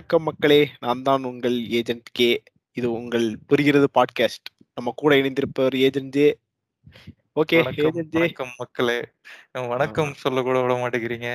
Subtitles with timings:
[0.00, 2.28] வணக்கம் மக்களே நான் தான் உங்கள் ஏஜென்ட் கே.
[2.76, 4.48] இது உங்கள் புரிகிறது பாட்காஸ்ட்.
[4.74, 6.24] நம்ம கூட இணைந்திருப்பவர் agent J.
[7.40, 8.20] Okay agent J.
[8.20, 8.96] வணக்கம் மக்களே.
[9.72, 11.28] வணக்கம் சொல்ல கூட விட மாட்டேங்கிறீங்க.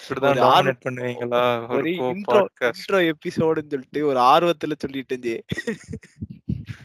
[0.00, 1.42] இப்படிதான் டாமினேட் பண்ணுவீங்களா?
[1.76, 5.36] ஒரு இன்ட்ரோ எபிசோடுன்னு சொல்லிட்டு ஒரு ஆர்வத்துல சொல்லிட்டேன் ஜே.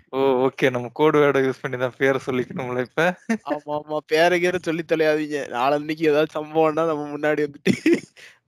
[0.09, 3.09] ஓ ஓகே நம்ம கோடு வேர்டை யூஸ் பண்ணி தான் பேரை சொல்லிக்கணும்ல இப்ப?
[3.53, 5.41] ஆமா ஆமா பேர கேர சொல்லி தொலையாதீங்க.
[5.57, 7.73] நாளன்னைக்கு ஏதாவது சம்பவம்னா நம்ம முன்னாடி வந்துட்டு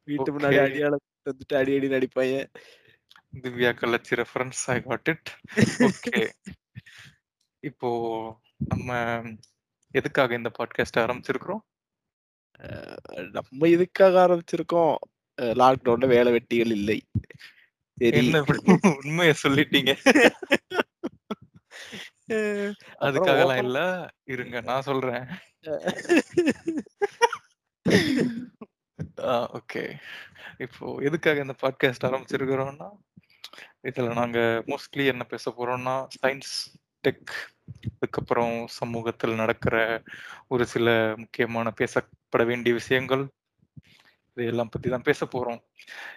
[0.06, 1.00] வீட்டு முன்னாடி Okay.
[1.28, 2.46] வந்துட்டு அடி அடி நடிப்பாங்க
[3.42, 5.40] Divya Kallachi reference I got it
[5.80, 6.30] okay
[7.60, 9.24] இப்போ நம்ம
[9.92, 11.60] எதுக்காக இந்த பாட்காஸ்ட் ஆரம்பிச்சிருக்கிறோம்?
[13.32, 14.96] நம்ம இதுக்காக ஆரம்பிச்சிருக்கோம்?
[15.42, 17.08] லாக்டவுன்ல வேலை வெட்டிகள் இல்லை.
[19.04, 19.98] உண்மையை சொல்லிட்டீங்க?
[23.00, 24.10] அதுக்காகலாம் open- இல்ல.
[24.24, 25.28] இருங்க நான் சொல்றேன்.
[29.18, 29.96] ஓகே.
[30.58, 32.90] இப்போ எதுக்காக இந்த பாட்காஸ்ட் ஆரம்பிச்சிருக்கிறோம்னா
[33.84, 37.34] இதுல நாங்க மோஸ்ட்லி என்ன பேச போறோம்னா சயின்ஸ் டெக்
[37.94, 40.04] அதுக்கப்புறம் சமூகத்தில் நடக்கிற
[40.48, 43.28] ஒரு சில முக்கியமான பேசப்பட வேண்டிய விஷயங்கள்
[44.34, 45.64] இதையெல்லாம் பத்தி தான் பேச போறோம்.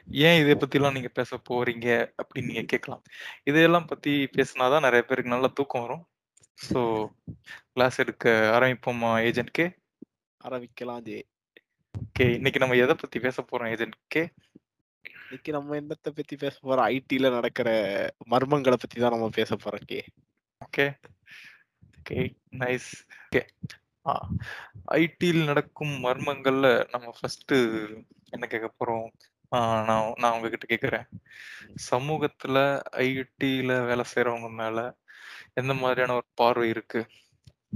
[0.07, 3.03] ஏன் இதை பத்திலாம் நீங்க பேச போறீங்க அப்படின்னு நீங்க கேட்கலாம்.
[3.45, 6.09] இதையெல்லாம் பத்தி பேசினாதான் நிறைய பேருக்கு நல்ல தூக்கம் வரும்.
[6.73, 7.07] ஸோ
[7.73, 9.77] கிளாஸ் எடுக்க ஆரம்பிப்போமா ஏஜென்ட்கே
[10.45, 11.30] ஆரம்பிக்கலாம் ஜே.
[11.99, 13.71] ஓகே இன்னைக்கு நம்ம எதை பத்தி பேச போறோம்?
[13.73, 14.23] ஏஜென்ட்கே
[15.23, 16.87] இன்னைக்கு நம்ம என்னத்தை பத்தி பேச போறோம்?
[16.91, 17.69] ஐடில நடக்கிற
[18.31, 20.05] மர்மங்களை பத்தி தான் நம்ம பேச போறோம் K.
[20.61, 20.87] Okay.
[21.99, 22.21] Okay
[22.59, 22.91] nice.
[23.27, 23.43] Okay.
[24.93, 27.53] ஐடியில் நடக்கும் மர்மங்கள்ல நம்ம ஃபர்ஸ்ட்
[28.33, 29.09] என்ன கேட்க போறோம்?
[29.51, 31.07] நான் நான் உங்ககிட்ட கேட்குறேன்.
[31.91, 32.59] சமூகத்துல
[33.05, 34.79] ஐடில வேலை செய்றவங்க மேல
[35.55, 37.01] எந்த மாதிரியான ஒரு பார்வை இருக்கு?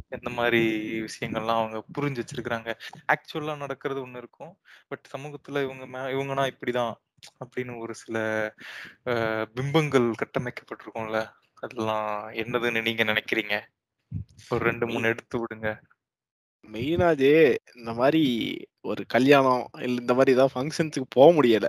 [0.08, 0.60] எந்த மாதிரி
[1.00, 2.70] விஷயங்கள்லாம் அவங்க புரிஞ்சு வச்சிருக்கிறாங்க.
[3.12, 4.52] ஆக்சுவலா நடக்கிறது ஒண்ணு இருக்கும்.
[4.88, 6.94] பட் சமூகத்துல இவங்க மே இவங்கன்னா இப்படிதான்
[7.44, 8.16] அப்படின்னு ஒரு சில
[9.54, 11.18] பிம்பங்கள் கட்டமைக்கப்பட்டிருக்கும்ல.
[11.54, 13.54] அதெல்லாம் என்னதுன்னு நீங்க நினைக்கிறீங்க?
[14.50, 15.68] ஒரு ரெண்டு மூணு எடுத்து விடுங்க.
[16.72, 17.32] மெயினா ஜே
[17.74, 18.22] இந்த மாதிரி
[18.80, 21.66] ஒரு கல்யாணம் இல்ல இந்த மாதிரி ஏதாவது ஃபங்க்ஷன்ஸுக்கு போக முடியல.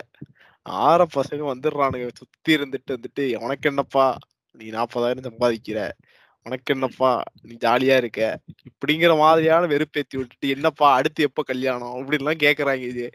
[0.62, 2.10] ஆற பசங்க வந்துடுறானுங்க.
[2.14, 4.18] சுத்தி இருந்துட்டு வந்துட்டு உனக்கு என்னப்பா?
[4.52, 5.80] நீ நாற்பதாயிரம் சம்பாதிக்கிற.
[6.46, 7.12] உனக்கு என்னப்பா
[7.42, 8.20] நீ ஜாலியா இருக்க?
[8.70, 11.96] இப்படிங்கிற மாதிரியான வெறுப்பேத்தி விட்டுட்டு என்னப்பா அடுத்து எப்ப கல்யாணம்?
[12.02, 13.06] இப்படின்லாம் கேக்குறாங்க இது.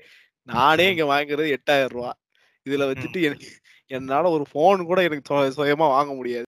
[0.49, 2.11] நானே இங்க வாங்குறது எட்டாயிரம் ரூபா
[2.67, 3.21] இதுல வச்சுட்டு
[3.91, 6.47] என்னால ஒரு போன் கூட எனக்கு சுயமா வாங்க முடியாது.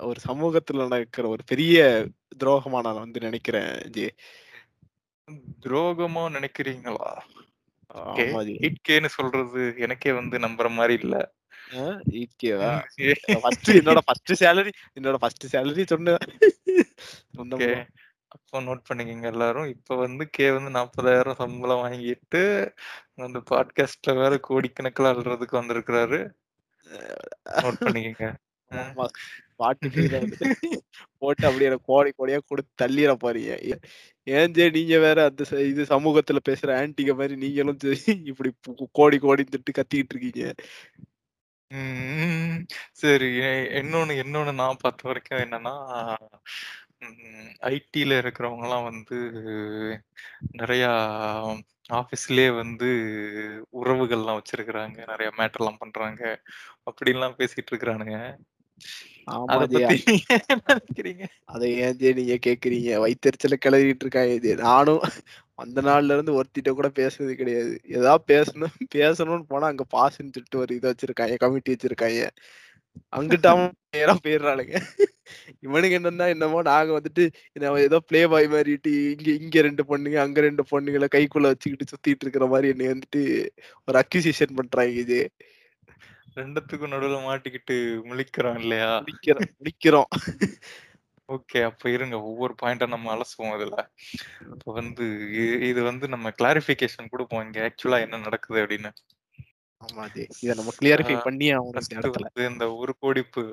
[0.00, 1.76] ஒரு சமூகத்துல நடக்கிற ஒரு பெரிய
[2.40, 4.06] துரோகமா நான் வந்து நினைக்கிறேன் ஜி.
[5.64, 7.10] துரோகமா நினைக்கிறீங்களா?
[9.16, 11.16] சொல்றது எனக்கே வந்து நம்புற மாதிரி இல்ல.
[13.36, 16.20] ஃபர்ஸ்ட் என்னோட ஃபர்ஸ்ட் சேலரி என்னோட ஃபர்ஸ்ட் சேலரி சொன்னேன்
[18.32, 22.42] அப்போ நோட் பண்ணிக்கங்க எல்லாரும் இப்ப வந்து கே வந்து நாற்பதாயிரம் சம்பளம் வாங்கிட்டு
[23.20, 26.18] அந்த பாட்காஸ்ட்ல வேற கோடிக்கணக்கில் அல்றதுக்கு வந்திருக்கிறாரு
[27.60, 28.26] நோட் பண்ணிக்கங்க
[31.20, 33.80] போட்டு அப்படியே கோடி கோடியா கொடுத்து தள்ளிட போறீங்க ஏ-
[34.26, 37.78] ஏன் ஜே நீங்க வேற அந்த இது சமூகத்துல பேசுற ஆன்டிக மாதிரி நீங்களும்
[38.30, 38.50] இப்படி
[38.94, 40.46] கோடி கோடி திட்டு கத்திக்கிட்டு இருக்கீங்க
[41.68, 43.36] உம் சரி.
[43.36, 46.14] எ- இன்னொன்னு இன்னொன்னு நான் பார்த்த வரைக்கும் என்னன்னா
[47.60, 49.30] ஐடில இருக்கிறவங்க எல்லாம் வந்து
[50.52, 50.88] நிறைய
[51.92, 52.86] ஆபீஸ்லயே வந்து
[53.72, 54.96] உறவுகள்லாம் வச்சிருக்கிறாங்க.
[55.06, 56.42] நிறைய மேட்டர்லாம் பண்றாங்க.
[56.90, 58.36] அப்படின்லாம் பேசிட்டு இருக்கிறானுங்க.
[62.18, 62.90] நீங்க கேக்குறீங்க?
[63.04, 65.02] வயிற்றுச்சல கிளறிட்டு இருக்காங்க நானும்
[65.58, 67.72] அந்த நாள்ல இருந்து ஒருத்திட்ட கூட பேசுனது கிடையாது.
[67.98, 72.20] ஏதாவது பேசணும் பேசணும்னு போனா அங்க பாஸ்ன்னு சொல்லிட்டு ஒரு இதை வச்சிருக்காங்க கமிட்டி வச்சிருக்காங்க.
[73.16, 73.66] அங்கிட்ட அவன்
[73.96, 74.74] நேரா போயிடுறாளுங்க.
[75.66, 77.24] இவனுக்கு என்னன்னா என்னமோ நாங்க வந்துட்டு
[77.86, 82.46] ஏதோ ப்ளே பாய் மாதிரிட்டு இங்க இங்க ரெண்டு பொண்ணுங்க அங்க ரெண்டு பொண்ணுங்களை கைக்குள்ள வச்சுக்கிட்டு சுத்திட்டு இருக்கிற
[82.52, 83.22] மாதிரி என்னை வந்துட்டு
[83.88, 85.20] ஒரு அக்யூசியேஷன் பண்றாங்க இது.
[86.36, 87.76] ரெண்டுத்துக்கும் நடுவுல மாட்டிக்கிட்டு
[88.08, 88.90] முழிக்கிறோம் இல்லையா?
[89.00, 90.10] முடிக்கிறோம் முடிக்கிறோம்
[91.28, 92.16] ஓகே அப்ப இருங்க.
[92.28, 93.78] ஒவ்வொரு பாயிண்டா நம்ம அலசுவோம் இதுல
[94.52, 95.04] இப்ப வந்து
[95.68, 97.44] இது வந்து நம்ம கிளாரிபிகேஷன் கொடுப்போம்.
[97.46, 98.90] இங்க ஆக்சுவலா என்ன நடக்குது அப்படின்னு.
[100.42, 103.44] இதை நம்ம கிளியரிஃபை பண்ணி ஆகணும் இந்த ஒரு கோடிப்பு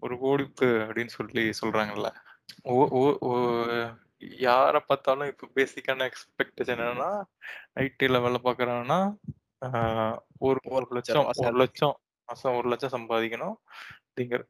[0.00, 2.08] ஒரு கோடிப்பு அப்படின்னு சொல்லி சொல்றாங்கல்ல.
[4.42, 7.10] யார பார்த்தாலும் இப்ப பேசிக்கான எக்ஸ்பெக்டேஷன் என்னன்னா
[7.80, 9.43] ஐடில வேலை பார்க்கறாங்கன்னா ஆஹ்,
[10.46, 11.56] ஒரு ஒரு ஒரு லட்சம் ஒரு.
[11.62, 11.96] லட்சம்
[12.28, 13.56] மாசம் ஒரு லட்சம் சம்பாதிக்கணும்.
[14.06, 14.42] அப்படிங்கிற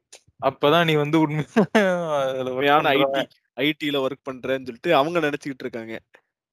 [0.49, 2.84] அப்பதான் நீ வந்து உண்மையான.
[2.96, 3.22] ஐடி
[3.66, 5.96] ஐடில ஒர்க் பண்றேன்னு சொல்லிட்டு அவங்க நினைச்சுக்கிட்டு இருக்காங்க.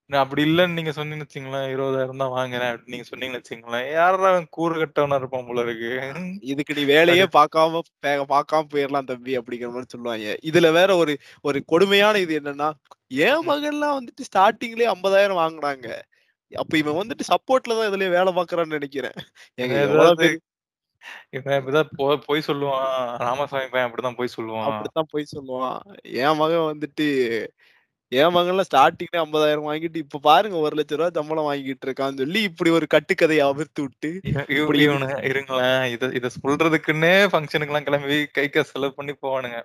[0.10, 4.76] நான் அப்படி இல்லைன்னு நீங்க சொன்னீங்கன்னு வச்சுங்களேன் இருபதாயிரம் தான் வாங்குறேன் அப்படின்னு நீங்க சொன்னீங்கன்னு வச்சுங்களேன் யாரா கூறு
[4.82, 5.92] கட்டவனா இருப்பான் போல இருக்கு?
[6.52, 7.82] இதுக்கு நீ வேலையே பார்க்காம
[8.34, 10.36] பார்க்காம போயிடலாம் தம்பி அப்படிங்கிற மாதிரி சொல்லுவாங்க.
[10.50, 11.16] இதுல வேற ஒரு
[11.50, 12.70] ஒரு கொடுமையான இது என்னன்னா
[13.28, 15.90] என் மகன்லாம் வந்துட்டு ஸ்டார்டிங்லயே ஐம்பதாயிரம் வாங்குனாங்க
[16.52, 19.18] அப்ப இவன் வந்துட்டு சப்போர்ட்ல தான் இதுலயே வேலை பாக்குறான்னு நினைக்கிறேன்
[20.22, 20.38] பேர்
[21.38, 22.90] இவன் இப்படிதான் பொ பொய் சொல்லுவான்.
[23.18, 24.68] ராமசாமி பையன் அப்படிதான் பொய் சொல்லுவான்.
[24.68, 25.80] அப்படித்தான் போய் சொல்லுவான்
[26.24, 27.08] என் மகன் வந்துட்டு
[28.12, 32.70] என் மகன்லாம் ஸ்டார்டிங்ல ஐம்பதாயிரம் வாங்கிட்டு இப்ப பாருங்க ஒரு லட்சம் ரூபாய் சம்பளம் வாங்கிட்டு இருக்கான்னு சொல்லி இப்படி
[32.78, 34.10] ஒரு கட்டுக்கதையை அவிர்த்து விட்டு
[34.56, 34.82] இப்படி
[35.30, 39.60] இருங்களேன் இத இத சொல்றதுக்குன்னே ஃபங்க்ஷனுக்கு எல்லாம் கிளம்பி கை காசு செலவு பண்ணி போவானுங்க.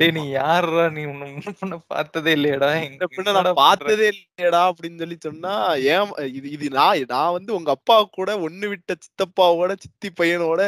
[0.00, 2.70] டேய் நீ யாருடா நீ உன்னை முன்ன பண்ண பார்த்ததே இல்லையேடா.
[2.80, 5.54] இந்த எங்க பின்ன பார்த்ததே இல்லையடா அப்படின்னு சொல்லி சொன்னா
[5.94, 10.62] ஏன் இது இது நான் நான் வந்து உங்க அப்பா கூட ஒண்ணு விட்ட சித்தப்பாவோட சித்தி பையனோட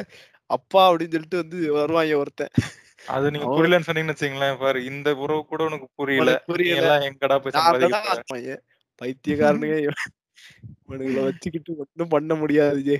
[0.50, 2.54] அப்பா அப்படின்னு சொல்லிட்டு வந்து வருவாங்க ஒருத்தன்.
[3.08, 6.32] அது நீங்க புரியலன்னு சொன்னீங்கன்னு வச்சுங்களேன் பாரு இந்த உறவு கூட உனக்கு புரியல.
[6.46, 6.90] புரியல.
[7.08, 8.48] எங்கடா போய்
[9.00, 12.96] பைத்தியக்காரனுங்க இவனுங்களை வச்சுக்கிட்டு ஒன்றும் பண்ண முடியாது ஜே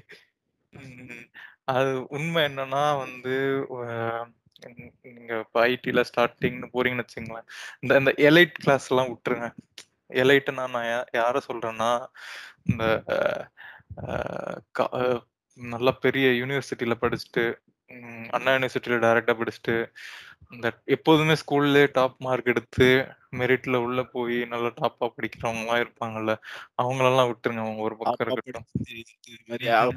[1.73, 3.35] அது உண்மை என்னன்னா வந்து
[5.05, 7.47] நீங்க இப்போ ஐடில ஸ்டார்டிங்னு போறீங்கன்னு வச்சுங்களேன்
[7.83, 9.49] இந்த இந்த எலைட் கிளாஸ் எல்லாம் விட்டுருங்க.
[10.21, 10.89] எலைட்னா நான்
[11.19, 11.91] யார சொல்றேன்னா
[12.67, 12.85] இந்த
[15.59, 17.45] நல்ல பெரிய யூனிவர்சிட்டியில படிச்சுட்டு
[18.37, 19.75] அண்ணா யூனிவர்சிட்டியில டைரக்டா படிச்சுட்டு
[20.53, 22.87] இந்த எப்போதுமே ஸ்கூல்ல டாப் மார்க் எடுத்து
[23.39, 26.35] மெரிட்ல உள்ள போய் நல்லா டாப்பா படிக்கிறவங்க எல்லாம் இருப்பாங்கல்ல
[26.79, 28.67] அவங்களெல்லாம் விட்டுருங்க அவங்க ஒரு பக்கம் இருக்கட்டும்.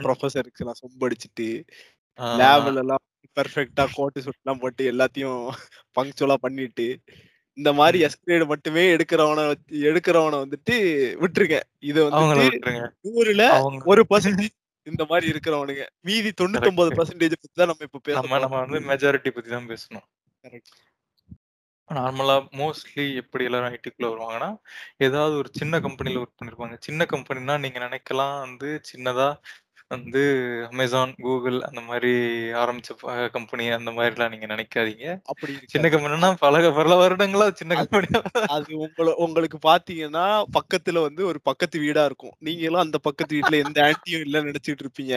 [0.03, 1.47] ப்ரொஃபஸருக்கு எல்லாம் சொம்படிச்சுட்டு
[2.37, 3.03] லேப்ல எல்லாம்
[3.37, 5.41] பெர்ஃபெக்டா கோட்டு சுட்டுலாம் போட்டு எல்லாத்தையும்
[5.97, 6.87] பங்க்சுவலா பண்ணிட்டு
[7.57, 7.97] இந்த மாதிரி.
[8.07, 9.45] எஸ்கிரேடு மட்டுமே எடுக்கிறவன
[9.83, 10.75] எடுக்கிறவன வந்துட்டு
[11.23, 11.57] விட்டுருங்க
[11.89, 12.01] இது
[13.07, 14.55] நூறுல அவங்க ஒரு பர்சன்டேஜ்
[14.87, 15.83] இந்த மாதிரி இருக்கிறவனுங்க.
[16.09, 20.07] மீதி கரெக்ட் பர்சன்டேஜ் பத்தி தான் நம்ம இப்ப பேச நம்ம வந்து மெஜாரிட்டி பத்தி தான் பேசணும்.
[21.89, 24.49] நார்மலா மோஸ்ட்லி எப்படி எல்லாரும் ஐடிக்குள்ள வருவாங்கன்னா
[24.97, 26.75] ஏதாவது ஒரு சின்ன கம்பெனில ஒர்க் பண்ணிருப்பாங்க.
[26.87, 29.27] சின்ன கம்பெனினா நீங்க நினைக்கலாம் வந்து சின்னதா
[29.91, 30.21] வந்து
[30.69, 32.11] அமேசான் கூகுள் அந்த மாதிரி
[32.61, 32.91] ஆரம்பிச்ச
[33.35, 35.05] கம்பெனி அந்த மாதிரிலாம் நீங்க நினைக்காதீங்க.
[35.31, 38.21] அப்படி சின்ன இருக்காது கம்பெனினா பல பல வருடங்களா சின்ன அது கம்பெனியா
[38.55, 40.25] அது உங்கள உங்களுக்கு பாத்தீங்கன்னா
[40.57, 42.35] பக்கத்துல வந்து ஒரு பக்கத்து வீடா இருக்கும்.
[42.47, 45.15] நீங்க எல்லாம் அந்த பக்கத்து வீட்டுல எந்த ஆன்ட்டியும் இல்லைன்னு நினைச்சிட்டு இருப்பீங்க.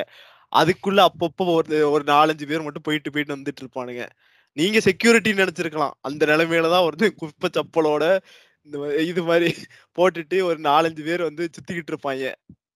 [0.53, 4.05] அதுக்குள்ள அப்பப்போ ஒரு ஒரு நாலஞ்சு பேர் மட்டும் போயிட்டு போயிட்டு வந்துட்டு இருப்பானுங்க.
[4.57, 5.97] நீங்க செக்யூரிட்டி நினைச்சிருக்கலாம்.
[6.09, 8.05] அந்த நிலைமையில தான் ஒரு குப்பை சப்பலோட
[8.69, 8.79] இந்த
[9.11, 9.49] இது மாதிரி
[9.99, 12.25] போட்டுட்டு ஒரு நாலஞ்சு பேர் வந்து சுத்திக்கிட்டு இருப்பாங்க.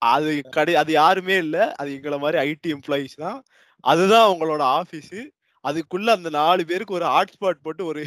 [0.03, 1.57] அது கடை அது யாருமே இல்ல.
[1.81, 3.39] அது எங்களை மாதிரி ஐடி எம்ப்ளாயிஸ் தான்.
[3.85, 5.19] அதுதான் அவங்களோட ஆபீஸ்
[5.65, 8.03] அதுக்குள்ள அந்த நாலு பேருக்கு ஒரு ஹாட்ஸ்பாட் போட்டு ஒரு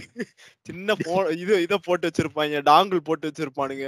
[0.70, 2.62] சின்ன போ இது இதை போட்டு வச்சிருப்பாங்க.
[2.70, 3.88] டாங்கிள் போட்டு வச்சிருப்பானுங்க.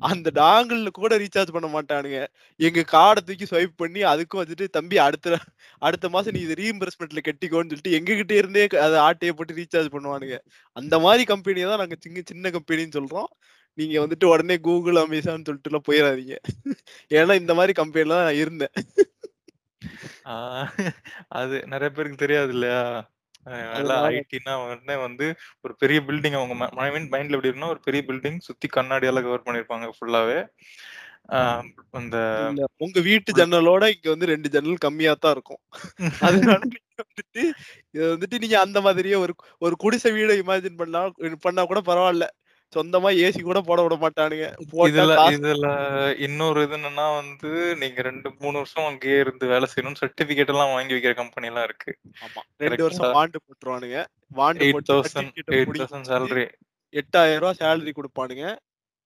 [0.00, 2.18] அந்த டாங்கிள் கூட ரீசார்ஜ் பண்ண மாட்டானுங்க.
[2.60, 5.38] எங்க கார்டை தூக்கி ஸ்வைப் பண்ணி அதுக்கும் வச்சுட்டு தம்பி அடுத்த
[5.82, 10.38] அடுத்த மாசம் நீ இது ரீஎம்பர்ஸ்மெண்ட்ல கட்டிக்கோன்னு சொல்லிட்டு எங்ககிட்ட இருந்தே அதை ஆட்டையை போட்டு ரீசார்ஜ் பண்ணுவானுங்க.
[10.76, 13.30] அந்த மாதிரி கம்பெனியை தான் நாங்க சின்ன சின்ன கம்பெனின்னு சொல்றோம்.
[13.78, 16.36] நீங்க வந்துட்டு உடனே கூகுள் அமேசான் சொல்லிட்டு எல்லாம் போயிடாதீங்க
[17.10, 18.74] ஏன்னா இந்த மாதிரி கம்பெனில தான் நான் இருந்தேன்.
[21.38, 22.82] அது நிறைய பேருக்கு தெரியாது இல்லையா?
[24.10, 25.26] ஐடினா உடனே வந்து
[25.64, 29.88] ஒரு பெரிய பில்டிங் அவங்க மைண்ட் மைண்ட்ல எப்படி இருக்குன்னா ஒரு பெரிய பில்டிங் சுத்தி கண்ணாடியால கவர் பண்ணிருப்பாங்க
[29.96, 30.38] ஃபுல்லாவே
[31.98, 32.16] அந்த
[32.84, 35.60] உங்க வீட்டு ஜன்னலோட இங்க வந்து ரெண்டு ஜன்னல் கம்மியா தான் இருக்கும்.
[36.26, 36.60] அதனால
[37.02, 37.42] வந்துட்டு
[37.94, 41.02] இது வந்துட்டு நீங்க அந்த மாதிரியே ஒரு ஒரு குடிசை வீடை இமேஜின் பண்ணா
[41.44, 42.26] பண்ணா கூட பரவாயில்ல.
[42.76, 44.46] சொந்தமா ஏசி கூட போட விட மாட்டானுங்க.
[44.90, 45.68] இதுல இதுல
[46.26, 47.50] இன்னொரு இது என்னன்னா வந்து
[47.82, 51.92] நீங்க ரெண்டு மூணு வருஷம் அங்கேயே இருந்து வேலை செய்யணும் சர்டிபிகேட் எல்லாம் வாங்கி வைக்கிற கம்பெனி எல்லாம் இருக்கு.
[52.64, 54.00] ரெண்டு வருஷம் வாண்டு போட்டுருவானுங்க.
[54.40, 56.46] வாண்டு தௌசண்ட் சேலரி
[57.00, 58.46] எட்டாயிரம் ரூபாய் சேலரி கொடுப்பானுங்க.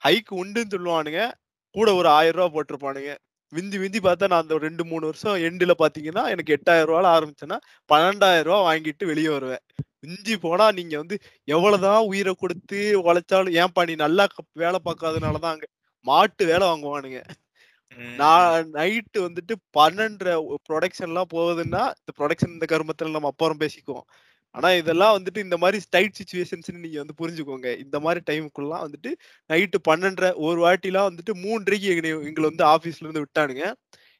[0.02, 1.20] ஹைக் உண்டுன்னு சொல்லுவானுங்க.
[1.74, 3.12] கூட ஒரு ஆயிரம் ரூபாய் போட்டிருப்பானுங்க.
[3.52, 7.58] விந்தி விந்தி பார்த்தா நான் அந்த ரெண்டு மூணு வருஷம் எண்டுல பாத்தீங்கன்னா எனக்கு எட்டாயிரம் ரூபாய் ஆரம்பிச்சேன்னா
[7.90, 9.62] பன்னெண்டாயிரம் ரூபாய் வாங்கிட்டு வெளியே வருவேன்.
[10.02, 11.16] மிஞ்சி போனா நீங்க வந்து
[11.48, 14.24] எவ்வளவுதான் உயிரை கொடுத்து உழைச்சாலும் ஏன்பா நீ நல்லா
[14.64, 15.66] வேலை பார்க்காதனாலதான் அங்க
[16.06, 17.20] மாட்டு வேலை வாங்குவானுங்க.
[18.20, 20.34] நான் நைட்டு வந்துட்டு பன்னெண்டரை
[20.68, 24.06] ப்ரொடக்ஷன் எல்லாம் போகுதுன்னா இந்த ப்ரொடக்ஷன் இந்த கருமத்துல நம்ம அப்புறம் பேசிக்குவோம்.
[24.56, 27.78] ஆனா இதெல்லாம் வந்துட்டு இந்த மாதிரி டைட் சுச்சுவேஷன்ஸ் நீங்க வந்து புரிஞ்சுக்கோங்க.
[27.78, 29.12] இந்த மாதிரி டைமுக்குலாம் வந்துட்டு
[29.52, 33.72] நைட்டு பன்னெண்டரை ஒரு வாட்டிலாம் வந்துட்டு மூன்றரைக்கு எங்களை எங்களை வந்து ஆபீஸ்ல இருந்து விட்டானுங்க.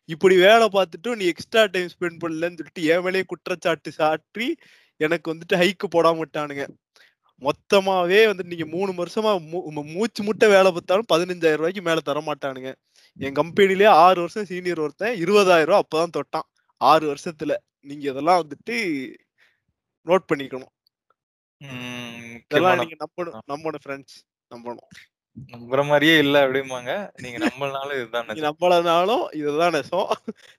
[0.04, 4.56] இப்படி வேலை பார்த்துட்டு நீ எக்ஸ்ட்ரா டைம் ஸ்பெண்ட் பண்ணலன்னு சொல்லிட்டு என் மேலேயே குற்றச்சாட்டு சாற்றி
[4.96, 6.66] எனக்கு வந்துட்டு ஹைக்கு போடாம விட்டானுங்க.
[7.40, 12.74] மொத்தமாவே வந்துட்டு நீங்க மூணு வருஷமா மூ- மூச்சு முட்டை வேலை பார்த்தாலும் பதினஞ்சாயிரம் ரூபாய்க்கு மேல தர மாட்டானுங்க.
[13.18, 16.54] என் கம்பெனிலே ஆறு வருஷம் சீனியர் ஒருத்தன் இருபதாயிரம் ரூபாய் அப்பதான் தொட்டான்.
[16.76, 17.54] ஆறு வருஷத்துல.
[17.80, 19.14] நீங்க இதெல்லாம் வந்துட்டு
[20.06, 20.72] நோட் பண்ணிக்கணும்.
[22.50, 24.16] இதெல்லாம் நீங்க நம்பணும் நம்பணும் ஃப்ரெண்ட்ஸ்
[24.50, 24.88] நம்பணும்.
[25.36, 26.90] நம்புற மாதிரியே இல்ல அப்படிம்பாங்க.
[27.22, 28.46] நீங்க நம்பலனாலும் இதுதான் நீ நிஜம்.
[28.48, 30.12] நம்பலனாலும் இதுதான் நெசம்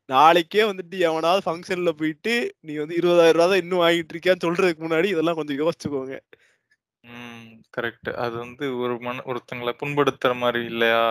[0.09, 5.09] நாளைக்கே வந்துட்டு எவனாவது ஃபங்க்ஷன்ல போயிட்டு நீ வந்து இருபதாயிரம் ரூபா தான் இன்னும் வாங்கிட்டு இருக்கியான்னு சொல்றதுக்கு முன்னாடி
[5.15, 6.17] இதெல்லாம் கொஞ்சம் யோசிச்சுக்கோங்க.
[7.03, 7.43] ம்
[7.75, 11.03] கரெக்ட் அது வந்து ஒரு மன ஒருத்தங்களை புண்படுத்துற மாதிரி இல்லையா?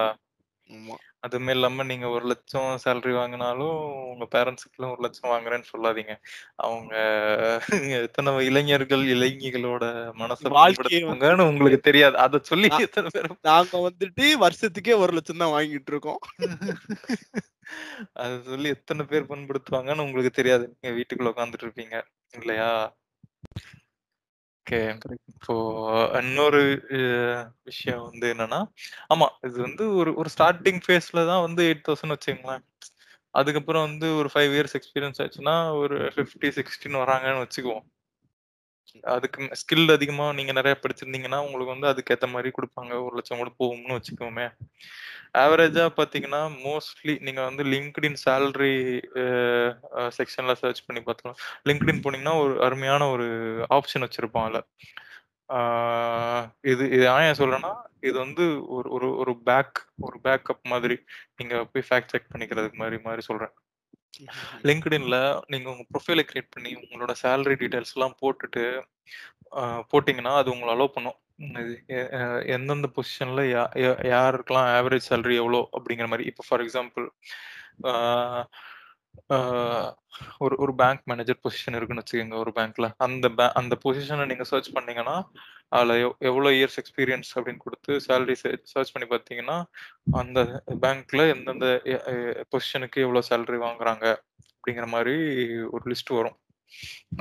[0.70, 0.96] ஆமா.
[1.22, 2.50] அதுவுமே இல்லாம நீங்க 1,00,000
[2.82, 3.76] சேலரி வாங்குனாலும்,
[4.12, 6.14] உங்க பேரண்ட்ஸ்க்குலாம் 1,00,000 வாங்குறேன்னு சொல்லாதீங்க.
[6.64, 6.92] அவங்க
[8.00, 9.84] எத்தன இளைஞர்கள், இளைஞிகளோட
[10.22, 12.16] மனச புண்படுத்துவாங்கன்னு உங்களுக்கு தெரியாது.
[12.26, 16.20] அத சொல்லி எத்தன பேர நாங்க வந்துட்டு வருஷத்துக்கே 1,00,000 தான் வாங்கிட்டு இருக்கோம்.
[18.22, 20.66] அத சொல்லி எத்தன பேர் புண்படுத்துவாங்கன்னு உங்களுக்கு தெரியாது.
[20.74, 21.96] நீங்க வீட்டுக்குள்ள உட்கார்ந்துட்டு இருப்பீங்க.
[22.34, 22.70] இல்லையா?
[24.66, 24.78] ஓகே.
[25.32, 25.54] இப்போ
[26.20, 26.60] இன்னொரு
[27.66, 28.58] விஷயம் வந்து என்னன்னா,
[29.10, 32.64] ஆமா இது வந்து ஒரு ஒரு ஸ்டார்ட்டிங் ஃபேஸ்ல தான் வந்து 8,000 வச்சுக்கங்களேன்.
[33.34, 37.84] அதுக்கப்புறம் வந்து ஒரு 5 இயர்ஸ் எக்ஸ்பீரியன்ஸ் ஆச்சுன்னா, ஒரு 50, 60ன்னு வராங்கன்னு வச்சுக்குவோம்.
[39.12, 42.92] அதுக்கு ஸ்கில் அதிகமா நீங்க நிறைய படிச்சிருந்தீங்கன்னா, உங்களுக்கு வந்து அதுக்கேத்த மாரி குடுப்பாங்க.
[43.08, 44.46] 1,00,000 கூட போகும்னு வச்சுக்கோமே.
[45.42, 48.74] ஆவரேஜா பார்த்தீங்கன்னா, மோஸ்ட்லி நீங்க வந்து லிங்க்டின் சேலரி
[49.16, 51.36] செக்ஷனில் செக்ஷன்ல சர்ச் பண்ணி பார்த்தோம்.
[51.68, 53.28] லிங்க்டின் போனீங்கன்னா, ஒரு அருமையான ஒரு
[53.78, 54.62] ஆப்ஷன் வச்சிருப்பான் அதுல.
[56.64, 58.44] இது இது நான் ஏன் சொல்றேன்னா, இது வந்து
[58.76, 60.96] ஒரு ஒரு ஒரு பேக் ஒரு பேக்கப் மாதிரி.
[61.38, 63.54] நீங்க போய் ஃபேக்ட் செக் பண்ணிக்கிறதுக்கு மாதிரி மாதிரி சொல்றேன்.
[64.68, 68.64] லிங்க்டின்ல நீங்க உங்க ப்ரொஃபைல கிரியேட் பண்ணி, உங்களோட சேலரி டீட்டெயில்ஸ்லாம் போட்டுட்டு,
[69.54, 71.18] அ போட்டீங்கன்னா, அது உங்கள அலோவ் பண்ணும்.
[72.56, 73.62] எந்தெந்த பொசிஷன்ல யா
[74.10, 77.06] யாருக்கெல்லாம் ஆவரேஜ் சேலரி எவ்வளோ அப்படிங்கிற மாதிரி இப்போ ஃபார் எக்ஸாம்பிள்
[79.30, 79.38] ஆ
[80.40, 82.86] ஒரு ஒரு பேங்க் மேனேஜர் பொசிஷன் இருக்குன்னு வச்சுக்கங்க ஒரு பேங்க்ல.
[83.06, 85.16] அந்த பே அந்த பொசிஷன நீங்க சர்ச் பண்ணீங்கன்னா,
[85.72, 89.58] அதுல எவ் எவ்வளோ இயர்ஸ் எக்ஸ்பீரியன்ஸ் அப்படின்னு குடுத்து சேலரி சே சர்ச் பண்ணி பார்த்தீங்கன்னா,
[90.14, 90.38] அந்த
[90.82, 92.16] பேங்க்ல எந்தெந்த எ எ
[92.52, 94.04] பொசிஷனுக்கு எவ்வளோ சேலரி வாங்குறாங்க
[94.54, 95.16] அப்படிங்கிற மாரி
[95.74, 96.36] ஒரு லிஸ்ட் வரும்.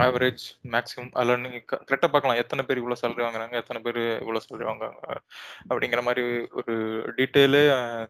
[0.05, 2.39] ஆவரேஜ், மேக்ஸிமம் அதுல நீங்க க கரெக்ட்டா பார்க்கலாம்.
[2.41, 5.03] எத்தன பேர் இவ்வளோ சேலரி வாங்குறாங்க, எத்தன பேரு இவ்வளோ சேலரி வாங்குறாங்க
[5.69, 6.23] அப்படிங்கிற மாரி
[6.59, 6.75] ஒரு
[7.19, 7.63] டீட்டெயிலே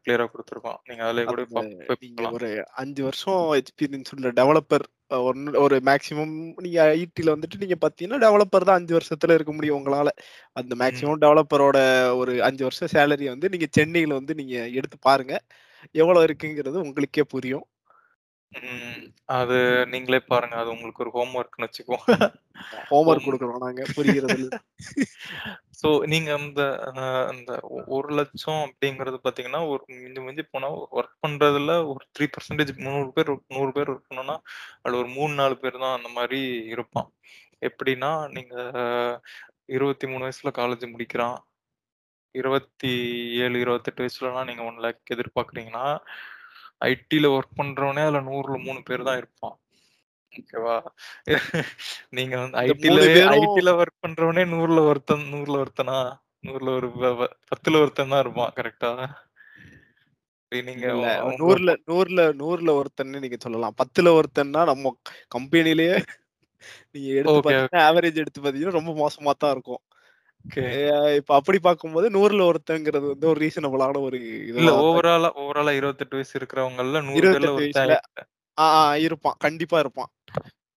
[0.04, 0.80] கிளியரா குடுத்துருப்பான்.
[0.90, 1.44] நீங்க அதிலேயே கூட.
[2.30, 2.48] ஒரு
[2.80, 4.86] 5 வருஷம் எக்ஸ்பீரியன்ஸ் உள்ள டெவலப்பர்
[5.22, 6.34] ஒண்ணு ஒரு மேக்ஸிமம்
[6.66, 10.10] நீங்க ஐடில வந்துட்டு நீங்க பார்த்தீங்கன்னா, டெவலப்பர் தான் 5 வருஷத்துல இருக்க முடியும் உங்களால.
[10.56, 10.74] அந்த.
[10.82, 11.80] மேக்ஸிமம் டெவலப்பரோட
[12.22, 15.36] ஒரு 5 வருஷம் சேலரிய வந்து நீங்க சென்னையில வந்து நீங்க எடுத்து பாருங்க.
[15.96, 17.66] எவ்வளோ இருக்குங்கிறது உங்களுக்கே புரியும்.
[18.52, 19.00] ம்.
[19.36, 19.58] அது
[19.92, 20.56] நீங்களே பாருங்க.
[20.62, 22.06] அது உங்களுக்கு ஒரு ஹோம் ஒர்க்ன்னு வச்சுக்குவோம்.
[22.92, 24.48] ஹோம் ஒர்க் ஹோம் குடுக்குறோம் நாங்க புரிகிறதுல.
[25.80, 26.62] ஸோ நீங்க அந்த
[26.92, 26.92] அ
[27.32, 27.52] அந்த
[27.98, 28.34] 1,00,000
[28.68, 32.54] அப்படிங்கிறது பார்த்தீங்கன்னா, ஒரு மிஞ்சி மிஞ்சி போனா ஒர்க் பண்றதுல ஒரு 3%
[32.88, 34.38] 100 பேர் 100 பேர் ஒர்க் பண்ணோம்னா,
[34.82, 36.42] அதுல ஒரு 3, 4 பேர் தான் அந்த மாரி
[36.74, 37.10] இருப்பான்.
[37.62, 38.56] எப்படின்னா, நீங்க
[39.76, 41.38] 23 வயசுல காலேஜ் முடிக்கிறான்.
[42.36, 42.94] 27,
[43.62, 44.86] 28 வயசுலலாம் நீங்க 1,00,000
[45.16, 45.88] எதிர்பார்க்குறீங்கன்னா,
[46.82, 49.56] ஐடில ஒர்க் பண்றவனே அதுல 100ல 3 பேர் தான் இருப்பான்.
[50.34, 50.78] ஓகேவா?
[52.18, 55.98] நீங்க வந்து இந்த 3 ஐடிலயே பேரும் ஐடில ஒர்க் பண்றவனே 100ல ஒருத்தன் 100ல ஒருத்தனா?
[56.48, 56.90] 100ல ஒரு
[57.52, 58.54] 10ல ஒருத்தன் தான் இருப்பான்.
[58.60, 58.92] கரெக்ட்டா?
[60.52, 60.88] நீங்க
[61.36, 63.78] 100ல 100ல 100ல ஒருத்தன்னு நீங்க சொல்லலாம்.
[63.82, 64.94] 10ல ஒருத்தன்னா நம்ம
[65.36, 65.96] கம்பெனிலயே
[66.94, 67.56] நீங்க எடுத்து
[67.88, 69.82] ஆவரேஜ் எடுத்து பார்த்தீங்கன்னா, ரொம்ப மோசமா தான் இருக்கும்.
[71.18, 74.20] இப்ப அப்படி பார்க்கும்போது 100ல ஒருத்தங்கிறது வந்து ஒரு ரீசனபிளான ஒரு
[74.54, 77.96] இல்ல ஓவராலா ஓவராலா 28 வயசு இருக்கிறவங்கள்ல 100 பேர்ல 28 ஒருத்தன் வயசுல
[78.58, 79.38] ஆ, ஆ இருப்பான்.
[79.46, 80.12] கண்டிப்பா இருப்பான்.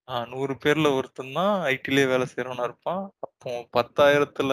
[0.09, 3.03] ஆ 100 பேர்ல ஒருத்தன் தான் ஐடிலயே வேலை செய்றவனா இருப்பான்.
[3.27, 4.53] அப்போ 10,000த்துல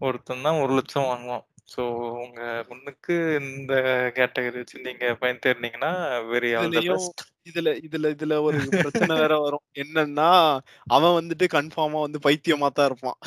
[0.00, 1.44] ஒருத்தன் தான் 1,00,000 வாங்குவான்.
[1.68, 1.82] ஸோ
[2.22, 3.74] உங்க பொண்ணுக்கு இந்த
[4.16, 5.92] கேட்டகரி வச்சு நீங்க பயன் தேர்ந்தீங்கன்னா,
[6.32, 7.22] வெரி ஆல் த இதுலயும் பெஸ்ட்.
[7.46, 9.64] இதுல இதுல இதுல ஒரு பிரச்சனை வேற வரும்.
[9.82, 10.28] என்னன்னா,
[10.88, 13.18] அவன் வந்துட்டு கன்ஃபார்மா வந்து பைத்தியமா தான் இருப்பான்.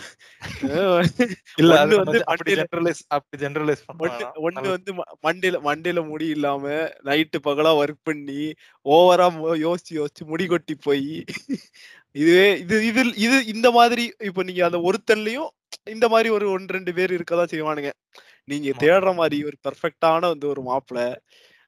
[1.62, 4.28] இல்ல ஒண்ணு வந்து அப்படி மண்டையில ஜெனரலைஸ் அப்படி ஜெனரலைஸ் பண்ண ஒண்ணு.
[4.48, 6.64] ஒண்ணு வந்து ம மண்டையில மண்டையில முடி இல்லாம,
[7.10, 8.42] நைட்டு பகலா ஒர்க் பண்ணி,
[8.86, 9.28] ஓவரா
[9.66, 11.16] யோசிச்சு யோசிச்சு முடி கொட்டி போயி,
[12.16, 15.52] இதுவே இது இதில் இது இந்த மாதிரி இப்ப நீங்க அந்த ஒருத்தன்லயும்
[15.88, 17.90] இந்த மாரி ஒரு 1, 2 பேர் இருக்க தான் செய்வானுங்க.
[18.48, 18.70] நீங்க.
[18.82, 21.00] தேடுற மாரி ஒரு பெர்ஃபெக்ட்டான வந்து ஒரு மாப்பிள,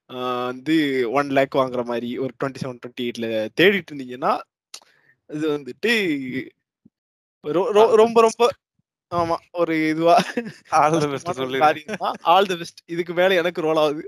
[0.10, 0.18] அ
[0.50, 0.76] வந்து
[1.14, 3.28] 1,00,000 வாங்குற மாரி ஒரு 27, 28ல
[3.60, 4.34] தேடிட்டு இருந்தீங்கன்னா,
[5.30, 5.94] இது வந்துட்டு
[8.04, 8.44] ரொம்ப ரொம்ப.
[9.12, 9.38] ஆமா.
[9.62, 10.16] ஒரு இதுவா
[10.80, 11.32] all the best.
[12.28, 12.82] All the best.
[12.94, 14.04] இதுக்கு மேல எனக்கு ரோல் ஆகுது.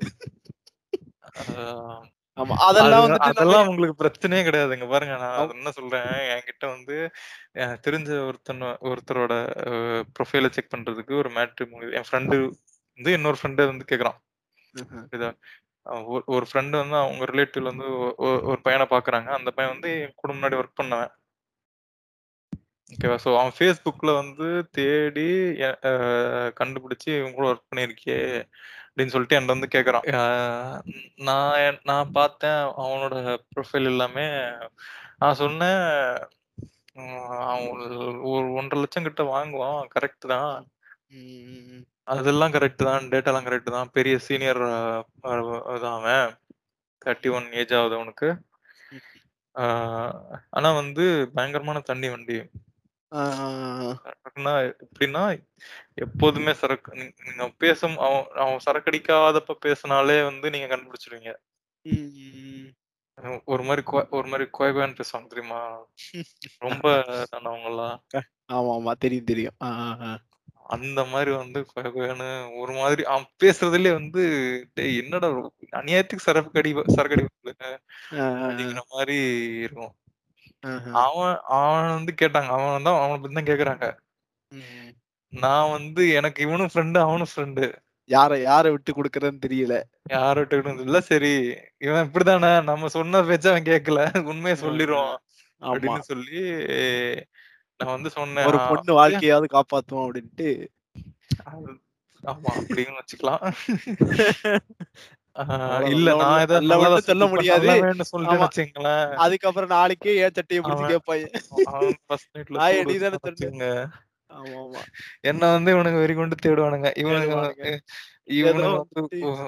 [2.39, 2.55] ஆமா.
[2.67, 4.85] அதெல்லாம் அதெல்லாம் உங்களுக்கு பிரச்சனையே கிடையாதுங்க.
[4.91, 6.95] பாருங்க நான் என்ன சொல்றேன், என்கிட்ட வந்து
[7.85, 9.33] தெரிஞ்ச ஒருத்தன் ஒருத்தரோட
[10.17, 12.37] ப்ரொஃபைல செக் பண்றதுக்கு ஒரு மேட்ரிமோனி என் ஃப்ரெண்டு
[12.99, 13.85] வந்து இன்னொரு ஃப்ரெண்ட வந்து.
[15.03, 15.31] புரியுதா?
[15.85, 15.95] அ
[16.33, 17.87] ஒரு ஃப்ரெண்ட் வந்து அவங்க ரிலேட்டிவ்ல வந்து
[18.49, 19.29] ஒரு பையன பார்க்குறாங்க.
[19.39, 21.13] அந்த பையன் வந்து என் கூட முன்னாடி ஒர்க் பண்ணவன்.
[22.91, 23.17] ஓகேவா?
[23.23, 25.25] ஸோ அவன் Facebookல வந்து தேடி
[26.59, 28.21] கண்டுபிடிச்சு இவன் கூட ஒர்க் பண்ணியிருக்கியே!
[28.99, 30.05] அப்படின்னு சொல்லிட்டு என்ட்ட வந்து கேட்குறான்.
[31.27, 33.15] நான் நான் பார்த்தேன் அவனோட
[33.53, 34.25] ப்ரொஃபைல் எல்லாமே
[35.21, 35.83] நான் சொன்னேன்,
[37.51, 37.85] அவன் ஒரு
[38.31, 39.79] ஒரு 1,50,000 கிட்ட வாங்குவான்.
[39.95, 40.53] கரெக்ட் தான்.
[42.15, 43.07] அதெல்லாம் கரெக்ட் தான்.
[43.13, 43.93] டேட்டாலாம் கரெக்ட் தான்.
[43.97, 44.61] பெரிய சீனியர்
[45.85, 46.27] தான் அவன்.
[47.05, 48.29] 31 ஏஜ் ஆகுது அவனுக்கு.
[50.57, 51.05] ஆனா வந்து
[51.37, 52.39] பயங்கரமான தண்ணி வண்டி.
[54.03, 55.23] சரக்குன்னா எப்படின்னா
[56.03, 61.31] எப்போதுமே சரக்கு நீங்க பேசும் அவன் அவன் சரக்கடிக்காதப்ப பேசினாலே வந்து நீங்க கண்டுபிடிச்சிருவீங்க.
[63.47, 65.61] ஒரு மாதிரி ஒரு மாதிரி கோயபான்னு பேசுவாங்க தெரியுமா
[66.61, 66.85] ரொம்ப
[67.43, 67.95] அவங்க எல்லாம்
[68.51, 69.57] ஆமா ஆமா தெரியும் தெரியும்.
[70.75, 72.27] அந்த மாதிரி வந்து கோயபான்னு
[72.61, 74.23] ஒரு மாதிரி அவன் பேசுறதுலயே வந்து
[74.75, 75.29] டேய் என்னடா
[75.79, 77.25] அநியாயத்துக்கு சரக்கு அடி சரக்கு அடி.
[78.43, 79.17] அப்படிங்கிற மாதிரி
[79.65, 79.93] இருக்கும்.
[81.01, 82.49] அவன் அவன் வந்து கேட்டாங்க.
[82.57, 83.85] அவன் தான் அவனை பத்தி தான் கேக்குறாங்க.
[85.33, 87.65] நான் வந்து எனக்கு இவனும் ஃப்ரெண்டு அவனும் ஃப்ரெண்டு
[88.09, 89.75] யார யார விட்டு கொடுக்கறதுன்னு தெரியல.
[90.13, 91.33] யார்கிட்ட இல்ல சரி.
[91.85, 92.51] இவன் இப்படிதானே.
[92.69, 94.01] நம்ம சொன்ன பேச்ச அவன் கேட்கல
[94.31, 95.15] உண்மையை சொல்லிடுவான்
[95.61, 96.41] அப்படின்னு சொல்லி
[97.79, 98.47] நான் வந்து சொன்னேன்.
[98.47, 100.49] ஒரு "ஆ, பொண்ணு வாழ்க்கையாவது காப்பாத்துவோம் அப்படின்ட்டு.
[102.23, 103.43] ஆமா அப்படின்னு வச்சுக்கலாம்.
[105.89, 107.67] இல்ல நான் ஏதோ நல்லதா சொல்ல முடியாது.
[109.17, 111.25] அதுக்கப்புறம் நாளைக்கே ஏன் சட்டையை பிடிச்சு கேட்பாங்க
[114.29, 114.81] ஆமா
[115.21, 116.89] என்ன வந்து இவனுங்க வெறி கொண்டு தேடுவானுங்க.
[117.01, 117.35] இவனுங்க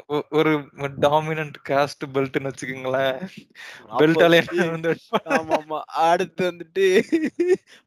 [0.07, 0.51] ஒ- ஒரு
[1.01, 3.19] டாமினன்ட் காஸ்ட் பெல்ட்னு வச்சுக்கோங்களேன்.
[3.99, 4.39] பெல்ட்டாலே
[4.71, 4.91] வந்து
[6.05, 6.85] அடுத்து வந்துட்டு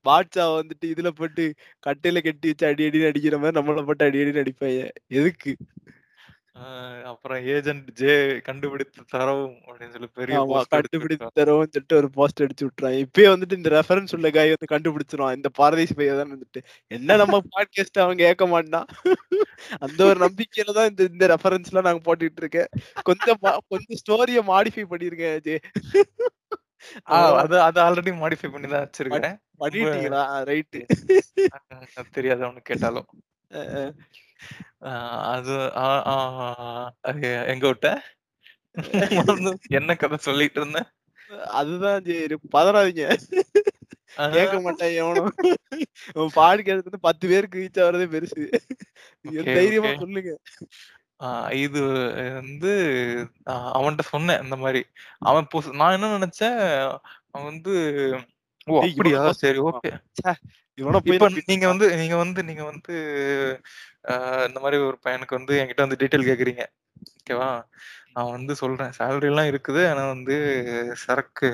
[0.05, 1.47] பாட்ஷா வந்துட்டு இதுல போட்டு
[1.87, 4.83] கட்டையில கட்டி வச்சு அடி அடி அடிக்கிற மாதிரி நம்மள போட்டு அடி அடி அடிப்பாங்க.
[5.13, 5.53] எதுக்கு?
[6.59, 11.31] ஆஹ் அப்புறம் ஏஜென்ட் ஜே கண்டுபிடித்து தரவும் அப்படின்னு சொல்லி பெரிய ஆமா கண்டுபிடிச்சு விட்டான்.
[11.35, 15.49] தரோம் சொல்லிட்டு ஒரு போஸ்ட் அடிச்சு விட்டுறான் இப்பயே வந்துட்டு இந்த ரெஃபரன்ஸ் உள்ள காய் வந்து கண்டுபிடிச்சிருவான் இந்த
[15.59, 16.63] பாரதேசி பையன் தான் வந்துட்டு.
[16.87, 18.87] என்ன நம்ம பாட்காஸ்ட் அவன் கேட்க மாட்டான்.
[19.79, 22.69] அந்த ஒரு நம்பிக்கையில தான் இந்த இந்த ரெஃபரன்ஸ் எல்லாம் நாங்க போட்டுட்டு இருக்கேன்.
[23.03, 25.59] கொஞ்சம் மா- கொஞ்சம் ஸ்டோரிய மாடிஃபை பண்ணிருக்கேன் ஜே.
[27.07, 29.39] ஆஹ் அது அது ஆல்ரெடி மாடிஃபை பண்ணி தான் வச்சிருக்கேன்.
[29.59, 30.23] பண்ணிட்டீங்களா?
[30.45, 30.81] ரைட்டு
[31.71, 33.07] ஆஹ் தெரியாது அவனுக்கு கேட்டாலும்.
[34.81, 35.73] ஆஹ் அது
[37.01, 38.03] அது எங்க விட்ட?
[39.11, 40.89] மறந்து என்ன கதை சொல்லிட்டு இருந்தேன்
[41.51, 43.05] அதுதான் சரி பதறாதீங்க.
[44.31, 45.35] கேட்க மாட்டேன் எவனும்.
[46.15, 48.43] பாட்காஸ்ட் வந்து பத்து பேருக்கு ரீச் ஆகுறதே பெருசு.
[49.45, 49.95] தைரியமா.
[49.99, 50.39] சொல்லுங்க.
[51.23, 51.83] ஆஹ் இது
[52.35, 52.73] வந்து
[53.51, 54.85] அவன்கிட்ட சொன்னேன் இந்த மாதிரி
[55.19, 56.99] அவன் நான் என்ன நினைச்சேன்
[57.31, 57.75] அவன் வந்து
[58.67, 59.23] ஓ டேய், அப்படியா?
[59.43, 59.91] சரி ஓகே.
[61.51, 62.95] நீங்க வந்து நீங்க வந்து நீங்க வந்து
[64.13, 66.65] ஆஹ் இந்த மாதிரி ஒரு பையனுக்கு வந்து என்கிட்ட வந்து டீட்டெயில் கேக்குறீங்க.
[67.19, 67.51] ஓகேவா?
[68.15, 68.93] நான் வந்து சொல்றேன்.
[68.99, 69.83] சேலரி எல்லாம் இருக்குது.
[69.91, 70.35] ஆனா வந்து
[70.97, 71.49] சரக்கு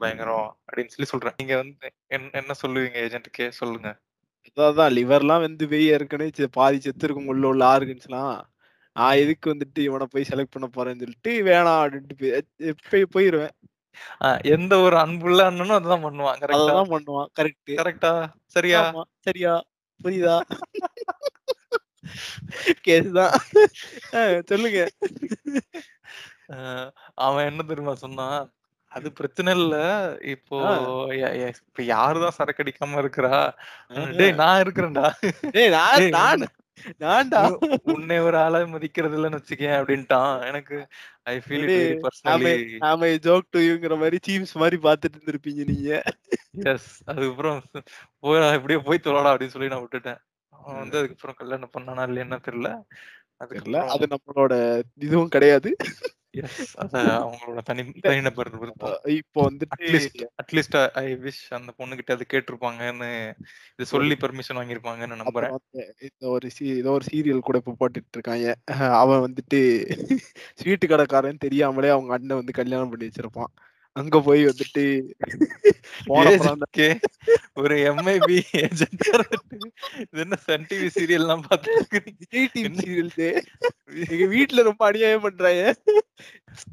[0.00, 1.34] பயங்கரம் அப்படின்னு சொல்லி சொல்றேன்.
[1.36, 3.88] நீங்க வந்து என்ன என்ன சொல்லுவீங்க ஏஜென்ட்டுக்கே சொல்லுங்க.
[4.56, 8.34] அதான் லிவர்லாம் வந்து போய் ஏற்கனவே பாதி செத்து இருக்கும் உள்ள உள்ள ஆர்கன்ஸ்லாம்
[8.96, 12.34] நான் எதுக்கு வந்துட்டு இவனை போய் செலக்ட் பண்ண போறேன்னு சொல்லிட்டு வேணாம் அப்படின்ட்டு போய்
[12.90, 13.54] போய் போயிருவேன்.
[14.52, 18.12] எந்த ஒரு அன்புள்ள அண்ணனும் அதுதான் பண்ணுவான் கரெக்டா பண்ணுவான் கரெக்ட் கரெக்டா
[18.46, 18.80] சரியா?
[19.20, 19.54] சரியா?
[20.00, 20.36] புரியுதா?
[22.86, 23.36] கேஸ்தான்
[24.46, 24.80] சொல்லுங்க.
[26.54, 26.88] ஆஹ்
[27.26, 28.42] அவன் என்ன தெரியுமா சொன்னான்?
[28.92, 29.76] அது பிரச்சனை இல்ல.
[30.24, 30.58] இப்போ
[31.60, 33.32] இப்ப யாருதான் சரக்கு அடிக்காம இருக்கிறா?
[34.18, 35.06] டேய் நான் இருக்கிறேன்டா.
[35.50, 36.44] டேய் நான் டேய், நான்
[36.98, 37.40] நான்டா?
[37.82, 40.44] உன்னை ஒரு ஆளா மதிக்கிறது இல்லைன்னு வச்சுக்கேன் அப்படின்ட்டான்.
[40.44, 40.86] எனக்கு
[41.22, 41.66] ஐ ஃபீல்
[42.84, 46.02] ஆமா ஜோக் டு யூங்கிற மாதிரி சீம்ஸ் மாதிரி பாத்துட்டு இருந்திருப்பீங்க நீங்க.
[46.64, 47.62] எஸ் அதுக்கப்புறம்
[48.18, 50.20] போய் எப்படியோ போய் தொலைடா அப்படின்னு சொல்லி நான் விட்டுட்டேன்.
[50.48, 52.70] அவன் வந்து அதுக்கப்புறம் கல்யாணம் பண்ணானா இல்லையா தெரியல.
[53.40, 53.78] தெரியல.
[53.80, 54.54] அதுக்கப்புறம் அது நம்மளோட
[54.94, 55.76] இதுவும் கிடையாது.
[56.34, 56.94] எஸ் அத
[57.24, 58.50] அவங்களோட தனி தனிநபர்
[59.14, 63.10] இப்போ வந்துட்டு அட்லீஸ்ட் அட்லீஸ்ட் ஐ விஷ் அந்த பொண்ணு கிட்ட அது கேட்டிருப்பாங்கன்னு
[63.74, 65.52] இது சொல்லி பெர்மிஷன் வாங்கியிருப்பாங்கன்னு நம்புறேன்.
[65.52, 68.48] அப்புறம் வந்து இந்த ஒரு சீ ஏதோ ஒரு சீரியல் கூட இப்போ போட்டுட்டு இருக்காங்க
[69.00, 69.60] அவன் வந்துட்டு
[70.60, 73.52] ஸ்வீட்டு கடைக்காரன் தெரியாமலே அவங்க அண்ணன் வந்து கல்யாணம் பண்ணி வச்சிருப்பான்.
[73.96, 74.84] அங்க போய் வந்துட்டு
[77.62, 79.04] ஒரு எம்ஐபி ஏஜென்ட்
[80.02, 81.74] இது என்ன சன் டிவி சீரியல்லாம் பார்த்து
[82.06, 83.22] விஜய் டிவி சீரியல்ஸ்
[84.12, 85.62] எங்க வீட்டுல ரொம்ப அநியாயம் பண்றாங்க.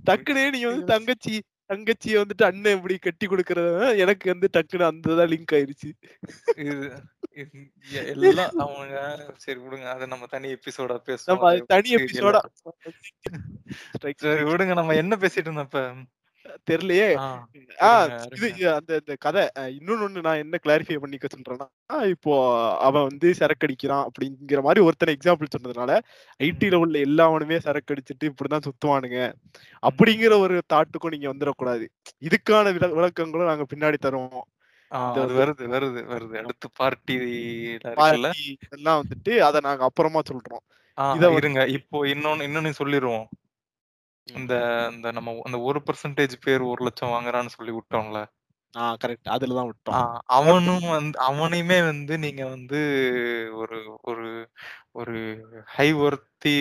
[0.10, 1.36] டக்குனே நீங்க வந்து தங்கச்சி
[1.70, 5.90] தங்கச்சியை வந்துட்டு அண்ணன் இப்படி கட்டி கொடுக்கறது எனக்கு வந்து டக்குன்னு அந்த தான் லிங்க் ஆயிருச்சு.
[8.14, 8.96] எல்லாம் அவங்க
[9.44, 9.86] சரி விடுங்க.
[9.94, 11.66] அதை நம்ம தனி எபிசோட பேசுவோம்.
[11.74, 12.40] தனி எபிசோட.
[14.26, 14.76] சரி விடுங்க.
[14.82, 15.84] நம்ம என்ன பேசிட்டு இருந்தோம் இப்ப?
[16.72, 17.14] தெரியலையே
[18.74, 24.06] அந்த இந்த கதை இன்னொன்னு ஒண்ணு நான் என்ன கிளாரிஃபை பண்ணிக்க சொல்றேன்னா இப்போ அவன் வந்து சரக்கு அடிக்கிறான்
[24.06, 26.00] அப்படிங்கிற மாதிரி ஒருத்தனை எக்ஸாம்பிள் சொன்னதுனால
[26.44, 29.34] ஐடில உள்ள எல்லாவனுமே சரக்கு அடிச்சிட்டு இப்படிதான் சுத்துவானுங்க.
[29.82, 31.88] அப்படிங்கிற ஒரு தாட்டுக்கும் நீங்க வந்துடக்கூடாது.
[32.20, 34.42] இதுக்கான விள- விளக்கங்களும் நாங்க பின்னாடி தருவோம்.
[35.18, 36.38] வருது வருது வருது.
[36.38, 37.14] அடுத்து பார்ட்டி
[38.70, 41.16] எல்லாம் வந்துட்டு அதை நாங்க அப்புறமா சொல்றோம்.
[41.16, 41.66] இத இருங்க.
[41.68, 43.28] இப்போ இன்னொன்னு இன்னொன்னு சொல்லிடுவோம்
[44.28, 44.54] இந்த
[44.94, 48.20] இந்த நம்ம அந்த ஒரு பர்சன்டேஜ் பேர் ஒரு லட்சம் வாங்குறான்னு சொல்லி விட்டோம்ல.
[48.74, 49.30] ஆஹ் கரெக்ட்.
[49.32, 50.04] அதுலதான் ஆ, விட்டோம்.
[50.38, 52.80] அவனும் வந்து அவனையுமே வந்து நீங்க வந்து
[53.62, 54.28] ஒரு ஒரு
[54.94, 55.16] ஒரு
[55.72, 56.56] ஹை ஒர்த்தி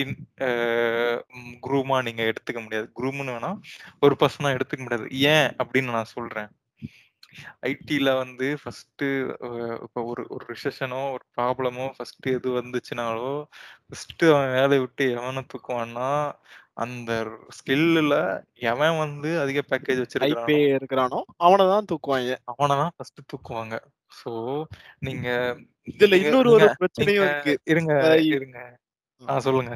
[1.63, 2.87] குரூமா நீங்க எடுத்துக்க முடியாது.
[2.95, 3.51] குரூம்னு வேணா
[4.01, 5.07] ஒரு பர்சனா எடுத்துக்க முடியாது.
[5.31, 6.49] ஏன் அப்படின்னு நான் சொல்றேன்.
[7.67, 9.07] ஐடில வந்து ஃபர்ஸ்ட்டு
[9.45, 9.49] அ
[9.85, 13.31] இப்போ ஒரு ஒரு ரிசெஷனோ, ஒரு ப்ராப்ளமோ ஃபர்ஸ்ட்டு எது வந்துச்சுனாலோ,
[13.87, 16.09] ஃபர்ஸ்ட்டு அவன் வேலைய விட்டு எவன தூக்குவான்னா,
[16.77, 17.11] அந்த
[17.57, 18.15] ஸ்கில்லுல
[18.69, 22.35] எவன் வந்து அதிக பேக்கேஜ் ஐபே வச்சிருக்கிறானோ இருக்கிறானோ அவன தான் தூக்குவாய்ங்க.
[22.51, 23.75] அவன தான் ஃபர்ஸ்ட்டு தூக்குவாங்க.
[24.11, 24.31] ஸோ
[25.01, 25.27] நீங்க
[25.93, 27.53] இதுல இன்னொரு ஒரு பிரச்சனையும் இருக்கு.
[27.71, 27.93] இருங்க,
[28.31, 28.57] இருங்க.
[29.21, 29.73] ஆ சொல்லுங்க.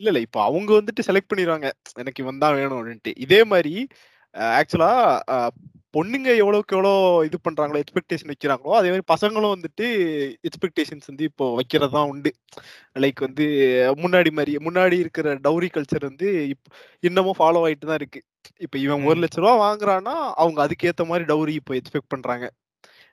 [0.00, 0.20] இல்ல, இல்ல.
[0.26, 1.68] இப்ப அவங்க வந்துட்டு செலக்ட் பண்ணிருவாங்க.
[1.96, 3.12] எனக்கு இவன் தான் வேணும் அப்டின்ட்டு.
[3.24, 3.74] இதே அ
[4.54, 4.90] ஆக்சுவலா
[5.94, 6.90] பொண்ணுங்க எவ்வளவுக்கு எவ்வளோ
[7.28, 9.86] இது பண்றாங்களோ, எக்ஸ்பெக்டேஷன் வைக்கிறாங்களோ, அதே மாரி பசங்களும் வந்துட்டு
[10.48, 12.30] எக்ஸ்பெக்டேஷன்ஸ் வந்து இப்போ வைக்கிறது தான் உண்டு.
[12.96, 13.46] லைக் வந்து
[14.02, 16.64] முன்னாடி மாரி முன்னாடி இருக்கிற டவுரி கல்ச்சர் வந்து இப்
[17.02, 18.20] இன்னமும் ஃபாலோ ஆயிட்டு தான் இருக்கு.
[18.60, 19.04] இப்ப இவன் ரூ.
[19.04, 19.08] ம்.
[19.08, 22.46] 1,00,000 வாங்குறான்னா, அவங்க அதுக்கேத்த மாரி டவுரி இப்போ எக்ஸ்பெக்ட் பண்றாங்க.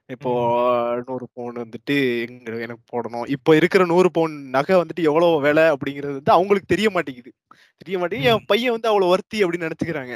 [0.09, 0.31] இப்போ.
[1.03, 3.25] 100 பவுன் வந்துட்டு எங்க எனக்கு போடணும்.
[3.35, 7.31] இப்போ இருக்கிற 100 பவுன் நகை வந்துட்டு எவ்வளோ விலை அப்படிங்கிறது வந்து அவங்களுக்கு தெரிய மாட்டேங்குது.
[7.81, 8.31] தெரிய மாட்டேங்குது.
[8.31, 8.45] என்.
[8.51, 10.15] பையன் வந்து அவ்வளோ வொர்த்தி அப்படின்னு நெனச்சுக்கிறாங்க.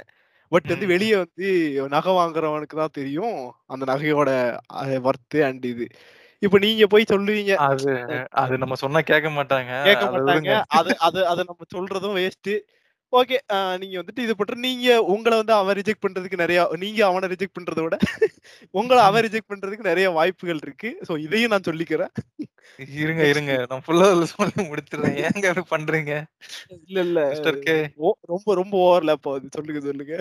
[0.51, 0.87] பட் வந்து.
[0.87, 1.47] வெளிய வந்து
[1.93, 3.39] நகை வாங்குறவனுக்கு தான் தெரியும்.
[3.69, 4.29] அந்த நகையோட
[4.77, 5.87] அ வொர்த்து அண்ட் இது.
[6.41, 7.53] இப்ப நீங்க போய் சொல்லுவீங்க.
[7.61, 7.93] அது
[8.41, 9.73] அது நம்ம சொன்னா கேட்க மாட்டாங்க.
[9.85, 10.47] கேட்க மாட்டாங்க.
[10.77, 12.53] அத அத அத நம்ம சொல்றதும் வேஸ்ட்டு.
[13.13, 13.37] ஓகே.
[13.81, 17.79] நீங்க வந்துட்டு இது பண்ற நீங்க உங்கள வந்து அவன் ரிஜெக்ட் பண்றதுக்கு நெறைய நீங்க அவன ரிஜெக்ட் பண்றத
[17.85, 17.97] விட
[18.73, 20.91] உங்கள அவன் ரிஜெக்ட் பண்றதுக்கு நெறைய வாய்ப்புகள் இருக்கு.
[21.07, 22.13] ஸோ இதையும் நான் சொல்லிக்கிறேன்.
[22.97, 23.53] இருங்க, இருங்க.
[23.69, 25.17] நான் ஃபுல்லா சொல்லி முடிச்சுடுறேன்.
[25.25, 26.13] ஏங்க அப்படி பண்றீங்க?
[26.77, 27.19] இல்ல, இல்ல.
[28.31, 29.55] ரொம்ப ரொம்ப ஓவர்லேப் ஆகுது.
[29.57, 30.15] சொல்லுங்க, சொல்லுங்க.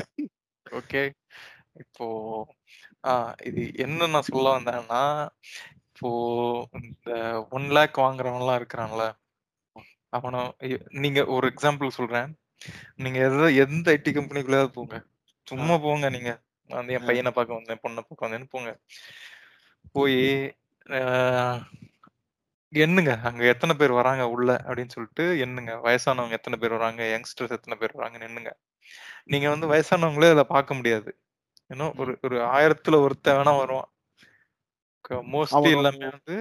[0.67, 1.03] ஓகே.
[1.83, 2.07] இப்போ
[3.05, 3.13] ஆ
[3.49, 5.03] இது என்ன நான் சொல்ல வந்தேன்னா,
[5.89, 6.11] இப்போ
[6.81, 7.11] இந்த
[7.53, 9.05] 1,00,000 வாங்குறவன்லாம் இருக்கிறான்ல,
[10.13, 10.37] அவன
[10.69, 12.31] எ நீங்க ஒரு எக்ஸாம்பிள் சொல்றேன்.
[13.01, 14.97] நீங்க எத எந்த ஐடி கம்பெனிக்குள்ளயாவது போங்க.
[15.57, 15.65] ஆ.
[15.65, 16.33] சும்மா போங்க நீங்க.
[16.71, 17.07] வந்து என் அ.
[17.09, 18.71] பையன பார்க்க வந்தேன், பொண்ண பார்க்க வந்தேன்னு போங்க.
[19.95, 20.25] போயி
[20.87, 21.01] அ
[22.73, 23.13] எண்ணுங்க.
[23.29, 25.73] அங்க எத்தன பேர் வராங்க உள்ள அப்படின்னு சொல்லிட்டு எண்ணுங்க.
[25.87, 28.53] வயசானவங்க எத்தன பேர் வராங்க, யங்ஸ்டர்ஸ் எத்தன பேர் வராங்கன்னு எண்ணுங்க.
[29.29, 31.11] நீங்க வந்து வயசானவங்களே அதுல பார்க்க முடியாது.
[31.71, 32.21] ஏன்னா ஒரு ம்.
[32.27, 33.91] ஒரு 1000த்துல ஒருத்தன் வேணா வருவான்.
[35.05, 36.37] க மோஸ்ட்லி எல்லாமே வந்து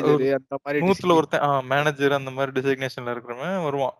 [0.00, 3.96] ஒரு மேனேஜரு அந்த மாரி 100த்துல டிசிக்னேஷன் ஒருத்தன் ஆ மேனேஜர் அந்த மாரி டெசிக்னேஷன்ல இருக்கிறவன் வருவான்.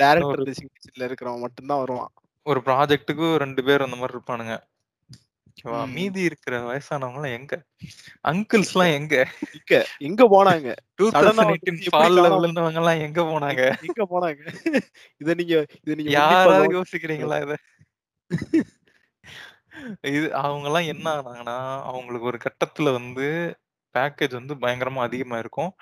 [0.00, 2.12] டைரக்டர் டெசிக்னேஷன்ல இருக்கிறவன் மட்டும் தான் வருவான்.
[2.46, 4.54] ஒரு ப்ராஜெக்ட்க்கு 2 பேர் அந்த மாரி இருப்பானுங்க.
[5.50, 5.82] ஓகேவா?
[5.92, 7.54] மீதி இருக்கிற வயசானவங்கலாம் எங்க?
[8.24, 9.14] அங்கிள்ஸ்லாம் எங்க?
[9.50, 9.72] எங்க
[10.06, 10.68] எங்க போனாங்க?
[10.98, 13.62] 2018 வந்துட்டு எப்படி ஃபால்ல காணாம விழுந்தவங்கலாம் எங்க போனாங்க?
[13.62, 14.42] எங் எங்க போனாங்க?
[15.20, 17.54] இத நீங்க இத நீங்க யாராவது யோசிக்கிறீங்களா இத?
[20.12, 21.56] இது அவங்கலாம் என்ன ஆனாங்கன்னா,
[21.88, 23.26] அவங்களுக்கு ஒரு கட்டத்துல வந்து
[23.94, 25.72] பேக்கேஜ் வந்து பயங்கரமா அதிகமா இருக்கும்.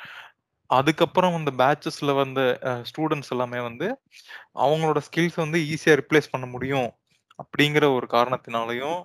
[0.70, 2.40] அதுக்கப்புறம் வந்த பேட்சஸ்ல வந்த
[2.88, 3.86] ஸ்டூடண்ட்ஸ் எல்லாமே வந்து,
[4.64, 6.88] அவங்களோட ஸ்கில்ஸ் வந்து ஈஸியா ரிப்ளேஸ் பண்ண முடியும்.
[7.38, 8.98] அப்படிங்கிற ஒரு காரணத்தினாலயும்,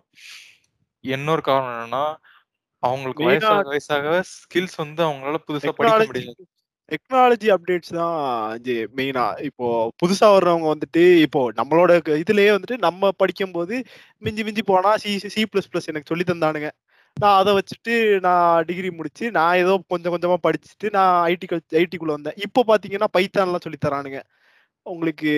[1.03, 2.05] இன்னொரு காரணம் என்னன்னா,
[2.83, 6.41] அவங்களுக்கு வயசாக வயசாக ஸ்கில்ஸ் வந்து அவங்களால புதுசா படிக்க முடியாது.
[6.91, 8.17] டெக்னாலஜி அப்டேட்ஸ் தான்
[8.59, 9.25] இது மெயினா.
[9.49, 9.67] இப்போ
[10.01, 11.91] புதுசா வர்றவங்க வந்துட்டு இப்போ நம்மளோட
[12.23, 13.75] இதுலயே வந்துட்டு நம்ம படிக்கும்போது
[14.21, 16.69] மிஞ்சி மிஞ்சி போனா சி சி பிளஸ் பிளஸ் எனக்கு சொல்லி தந்தானுங்க.
[17.17, 22.13] நான் அத வச்சுட்டு நான் டிகிரி முடிச்சு, நான் ஏதோ கொஞ்சம் கொஞ்சமா படிச்சுட்டு நான் ஐடி கல் ஐடிக்குள்ள
[22.17, 22.37] வந்தேன்.
[22.45, 24.19] இப்போ பார்த்தீங்கன்னா, பைத்தான்லாம் சொல்லி தரானுங்க.
[24.85, 25.31] உங்களுக்கு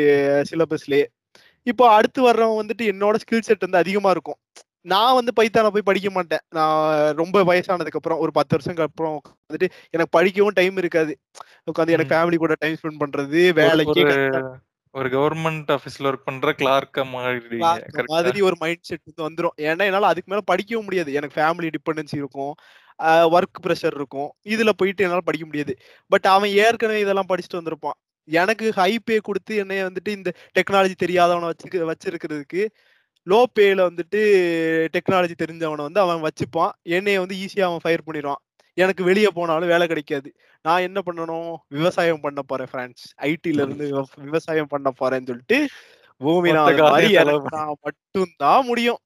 [0.49, 1.05] சிலபஸ்லயே.
[1.67, 4.39] இப்போ அடுத்து வர்றவன் வந்துட்டு என்னோட ஸ்கில் செட் வந்து அதிகமா இருக்கும்.
[4.85, 6.43] நான் வந்து பைத்தான போய் படிக்க மாட்டேன்.
[6.57, 6.81] நான்
[7.21, 9.15] ரொம்ப வயசானதுக்கு அப்புறம் ஒரு 10 வருஷங்களுக்கு அப்புறம்
[9.47, 11.13] வந்துட்டு எனக்கு படிக்கவும் டைம் இருக்காது.
[11.71, 12.13] உட்காந்து எனக்கு.
[12.13, 14.05] ஃபேமிலி கூட டைம் ஸ்பெண்ட் பண்றது, வேலைக்கே
[14.95, 17.77] ஒரு கவர்ன்மென்ட் ஆபீஸ்ல ஒர்க் பண்ற கிளார்க்கா மாறிடுவீங்க.
[18.11, 19.55] மாதிரி ஒரு மைண்ட் செட் வந்து வந்துரும்.
[19.63, 21.11] ஏன்னா, என்னால அதுக்கு மேல படிக்கவும் முடியாது.
[21.13, 22.53] எனக்கு ஃபேமிலி டிபெண்டன்சி இருக்கும்.
[22.99, 24.29] அ வொர்க் பிரஷர் இருக்கும்.
[24.47, 25.73] இதுல போயிட்டு என்னால படிக்க முடியாது.
[26.11, 27.97] பட் அவன் ஏற்கனவே இதெல்லாம் படிச்சுட்டு வந்திருப்பான்.
[28.27, 32.61] எனக்கு ஹை பே குடுத்து என்னைய வந்துட்டு இந்த டெக்னாலஜி தெரியாதவன வச்சுக்க வச்சிருக்கிறதுக்கு,
[33.27, 34.21] லோ பேல வந்துட்டு
[34.95, 36.73] டெக்னாலஜி தெரிஞ்சவன வந்து அவன் வச்சுப்பான்.
[36.93, 38.41] என்னைய வந்து ஈஸியா அவன் ஃபயர் பண்ணிருவான்.
[38.77, 40.29] எனக்கு வெளிய போனாலும் வேலை கிடைக்காது.
[40.65, 41.51] நான் என்ன பண்ணணும்?
[41.67, 43.03] விவசாயம் பண்ண போறேன் ஃபிரான்ஸ்.
[43.21, 45.57] ஐடில இருந்து விவ விவசாயம் பண்ண போறேன்னு சொல்லிட்டு,
[46.21, 48.99] பூமிநாதன் மாரி காசையும் செலவு பண்ணி இறங்குனா மட்டும் தான் முடியும்.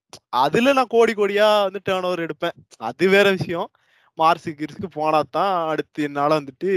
[0.43, 2.57] அதுல நான் கோடி கோடியா வந்து டர்ன் ஓவர் எடுப்பேன்.
[2.89, 3.69] அது வேற விஷயம்.
[4.17, 6.71] மார்ஸுக்கு கீர்ஸுக்கு போனா தான் அடுத்து என்னால வந்துட்டு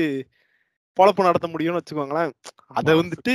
[0.96, 2.32] பொழப்பு நடத்த முடியும்னு வச்சுக்கோங்களேன்.
[2.78, 3.34] அத வந்துட்டு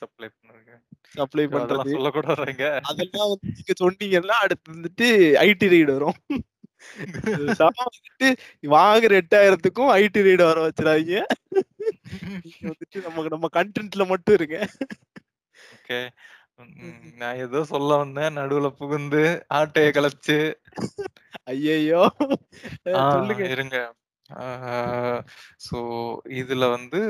[0.00, 0.72] சப்ளை பண்ணுங்க.
[1.14, 1.90] சப்ளை பண்றது.
[1.96, 2.66] சொல்லக்கூடாதுங்க.
[2.90, 5.08] அதெல்லாம் வந்து நீங்க சொன்னீங்கன்னா, அடுத்து வந்துட்டு
[5.46, 6.18] ஐடி ரெய்டு வரும்.
[8.74, 11.16] வாங்குற 8000த்துக்கும் ஐடி ரெய்டு வர வச்சுறாதீங்க.
[12.42, 14.58] நீங்க வந்துட்டு நம்ம நம்ம கன்டென்ட்ல மட்டும் இருங்க.
[15.74, 15.98] ஓகே.
[17.20, 18.36] நான் ஏதோ சொல்ல வந்தேன்.
[18.38, 19.22] நடுவுல புகுந்து
[19.58, 20.38] ஆட்டைய கலைச்சு
[22.94, 23.44] ஆ சொல்லுங்க.
[23.54, 23.76] இருங்க.
[25.66, 25.78] ஸோ
[26.40, 27.00] இதுல வந்து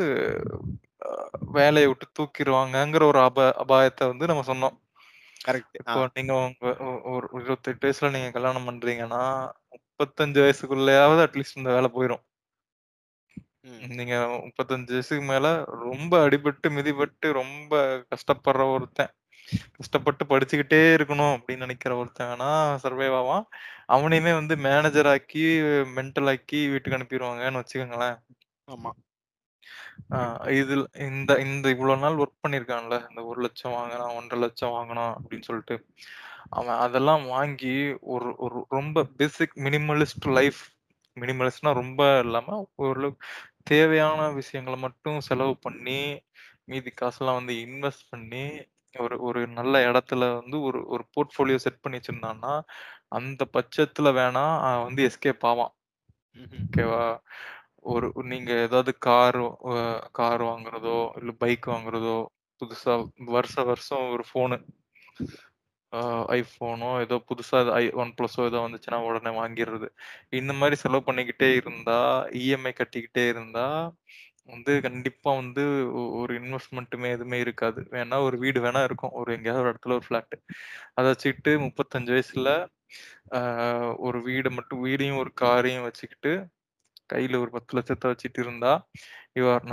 [1.56, 4.76] வேலைய விட்டு தூக்கிருவாங்கங்கிற ஒரு அபா அபாயத்த வந்து நம்ம சொன்னோம்.
[5.40, 5.78] கரெக்ட்.
[5.80, 6.64] இப்போ நீங்க உங்க
[7.12, 9.22] ஒரு 28 வயசுல நீங்க கல்யாணம் பண்றீங்கன்னா,
[10.00, 12.22] 35 வயசுக்குள்ளயாவது அட்லீஸ்ட் இந்த வேல போயிரும்.
[13.64, 13.84] ம்.
[13.90, 14.14] நீங்க
[14.48, 15.46] 35 வயசுக்கு மேல
[15.84, 17.72] ரொம்ப அடிபட்டு, மிதிபட்டு ரொம்ப
[18.10, 19.12] கஷ்டப்படுற ஒருத்தன்.
[19.72, 22.50] கஷ்டப்பட்டு படிச்சுக்கிட்டே இருக்கணும் அப்படின்னு நினைக்கிற ஒருத்தன் வேணா
[22.82, 23.44] சர்வைவ் ஆவான்
[23.88, 25.42] அவனையுமே வந்து மேனேஜர் ஆக்கி
[25.96, 28.16] மென்டல் ஆக்கி வீட்டுக்கு அனுப்பிடுவாங்கன்னு வச்சுக்கோங்களேன்
[28.68, 28.90] ஆமா
[30.10, 35.14] ஆஹ் இதுல இந்த இந்த இவ்வளவு நாள் ஒர்க் பண்ணிருக்கான்ல இந்த ஒரு லட்சம் வாங்கினான் ஒன்றரை லட்சம் வாங்கினான்
[35.16, 35.76] அப்படின்னு சொல்லிட்டு.
[36.50, 37.74] அவன் அதெல்லாம் வாங்கி
[38.06, 40.60] ஒரு ஒரு ரொம்ப பேசிக் மினிமலிஸ்ட் லைஃப்
[41.16, 42.48] மினிமலிஸ்ட்னா ரொம்ப இல்லாம
[42.82, 43.08] ஒரு
[43.62, 46.00] தேவையான விஷயங்களை மட்டும் செலவு பண்ணி
[46.64, 48.44] மீதி காசெல்லாம் வந்து இன்வெஸ்ட் பண்ணி
[48.94, 52.52] ஒரு ஒரு நல்ல இடத்துல வந்து ஒரு ஒரு போர்ட்ஃபோலியோ செட் பண்ணி வச்சிருந்தான்னா
[53.08, 55.72] அந்த பட்சத்துல வேணா அவன் வந்து எஸ்கேப் ஆவான்.
[56.36, 56.62] ம்ஹும்.
[56.64, 57.02] ஓகேவா
[57.84, 59.38] ஒரு நீங்க ஏதாவது கார்
[60.12, 62.16] கார் வாங்குறதோ இல்ல பைக் வாங்குறதோ
[62.60, 62.94] புதுசா
[63.28, 64.58] வருஷ வருஷம் ஒரு ஃபோனு.
[66.36, 69.88] ஐஃபோனோ ஏதோ புதுசா ஐ ஒன் பிளஸோ ஏதோ வந்துச்சுன்னா உடனே வாங்கிடுறது
[70.32, 71.98] இந்த மாதிரி செலவு பண்ணிக்கிட்டே இருந்தா
[72.40, 73.66] இஎம்ஐ கட்டிக்கிட்டே இருந்தா
[74.48, 75.62] வந்து கண்டிப்பா வந்து
[76.20, 77.80] ஒரு இன்வெஸ்ட்மெண்ட்டுமே எதுவுமே இருக்காது.
[77.92, 79.14] வேணா ஒரு வீடு வேணா இருக்கும்.
[79.20, 80.36] ஒரு எங்கேயாவது ஒரு இடத்துல ஒரு ஃபிளாட்
[80.94, 82.50] அதை வச்சுக்கிட்டு முப்பத்தஞ்சு வயசுல
[84.04, 86.32] ஒரு வீடை மட்டும் வீடையும் ஒரு காரையும் வச்சுக்கிட்டு
[87.10, 88.72] கையில ஒரு பத்து லட்சத்தை வச்சுட்டு இருந்தா
[89.34, 89.64] you are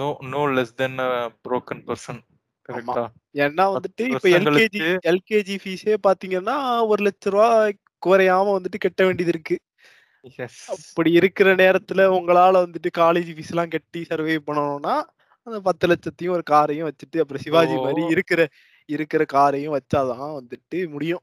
[0.00, 0.98] no no less then
[1.44, 2.20] broken person
[2.68, 3.04] கரெக்டா
[3.44, 4.80] ஏன்னா வந்துட்டு இப்ப எல்கேஜி
[5.12, 7.48] எல்கேஜி ஃபீஸே பாத்தீங்கன்னா ஒரு லட்ச ரூபா
[8.02, 9.56] குறையாம வந்துட்டு கட்ட வேண்டியது இருக்கு.
[10.74, 14.94] அப்படி இருக்கிற நேரத்துல உங்களால வந்துட்டு காலேஜ் ஃபீஸ் எல்லாம் கட்டி சர்வே பண்ணணும்னா
[15.46, 18.02] அந்த பத்து லட்சத்தையும் ஒரு காரையும் வச்சுட்டு அப்புறம் சிவாஜி மாதிரி.
[18.14, 18.40] இருக்கிற
[18.88, 21.22] இருக்கிற காரையும் வச்சாதான் வந்துட்டு முடியும்.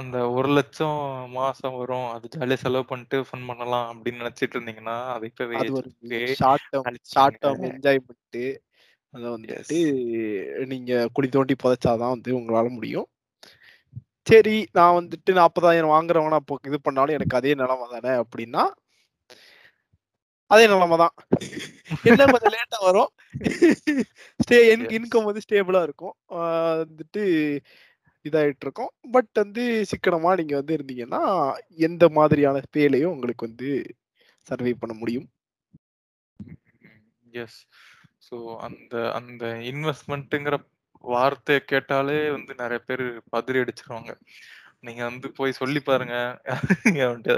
[0.00, 1.00] அந்த ஒரு லட்சம்
[1.38, 2.06] மாசம் வரும்.
[2.14, 5.90] அது ஜாலியா செலவு பண்ணிட்டு ஃபன் பண்ணலாம் அப்படின்னு நினைச்சிட்டு இருந்தீங்கன்னா அதை இப்பவே அது ஒரு
[6.42, 7.00] short term.
[7.14, 8.38] Short term enjoyment
[9.14, 9.80] அதை வந்துட்டு
[10.70, 13.08] நீங்க குழி தோண்டி புதைச்சாதான் வந்து உங்களால முடியும்.
[14.30, 18.64] சரி நான் வந்துட்டு நாற்பதாயிரம் வாங்குறவனா அப்போ இது பண்ணாலும் எனக்கு அதே நிலைமை தானே அப்படின்னா
[20.50, 21.14] அதே நிலைமை தான்.
[22.10, 23.10] என்ன கொஞ்சம் லேட்டா வரும்.
[24.42, 24.82] Stay Yes.
[24.96, 26.14] இன்கம் வந்து ஸ்டேபிளா இருக்கும்.
[26.80, 27.22] வந்துட்டு
[28.24, 31.22] இதாயிட்டு இருக்கும் பட் வந்து சிக்கனமா நீங்க வந்து இருந்தீங்கன்னா
[31.80, 33.70] எந்த மாதிரியான பேலையும் உங்களுக்கு வந்து
[34.46, 35.26] சர்வே பண்ண முடியும்.
[37.42, 37.60] எஸ்
[38.28, 40.56] ஸோ அந்த அந்த இன்வெஸ்ட்மெண்ட்டுங்கிற
[41.04, 44.12] வார்த்தையை கேட்டாலே வந்து நிறைய பேர் பதறி அடிச்சிருவாங்க.
[44.80, 46.16] நீங்க வந்து போய் சொல்லி பாருங்க.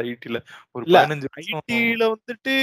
[0.04, 0.38] ஐடில
[0.72, 2.54] ஒரு பதினஞ்சு ஐடில வந்துட்டு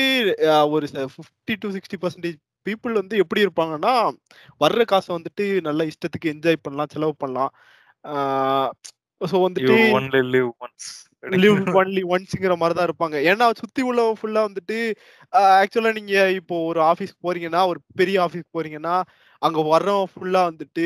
[0.70, 3.94] ஒரு fifty to sixty percentage people வந்து எப்படி இருப்பாங்கன்னா
[4.60, 7.54] வர்ற காசை வந்துட்டு நல்ல இஷ்டத்துக்கு என்ஜாய் பண்ணலாம் செலவு பண்ணலாம்.
[9.22, 10.90] ஸோ வந்துட்டு only live once
[11.44, 13.18] live only ஒன்ஸ்ங்கிற மாதிரி தான் இருப்பாங்க.
[13.32, 14.78] ஏன்னா சுத்தி உள்ள ஃபுல்லா வந்துட்டு
[15.62, 18.96] ஆக்சுவலா நீங்க இப்போ ஒரு ஆபீஸ் போறீங்கன்னா ஒரு பெரிய ஆபீஸ் போறீங்கன்னா
[19.42, 20.84] அங்க வர்றவன் ஃபுல்லா வந்துட்டு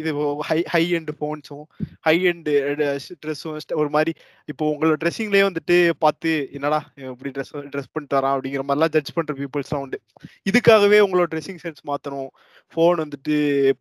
[0.00, 0.10] இது
[0.48, 1.64] ஹை ஹை எண்ட் ஃபோன்ஸும்
[2.06, 2.48] ஹை எண்ட்
[3.22, 4.12] ட்ரெஸ்ஸும் ஒரு மாதிரி
[4.48, 9.34] இப்போ உங்களோட ட்ரெஸ்ஸிங்லேயே வந்துட்டு பார்த்து என்னடா இப்படி ட்ரெஸ் ட்ரெஸ் பண்ணிட்டு வரான் அப்படிங்கிற மாதிரிலாம் ஜட்ஜ் பண்ற
[9.40, 9.98] பீப்புள்ஸ்லாம் உண்டு.
[10.50, 12.30] இதுக்காகவே உங்களோட ட்ரெஸ்ஸிங் சென்ஸ் மாத்தணும்.
[12.72, 13.36] ஃபோன் வந்துட்டு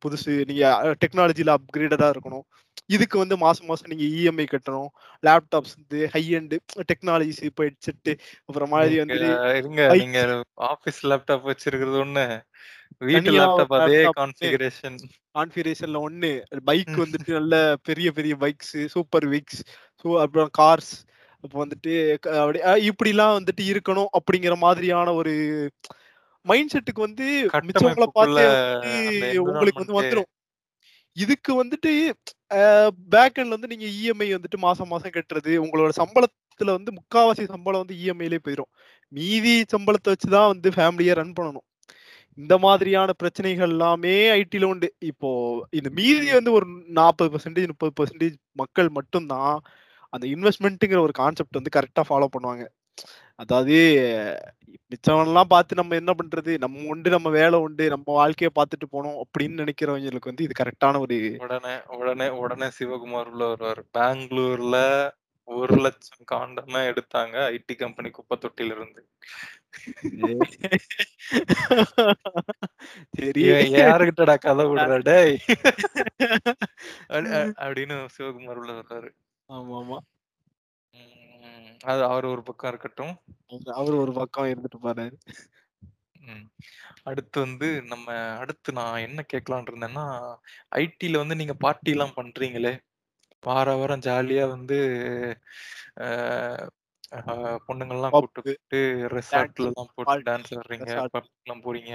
[0.05, 0.65] புதுசு நீங்க
[1.03, 2.45] டெக்னாலஜில அப்கிரேடடா இருக்கணும்.
[2.95, 4.91] இதுக்கு வந்து மாசம் மாசம் நீங்க இஎம்ஐ கட்டணும்.
[5.23, 6.55] லேப்டாப்ஸ் வந்து ஹை எண்ட்
[6.91, 8.11] டெக்னாலஜிஸ் இப்போ ஹெட்செட்
[8.47, 9.19] அப்புறம் மாதிரி வந்து
[9.59, 10.19] இருங்க நீங்க
[10.71, 12.25] ஆபீஸ் லேப்டாப் வச்சிருக்கிறது ஒண்ணு.
[13.01, 14.97] வீட்டு லேப்டாப் அதே கான்ஃபிகரேஷன்
[15.35, 16.31] கான்ஃபிகரேஷன்ல ஒண்ணு.
[16.69, 17.55] பைக் வந்துட்டு நல்ல
[17.87, 19.61] பெரிய பெரிய பைக்ஸ் சூப்பர் விக்ஸ்
[20.19, 20.91] அப்புறம் கார்ஸ்
[21.43, 21.93] அப்போ வந்துட்டு
[22.39, 22.59] அப்படி
[22.89, 25.33] இப்படிலாம் வந்துட்டு இருக்கணும் அப்படிங்கிற மாதிரியான ஒரு
[26.45, 27.27] மைண்ட் செட்டுக்கு வந்து
[27.67, 28.45] மிச்சவங்கள பார்த்தே
[29.45, 30.29] உங்களுக்கு வந்து வந்துடும்
[31.17, 31.91] இதுக்கு வந்துட்டு
[33.13, 37.97] பேக் எண்ட்ல வந்து நீங்க இஎம்ஐ வந்துட்டு மாசம் மாசம் கட்டுறது உங்களோட சம்பளத்துல வந்து முக்காவாசி சம்பளம் வந்து
[38.01, 38.71] இஎம்ஐலே போயிடும்
[39.11, 41.65] மீதி சம்பளத்தை வச்சுதான் வந்து ஃபேமிலியை ரன் பண்ணணும்.
[42.39, 44.87] இந்த மாதிரியான பிரச்சனைகள் எல்லாமே ஐடில உண்டு.
[45.11, 45.29] இப்போ
[45.71, 46.67] இந்த மீதி வந்து ஒரு
[46.99, 49.55] நாற்பது பர்சன்டேஜ் முப்பது பர்சன்டேஜ் மக்கள் மட்டும்தான்
[50.13, 52.65] அந்த இன்வெஸ்ட்மெண்ட்டுங்கிற ஒரு கான்செப்ட் வந்து கரெக்டா ஃபாலோ பண்ணுவாங்க.
[53.35, 53.75] அதாவது
[54.91, 56.51] மிச்சவன்லாம் பார்த்து நம்ம என்ன பண்றது?
[56.57, 61.17] நம்ம உண்டு நம்ம வேலை உண்டு நம்ம வாழ்க்கைய பார்த்துட்டு போனோம் அப்படின்னு நினைக்கிறவங்களுக்கு வந்து இது கரெக்டான ஒரு
[61.39, 63.81] உடனே உடனே உடனே சிவகுமார் உள்ள வருவார்.
[63.97, 64.77] பெங்களூர்ல
[65.49, 69.03] ஒரு லட்சம் காண்டமா எடுத்தாங்க ஐடி கம்பெனி குப்பை தொட்டில இருந்து
[73.75, 75.37] யாருகிட்டடா கதை விடுறா டேய்?
[77.63, 79.09] அப்படின்னு சிவகுமார் உள்ள வர்றாரு.
[79.49, 79.97] ஆமா ஆமா
[81.83, 83.13] அது அவர் ஒரு பக்கம் இருக்கட்டும்.
[83.75, 85.17] அவர் ஒரு பக்கம் இருந்துட்டு பாரு.
[87.09, 90.35] அடுத்து வந்து நம்ம அடுத்து நான் என்ன கேட்கலாம்னு இருந்தேன்னா
[90.79, 92.79] ஐடில வந்து நீங்க பார்ட்டி எல்லாம் பண்றீங்களே?
[93.43, 94.77] வார வாரம் ஜாலியா வந்து
[97.11, 98.79] அஹ், பொண்ணுங்கள்லாம் கூட்டு போயிட்டு
[99.13, 100.89] ரெசார்ட்லலாம் போட்டு டான்ஸ் ஆடுறீங்க.
[101.15, 101.93] பப்லாம் போறீங்க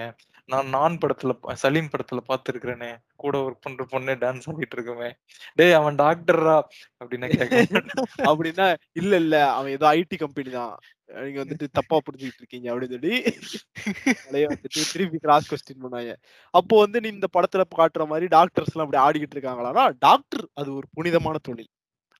[0.48, 2.90] நான் நான் படத்துல பா- சலீம் படத்துல பார்த்துருக்கிறேனே.
[3.16, 5.10] கூட ஒர்க் பண்ற பொண்ணே டான்ஸ் ஆடிட்டு இருக்குமே.
[5.56, 6.56] டேய் அவன் டாக்டர்ரா?
[7.00, 7.88] அப்படின்னு கேட்க மாட்டேன்.
[8.30, 8.66] அப்படின்னா
[9.00, 9.36] இல்ல இல்ல.
[9.54, 10.74] அவன் ஏதோ ஐடி கம்பெனி தான்.
[11.20, 13.14] நீங்க வந்துட்டு தப்பா புரிஞ்சுக்கிட்டு இருக்கீங்க அப்படின்னு சொல்லி
[14.28, 16.12] அதையே வந்துட்டு திருப்பி கிராஸ் கொஸ்டின் பண்ணாங்க
[16.54, 19.72] அப்போ வந்து நீ இந்த படத்துல காட்டுற மாதிரி டாக்டர்ஸ் எல்லாம் அப்படி ஆடிக்கிட்டு இருக்காங்களா
[20.02, 21.70] டாக்டர் அது ஒரு புனிதமான தொழில்.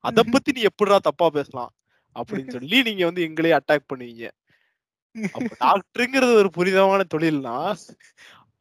[0.04, 1.72] அத பத்தி நீ எப்படிடா தப்பா பேசலாம்?
[2.14, 4.26] அப்படின்னு சொல்லி நீங்க வந்து எங்களே அட்டாக் பண்ணுவீங்க.
[5.64, 7.56] டாக்டருங்கிறது ஒரு புனிதமான தொழில்னா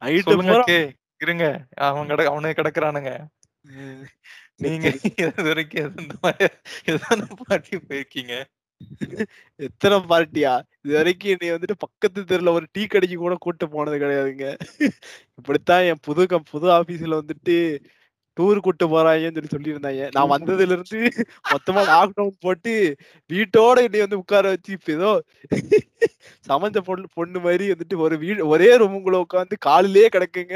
[0.02, 1.46] நைட்டு இருங்க.
[1.86, 3.12] அவன் கிட அவனே கிடக்குறானுங்க.
[4.56, 4.86] நீங்க
[5.20, 6.54] இது வரைக்கும் எது இந்த மாதிரி
[6.86, 8.34] எதான பாட்டி போயிருக்கீங்க?
[9.60, 14.46] எத்தனை பார்ட்டியா இது வரைக்கும் நீ வந்துட்டு பக்கத்து தெருல ஒரு டீ கடைக்கு கூட கூட்டு போனது கிடையாதுங்க.
[15.38, 17.56] இப்படித்தான் என் புது புது ஆபீஸ்ல வந்துட்டு
[18.36, 20.02] டூர் கூட்டு போறாங்கன்னு சொல்லி சொல்லியிருந்தாங்க.
[20.16, 21.00] நான் வந்ததுல இருந்து
[21.50, 22.72] மொத்தமா லாக்டவுன் போட்டு
[23.32, 25.10] வீட்டோட என்னை வந்து உட்கார வச்சு இப்ப ஏதோ
[26.48, 30.54] சமைஞ்ச பொண்ணு பொண்ணு மாதிரி வந்துட்டு ஒரு வீடு ஒரே ரூமுக்குள்ள உட்காந்து காலிலே கிடக்குங்க.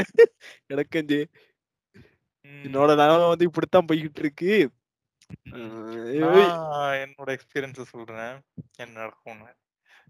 [0.68, 1.20] கிடக்கஞ்சு.
[2.64, 4.52] என்னோட நிலைமை வந்து இப்படித்தான் போய்கிட்டு இருக்கு
[7.00, 8.36] என்னோட எக்ஸ்பீரியன்ஸ் சொல்றேன்.
[8.76, 9.50] என்ன நடக்கும்னு.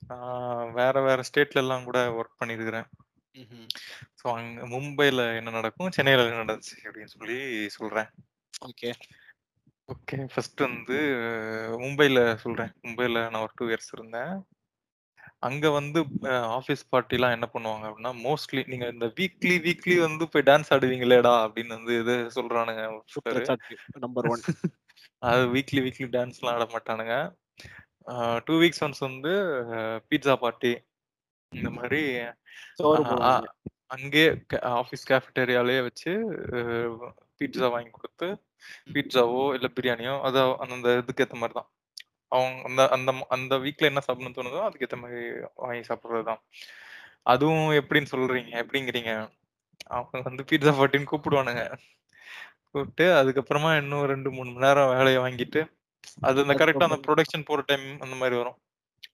[0.08, 2.88] நான் வேற வேற ஸ்டேட்ல எல்லாம் கூட ஒர்க் பண்ணியிருக்கிறேன்
[3.34, 3.66] ம்ஹும்.
[4.20, 7.38] ஸோ அங்க மும்பைல என்ன நடக்கும் சென்னையில என்ன நடந்துச்சு அப்படின்னு சொல்லி
[7.76, 8.08] சொல்றேன்.
[8.68, 8.90] ஓகே.
[9.88, 10.96] ஓகே ஃபர்ஸ்ட் வந்து
[11.82, 12.72] மும்பைல சொல்றேன்.
[12.86, 14.32] மும்பைல நான் ஒரு டூ இயர்ஸ் இருந்தேன்.
[15.46, 16.00] அங்க வந்து
[16.56, 21.76] ஆஃபீஸ் பார்ட்டிலாம் என்ன பண்ணுவாங்க அப்படின்னா மோஸ்ட்லி நீங்க இந்த வீக்லி வீக்லி வந்து போய் டான்ஸ் ஆடுவீங்களேடா அப்படின்னு
[21.78, 23.24] வந்து இது சொல்றானுங்க ஒரு சிலரு.
[23.26, 24.42] குற்றச்சாட்டு நம்பர் ஒன்
[25.28, 27.14] அது வீக்லி வீக்லி டான்ஸ்லாம் ஆட மாட்டானுங்க.
[28.46, 29.32] டூ வீக்ஸ் ஒன்ஸ் வந்து
[30.10, 30.72] பீட்சா பார்ட்டி
[31.48, 32.00] இந்த மாதிரி
[32.74, 33.22] சோறு ஆஹ் போடுவாங்க.
[33.22, 33.52] ஆ-
[33.86, 34.24] அங்கே
[34.72, 36.10] ஆஃபீஸ் கேஃபிட்டேரியாலேயே வச்சு
[37.38, 38.28] பீட்சா வாங்கி கொடுத்து
[38.92, 41.70] பீட்சாவோ இல்லை பிரியாணியோ அது அந்த இதுக்கு ஏற்ற மாதிரி தான்.
[42.32, 45.20] அவங்க அந்த அந்த அந்த வீக்ல என்ன சாப்பிடணும்னு தோணுதோ அதுக்கேற்ற மாதிரி
[45.54, 46.40] வாங்கி சாப்பிட்றது தான்.
[47.22, 48.52] அதுவும் எப்படின்னு சொல்றீங்க?
[48.62, 49.12] எப்படிங்கிறீங்க?
[49.86, 51.64] அவங்க வந்து பீட்சா பார்ட்டின்னு கூப்பிடுவானுங்க.
[52.70, 55.60] கூப்பிட்டு அதுக்கப்புறமா இன்னும் ரெண்டு மூணு மணி நேரம் வேலையை வாங்கிட்டு
[56.20, 58.58] அது அந்த கரெக்டா அந்த ப்ரொடக்ஷன் போற டைம் அந்த மாதிரி வரும்.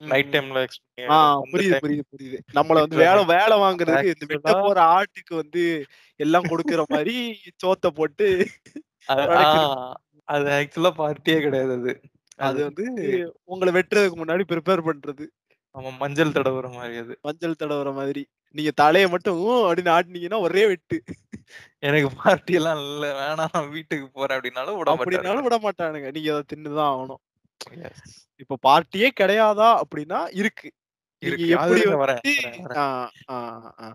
[0.07, 0.33] நைட்.
[0.35, 0.61] டைம்ல
[1.53, 2.39] புரியுது புரியுது புரியுது.
[2.55, 5.63] நம்மள வந்து வேலை வேலை வாங்குறதுக்கு இந்த வெட்ட போற ஆட்டுக்கு வந்து
[6.21, 7.17] எல்லாம் கொடுக்கிற மாதிரி
[7.63, 8.29] சோத்த போட்டு
[10.25, 11.95] அது ஆக்சுவலா பார்ட்டியே கிடையாது அது.
[12.37, 12.85] அது வந்து
[13.45, 15.25] உங்களை வெட்டுறதுக்கு முன்னாடி ப்ரிப்பேர் பண்றது.
[15.75, 17.15] நம்ம மஞ்சள் தடவுற மாதிரி அது.
[17.23, 18.23] மஞ்சள் தடவுற மாதிரி.
[18.55, 19.39] நீங்க தலைய மட்டும்
[19.69, 20.97] அப்படின்னு ஆட்டினீங்கன்னா ஒரே வெட்டு.
[21.79, 26.09] எனக்கு பார்ட்டி எல்லாம் இல்ல வேணாம் வீட்டுக்கு போறேன் அப்படின்னாலும் விட அப்படின்னாலும் விட மாட்டானுங்க.
[26.13, 27.23] நீங்க அதை தின்னுதான் ஆகணும்.
[28.37, 30.71] இப்ப பார்ட்டியே கிடையாதா அப்படின்னா இருக்கு.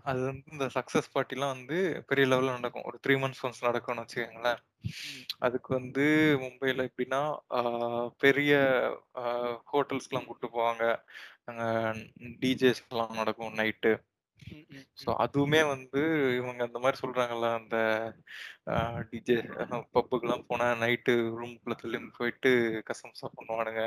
[0.02, 2.82] அது வந்து இந்த சக்சஸ் பார்ட்டிலாம் வந்து பெரிய லெவல்ல நடக்கும்.
[2.84, 4.60] ஒரு த்ரீ மந்த்ஸ் ஒன்ஸ் நடக்கும்னு வச்சுக்கோங்களேன்.
[5.38, 6.04] அதுக்கு வந்து
[6.40, 7.22] மும்பைல எப்படின்னா
[8.18, 8.52] பெரிய
[9.72, 10.84] ஹோட்டல்ஸ்க்குலாம் கூட்டு போவாங்க.
[11.44, 11.64] அங்க
[12.40, 13.92] டிஜேஸ் எல்லாம் நடக்கும் நைட்டு
[15.02, 16.00] ஸோ அதுவுமே வந்து
[16.36, 17.76] இவங்க அந்த மாதிரி சொல்றாங்கல்ல அந்த
[19.10, 19.36] டிஜே
[19.94, 22.50] பப்புக்கெல்லாம் போனா நைட்டு ரூம்குள்ள தள்ளி போயிட்டு
[22.90, 23.82] கசம்சா பண்ணுவானுங்க.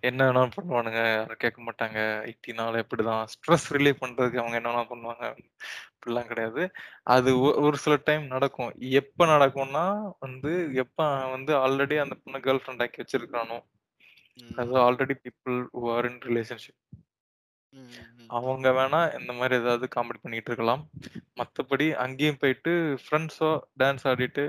[0.00, 1.02] என்ன வேணாலும் பண்ணுவானுங்க.
[1.14, 1.98] யாரும் கேட்க மாட்டாங்க.
[2.32, 3.24] ஐடினால எப்படிதான்?
[3.34, 5.24] ஸ்ட்ரெஸ் ரிலீவ் பண்றதுக்கு அவங்க என்ன வேணாலும் பண்ணுவாங்க?
[5.92, 6.62] அப்படிலாம் கிடையாது.
[7.14, 8.72] அது ஒரு சில டைம் நடக்கும்.
[9.00, 9.86] எப்ப நடக்கும்னா
[10.18, 13.58] வந்து எப்ப வந்து ஆல்ரெடி அந்த பொண்ணு கேர்ள் ஃப்ரெண்ட் ஆக்கி வச்சிருக்கானோ
[14.56, 15.56] அது already people
[15.94, 16.80] are in relationship
[17.74, 17.88] ம்.
[18.28, 20.82] அவங்க வேணா இந்த மாதிரி ஏதாவது காமெடி பண்ணிட்டு இருக்கலாம்.
[21.36, 24.44] மத்தபடி அங்கேயும் போயிட்டு ஃப்ரெண்ட்ஸோ டான்ஸ் ஆடிட்டு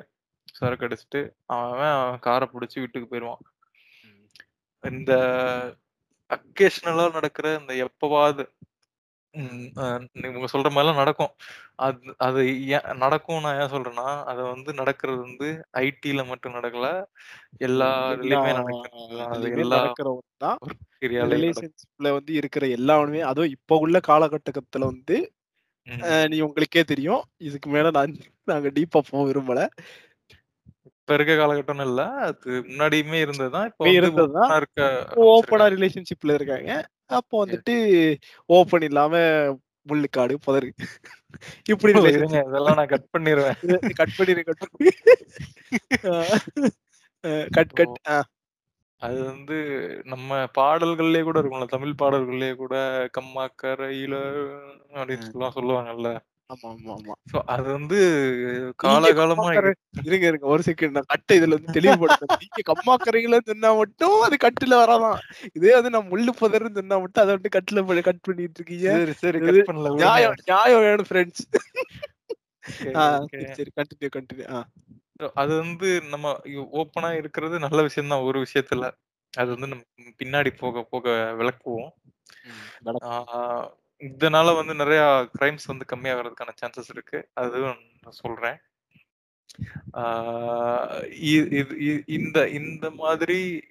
[0.54, 1.22] சரக்கு அடிச்சுட்டு
[1.56, 3.44] அவன் அவன் காரை பிடிச்சி வீட்டுக்கு போயிடுவான்
[4.84, 5.12] இந்த
[6.30, 8.44] அக்கேஷனலா நடக்கிற இந்த எப்பவாவது
[9.34, 11.32] ம், அஹ், நீங்க சொல்ற மாதிரிலாம் நடக்கும்.
[11.80, 15.50] அது அது ஏன் நடக்கும் நான் ஏன் சொல்றேன்னா அது வந்து நடக்கிறது வந்து
[15.84, 16.88] ஐடில மட்டும் நடக்கல.
[17.68, 19.32] எல்லா இதுலயுமே நடக்கிறது தான்.
[19.32, 20.60] அது எல்லா நடக்கிற ஒண்ணுதான்
[21.02, 25.18] ஏரியாலையும் நடக்கும் ரிலேஷன்ஷிப்ல வந்து இருக்கிற எல்லாமே அதுவும் இப்ப உள்ள காலகட்டத்துல வந்து
[25.88, 26.20] ம்.
[26.32, 27.22] நீ உங்களுக்கே தெரியும்.
[27.48, 28.16] இதுக்கு மேல நான்
[28.48, 29.62] நாங்க டீப்பா போக விரும்பல.
[30.90, 32.00] இப்ப இருக்க காலகட்டம் இல்ல.
[32.28, 33.70] அது முன்னாடியுமே இருந்ததுதான்.
[33.72, 34.54] இப்ப வந்து இருந்ததுதான்.
[34.60, 34.82] இருக்க
[35.28, 36.72] ஓப்பனா ரிலேஷன்ஷிப்ல இருக்காங்க.
[37.10, 37.76] அப்போ வந்துட்டு
[38.58, 39.14] ஓப்பன் இல்லாம
[39.88, 40.70] முள்ளுக்காடு புதரு.
[41.72, 44.92] இப்படி இதெல்லாம் நான் கட் பண்ணிடுவேன் கட் பண்ணிடு கட் பண்ணி.
[47.58, 47.98] கட் கட்
[49.02, 49.58] அது வந்து
[50.04, 51.68] நம்ம பாடல்கள்லயே கூட இருக்கும்ல.
[51.76, 52.76] தமிழ் பாடல்கள்லயே கூட
[53.18, 54.16] கம்மா கரையில
[55.00, 56.10] அப்படின்னு சொல்லுவாங்கல்ல.
[56.50, 57.98] ஆமா ஆமா ஆமா சோ அது வந்து
[58.84, 59.48] காலகாலமா
[60.06, 60.46] இருங்க இருங்க.
[60.54, 65.20] ஒரு செகண்ட் நான் கட்டை இதுல வந்து தெளிவுபடுத்தேன் நீங்க கம்மாக்கரையில சொன்னா மட்டும் அது கட்டுல வராதான்
[65.58, 68.88] இதே வந்து நான் முள்ளு புதர்னு சொன்னா மட்டும் அதை வந்து கட்டுல போய் கட் பண்ணிட்டு இருக்கீங்க.
[68.96, 69.42] சரி சரி.
[69.44, 69.92] கட் பண்ணல.
[70.00, 71.44] நியாயம் நியாயம் வேணும் ஃப்ரெண்ட்ஸ்.
[73.54, 74.48] சரி கண்டினியூ கண்டினியூ
[75.22, 76.28] So, அது வந்து நம்ம
[76.80, 78.86] ஓப்பனா இருக்கிறது நல்ல விஷயம் தான் ஒரு விஷயத்துல.
[79.34, 79.84] அது வந்து நம்ம
[80.22, 81.08] பின்னாடி போக போக
[81.40, 81.90] விளக்குவோம்.
[84.00, 87.30] இதனால வந்து நிறைய கிரைம்ஸ் வந்து கம்மியாகிறதுக்கான சான்சஸ் இருக்கு.
[87.34, 88.58] அதுவும் நான் சொல்றேன்.
[91.22, 93.68] இ- இது இந்த இந்த மாதிரி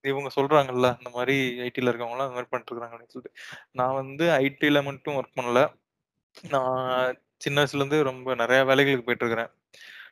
[0.00, 3.32] இவங்க சொல்றாங்கல்ல இந்த மாதிரி ஐடில இருக்கவங்கலாம் இந்த மாதிரி பண்ணிட்டு இருக்காங்கன்னு சொல்லிட்டு.
[3.70, 5.74] நான் வந்து ஐடில மட்டும் ஒர்க் பண்ணல.
[6.48, 9.50] நான் சின்ன வயசுல இருந்து ரொம்ப நிறைய வேலைகளுக்கு போயிட்டு இருக்கிறேன்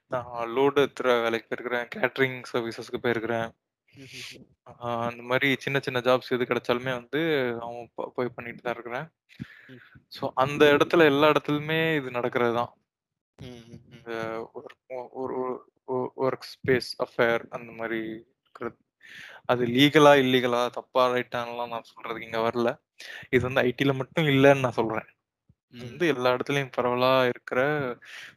[0.06, 1.88] நான் லோடு எத்துற வேலைக்கு போயிருக்கிறேன்.
[1.96, 3.50] கேட்டரிங் சர்வீசஸ்க்கு போயிருக்கிறேன்.
[4.78, 9.08] அந்த மாதிரி சின்ன சின்ன ஜாப்ஸ் எது கிடைச்சாலுமே வந்து அவன் போ- போய் பண்ணிட்டு தான் இருக்கிறேன்.
[9.66, 9.98] ம்.
[10.20, 12.74] ஸோ அந்த இடத்துல எல்லா இடத்துலயுமே இது நடக்கிறது தான்.
[13.42, 13.92] ம், ம், ம்.
[13.92, 14.50] இந்த
[15.10, 18.76] ஒரு ஒர்க் ஸ்பேஸ் அஃபேர் அந்த மாதிரி இருக்கிறது.
[19.44, 22.80] அது லீகலா இல்லீகலா தப்பா ரைட்டான்லாம் நான் சொல்றதுக்கு இங்க வரல.
[23.30, 25.06] இது வந்து ஐடில மட்டும் இல்லைன்னு நான் சொல்றேன்.
[25.74, 25.82] ம்.
[25.84, 27.60] வந்து எல்லா இடத்துலயும் பரவலா இருக்கிற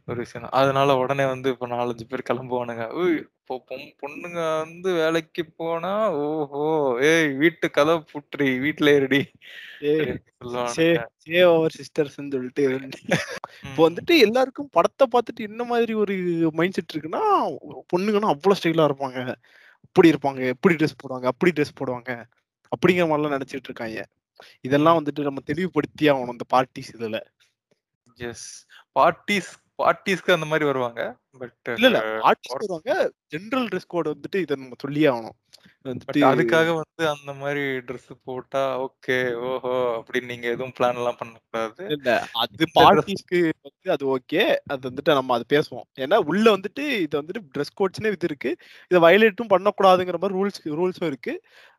[0.07, 0.57] ஒரு விஷயம் தான்.
[0.59, 2.85] அதனால உடனே வந்து இப்ப நாலஞ்சு பேர் கிளம்புவானுங்க.
[3.01, 6.63] "உய், இப்போ பொம் பொண்ணுங்க வந்து வேலைக்கு போனா ஓஹோ
[7.09, 9.21] ஏய் வீட்டு கதவு புட்ரி வீட்டுல இருடி
[9.87, 10.33] ஏய் அப்படின்னு
[10.69, 11.01] சே சொல்லுவானுங்க.
[11.23, 12.65] சே ஓவர் சிஸ்டர்ஸ்ன்னு சொல்லிட்டு.
[13.63, 16.15] இப்போ ம், வந்துட்டு எல்லாருக்கும் படத்தை பார்த்துட்டு என்ன மாதிரி ஒரு
[16.53, 17.23] மைண்ட் செட் இருக்குன்னா
[17.93, 19.19] பொண்ணுங்கன்னா அவ்வளோ ஸ்டைலா இருப்பாங்க.
[19.87, 22.11] இப்படி இருப்பாங்க எப்படி ட்ரெஸ் போடுவாங்க அப்படி ட்ரெஸ் போடுவாங்க
[22.71, 23.99] அப்படிங்கிற மாதிரிலாம் நினைச்சிட்டு இருக்காங்க.
[24.61, 27.19] இதெல்லாம் வந்துட்டு நம்ம தெளிவுபடுத்தி ஆகணும் இந்த பார்ட்டிஸ் இதுல.
[28.15, 28.67] எஸ்
[28.99, 31.01] பார்ட்டிஸ் பார்ட்டிஸ்க்கு அந்த மாதிரி வருவாங்க.
[31.41, 31.99] பட் இல்ல இல்ல.
[32.25, 32.91] பார்ட்டிஸ் வருவாங்க.
[33.33, 35.37] ஜென்ரல் ட்ரெஸ் கோட் வந்துட்டு இதை நம்ம சொல்லியே ஆகணும்.
[36.29, 39.15] அதுக்காக வந்து அந்த மாதிரி Dress போட்டா ஓகே
[39.49, 41.81] ஓஹோ அப்படின்னு நீங்க எதுவும் பிளான் எல்லாம் பண்ணக்கூடாது.
[41.95, 42.09] இல்ல
[42.41, 44.43] அது ட்ரெஸ் பார்ட்டிஸ்க்கு வந்து அது ஓகே
[44.73, 45.87] அது வந்துட்டு நம்ம அது பேசுவோம்.
[46.03, 48.51] ஏன்னா உள்ள வந்துட்டு இது வந்துட்டு ட்ரெஸ் கோட்ஸ்னே இது இருக்கு.
[48.91, 51.35] இதை வயலேட்டும் பண்ணக்கூடாதுங்கிற மாதிரி ரூல்ஸ் ரூல்ஸும் இருக்கு.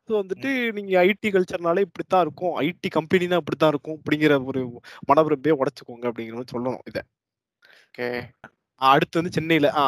[0.09, 2.55] ஸோ வந்துட்டு நீங்க ஐடி கல்ச்சர்னாலே இப்படித்தான் இருக்கும்.
[2.65, 3.99] ஐடி கம்பெனினா இப்படித்தான் இருக்கும்.
[3.99, 4.63] அப்படிங்கிற ஒரு
[5.11, 7.03] மனவிருப்பே உடைச்சுக்கோங்க அப்படிங்கிற மாதிரி சொல்லணும் இதை.
[7.97, 8.07] ஓகே.
[8.81, 9.83] அடுத்து வந்து சென்னையில ஆ.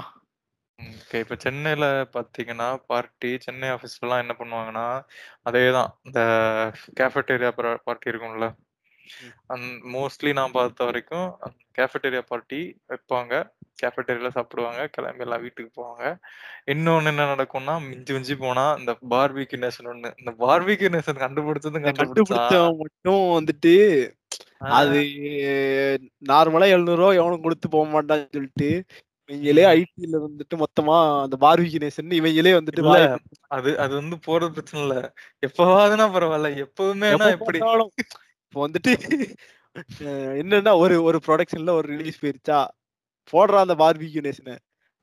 [0.80, 4.86] ஓகே இப்ப சென்னையில பாத்தீங்கன்னா பார்ட்டி சென்னை ஆஃபீஸ்லலாம் என்ன பண்ணுவாங்கன்னா
[5.46, 5.90] அதேதான்.
[6.04, 6.20] இந்த
[7.00, 7.52] கேஃபட்டேரியா
[7.84, 8.48] பார்ட்டி இருக்கும்ல.
[9.48, 11.28] அந் மோஸ்ட்லி நான் பார்த்த வரைக்கும்
[11.76, 13.34] கேஃபட்டேரியா பார்ட்டி வைப்பாங்க.
[13.82, 14.88] கேஃபட்டேரியால சாப்பிடுவாங்க.
[14.88, 16.06] கிளம்பி எல்லாம் வீட்டுக்கு போவாங்க.
[16.68, 20.12] இன்னொன்னு என்ன நடக்கும்னா மிஞ்சி மிஞ்சி போனா இந்த பார்பிக்யூ நேஷன் ஒண்ணு.
[20.18, 23.76] இந்த பார்பிக்யூ நேஷன் கண்டுபிடிச்சதும் கண்டுபிடிச்சா மட்டும் வந்துட்டு
[24.72, 25.00] அது
[26.30, 28.70] நார்மலா எழுநூறு ரூபா எவனும் கொடுத்து போக மாட்டான்னு சொல்லிட்டு
[29.30, 29.64] இவங்களே.
[29.74, 32.84] ஐடில வந்துட்டு மொத்தமா அந்த பார்பிகினேஷன் இவங்களே வந்துட்டு
[33.52, 34.96] அது அது வந்து போறது பிரச்சனை இல்ல.
[35.44, 36.50] எப்பவாதுன்னா பரவாயில்ல.
[36.64, 37.60] எப்பவுமேனா எப்ப எப்படி?
[37.60, 37.92] போட்டாலும்
[38.44, 38.92] இப்போ வந்துட்டு
[40.42, 42.60] என்னன்னா ஒரு ஒரு ப்ரொடக்ஷன்ல ஒரு ரிலீஸ் போயிருச்சா?
[43.34, 44.56] போடுறான் அந்த பார்பிக்யூ நேஷனை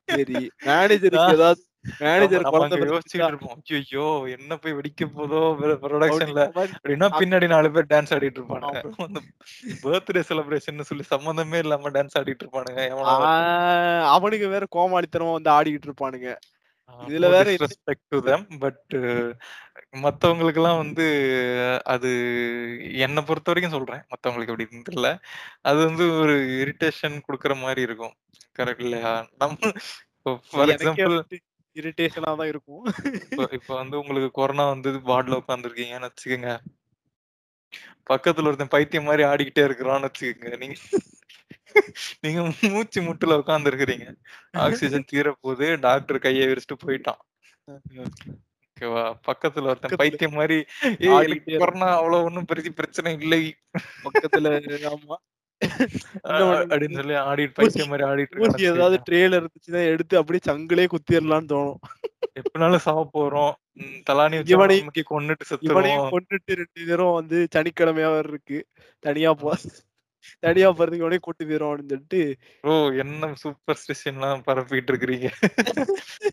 [0.08, 1.62] சரி மேனேஜருக்கு ஏதாவது
[2.00, 4.04] மேனேஜர் குழந்தை யோசிச்சுட்டு இருப்போம் ஐயோ
[4.36, 5.40] என்ன போய் வெடிக்க போதோ
[5.84, 6.42] ப்ரொடக்ஷன்ல
[6.76, 8.80] அப்படின்னா பின்னாடி நாலு பேர் டான்ஸ் ஆடிட்டு இருப்பானுங்க.
[9.84, 12.82] பர்த்டே செலிப்ரேஷன் சொல்லி சம்மந்தமே இல்லாம டான்ஸ் ஆடிட்டு இருப்பானுங்க
[14.14, 16.30] அவனுங்க வேற கோமாளித்தனமா வந்து ஆடிக்கிட்டு இருப்பானுங்க.
[17.00, 18.94] இதுல வேற டிஸ்ரெஸ்பெக்ட் டு தெம் பட்
[20.04, 21.04] மத்தவங்களுக்கு எல்லாம் வந்து
[21.94, 22.10] அது
[23.06, 24.02] என்னை பொறுத்த வரைக்கும் சொல்றேன்.
[24.12, 25.10] மத்தவங்களுக்கு எப்படி தெரியல.
[25.68, 28.14] அது வந்து ஒரு இரிட்டேஷன் கொடுக்கற மாதிரி இருக்கும்.
[28.58, 29.12] கரெக்ட் இல்லையா?
[29.42, 29.72] நம்ம
[30.50, 31.16] ஃபார் எக்ஸாம்பிள்
[31.76, 32.84] இரிட்டேஷனா தான் இருக்கும்.
[33.24, 36.52] இப்போ இப்போ வந்து உங்களுக்கு கொரோனா வந்து வார்டில் உட்காந்துருக்கீங்கன்னு வச்சுக்கோங்க.
[38.10, 40.56] பக்கத்துல ஒருத்தன் பைத்தியம் மாதிரி ஆடிக்கிட்டே இருக்கிறான்னு வச்சுக்கோங்க.
[40.62, 40.76] நீங்க
[42.24, 42.40] நீங்க
[42.72, 44.08] மூச்சு முட்டுல உட்கார்ந்து இருக்கிறீங்க
[44.64, 47.20] ஆக்சிஜன் தீர போது டாக்டர் கையை விரிச்சிட்டு போயிட்டான்.
[48.76, 50.58] ஓகேவா பக்கத்துல ஒருத்தன் பைத்தியம் மாதிரி
[51.62, 53.42] கொரோனா அவ்வளவு ஒண்ணும் பெரிய பிரச்சனை இல்லை.
[54.06, 54.52] பக்கத்துல
[54.92, 55.16] ஆமா.
[56.70, 61.80] அப்படின்னு சொல்லி ஆடிட்டு பைத்தியம் மாதிரி ஆடிட்டு ஏதாவது ட்ரேல இருந்துச்சுன்னா எடுத்து அப்படியே சங்கிலே குத்திடலாம்னு தோணும்.
[62.40, 63.52] எப்படினாலும் சாவ போறோம்.
[64.08, 64.76] தலானி இவனை
[65.12, 66.06] கொன்னுட்டு செத்துருவோம்.
[66.14, 68.60] கொண்டுட்டு ரெண்டு பேரும் வந்து சனிக்கிழமையா இருக்கு.
[69.04, 69.52] தனியா போ
[70.44, 72.20] தனியா போறதுக்கு இவனையும் கூட்டு போயிரும் அப்படின்னு சொல்லிட்டு
[72.64, 75.28] ஓ என்ன சூப்பர் ஸ்டிஷன் எல்லாம் பரப்பிட்டு இருக்கிறீங்க.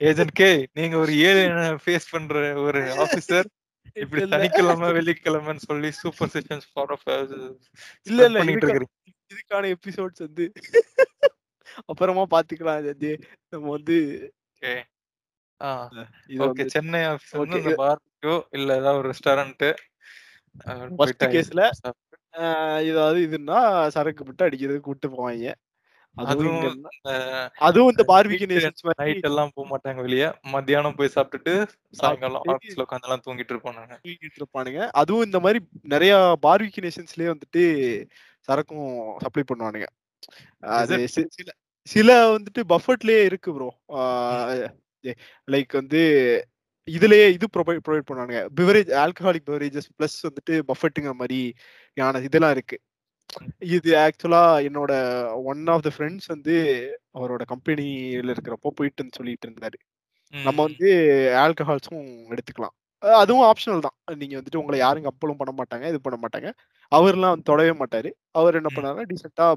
[0.10, 1.42] ஏஜென்ட் கே நீங்க ஒரு ஏழு
[1.86, 3.50] ஃபேஸ் பண்ற ஒரு ஆபீசர்
[4.02, 6.94] இப்படி சனிக்கிழமை வெள்ளிக்கிழமைன்னு சொல்லி சூப்பர் ஸ்டிஷன்ஸ் ஃபார்
[8.10, 8.44] இல்ல இல்ல
[9.34, 10.46] இதுக்கான எபிசோட்ஸ் வந்து
[11.92, 13.12] அப்புறமா பாத்துக்கலாம் ஜெயந்தி.
[13.54, 13.98] நம்ம வந்து
[16.46, 16.64] ஓகே.
[16.76, 17.00] சென்னை
[17.82, 19.66] பார்பிக்யூ இல்ல ஏதாவது ஒரு ரெஸ்டாரண்ட்
[20.98, 21.64] ஃபர்ஸ்ட் கேஸ்ல
[22.90, 23.60] ஏதாவது இதுன்னா
[23.96, 25.54] சரக்கு போட்டு அடிக்கிறதுக்கு கூட்டு போவாங்க.
[26.18, 26.64] அதுவும்
[27.66, 28.48] அதுவும் இந்த பார்பிக்யூ
[29.02, 30.26] நைட் எல்லாம் போக மாட்டாங்க வெளிய.
[30.56, 31.54] மத்தியானம் போய் சாப்பிட்டுட்டு
[32.00, 34.82] சாயங்காலம் ஆபீஸ்ல உட்காந்து எல்லாம் தூங்கிட்டு இருப்பானுங்க தூங்கிட்டு இருப்பானுங்க.
[35.02, 35.62] அதுவும் இந்த மாதிரி
[35.94, 36.14] நிறைய
[36.48, 37.64] பார்பிக்யூ நேஷன்ஸ்லயே வந்துட்டு
[38.48, 38.88] சரக்கும்
[39.24, 39.88] சப்ளை பண்ணுவானுங்க.
[40.80, 41.50] அது சில
[41.88, 43.70] சில வந்துட்டு பஃபட்லயே இருக்கு ப்ரோ.
[45.48, 46.02] லைக் வந்து
[46.88, 48.42] இதுலயே இது ப்ரொவைட் ப்ரொவைட் பண்ணுவானுங்க.
[48.60, 51.40] பிவரேஜ் ஆல்கஹாலிக் பிவரேஜஸ் ப்ளஸ் வந்துட்டு பஃபட்டுங்கிற மாதிரி
[51.98, 52.78] யான இதெல்லாம் இருக்கு.
[53.72, 54.94] இது ஆக்சுவலா என்னோட
[55.52, 56.56] ஒன் ஆஃப் த ஃப்ரெண்ட்ஸ் வந்து
[57.16, 59.78] அவரோட கம்பெனில இருக்கிறப்போ போயிட்டு சொல்லிட்டு இருந்தாரு.
[60.34, 60.90] நம்ம வந்து
[61.44, 62.76] ஆல்கஹால்ஸும் எடுத்துக்கலாம்.
[63.22, 63.96] அதுவும் ஆப்ஷனல் தான்.
[64.22, 66.50] நீங்க வந்துட்டு உங்களை யாரும் கப்பலும் பண்ண மாட்டாங்க இது பண்ண மாட்டாங்க.
[66.92, 68.10] அவர்லாம் வந்து தொடவே மாட்டாரு.
[68.40, 68.72] அவர் என்ன.
[68.78, 69.48] பண்ணாருன்னா டீசெண்டா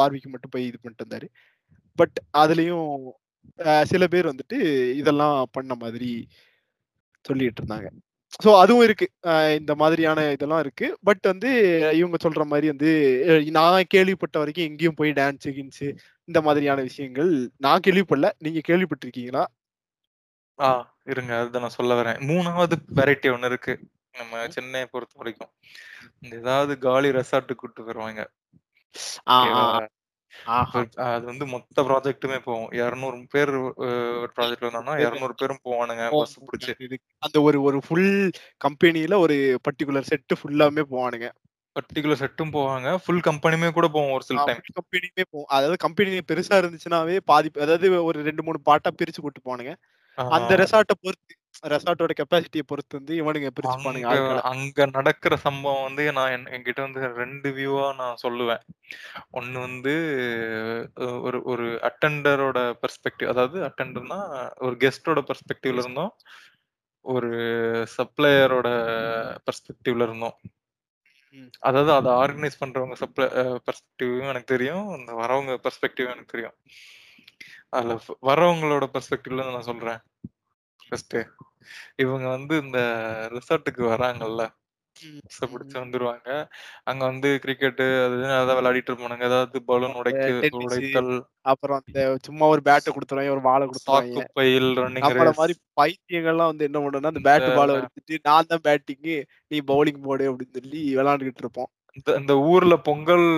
[0.00, 1.28] பார்பிக்கு மட்டும் போய் இது பண்ணிட்டு இருந்தாரு.
[1.98, 2.90] பட் அதுலயும்
[3.92, 4.58] சில பேர் வந்துட்டு
[5.00, 6.10] இதெல்லாம் பண்ண மாதிரி
[7.24, 7.88] சொல்லிட்டு இருந்தாங்க.
[8.44, 9.06] ஸோ அதுவும் இருக்கு.
[9.60, 10.86] இந்த மாதிரியான இதெல்லாம் இருக்கு.
[11.08, 11.50] பட் வந்து
[12.00, 12.90] இவங்க சொல்ற மாதிரி வந்து
[13.58, 15.84] நான் கேள்விப்பட்ட வரைக்கும் எங்கேயும் போய் டான்ஸ் கின்ஸ்
[16.28, 17.30] இந்த மாதிரியான விஷயங்கள்
[17.66, 18.30] நான் கேள்விப்படல.
[18.46, 19.44] நீங்க கேள்விப்பட்டிருக்கீங்களா?
[20.60, 21.38] ஆ இருங்க.
[21.38, 22.16] அதுதான் நான் சொல்ல வரேன்.
[22.16, 23.80] மூணாவது வெரைட்டி ஒண்ணு இருக்கு.
[24.12, 25.50] நம்ம சென்னையை பொறுத்த வரைக்கும்.
[26.20, 28.30] இந்த ஏதாவது காலி ரெசார்ட்டுக்கு கூட்டு போயிருவாங்க.
[29.28, 29.88] ஆ, ஓகேவா ஆ,
[30.44, 30.80] ஆஹா.
[30.80, 32.70] இப்ப அது வந்து மொத்த ப்ராஜெக்ட்டுமே போகும்.
[32.70, 36.72] இரநூறு பேர் ஒரு ப்ராஜெக்ட் வந்தோம்னா இரநூறு பேரும் போவானுங்க பஸ் பிடிச்சி.
[36.78, 41.30] இது- அந்த ஒரு ஒரு ஃபுல் கம்பெனில ஒரு பர்டிகுலர் செட் ஃபுல்லாமே போவானுங்க.
[41.68, 42.96] பர்டிகுலர் செட்டும் போவாங்க.
[43.04, 45.46] ஃபுல் கம்பெனியுமே கூட போவோம் ஒரு சில டைம் கம்பெனியுமே போவோம்.
[45.48, 49.74] அதாவது கம்பெனி பெருசா இருந்துச்சுனாவே பாதி அதாவது ஒரு ரெண்டு மூணு பாட்டா பிரிச்சு கூட்டு போவானுங்க.
[50.26, 56.30] அந்த ரெசார்ட்டை பொறுத்து ரெசார்ட்டோட கெப்பாசிட்டியை பொறுத்து வந்து இவனுங்க அங்க ஆட்களை அங்க நடக்கிற சம்பவம் வந்து நான்
[56.30, 58.60] என்- என்கிட்ட வந்து ரெண்டு வியூவா நான் சொல்லுவேன்.
[59.30, 59.92] ஒன்னு வந்து
[60.96, 66.16] ஒரு ஒரு அட்டெண்டரோட பெர்ஸ்பெக்டிவ் அதாவது அட்டெண்டர்னா ஒரு கெஸ்டோட பெர்ஸ்பெக்டிவ்ல இருந்தோம்.
[67.00, 67.28] ஒரு
[67.96, 68.68] சப்ளையரோட
[69.38, 70.36] பெர்ஸ்பெக்டிவ்ல இருந்தோம்.
[71.58, 76.54] அதாவது அதை ஆர்கனைஸ் பண்றவங்க சப்ளை பெர்ஸ்பெக்டிவும் எனக்கு தெரியும் இந்த வரவங்க பெர்ஸ்பெக்டிவும் எனக்கு தெரியும்.
[77.72, 77.94] அதுல
[78.28, 80.00] வரவங்களோட பெர்ஸ்பெக்டிவ்ல நான் சொல்றேன்.
[80.86, 81.18] ஃபர்ஸ்ட்
[82.04, 82.80] இவங்க வந்து இந்த
[83.36, 84.44] ரிசார்ட்டுக்கு வராங்கல்ல.
[85.50, 86.28] பிடிச்சு வந்துருவாங்க.
[86.90, 89.26] அங்க வந்து கிரிக்கெட் அது அதான் விளையாடிட்டு இருப்பானுங்க.
[89.28, 91.12] ஏதாவது பலூன் உடைக்க உடைத்தல்.
[91.50, 94.24] அப்புறம் அந்த சும்மா ஒரு பேட்டை கொடுத்துருவாங்க ஒரு வாழை கொடுத்துருவாங்க.
[94.38, 99.08] பையில் ரன்னிங் மாதிரி பைத்தியங்கள்லாம் வந்து என்ன பண்ணுன்னா அந்த பேட் பாலை எடுத்துட்டு நான் தான் பேட்டிங்
[99.52, 101.70] நீ பவுலிங் போடு அப்படின்னு சொல்லி விளையாண்டுகிட்டு இருப்போம்.
[101.98, 103.28] இந்த இந்த ஊர்ல பொங்கல்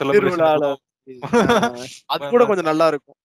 [0.00, 0.80] செலிப்ரேஷன்
[2.12, 3.18] அது கூட கொஞ்சம் நல்லா இருக்கும்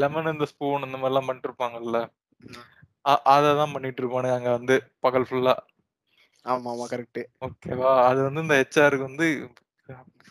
[0.00, 1.98] லெமன் இந்த ஸ்பூன் இந்த மாதிரி எல்லாம் பண்ணிட்டு இருப்பாங்கல்ல
[2.44, 2.66] ம்.
[3.34, 5.54] அததான் பண்ணிட்டு இருப்பானுங்க அங்க வந்து பகல் ஃபுல்லா
[6.44, 7.92] ஆமா ஆமா கரெக்ட் ஓகேவா?
[8.04, 9.26] அது வந்து இந்த ஹெச்ஆருக்கு வந்து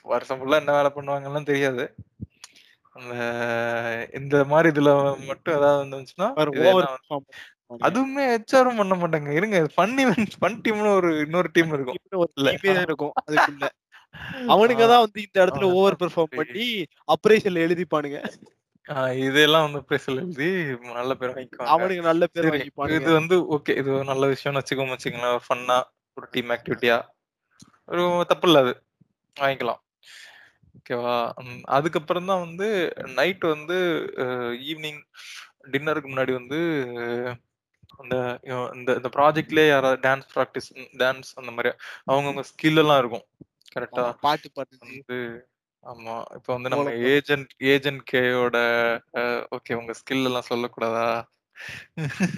[0.06, 1.84] வருஷம் ஃபுல்லா என்ன வேலை பண்ணுவாங்கலாம் தெரியாது.
[2.92, 3.16] அந்த
[4.14, 4.92] இந்த மாதிரி இதுல
[5.26, 6.30] மட்டும் ஏதாவது வந்துச்சுன்னா
[7.82, 9.30] அதுவுமே ஹெச்ஆரும் பண்ண மாட்டாங்க.
[9.30, 9.96] இருங்க ஃபன்
[10.36, 12.00] ஃபன் டீம்னு ஒரு இன்னொரு டீம் இருக்கும்.
[12.86, 13.68] இருக்கும் அதுக்குள்ள.
[14.54, 16.68] அவனுங்க தான் வந்து இந்த இடத்துல ஓவர் பெர்ஃபார்ம் பண்ணி
[17.16, 18.20] அப்ரேஷன்ல எழுதிப்பானுங்க.
[19.28, 20.50] இதெல்லாம் வந்து பேசல எழுதி
[21.00, 21.72] நல்ல பேர் வாங்கிக்குவாங்க.
[21.74, 22.62] அவனுங்க நல்ல பேர் சரி
[23.00, 25.44] இது வந்து ஓகே இது ஒரு நல்ல விஷயம்னு வச்சுக்கோங்க வச்சுக்கோங்களேன்.
[25.48, 25.78] ஃபன்னா
[26.18, 26.98] ஒரு டீம் ஆக்டிவிட்டியா
[27.90, 28.74] ஒரு தப்பு இல்ல அது.
[29.38, 29.82] வாங்கிக்கலாம்.
[30.78, 31.16] ஓகேவா
[31.78, 32.68] அதுக்கப்புறம் தான் வந்து
[33.20, 33.78] நைட் வந்து
[34.70, 35.02] ஈவினிங்
[35.74, 36.60] டின்னருக்கு முன்னாடி வந்து
[38.02, 38.16] அந்த
[38.78, 40.70] இந்த இந்த ப்ராஜெக்ட்லயே யாராவது டான்ஸ் ப்ராக்டிஸ்
[41.02, 41.70] டான்ஸ் அந்த மாதிரி
[42.10, 43.26] அவங்கவுங்க ஸ்கில் எல்லாம் இருக்கும்.
[43.76, 45.20] கரெக்டா பாட்டு பாடுறது
[45.84, 46.94] ஆமா இப்ப வந்து நம்ம.
[47.12, 48.58] ஏஜென்ட் ஏஜென்ட் கேயோட
[49.52, 51.08] ஓகே உங்க ஸ்கில் எல்லாம் சொல்லக்கூடாதா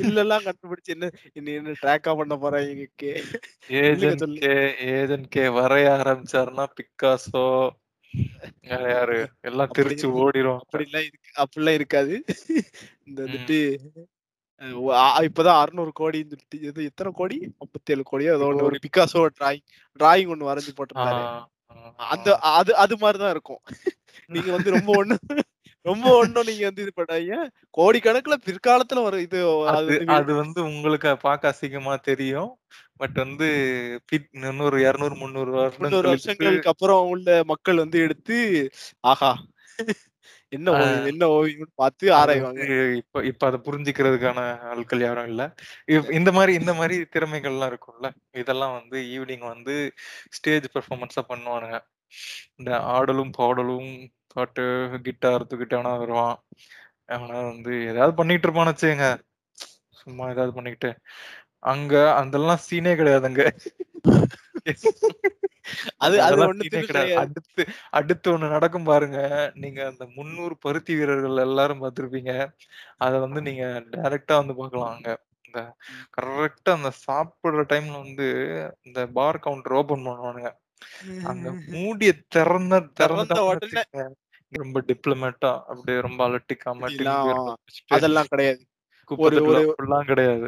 [0.03, 1.09] இல்லெல்லாம் கண்டுபிடிச்சு என்ன
[1.53, 3.11] என்ன ட்ராக்கா பண்ண போறாங்க K
[3.79, 4.25] agent.
[4.37, 4.51] K
[4.91, 7.45] agent K வரைய ஆரம்பிச்சாருன்னா பிக்காசோ
[8.71, 10.07] யாரு எல்லாம் அப்படி தெரிச்சு.
[10.17, 12.15] ஓடிரும் அப்படிலாம் இருக்கு அப்படிலாம் இருக்காது
[13.07, 13.57] இந்த வந்துட்டு
[15.27, 17.37] இப்பதான் அறுநூறு கோடின்னு சொல்லிட்டு இது எத்தனை கோடி?
[17.57, 18.83] ஐம்பத்தி ஏழு கோடியோ ஏதோ ஒண்ணு ஒரு கோடி.
[18.87, 19.65] பிகாசோ டிராயிங்
[19.99, 21.23] டிராயிங் ஒண்ணு வரைஞ்சு போட்டிருந்தாரு.
[22.09, 23.61] அந்த அது அது மாதிரிதான் இருக்கும்.
[24.35, 25.15] நீங்க வந்து ரொம்ப ஒண்ணு
[25.85, 27.35] ரொம்ப ஒண்ணும் நீங்க வந்து இது பண்ணாங்க
[27.77, 29.39] கோடிக்கணக்குல பிற்காலத்துல வரும் இது
[30.17, 32.51] அது வந்து உங்களுக்கு பார்க்க அசிங்கமா தெரியும்.
[32.99, 33.47] பட் வந்து
[34.41, 35.51] இன்னொரு இருநூறு முந்நூறு
[36.05, 38.37] வருஷங்களுக்கு அப்புறம் உள்ள மக்கள் வந்து எடுத்து
[39.05, 39.31] ஆஹா.
[40.51, 42.61] என்ன ஓவியம் என்ன ஓவியம்னு பார்த்து ஆராய்வாங்க.
[42.99, 44.39] இப்ப இப்ப அதை புரிஞ்சுக்கிறதுக்கான
[44.69, 45.43] ஆட்கள் யாரும் இல்ல.
[46.11, 48.09] இந்த மாதிரி இந்த மாதிரி திறமைகள்லாம் இருக்கும்ல.
[48.41, 49.75] இதெல்லாம் வந்து ஈவினிங் வந்து
[50.37, 51.79] ஸ்டேஜ் பெர்ஃபார்மன்ஸா பண்ணுவானுங்க.
[52.57, 53.91] இந்த ஆடலும் பாடலும்
[54.35, 54.63] பாட்டு
[55.07, 56.37] கிட்டார் தூக்கிட்டானா வருவான்.
[57.07, 59.05] அவனா வந்து ஏதாவது பண்ணிட்டு இருப்பான்னு வச்சுங்க
[60.01, 60.91] சும்மா ஏதாவது பண்ணிக்கிட்டு.
[61.71, 63.43] அங்க அதெல்லாம் சீனே கிடையாதுங்க.
[65.97, 66.43] அது அது.
[67.15, 69.19] அடுத்து அடுத்து ஒண்ணு நடக்கும் பாருங்க.
[69.55, 72.33] நீங்க அந்த முன்னூறு பருத்தி வீரர்கள் எல்லாரும் பார்த்திருப்பீங்க.
[72.97, 75.09] அத வந்து நீங்க டைரக்டா வந்து பார்க்கலாம் அங்க.
[75.45, 75.61] இந்த
[76.17, 78.27] கரெக்டா அந்த சாப்பிடுற டைம்ல வந்து
[78.81, 80.51] இந்த பார் கவுண்டர் ஓபன் பண்ணுவானுங்க.
[81.23, 83.33] அங்க மூடிய திறந்த திறந்த
[84.51, 86.87] ரொம்ப டிப்ளமேட்டா அப்படியே ரொம்ப அலட்டிக்காம
[87.87, 88.63] அதெல்லாம் கிடையாது.
[90.05, 90.47] கிடையாது.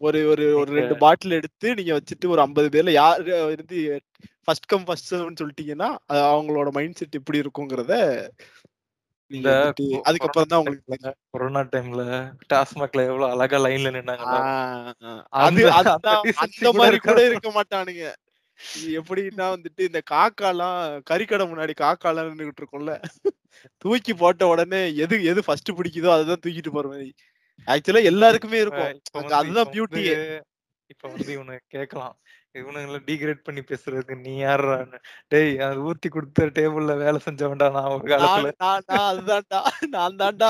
[0.00, 3.78] ஒரு ஒரு ஒரு ரெண்டு பாட்டில் எடுத்து நீங்க வச்சுட்டு ஒரு ஐம்பது பேர்ல யாரு இருந்து
[4.44, 5.08] ஃபர்ஸ்ட் கம் ஃபர்ஸ்ட்
[5.40, 5.88] சொல்லிட்டீங்கன்னா
[6.28, 7.94] அவங்களோட மைண்ட் செட் எப்படி இருக்குங்கிறத
[9.30, 9.48] இந்த
[10.04, 11.10] அதுக்கப்புறம் தான் உங்களுக்கு.
[11.30, 12.02] கொரோனா டைம்ல
[12.52, 13.90] டாஸ்மாக்ல எவ்வளவு அழகா லைன்ல.
[15.40, 15.90] அந்த- அது
[16.38, 17.10] அந்த மாதிரி இருக்கா?
[17.10, 18.04] கூட இருக்க மாட்டானுங்க
[18.94, 22.94] எப்படின்னா வந்துட்டு இந்த காக்காலாம் கறிக்கடை முன்னாடி காக்காலாம் நின்றுகிட்டு இருக்கும்ல
[23.84, 27.10] தூக்கி போட்ட உடனே எது எது ஃபர்ஸ்ட் பிடிக்குதோ அதுதான் தூக்கிட்டு போற மாதிரி
[27.66, 28.92] ஆக்சுவலா எல்லாருக்குமே இருக்கும்.
[29.40, 30.04] அதுதான் பியூட்டி
[30.90, 32.14] இப்ப வந்து இவனுங்க கேட்கலாம்.
[32.54, 34.98] இவனுங்களை டீக்ரேட் பண்ணி பேசுறதுக்கு நீ யாருடான்னு
[35.28, 38.52] டேய் அது ஊத்தி கொடுத்த டேபிள்ல வேலை செஞ்சவன்டா நான் ஒரு காலத்துல.
[39.08, 39.58] அதுதான்டா.
[39.88, 40.48] நான் தான்டா.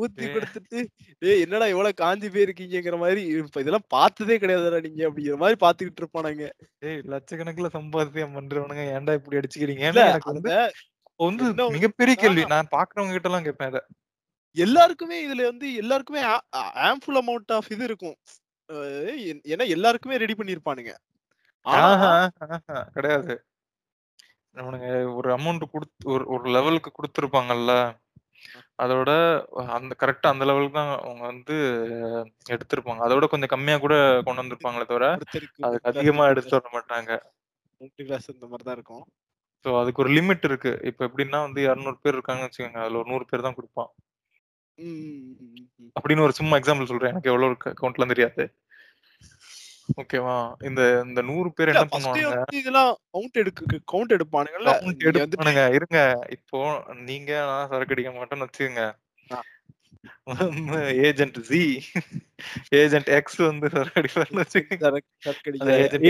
[0.00, 0.24] ஊத்தி.
[0.34, 0.80] கொடுத்துட்டு
[1.18, 5.02] டேய் என்னடா இவ்வளவு காஞ்சி போயிருக்கீங்கிற மாதிரி இப்ப இதெல்லாம் பார்த்ததே கிடையாதுடா நீங்க.
[5.08, 6.48] அப்படிங்கிற மாதிரி பாத்துக்கிட்டு இருப்பானுங்க.
[6.78, 9.84] டேய் லட்சக்கணக்குல சம்பாத்தியம் பண்றவனுங்க ஏன்டா இப்படி அடிச்சுக்கிறீங்க?
[9.90, 10.56] ஏன்னா எனக்கு வந்து
[11.18, 12.42] வந்து மிகப்பெரிய கேள்வி.
[12.54, 13.78] நான் பாக்குறவங்க கிட்ட எல்லாம் கேட்பேன்
[14.56, 16.22] எல்லாருக்குமே இதுல வந்து எல்லாருக்குமே
[16.88, 18.16] ஆம்புல் அமௌண்ட் ஆஃப் இது இருக்கும்.
[19.52, 20.92] ஏன்னா எல்லாருக்குமே ரெடி பண்ணிருப்பானுங்க.
[22.96, 23.34] கிடையாது.
[24.56, 24.88] அவனுங்க
[25.18, 27.72] ஒரு அமௌண்ட் கொடுத்து ஒரு ஒரு லெவலுக்கு கொடுத்துருப்பாங்கல்ல
[28.84, 29.10] அதோட
[29.76, 31.54] அந்த கரெக்டா அந்த லெவலுக்கு தான் அவங்க வந்து
[32.54, 33.00] எடுத்திருப்பாங்க.
[33.06, 33.94] அதோட கொஞ்சம் கம்மியா கூட
[34.26, 35.06] கொண்டு வந்திருப்பாங்களே தவிர
[35.66, 37.10] அதுக்கு அதிகமா எடுத்து வர மாட்டாங்க.
[38.08, 39.04] கிளாஸ் இந்த மாதிரி தான் இருக்கும்.
[39.64, 40.72] ஸோ அதுக்கு ஒரு லிமிட் இருக்கு.
[40.90, 42.82] இப்ப எப்படின்னா வந்து இரநூறு பேர் இருக்காங்கன்னு வச்சுக்கோங்க.
[42.84, 43.90] அதுல ஒரு நூறு பேர் தான் கொடுப்பான்.
[45.96, 47.10] அப்படின்னு ஒரு சும்மா எக்ஸாம்பிள் சொல்றேன்.
[47.10, 48.54] எனக்கு எவ்வளவு அக்கௌண்ட்லாம் தெரியாது.
[50.00, 54.64] ஓகேவா இந்த இந்த நூறு பேர் என்ன பண்ணுவாங்க இதெல்லாம் கவுண்ட் எடுக்க கவுண்ட் எடுப்பானுங்கல்ல?
[54.64, 55.72] கவுண்ட் எடுப்பானுங்க.
[55.72, 56.26] இருங்க.
[56.30, 58.92] இப்போ நீங்க நான் சரக்கு அடிக்க மாட்டேன்னு வச்சுக்கோங்க.
[61.06, 61.84] ஏஜென்ட் ஜி
[62.70, 65.00] ஏஜென்ட் எக்ஸ் வந்து சரக்கு அடிப்பாருன்னு வச்சுக்கோங்க.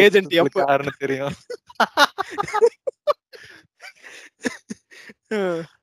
[0.04, 1.34] ஏஜென்ட் எப்ப யாருன்னு தெரியும்.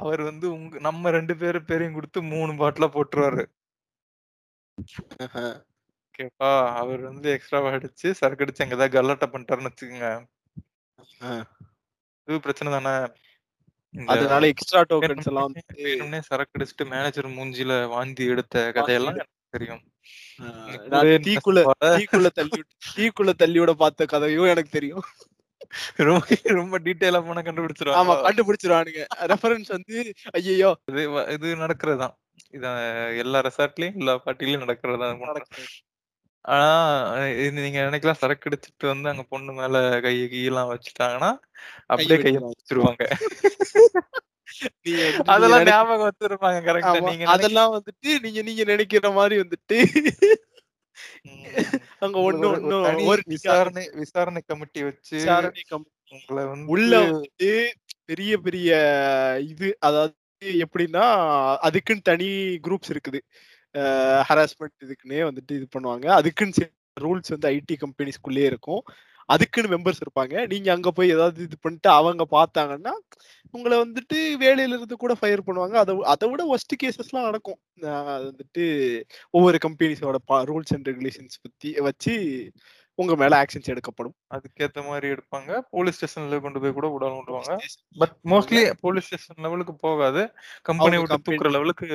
[0.00, 3.44] அவர் வந்து உங்க நம்ம ரெண்டு பேரு பேரையும் கொடுத்து மூணு பாட்டில போட்டுருவாரு.
[6.06, 6.50] ஓகேப்பா
[6.80, 10.08] அவர் வந்து எக்ஸ்ட்ராவா அடிச்சு சரக்கு அடிச்சு அங்க ஏதாவது கல்லாட்டை பண்ணிட்டாருன்னு வச்சுக்கோங்க.
[12.28, 12.94] இது பிரச்சனை தானே.
[13.94, 15.54] அதனால எக்ஸ்ட்ரா டோக்கன்ஸ் எல்லாம்
[15.86, 19.18] வேணும்னே சரக்கு அடிச்சுட்டு மேனேஜர் மூஞ்சில வாந்தி எடுத்த கதையெல்லாம்
[19.56, 19.82] தெரியும்.
[21.26, 21.60] தீக்குள்ள
[21.96, 22.60] தீக்குள்ள தள்ளி
[22.96, 25.04] தீக்குள்ள தள்ளி விட பார்த்த கதையும் எனக்கு தெரியும்.
[26.08, 26.24] ரொம்ப
[26.56, 29.02] ரொம்ப டீட்டெயிலா போனா ஆமா கண்டுபிடிச்சிருவாங்க கண்டுபிடிச்சிருவானுங்க.
[29.32, 29.96] ரெஃபரன்ஸ் வந்து
[30.38, 31.02] ஐயோ இது
[31.36, 32.14] இது நடக்கிறதுதான்
[32.56, 32.66] இத
[33.22, 35.08] எல்லா ரெசார்ட்லயும் எல்லா பார்ட்டிலயும் நடக்கிறதா?
[36.44, 36.68] ஆனா
[37.40, 39.74] இது நீங்க நினைக்கலாம் சரக்கு அடிச்சிட்டு வந்து அங்க பொண்ணு மேல
[40.06, 41.30] கை கீழலாம் வச்சுட்டாங்கன்னா
[41.90, 43.02] அப்படியே கைய வச்சிருவாங்க.
[45.32, 49.78] அதெல்லாம் ஞாபகம் வச்சிருப்பாங்க கரெக்டா ஆமா, நீங்க அதெல்லாம் வந்துட்டு நீங்க நீங்க நினைக்கிற மாதிரி வந்துட்டு.
[52.04, 57.50] அங்க ஒண்ணு ஒண்ணு ஒரு விசாரணை விசாரணை கமிட்டி வச்சு விசாரணை வந்து உள்ள வந்துட்டு
[58.10, 58.70] பெரிய பெரிய
[59.52, 60.18] இது அதாவது
[60.64, 61.04] எப்படின்னா
[61.66, 62.28] அதுக்குன்னு தனி
[62.66, 63.20] குரூப்ஸ் இருக்குது.
[64.28, 66.06] ஹராஸ்மெண்ட் இதுக்குன்னே வந்துட்டு இது பண்ணுவாங்க.
[66.18, 66.66] அதுக்குன்னு
[67.04, 68.82] ரூல்ஸ் வந்து ஐடி கம்பெனிஸ்குள்ளே இருக்கும்.
[69.34, 70.34] அதுக்குன்னு மெம்பர்ஸ் இருப்பாங்க.
[70.52, 72.94] நீங்க அங்க போய் ஏதாவது இது பண்ணிட்டு அவங்க பார்த்தாங்கன்னா
[73.56, 75.76] உங்களை வந்துட்டு வேலையில இருந்து கூட ஃபயர் பண்ணுவாங்க.
[75.84, 77.60] அதை அதை விட ஒஸ்ட் கேசஸ்லாம் நடக்கும்.
[78.14, 78.64] அது வந்துட்டு
[79.36, 80.18] ஒவ்வொரு கம்பெனிஸோட
[80.52, 82.14] ரூல்ஸ் அண்ட் ரெகுலேஷன்ஸ் பத்தி வச்சு
[82.98, 84.14] உங்க மேல ஆக்ஷன்ஸ் எடுக்கப்படும்.
[84.36, 85.60] அதுக்கேத்த மாதிரி எடுப்பாங்க.
[85.74, 87.54] போலீஸ் ஸ்டேஷன்ல கொண்டு போய் கூட விடாம விடுவாங்க
[88.02, 90.22] பட் மோஸ்ட்லி போலீஸ் ஸ்டேஷன் லெவலுக்கு போகாது.
[90.70, 91.88] கம்பெனி விட்டு தூக்குற லெவலுக்கு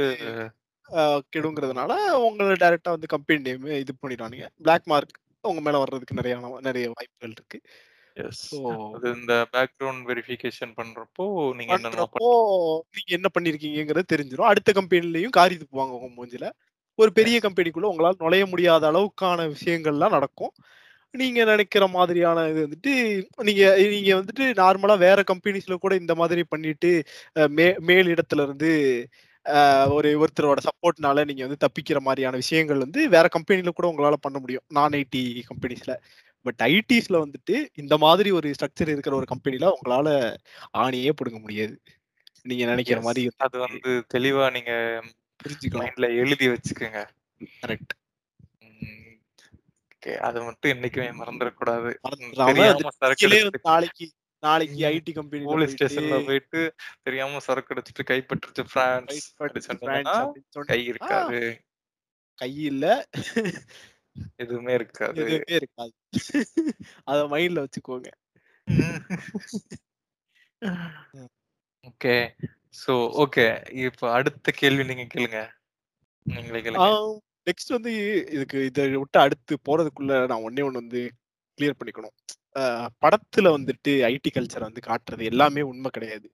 [1.34, 1.92] கெடுங்கிறதுனால
[2.26, 4.46] உங்களை டைரக்டா வந்து கம்பெனி நேம் இது பண்ணிடுவானுங்க.
[4.66, 5.16] பிளாக் மார்க்
[5.48, 7.60] உங்க மேல வர்றதுக்கு நிறைய நிறைய வாய்ப்புகள் இருக்கு.
[9.14, 11.26] இந்த பேக்ரவுண்ட் வெரிஃபிகேஷன் பண்றப்போ
[11.60, 12.30] நீங்க பண்றப்போ
[12.96, 16.48] நீங்க என்ன பண்ணிருக்கீங்கிறது தெரிஞ்சிடும் அடுத்த கம்பெனிலையும் காரி துப்புவாங்க உங்க மூஞ்சில.
[17.00, 20.54] ஒரு பெரிய கம்பெனிக்குள்ள உங்களால நுழைய முடியாத அளவுக்கான விஷயங்கள்லாம் நடக்கும்.
[21.14, 22.94] நீங்க நினைக்கிற மாதிரியான இது வந்துட்டு
[23.44, 26.92] நீங்க நீங்க வந்துட்டு நார்மலா வேற கம்பெனிஸ்ல கூட இந்த மாதிரி பண்ணிட்டு
[27.50, 28.72] மே மேல் இடத்துல இருந்து
[29.90, 34.66] ஒரு ஒருத்தரோட சப்போர்ட்னால நீங்க வந்து தப்பிக்கிற மாதிரியான விஷயங்கள் வந்து வேற கம்பெனில கூட உங்களால பண்ண முடியும்.
[34.68, 35.96] நான் ஐடி கம்பெனிஸ்ல.
[36.42, 40.36] பட் ஐடிஸ்ல வந்துட்டு இந்த மாதிரி ஒரு ஸ்ட்ரக்சர் இருக்கிற ஒரு கம்பெனில உங்களால
[40.78, 41.82] ஆணியே பிடுங்க முடியாது.
[42.42, 45.04] நீங்க நினைக்கிற மாதிரி அது வந்து தெளிவா நீங்க
[45.40, 45.96] புரிஞ்சுக்கலாம்.
[45.96, 47.06] எழுதி வச்சுக்கோங்க.
[47.68, 47.94] கரெக்ட்.
[49.98, 50.16] ஓகே.
[50.18, 51.96] அது மட்டும் என்னைக்குமே மறந்துடக்கூடாது
[53.64, 54.86] நாளைக்கு நாளைக்கு.
[54.86, 59.34] ஐடி கம்பெனி போலீஸ் ஸ்டேஷன்ல போயிட்டு தெரியாம சரக்கு அடிச்சிட்டு கைப்பற்றுச்சு பிரான்ஸ்
[60.66, 61.62] கை இருக்காது.
[62.36, 63.08] கை இல்ல.
[64.36, 65.22] எதுவுமே இருக்காது.
[65.22, 65.94] எதுவுமே இருக்காது.
[67.04, 68.10] அத மைண்ட்ல வச்சுக்கோங்க.
[71.88, 72.16] ஓகே.
[72.80, 73.46] So okay.
[73.84, 75.42] இப்ப அடுத்த கேள்வி நீங்க கேளுங்க.
[76.24, 77.20] நீங்களே கேளுங்க.
[77.48, 77.92] நெக்ஸ்ட் வந்து
[78.32, 81.02] இதுக்கு இதை விட்டு அடுத்து போறதுக்குள்ள நான் ஒன்னே ஒண்ணு வந்து
[81.58, 82.16] கிளியர் பண்ணிக்கணும்.
[83.04, 86.28] படத்துல வந்துட்டு ஐடி கல்ச்சர் வந்து காட்டுறது எல்லாமே உண்மை கிடையாது.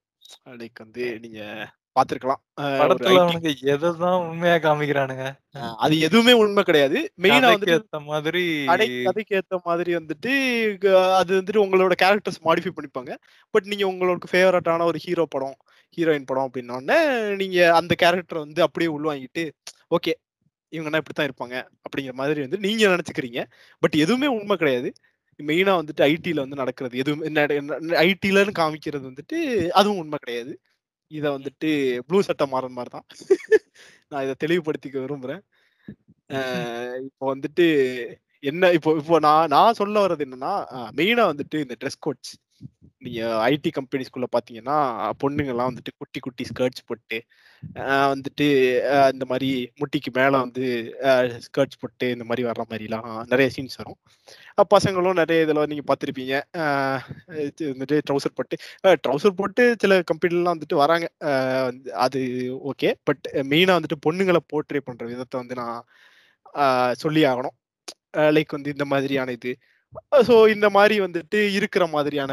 [0.60, 1.40] லைக் வந்து நீங்க
[1.96, 2.40] பாத்திருக்கலாம்
[2.80, 5.24] படத்துல IT அவனுக்கு எதைதான் உண்மையா காமிக்கிறானுங்க.
[5.84, 6.98] அது எதுவுமே உண்மை கிடையாது.
[7.22, 8.42] மெயினா வந்துட்டு ஏத்த மாதிரி
[9.06, 10.32] கதைக்கு ஏத்த மாதிரி வந்துட்டு
[11.18, 13.12] அது வந்துட்டு உங்களோட கேரக்டர்ஸ் மாடிஃபை பண்ணிப்பாங்க.
[13.54, 15.56] பட் நீங்க உங்களுக்கு ஃபேவரட்டான ஒரு ஹீரோ படம்
[15.96, 16.98] ஹீரோயின் படம் அப்படின்னோடனே
[17.42, 19.44] நீங்க அந்த கேரக்டர் வந்து அப்படியே உள்வாங்கிட்டு
[19.94, 20.14] ஓகே
[20.72, 21.56] இவங்கன்னா இப்படித்தான் இருப்பாங்க.
[21.84, 23.40] அப்படிங்கிற மாதிரி வந்து நீங்க நினைச்சுக்கிறீங்க.
[23.82, 24.90] பட் எதுவுமே உண்மை கிடையாது.
[25.40, 26.94] மெயினா வந்துட்டு ஐடில வந்து நடக்கிறது.
[26.98, 27.24] எதுவும்
[28.04, 29.38] ஐடிலன்னு காமிக்கிறது வந்துட்டு
[29.72, 30.52] அதுவும் உண்மை கிடையாது.
[31.10, 31.70] இத வந்துட்டு
[32.08, 33.06] ப்ளூ சட்டை மாறன் மாதிரி தான்.
[34.12, 35.42] நான் இதை தெளிவுபடுத்திக்க விரும்புறேன்.
[37.08, 37.66] இப்போ வந்துட்டு
[38.42, 40.52] என்ன இப்போ இப்போ நான் நான் சொல்ல வர்றது என்னன்னா
[40.96, 42.32] மெயினா வந்துட்டு இந்த ட்ரெஸ் கோட்ஸ்
[42.98, 47.24] நீங்க ஐடி கம்பெனிஸ்குள்ள பாத்தீங்கன்னா பொண்ணுங்க எல்லாம் வந்துட்டு குட்டி குட்டி ஸ்கர்ட்ஸ் போட்டு
[47.74, 48.46] வந்துட்டு
[48.92, 50.96] அஹ் இந்த மாதிரி முட்டிக்கு மேல வந்து
[51.46, 53.98] ஸ்கர்ட்ஸ் போட்டு இந்த மாதிரி வர்ற மாதிரிலாம் நிறைய சீன்ஸ் வரும்.
[54.74, 56.58] பசங்களும் நிறைய இதில் நீங்க பார்த்துருப்பீங்க
[57.60, 61.12] வந்துட்டு ட்ரௌசர் போட்டு ட்ரௌசர் போட்டு சில கம்பெனிலாம் வந்துட்டு வராங்க.
[61.20, 62.20] அஹ் அது
[62.72, 65.84] ஓகே பட் மெயினா வந்துட்டு பொண்ணுங்களை போர்ட்ரே பண்ற விதத்தை வந்து நான்
[66.54, 67.56] ஆஹ் சொல்லி ஆகணும்.
[68.16, 69.56] லைக் வந்து இந்த மாதிரியான இது.
[70.26, 72.32] ஸோ இந்த மாதிரி வந்துட்டு இருக்கிற மாதிரியான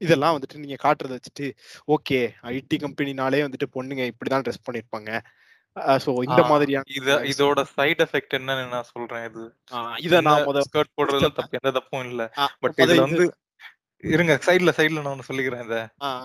[0.00, 1.46] இதெல்லாம் வந்துட்டு நீங்க காட்டுறத வச்சுட்டு
[1.88, 2.18] ஓகே
[2.52, 5.10] ஐடி கம்பெனினாலே வந்துட்டு பொண்ணுங்க இப்படிதான் ட்ரெஸ் பண்ணிருப்பாங்க.
[6.02, 9.44] ஸோ இந்த மாதிரியான இத இதோட சைடு எஃபெக்ட் என்னன்னு நான் சொல்றேன் இது.
[10.00, 11.30] இதை நான் முத ஸ்கர்ட் போடுறதுல.
[11.38, 12.24] தப்பு எந்த தப்பும் இல்ல.
[12.62, 13.24] பட் இது- வந்து
[14.04, 15.76] இருங்க சைடுல சைடுல நான் ஒண்ணு சொல்லிக்கிறேன் இத.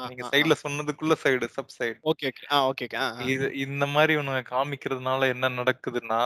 [0.06, 1.98] நீங்க சைடுல சொன்னதுக்குள்ள side sub side.
[2.06, 2.46] Okay okay.
[2.70, 2.88] Okay
[3.34, 6.22] இது இந்த மாதிரி ஒண்ணு காமிக்கிறதுனால என்ன நடக்குதுன்னா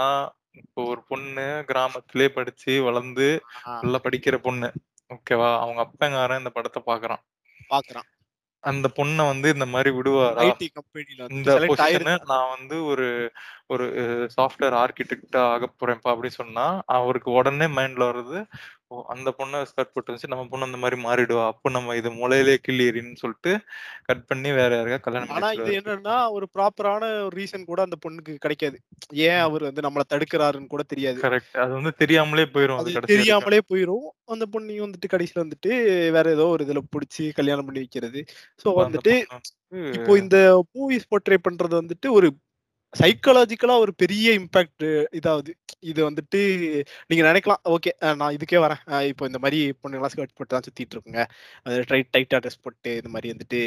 [0.56, 3.28] இப்போ ஒரு பொண்ணு கிராமத்திலே படிச்சு வளர்ந்து
[3.64, 4.70] ஆ நல்லா படிக்கிற பொண்ணு.
[5.10, 7.24] ஓகேவா அவங்க அப்பங்காரன் இந்த படத்தை பாக்குறான்
[7.70, 8.10] பாக்குறான்
[8.64, 10.43] அந்த பொண்ணை வந்து இந்த மாதிரி விடுவாரா?
[10.45, 13.08] ஐடி கம்பெனில இந்த செலக்ட் பொசிஷனு நான் வந்து ஒரு
[13.68, 13.86] ஒரு
[14.36, 16.66] சாஃப்ட்வேர் ஆக போறேன்ப்பா அப்படின்னு சொன்னா
[16.97, 18.39] அவருக்கு உடனே மைண்ட்ல வர்றது
[18.93, 21.43] ஓ அந்த பொண்ணை ஸ்கர்ட் போட்டு வச்சு நம்ம பொண்ணு அந்த மாதிரி மாறிடுவா.
[21.51, 23.51] அப்போ நம்ம இது முளையிலே கிள்ளியறின்னு சொல்லிட்டு
[24.09, 25.71] கட் பண்ணி வேற யாரையா கல்யாணம் ஆனா இது.
[25.79, 28.77] என்னன்னா ஒரு ப்ராப்பரான ஒரு ரீசன் கூட அந்த பொண்ணுக்கு கிடைக்காது.
[29.27, 31.19] ஏன் அவர் வந்து நம்மள தடுக்கிறாருன்னு கூட தெரியாது.
[31.25, 34.07] கரெக்ட் அது வந்து தெரியாமலே வரைக்கும் தெரியாமலே போயிரும்.
[34.33, 35.71] அந்த பொண்ணையும் வந்துட்டு கடைசியில வந்துட்டு
[36.17, 38.21] வேற ஏதோ ஒரு இதுல புடிச்சு கல்யாணம் பண்ணி வைக்கிறது.
[38.63, 39.15] சோ வந்துட்டு
[39.97, 40.37] இப்போ இந்த
[40.73, 42.27] மூவிஸ் போர்ட்ரே பண்றது வந்துட்டு ஒரு
[42.93, 44.85] சைக்காலஜிக்கலா ஒரு பெரிய இம்பாக்ட்
[45.19, 45.51] இதாகுது
[45.91, 46.39] இது வந்துட்டு
[47.09, 48.81] நீங்க நினைக்கலாம் ஓகே நான் இதுக்கே வரேன்.
[49.11, 51.23] இப்போ இந்த மாதிரி பொண்ணுங்களாம் ஸ்கர்ட் போட்டு தான் சுத்திட்டு இருக்குங்க.
[51.91, 53.61] டைட் டைட்டா ட்ரெஸ் போட்டு இந்த மாதிரி வந்துட்டு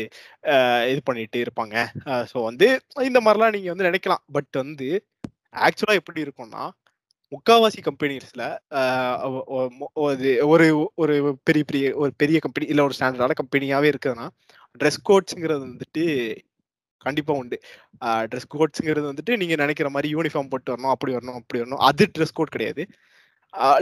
[0.93, 1.77] இது பண்ணிட்டு இருப்பாங்க.
[2.33, 2.69] ஸோ வந்து
[3.11, 4.25] இந்த மாதிரிலாம் நீங்க வந்து நினைக்கலாம்.
[4.37, 4.89] பட் வந்து
[5.69, 6.65] ஆக்சுவலா எப்படி இருக்கும்னா
[7.33, 8.43] முக்காவாசி கம்பெனிஸ்ல
[10.53, 10.67] ஒரு
[11.03, 11.15] ஒரு
[11.49, 14.27] பெரிய பெரிய ஒரு பெரிய கம்பெனி இல்ல ஒரு ஸ்டாண்டர்டான கம்பெனியாவே இருக்குதுன்னா
[14.81, 16.05] ட்ரெஸ் கோட்ஸ்ங்கிறது வந்துட்டு
[17.05, 17.57] கண்டிப்பா உண்டு.
[18.31, 21.83] ட்ரெஸ் கோட்ஸ்ங்கிறது வந்துட்டு நீங்க நினைக்கிற மாதிரி யூனிஃபார்ம் போட்டு வரணும் அப்படி வரணும் அப்படி வரணும்.
[21.89, 22.85] அது ட்ரெஸ் கோட் கிடையாது.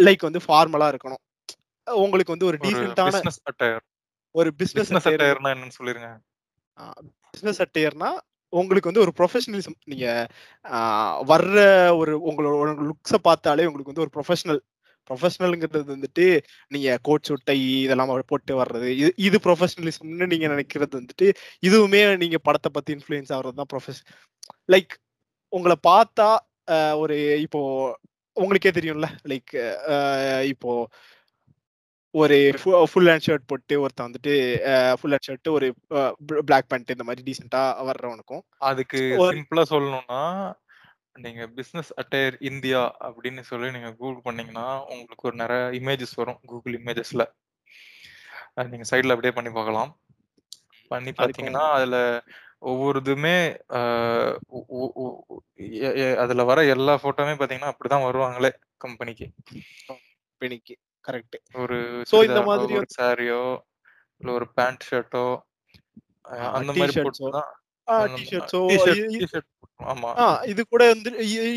[0.07, 1.23] லைக் வந்து ஃபார்மலா இருக்கணும்.
[1.87, 3.83] உங்களுக்கு வந்து ஒரு அட்டையர்
[4.35, 6.09] ஒரு பிசினஸ் அட்டையர்னா என்னன்னு சொல்லிருங்க.
[7.31, 8.11] பிசினஸ் அட்டையர்னா
[8.53, 10.07] உங்களுக்கு வந்து ஒரு ப்ரொஃபஷனலிசம் நீங்க
[11.31, 11.57] வர்ற
[11.97, 14.61] ஒரு உங்களோட லுக்ஸை பார்த்தாலே உங்களுக்கு வந்து ஒரு ப்ரொஃபஷனல்
[15.11, 16.27] ப்ரொஃபஷனலுங்கிறது வந்துட்டு
[16.69, 21.29] நீங்க கோட் சுட்டை இதெல்லாம் போட்டு வர்றது இது இது ப்ரொஃபஷனலிசம்னு நீங்க நினைக்கிறது வந்துட்டு
[21.63, 24.09] இதுவுமே நீங்க படத்தை பத்தி இன்ஃப்ளூயன்ஸ் ஆகுறது தான் ப்ரொஃபஷன்
[24.73, 24.95] லைக்
[25.53, 26.29] உங்களை பார்த்தா
[26.99, 27.61] ஒரு இப்போ
[28.37, 29.53] உங்களுக்கே தெரியும்ல லைக்
[30.45, 30.71] இப்போ
[32.15, 32.37] ஒரு
[32.91, 34.35] ஃபுல் ஹேண்ட் ஷர்ட் போட்டு ஒருத்தன் வந்துட்டு
[34.99, 35.67] ஃபுல் ஹேண்ட் ஷர்ட் ஒரு
[36.45, 38.45] பிளாக் பேண்ட் இந்த மாதிரி டீசெண்டா வர்றவனுக்கும்.
[38.59, 39.01] அதுக்கு
[39.31, 40.21] சிம்பிளா சொல்லணும்னா
[41.17, 46.79] நீங்க பிசினஸ் அட்டையர் இந்தியா அப்படின்னு சொல்லி நீங்க கூகுள் பண்ணீங்கன்னா உங்களுக்கு ஒரு நிறைய இமேஜஸ் வரும் கூகுள்
[46.79, 47.25] இமேஜஸ்ல
[48.71, 49.93] நீங்க சைடுல அப்படியே பண்ணி பார்க்கலாம்.
[50.91, 51.97] பண்ணி பார்த்தீங்கன்னா அதுல
[52.62, 53.37] ஒவ்வொரு இதுமே
[56.17, 59.27] அதுல வர எல்லா போட்டோமே பாத்தீங்கன்னா அப்படிதான் வருவாங்களே கம்பெனிக்கு
[60.41, 63.43] பெனிக்கு கரெக்ட் ஒரு இந்த சுடிதாரோ, மாதிரி ஒரு சாரியோ
[64.21, 65.27] இல்ல ஒரு பேண்ட் ஷர்ட்டோ
[66.53, 67.51] அந்த மாதிரி போட்டு தான்
[67.89, 69.49] டிஷர்ட்
[70.47, 71.11] இது கூட வந்து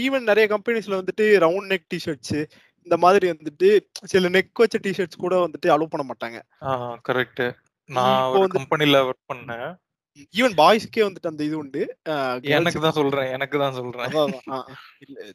[0.08, 2.40] ஈவன் நிறைய கம்பெனிஸ்ல வந்துட்டு ரவுண்ட் நெக் டிஷர்ட்ஸ்
[2.88, 3.70] இந்த மாதிரி வந்துட்டு
[4.04, 6.38] சில நெக் வச்ச டிஷர்ட்ஸ் கூட வந்துட்டு அலோவ் பண்ண மாட்டாங்க.
[7.10, 7.44] கரெக்ட்
[7.90, 9.70] நான் ஒரு கம்பெனில ஒர்க் பண்ணேன்.
[10.34, 11.82] ஈவன் பாய்ஸ்க்கே வந்துட்டு அந்த இது உண்டு.
[12.52, 14.12] எனக்கு தான் சொல்றேன் எனக்கு தான் சொல்றேன்.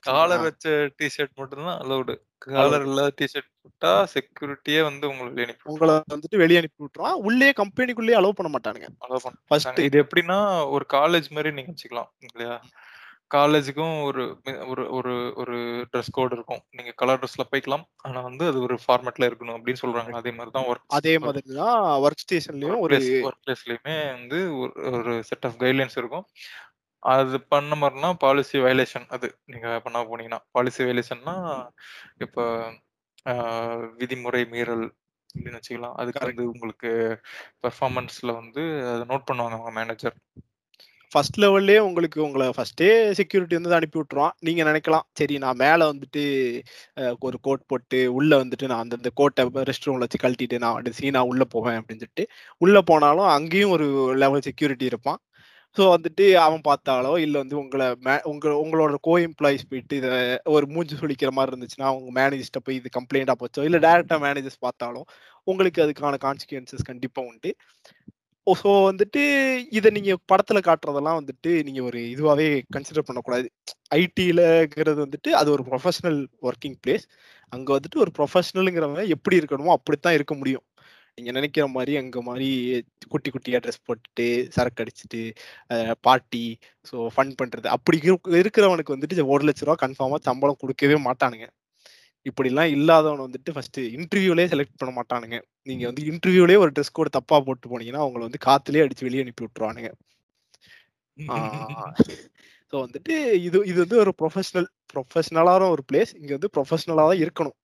[0.09, 0.67] காலர் வச்ச
[1.01, 2.15] டிஷர்ட் மட்டும் தான் அலௌடு
[2.47, 8.19] காலர் இல்லாத டிஷர்ட் போட்டா செக்யூரிட்டியே வந்து உங்களுக்கு அனுப்பி உங்களை வந்துட்டு வெளியே அனுப்பி விட்டுருவான் உள்ளே கம்பெனிக்குள்ளேயே
[8.21, 8.89] அலோவ் பண்ண மாட்டானுங்க.
[9.07, 10.39] அலோவ் பண்ண ஃபர்ஸ்ட் இது எப்படின்னா
[10.75, 12.57] ஒரு காலேஜ் மாதிரி நீங்க வச்சுக்கலாம் இல்லையா?
[13.35, 14.23] காலேஜுக்கும் ஒரு
[14.73, 15.13] ஒரு ஒரு
[15.43, 15.57] ஒரு
[15.91, 16.63] ட்ரெஸ் கோட் இருக்கும்.
[16.77, 17.85] நீங்க கலர் ட்ரெஸ்ல போய்க்கலாம்.
[18.07, 21.81] ஆனா வந்து அது ஒரு ஃபார்மேட்ல இருக்கணும் அப்படின்னு சொல்றாங்க அதே மாதிரி தான் ஒர்க் அதே மாதிரி தான்
[22.05, 26.27] ஒர்க் ஸ்டேஷன்லயும் ஒரு ஒர்க் பிளேஸ்லயுமே வந்து ஒரு ஒரு செட் ஆஃப் கைட்லைன்ஸ் இருக்கும்.
[27.03, 31.37] அது பண்ண மாதிரினா பாலிசி வயலேஷன் அது நீங்க பண்ண போனீங்கன்னா பாலிசி வயலேஷன்னா
[32.27, 32.45] இப்போ
[34.01, 34.87] விதிமுறை மீறல்
[35.31, 35.97] அப்படின்னு வச்சுக்கலாம்.
[36.01, 36.91] அதுக்கு வந்து உங்களுக்கு
[37.65, 38.63] பெர்ஃபார்மன்ஸ்ல வந்து
[38.93, 40.17] அதை நோட் பண்ணுவாங்க அவங்க மேனேஜர்
[41.13, 42.89] ஃபர்ஸ்ட் லெவல்லே உங்களுக்கு உங்களை ஃபர்ஸ்டே
[43.19, 44.35] செக்யூரிட்டி வந்து அனுப்பி விட்டுருவான்.
[44.47, 46.23] நீங்க நினைக்கலாம் சரி நான் மேலே வந்துட்டு
[47.27, 51.23] ஒரு கோட் போட்டு உள்ள வந்துட்டு நான் அந்த கோட்டை ரெஸ்ட் ரூம்ல வச்சு கழட்டிட்டு நான் வந்து சீனா
[51.33, 52.27] உள்ள போவேன் அப்படின்னு சொல்லிட்டு
[52.65, 53.89] உள்ள போனாலும் அங்கேயும் ஒரு
[54.23, 55.21] லெவல் செக்யூரிட்டி இருப்பான்.
[55.77, 60.11] ஸோ வந்துட்டு அவன் பார்த்தாலோ இல்லை வந்து உங்களை மே உங்க உங்களோட கோ எம்ப்ளாயிஸ் போயிட்டு இதை
[60.57, 65.07] ஒரு மூஞ்சி சுளிக்கிற மாதிரி இருந்துச்சுன்னா அவங்க மேனேஜர்கிட்ட போய் இது கம்ப்ளைண்டாக போச்சோ இல்லை டேரெக்டாக மேனேஜர்ஸ் பார்த்தாலும்
[65.47, 67.53] உங்களுக்கு அதுக்கான கான்சிக்வன்சஸ் கண்டிப்பாக உண்டு.
[68.47, 69.23] ஸோ வந்துட்டு
[69.79, 73.47] இதை நீங்க படத்துல காட்டுறதெல்லாம் வந்துட்டு நீங்க ஒரு இதுவாகவே கன்சிடர் பண்ணக்கூடாது.
[74.01, 76.19] ஐடியிலங்கிறது வந்துட்டு அது ஒரு ப்ரொஃபஷனல்
[76.49, 77.07] ஒர்க்கிங் பிளேஸ்.
[77.53, 80.65] அங்க வந்துட்டு ஒரு ப்ரொஃபஷனலுங்கிறவங்க எப்படி இருக்கணுமோ அப்படித்தான் இருக்க முடியும்.
[81.19, 82.49] நீங்க நினைக்கிற மாதிரி அங்க மாதிரி
[83.13, 84.27] குட்டி குட்டியா ட்ரெஸ் போட்டுட்டு,
[84.57, 85.23] சரக்கு அடிச்சுட்டு,
[86.07, 86.45] பார்ட்டி,
[86.91, 87.99] ஸோ ஃபன் பண்றது அப்படி
[88.43, 91.49] இருக்கிறவனுக்கு வந்துட்டு ஒரு லட்ச ரூபா கன்ஃபார்மா சம்பளம் கொடுக்கவே மாட்டானுங்க.
[92.27, 95.39] இப்படிலாம் இல்லாதவன் வந்துட்டு ஃபர்ஸ்ட் இன்டர்வியூலே செலக்ட் பண்ண மாட்டானுங்க.
[95.63, 99.45] நீங்க வந்து இன்டர்வியூலயே ஒரு ட்ரெஸ் கோட் தப்பா போட்டு போனீங்கன்னா, உங்கள வந்து காத்துலயே அடிச்சு வெளியே அனுப்பி
[99.47, 99.91] விட்டுருவானுங்க.
[102.73, 103.15] ஸோ வந்துட்டு
[103.47, 106.13] இது இது வந்து ஒரு ப்ரொஃபஷனல் ப்ரொஃபஷனலான ஒரு பிளேஸ்.
[106.21, 107.57] இங்க வந்து ப்ரொஃபஷனலா தான் இருக்கணும்.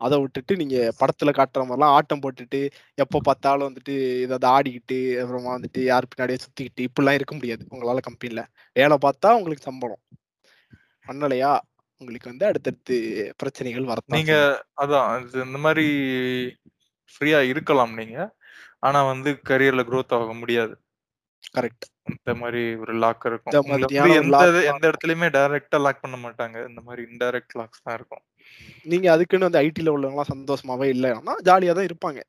[0.00, 2.60] அத விட்டுட்டு நீங்க படத்துல காட்டுற மாதிரிலாம் ஆட்டம் போட்டுட்டு,
[2.94, 7.64] எப்ப பார்த்தாலும் வந்துட்டு ஏதாவது ஆடிக்கிட்டு, அப்புறமா வந்துட்டு யார் பின்னாடியே சுத்திக்கிட்டு இப்படிலாம் இருக்க முடியாது.
[7.74, 8.42] உங்களால கம்பெனில.
[8.76, 10.02] வேலை பார்த்தா உங்களுக்கு சம்பளம்.
[11.06, 11.52] பண்ணலையா,
[12.00, 12.96] உங்களுக்கு வந்து அடுத்தடுத்து
[13.38, 14.34] பிரச்சனைகள் வரத்தான் நீங்க.
[14.82, 15.10] அதான்
[15.44, 15.84] இந்த மாரி
[17.14, 18.16] ஃப்ரீயா இருக்கலாம் நீங்க.
[18.86, 20.74] ஆனா வந்து கரியர்ல குரோத் ஆக முடியாது.
[21.54, 21.88] கரெக்ட்.
[22.16, 23.58] இந்த மாரி ஒரு லாக் இருக்கும்.
[24.20, 26.68] எந்த எந்த இடத்துலயுமே டைரக்ட்டா லாக் பண்ண மாட்டாங்க.
[26.70, 28.24] இந்த மாரி இன்டைரக்ட் லாக்ஸ் தான் இருக்கும்.
[28.84, 32.20] நீங்க அதுக்குன்னு வந்து ஐடில உள்ளவங்கலாம் சந்தோஷமாவே இல்லன்னா, ஜாலியா தான் இருப்பாங்க.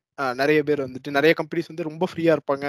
[0.41, 2.67] நெறைய பேர் வந்துட்டு நெறைய கம்பெனிஸ் வந்து ரொம்ப ஃப்ரீயா இருப்பாங்க.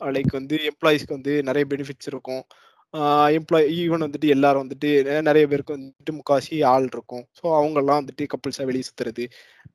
[0.00, 2.42] லைக் வந்து எம்ப்ளாயீஸ்க்கு வந்து நெறைய பெனிஃபிட்ஸ் இருக்கும்.
[3.38, 4.88] எம்ப்ளாயி ஈவன் வந்துட்டு எல்லாரும் வந்துட்டு
[5.28, 7.24] நெறைய பேருக்கு வந்துட்டு முக்காவாசி ஆள் இருக்கும்.
[7.38, 9.24] ஸோ அவங்கலாம் வந்துட்டு கப்பிள்ஸா வெளிய சுத்துறது.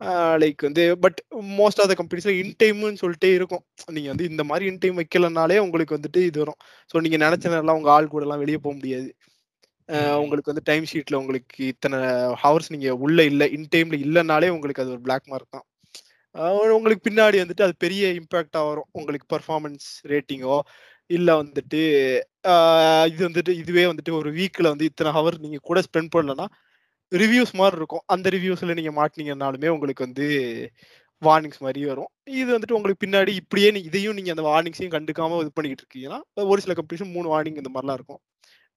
[0.01, 0.11] ஆ
[0.43, 1.19] லைக் வந்து பட்
[1.59, 3.63] மோஸ்ட் ஆஃப் த கம்பெனிஸ்ல இன் டைம்ன்னு சொல்லிட்டே இருக்கும்.
[3.95, 6.59] நீங்க வந்து இந்த மாரி இன் டைம் வைக்கலனாலே உங்களுக்கு வந்துட்டு இது வரும்.
[6.91, 9.09] ஸோ நீங்க நெனச்ச நேரம்லாம் உங்க ஆள் கூடலாம் வெளிய போ முடியாது.
[10.23, 11.95] உங்களுக்கு வந்து டைம் ஷீட்ல உங்களுக்கு இத்தன
[12.43, 15.65] ஹவர்ஸ் நீங்க உள்ள இல்ல, இன் டைம்ல இல்லனாலே உங்களுக்கு அது ஒரு பிளாக் மார்க் தான்.
[16.77, 18.89] உங்களுக்கு பின்னாடி வந்துட்டு அது பெரிய இம்பாக்ட்டா வரும்.
[18.99, 20.57] உங்களுக்கு பெர்ஃபார்மன்ஸ் ரேட்டிங்கோ,
[21.09, 21.81] இல்ல வந்துட்டு
[23.11, 26.45] இது வந்துட்டு இதுவே வந்துட்டு ஒரு வீக்ல வந்து இத்தனை ஹவர் நீங்க கூட ஸ்பெண்ட் பண்ணலன்னா,
[27.11, 28.03] ரிவ்யூஸ் மாதிரி இருக்கும்.
[28.07, 30.27] அந்த ரிவ்யூஸ்ல நீங்க மாட்டினீங்கனாலுமே உங்களுக்கு வந்து
[31.21, 32.09] வார்னிங்ஸ் மாதிரி வரும்.
[32.35, 36.19] இது வந்துட்டு உங்களுக்கு பின்னாடி இப்படியே நீ இதையும் நீங்க அந்த வார்னிங்ஸையும் கண்டுக்காம இது பண்ணிக்கிட்டு இருக்கீங்கன்னா,
[36.51, 38.21] ஒரு சில கம்பெனிஷன் மூணு வார்னிங் இந்த மாதிரிலாம் இருக்கும்.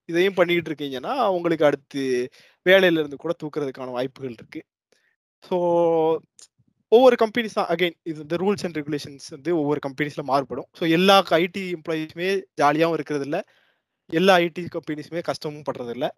[0.09, 2.03] இதையும் பண்ணிக்கிட்டு இருக்கீங்கன்னா, உங்களுக்கு அடுத்து
[2.67, 4.63] வேலையில இருந்து கூட தூக்குறதுக்கான வாய்ப்புகள் இருக்கு.
[5.45, 5.57] ஸோ
[6.95, 10.69] ஒவ்வொரு கம்பெனிஸ் தான் அகைன் இது வந்து ரூல்ஸ் அண்ட் ரெகுலேஷன்ஸ் வந்து ஒவ்வொரு கம்பெனிஸ்ல மாறுபடும்.
[10.79, 12.31] ஸோ எல்லா ஐடி எம்ப்ளாயீஸுமே
[12.61, 13.41] ஜாலியாவும் இருக்கிறதில்ல.
[14.11, 16.09] எல்லா ஐடி கம்பெனிஸுமே கஷ்டமும் படுறதில்ல.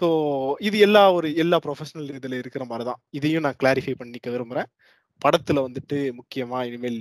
[0.00, 0.08] ஸோ
[0.68, 3.00] இது எல்லா ஒரு எல்லா ப்ரொஃபஷனல் இதுல இருக்கிற மாரி தான்.
[3.18, 4.68] இதையும் நான் கிளாரிஃபை பண்ணிக்க விரும்புறேன்.
[5.22, 7.00] படத்துல வந்துட்டு முக்கியமா இனிமேல்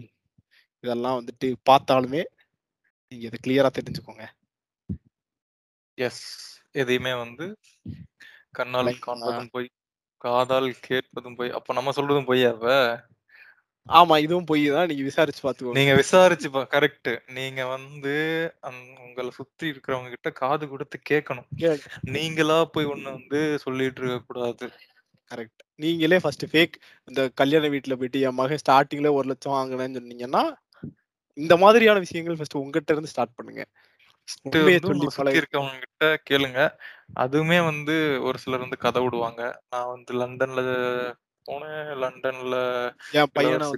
[0.83, 2.21] இதெல்லாம் வந்துட்டு பார்த்தாலுமே,
[3.11, 4.25] நீங்க இத கிளியரா தெரிஞ்சுக்கோங்க.
[5.97, 6.23] எஸ்.
[6.81, 7.45] எதையுமே வந்து
[8.57, 9.67] கண்ணால் காண்பதும் பொய்,
[10.21, 11.55] காதால் கேட்பதும் பொய்.
[11.57, 12.67] அப்ப நம்ம சொல்றதும் பொய்யா அப்ப?
[13.89, 14.15] ஆமா.
[14.25, 14.89] இதுவும் பொய் தான்.
[14.91, 15.77] நீங்க விசாரிச்சு பார்த்துக்கோங்க.
[15.79, 17.11] நீங்க விசாரிச்சு கரெக்ட்.
[17.37, 18.15] நீங்க வந்து
[19.05, 21.47] உங்கள சுத்தி இருக்கிறவங்க கிட்ட காது குடுத்து கேட்கணும்.
[21.63, 21.81] கேள்
[22.15, 24.67] நீங்களா போய் ஒண்ணு வந்து சொல்லிட்டு இருக்கக்கூடாது.
[25.31, 25.61] கரெக்ட்.
[25.83, 26.75] நீங்களே ஃபர்ஸ்ட் ஃபேக்
[27.07, 30.43] இந்த கல்யாண வீட்ல போயிட்டு என் மகன் ஸ்டார்ட்டிங்ல 1,00,000 வாங்குனேன்னு சொன்னீங்கன்னா,
[31.37, 33.63] இந்த மாதிரியான விஷயங்கள் ஃபர்ஸ்ட் உங்கட்ட இருந்து ஸ்டார்ட் பண்ணுங்க.
[36.29, 36.59] கேளுங்க.
[37.15, 39.41] அதுவுமே வந்து ஒரு சிலர் வந்து கத விடுவாங்க.
[39.69, 40.61] நான் வந்து லண்டன்ல
[41.45, 41.89] போனேன்.
[42.01, 42.55] லண்டன்ல
[43.13, 43.69] என் பையன.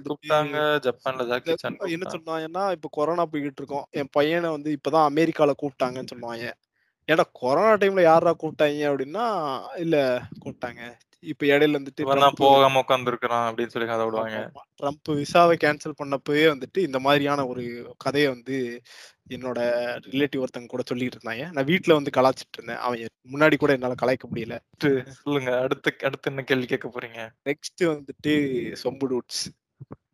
[0.84, 2.12] ஜப்பான்ல இந்த ஜாக்கி சான் என்ன.
[2.14, 3.86] சொன்னாங்கன்னா, இப்ப கொரோனா போய்க்கிட்டு இருக்கோம்.
[3.92, 6.46] என் பையன வந்து இப்பதான் அமெரிக்கால கூப்ட்டாங்கன்னு சொன்னாங்க.
[7.08, 9.26] ஏன்டா கொரோனா டைம்ல யார்றா கூப்ட்டாய்ங்க அப்டின்னா,
[9.78, 9.96] இல்ல
[10.44, 10.82] கூப்ட்டாங்க.
[11.22, 12.04] இப்ப இடையில வந்துட்டு
[12.38, 14.38] போகாம உட்கார்ந்திருக்கிறான் அப்படின்னு சொல்லி கத விடுவாங்க.
[14.78, 17.64] ட்ரம்ப் விசாவ கேன்சல் பண்ணப்பவே வந்துட்டு இந்த மாதிரியான ஒரு
[18.04, 18.56] கதைய வந்து
[19.36, 19.60] என்னோட
[20.10, 21.52] ரிலேட்டிவ் ஒருத்தங்க கூட சொல்லிட்டு இருந்தாங்க.
[21.52, 22.76] நான் வீட்ல வந்து கலாய்ச்சிட்டு இருந்தேன்.
[22.76, 24.58] அவன் முன்னாடி கூட என்னால கலாய்க்க முடியல.
[25.22, 25.58] சொல்லுங்க.
[25.58, 27.32] அடுத்து அடுத்து என்ன கேள்வி கேட்க போறீங்க?
[27.50, 28.34] நெக்ஸ்ட் வந்துட்டு
[28.84, 29.42] சொம்பு டூட்ஸ்.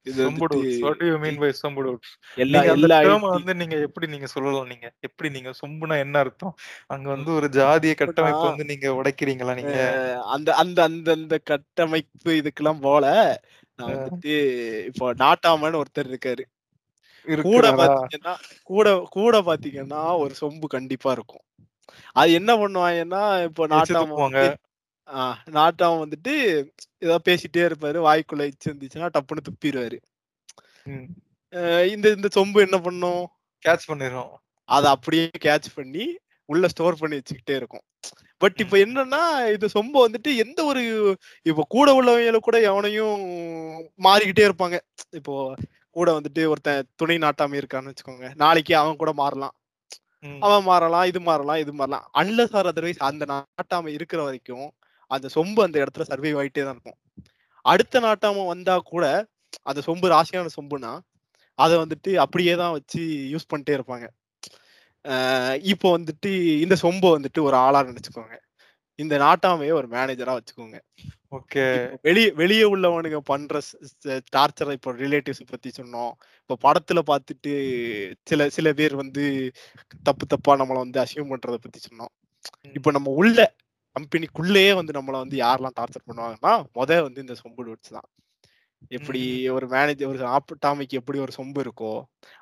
[0.02, 0.80] இது சொம்பு வந்துட்டு dudes.
[0.80, 2.12] What do you mean by சொம்பு டூட்ஸ்?
[2.36, 4.92] எல்லா நீங்க அந்த எல்லா டெர்ம ஐடி வந்து நீங்க எப்படி நீங்க சொல்லலாம் நீங்க?
[5.00, 6.54] எப்படி நீங்க சொம்புனா என்ன அர்த்தம்?
[6.86, 9.78] அங்க வந்து ஒரு ஜாதிய கட்டமைப்ப வந்து நீங்க உடைக்கிறீங்களா நீங்க?
[10.26, 13.06] அந்த அந்த அந்த அந்த கட்டமைப்பு இதுக்கெல்லாம் போல,
[13.74, 13.90] நான்.
[13.90, 14.36] வந்துட்டு
[14.84, 16.44] இப்போ நாட்டாமன்னு ஒருத்தர் இருக்காரு.
[17.44, 17.66] கூட?
[17.78, 18.32] பாத்தீங்கன்னா
[18.70, 21.44] கூட கூட பாத்தீங்கன்னா ஒரு சொம்பு கண்டிப்பா இருக்கும்.
[22.16, 24.18] அது என்ன பண்ணுவாங்கன்னா, இப்போ நாட்டாம
[25.56, 26.32] நாட்டாம வந்துட்டு
[27.02, 27.98] ஏதோ பேசிட்டே இருப்பாரு.
[28.06, 29.42] வாய்க்குள்ள இருந்துச்சுன்னா டப்புன்னு.
[31.52, 31.60] அ
[31.94, 33.22] இந்த இந்த சொம்பு என்ன பண்ணும்?
[33.62, 34.32] கேட்ச் பண்ணிரும்.
[34.68, 36.04] அத அப்படியே கேட்ச் பண்ணி
[36.48, 37.84] உள்ள ஸ்டோர் பண்ணி வச்சுக்கிட்டே இருக்கும்.
[38.40, 38.76] பட் இப்ப.
[38.84, 39.22] என்னன்னா,
[39.54, 40.82] இந்த சொம்ப வந்துட்டு எந்த ஒரு
[41.46, 43.16] இப்போ கூட உள்ளவங்கள கூட எவனையும்
[44.00, 44.78] மாறிக்கிட்டே இருப்பாங்க.
[45.20, 45.34] இப்போ
[45.96, 48.26] கூட வந்துட்டு ஒருத்தன் துணை நாட்டாமை இருக்கான்னு வச்சுக்கோங்க.
[48.42, 49.54] நாளைக்கு அவன் கூட மாறலாம்.
[50.46, 52.06] அவன் மாறலாம், இது மாறலாம், இது மாறலாம்.
[52.20, 54.68] அன்லெஸ் ஆர் அதர்வைஸ் அந்த நாட்டாமை இருக்கிற வரைக்கும்,
[55.10, 56.98] அந்த சொம்பு அந்த இடத்துல சர்வைவ் ஆயிட்டே தான் இருக்கும்.
[57.64, 59.04] அடுத்த நாட்டாம வந்தா கூட,
[59.70, 60.92] அந்த சொம்பு ராசியான சொம்புனா,
[61.58, 63.00] அத வந்துட்டு அப்படியே தான் வச்சு
[63.34, 64.06] யூஸ் பண்ணிட்டே இருப்பாங்க.
[65.72, 66.30] இப்போ வந்துட்டு
[66.64, 68.36] இந்த சொம்ப வந்துட்டு ஒரு ஆளா நெனச்சுக்கோங்க.
[68.98, 70.78] இந்த நாட்டாமைய ஒரு மேனேஜரா வச்சுக்கோங்க.
[71.32, 71.64] ஓகே.
[72.06, 73.58] வெளிய வெளிய உள்ளவனுங்க பண்ற
[74.36, 76.12] டார்ச்சரை இப்போ ரிலேட்டிவ்ஸ் பத்தி சொன்னோம்.
[76.42, 77.52] இப்போ படத்துல பார்த்துட்டு
[78.30, 79.24] சில சில பேர் வந்து
[80.08, 82.12] தப்பு தப்பா நம்மள வந்து அசியூம் பண்றத பத்தி சொன்னோம்.
[82.78, 83.38] இப்போ நம்ம உள்ள
[83.96, 88.08] கம்பெனிக்குள்ளேயே வந்து நம்மள வந்து யாரெல்லாம் டார்ச்சர் பண்ணுவாங்கன்னா முத வந்து இந்த சொம்பு டூட்ஸ் தான்.
[88.96, 89.22] எப்படி
[89.56, 91.92] ஒரு மேனேஜர் ஒரு ஆப்பட்டாமிக்கு எப்படி ஒரு சொம்பு இருக்கோ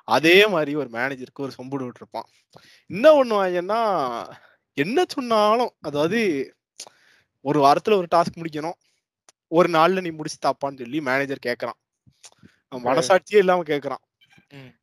[0.07, 2.27] அதே மாதிரி ஒரு மேனேஜருக்கு ஒரு சொம்பு டூட் இருப்பான்.
[2.89, 3.81] என்ன பண்ணுவாங்கன்னா
[4.77, 6.19] என்ன சொன்னாலும் அதாவது
[7.41, 8.77] ஒரு வாரத்துல ஒரு டாஸ்க் முடிக்கணும்.
[9.47, 11.77] ஒரு நாள்ல நீ முடிச்சு தாப்பான்னு சொல்லி மேனேஜர் கேக்குறான்.
[12.87, 14.03] மனசாட்சியே இல்லாம கேக்குறான்.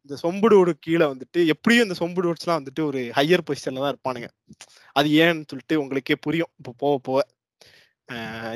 [0.03, 4.29] இந்த சொம்புடோடு கீழே வந்துட்டு எப்படியும் இந்த சொம்புடோட்ஸ் எல்லாம் வந்துட்டு ஒரு ஹையர் பொசிஷன்ல தான் இருப்பானுங்க.
[4.93, 6.53] அது ஏன்னு சொல்லிட்டு உங்களுக்கே புரியும்.
[6.57, 7.21] இப்போ போக போக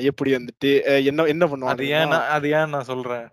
[0.02, 0.70] எப்படி வந்துட்டு
[1.04, 3.26] என்ன என்ன அது பண்ணுவாங்க ஏன் நான்- அது ஏன் நான் சொல்றேன்?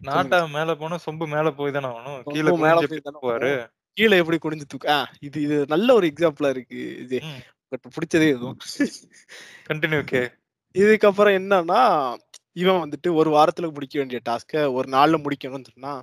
[0.00, 2.22] நாட்டா மேல போனா சொம்பு மேல போய் தானே ஆகணும்.
[2.26, 3.52] கீழே மேல போய் தானே போவாரு?
[3.96, 4.88] கீழே எப்படி குனிஞ்சு தூக்கு
[5.20, 7.18] இது இது நல்ல ஒரு எக்ஸாம்பிளா இருக்கு இது.
[7.68, 8.56] பட் பிடிச்சதே இதுவும்
[9.68, 10.32] கண்டினியூ ஓகே
[10.74, 12.14] இதுக்கப்புறம் என்னன்னா
[12.52, 16.02] இவன் வந்துட்டு ஒரு வாரத்துல முடிக்க வேண்டிய டாஸ்க ஒரு நாள்ல முடிக்கணும்னு சொன்னா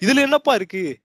[0.00, 0.98] இதுல என்னப்பா இருக்கு?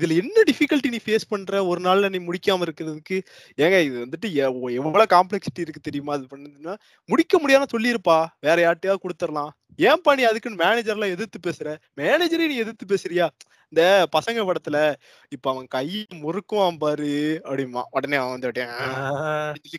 [0.00, 1.66] இதுல என்ன டிஃபிகல்ட்டி நீ ஃபேஸ் பண்ற?
[1.66, 3.22] ஒரு நாள்ல நீ முடிக்காம இருக்கிறதுக்கு?
[3.56, 6.12] ஏங்க இது வந்துட்டு எவ்- எவ்வளவு காம்ப்ளெக்சிட்டி இருக்கு தெரியுமா?
[6.12, 8.26] அது பண்ணுதுன்னா முடிக்க முடியாம சொல்லிருப்பா.
[8.40, 9.48] வேற யார்ட்டையாவது கொடுத்துடலாம்.
[9.76, 11.78] ஏன்பா நீ அதுக்குன்னு மேனேஜர்லாம் எதிர்த்து பேசுற?
[11.96, 13.28] மேனேஜரே நீ எதிர்த்து பேசுறியா?
[13.72, 13.84] இந்த
[14.16, 14.78] பசங்க படத்துல
[15.28, 17.12] இப்ப அவன் கையை முறுக்குவான் பாரு
[17.44, 18.52] அப்படிமா உடனே அவன் வந்து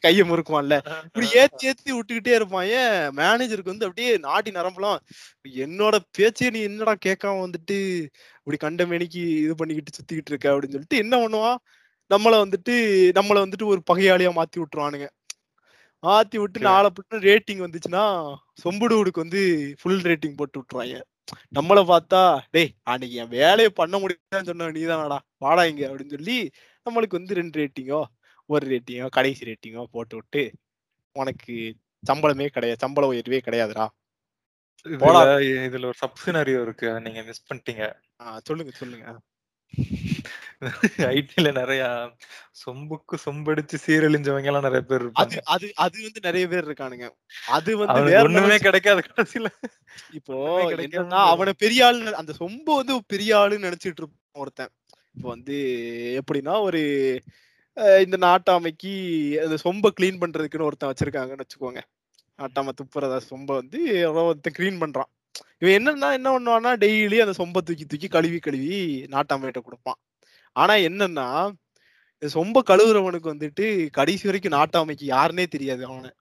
[0.05, 0.77] கையை முறுக்குவான்ல.
[1.03, 2.65] இப்படி ஏத்தி ஏத்தி விட்டுக்கிட்டே இருப்பான்.
[2.65, 3.03] ஏன்?
[3.19, 4.99] மேனேஜருக்கு வந்து அப்படியே நாடி நரம்பலாம்.
[5.65, 7.77] என்னோட பேச்சே நீ என்னடா கேட்காம வந்துட்டு
[8.39, 10.49] இப்படி கண்ட மேனிக்கு இது பண்ணிக்கிட்டு சுத்திக்கிட்டு இருக்க?
[10.49, 11.59] அப்படின்னு சொல்லிட்டு என்ன பண்ணுவான்
[12.13, 12.75] நம்மள வந்துட்டு
[13.19, 15.07] நம்மள வந்துட்டு ஒரு பகையாளியா மாத்தி விட்டுருவானுங்க.
[16.03, 16.59] மாத்தி விட்டு.
[16.59, 18.03] நாளை பின்ன ரேட்டிங் வந்துச்சுன்னா
[18.63, 19.41] சொம்புடுவுடுக்கு வந்து
[19.81, 20.97] ஃபுல் ரேட்டிங் போட்டு விட்டுருவாங்க.
[21.57, 22.21] நம்மள பார்த்தா
[22.51, 26.37] டேய் அன்னைக்கு என் வேலையை பண்ண முடியாதுன்னு சொன்ன நீதானடா வாடா இங்க அப்படின்னு சொல்லி
[26.85, 28.01] நம்மளுக்கு வந்து ரெண்டு ரேட்டிங்கோ
[28.49, 30.43] ஒரு ரேட்டிங்கோ கடைசி ரேட்டிங்கோ போட்டு விட்டு
[31.15, 31.55] உனக்கு
[32.03, 33.85] சம்பளமே கிடையாது சம்பள உயர்வே கிடையாதுடா.
[35.65, 37.83] இதுல ஒரு சப் சினாரியோ இருக்கு நீங்க மிஸ் பண்ணிட்டீங்க.
[38.47, 39.05] சொல்லுங்க சொல்லுங்க.
[41.15, 41.83] ஐடில நிறைய
[42.61, 47.07] சொம்புக்கு சொம்படிச்சு சீரழிஞ்சவங்க எல்லாம் நிறைய பேர் அது அது அது வந்து நிறைய பேர் இருக்கானுங்க.
[47.57, 48.57] அது வந்து ஒண்ணுமே.
[48.65, 49.49] கிடைக்காது கடைசியில
[50.17, 50.35] இப்போ
[51.31, 54.71] அவனை பெரிய ஆளு அந்த சொம்ப வந்து பெரிய ஆளுன்னு நினைச்சிட்டு இருப்பான் ஒருத்தன்.
[55.15, 55.57] இப்போ வந்து
[56.19, 56.81] எப்படின்னா ஒரு
[58.05, 58.93] இந்த நாட்டாமைக்கு
[59.45, 61.81] அந்த சொம்ப க்ளீன் பண்றதுக்குன்னு ஒருத்தன் வச்சிருக்காங்கன்னு வச்சுக்கோங்க.
[62.39, 63.79] நாட்டாமை துப்புறத சொம்ப வந்து
[64.27, 65.11] ஒருத்தன் க்ளீன் பண்றான்.
[65.57, 68.79] இவன் என்னன்னா என்ன பண்ணுவான்னா டெய்லி அந்த சொம்ப தூக்கி தூக்கி கழுவி கழுவி
[69.11, 69.99] நாட்டாமையிட்ட கொடுப்பான்.
[70.55, 71.27] ஆனா என்னன்னா
[72.21, 76.11] சொம்ப கழுவுறவனுக்கு வந்துட்டு கடைசி வரைக்கும் நாட்டாமைக்கு யாருன்னே தெரியாது அவனை.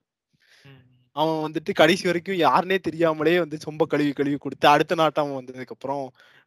[1.16, 6.04] அவன் வந்துட்டு கடைசி வரைக்கும் யாருனே தெரியாமலே வந்து சொம்ப கழுவி கழுவி கொடுத்து அடுத்த நாட்டம் வந்ததுக்கு அப்புறம்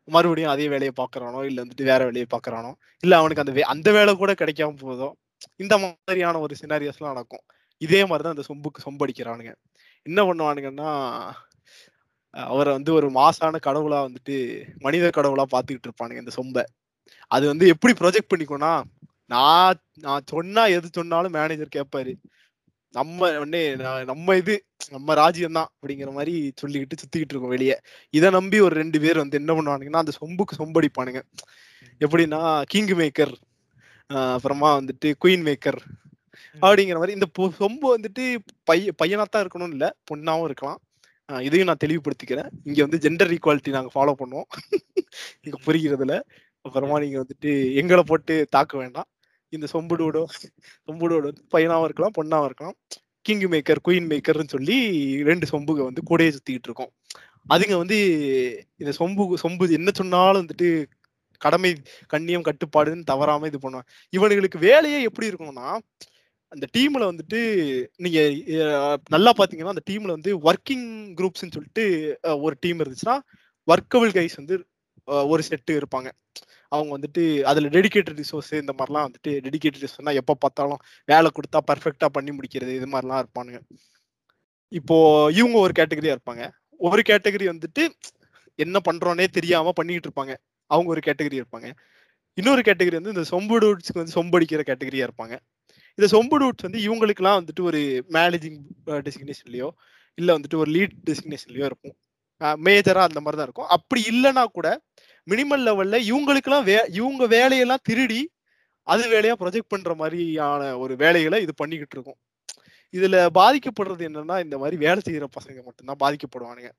[0.07, 2.72] மறுபடியும் அதே வேலையை பாக்குறானோ இல்ல வந்துட்டு வேற வேலையை பாக்குறானோ
[3.03, 5.09] இல்ல அவனுக்கு அந்த வே- அந்த வேலை கூட கிடைக்காம போதோ
[5.55, 7.43] இந்த மாதிரியான ஒரு சினாரியோஸ் எல்லாம் நடக்கும்.
[7.82, 9.53] இதே மாதிரிதான் அந்த சொம்புக்கு சொம்படிக்கிறானுங்க
[10.05, 10.91] என்ன பண்ணுவானுங்கன்னா
[12.36, 16.64] அவரை வந்து ஒரு மாசான கடவுளா வந்துட்டு மனித கடவுளா பாத்துக்கிட்டு இருப்பானுங்க இந்த சொம்ப.
[17.28, 18.84] அது வந்து எப்படி ப்ரொஜெக்ட் பண்ணிக்கோனா
[19.26, 22.16] நான் நான் சொன்னா எது சொன்னாலும் மேனேஜர் கேட்பாரு.
[22.92, 27.80] நம்ம உடனே நான் நம்ம இது நம்ம ராஜ்யம் தான் அப்படிங்கிற மாதிரி சொல்லிக்கிட்டு சுத்திக்கிட்டு இருக்கோம் வெளியே.
[28.10, 31.22] இதை நம்பி ஒரு ரெண்டு பேர் வந்து என்ன பண்ணுவானுங்கன்னா அந்த சொம்புக்கு சொம்படிப்பானுங்க.
[32.00, 33.34] எப்படின்னா கிங் மேக்கர்
[34.08, 35.78] அப்புறமா வந்துட்டு குயின் மேக்கர்
[36.62, 40.80] அப்படிங்கிற மாதிரி இந்த பொ- சொம்பு வந்துட்டு பைய பையனாத்தான் இருக்கணும்னு இல்ல பொண்ணாவும் இருக்கலாம்.
[41.30, 42.49] இதையும் நான் தெளிவுபடுத்திக்கிறேன்.
[42.63, 44.47] இங்க வந்து ஜெண்டர் ஈக்குவாலிட்டி நாங்க ஃபாலோ பண்ணுவோம்.
[45.41, 46.19] இங்க புரிகிறதுல.
[46.61, 49.07] அப்புறமா நீங்க வந்துட்டு எங்களை போட்டு தாக்க வேண்டாம்.
[49.49, 50.23] இந்த சொம்புடோட
[50.88, 52.76] சொம்புடோட வந்து பையனாவும் இருக்கலாம் பொண்ணாவும் இருக்கலாம்.
[53.21, 54.78] கிங் மேக்கர் குயின் மேக்கர்னு சொல்லி
[55.23, 56.91] ரெண்டு சொம்புக வந்து கூடையே சுத்திக்கிட்டு இருக்கோம்.
[57.53, 57.97] அதுங்க வந்து
[58.78, 60.86] இந்த சொம்பு சொம்பு என்ன சொன்னாலும் வந்துட்டு
[61.38, 61.76] கடமை
[62.07, 63.88] கண்ணியம் கட்டுப்பாடுன்னு தவறாம இது பண்ணுவாங்க.
[64.11, 65.78] இவனுங்களுக்கு வேலையே எப்படி இருக்கணும்னா
[66.52, 67.39] அந்த டீம்ல வந்துட்டு
[68.04, 68.20] நீங்க
[69.16, 70.88] நல்லா பாத்தீங்கன்னா அந்த டீம்ல வந்து ஒர்க்கிங்
[71.20, 71.86] குரூப்ஸ்னு சொல்லிட்டு
[72.46, 73.16] ஒரு டீம் இருந்துச்சுன்னா
[73.68, 74.56] ஒர்க்கபிள் கைஸ் வந்து
[75.32, 76.10] ஒரு செட்டு இருப்பாங்க.
[76.72, 80.82] அவங்க வந்துட்டு அதுல டெடிகேட்டட் ரிசோர்ஸ் இந்த மாதிரிலாம் வந்துட்டு டெடிக்கேட்டட் ரிசோர்ஸ்னா எப்ப பார்த்தாலும்
[81.12, 83.60] வேலை கொடுத்தா பர்ஃபெக்டா பண்ணி முடிக்கிறது இது மாதிரிலாம் இருப்பானுங்க.
[84.72, 84.98] இப்போ
[85.39, 86.43] இவங்க ஒரு கேட்டகரியா இருப்பாங்க.
[86.80, 87.84] ஒரு கேட்டகரி வந்துட்டு
[88.60, 90.34] என்ன பண்றோன்னே தெரியாம பண்ணிக்கிட்டு இருப்பாங்க.
[90.72, 91.68] அவங்க ஒரு கேட்டகரி இருப்பாங்க.
[92.38, 95.36] இன்னொரு கேட்டகரி வந்து இந்த சொம்பு டூட்ஸ்க்கு வந்து சொம்படிக்கிற கேட்டகரியா இருப்பாங்க.
[95.98, 97.82] இந்த சொம்பு டூட்ஸ் வந்து இவங்களுக்குலாம் வந்துட்டு ஒரு
[98.16, 98.58] மேனேஜிங்
[99.06, 99.76] டெசிக்னேஷன்லயோ uh,
[100.18, 101.96] இல்ல வந்துட்டு ஒரு லீட் டெசிக்னேஷன்லயோ இருக்கும்.
[102.66, 103.70] மேஜரா அந்த மாதிரி தான் இருக்கும்.
[103.76, 104.68] அப்படி இல்லைன்னா கூட
[105.28, 108.22] மினிமல் லெவல்ல இவங்களுக்குலாம் வே இவங்க வேலையெல்லாம் திருடி
[108.88, 112.20] அது வேலையா ப்ரொஜெக்ட் பண்ற மாதிரியான ஒரு வேலைகளை இது பண்ணிக்கிட்டு இருக்கும்.
[112.93, 116.70] இதுல பாதிக்கப்படுறது என்னன்னா இந்த மாதிரி வேலை செய்யற பசங்க மட்டும்தான் பாதிக்கப்படுவானுங்க.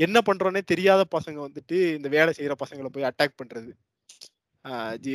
[0.00, 3.70] என்ன பண்றோன்னே தெரியாத பசங்க வந்துட்டு இந்த வேலை செய்யற பசங்களை போய் அட்டாக் பண்றது.
[5.04, 5.12] ஜி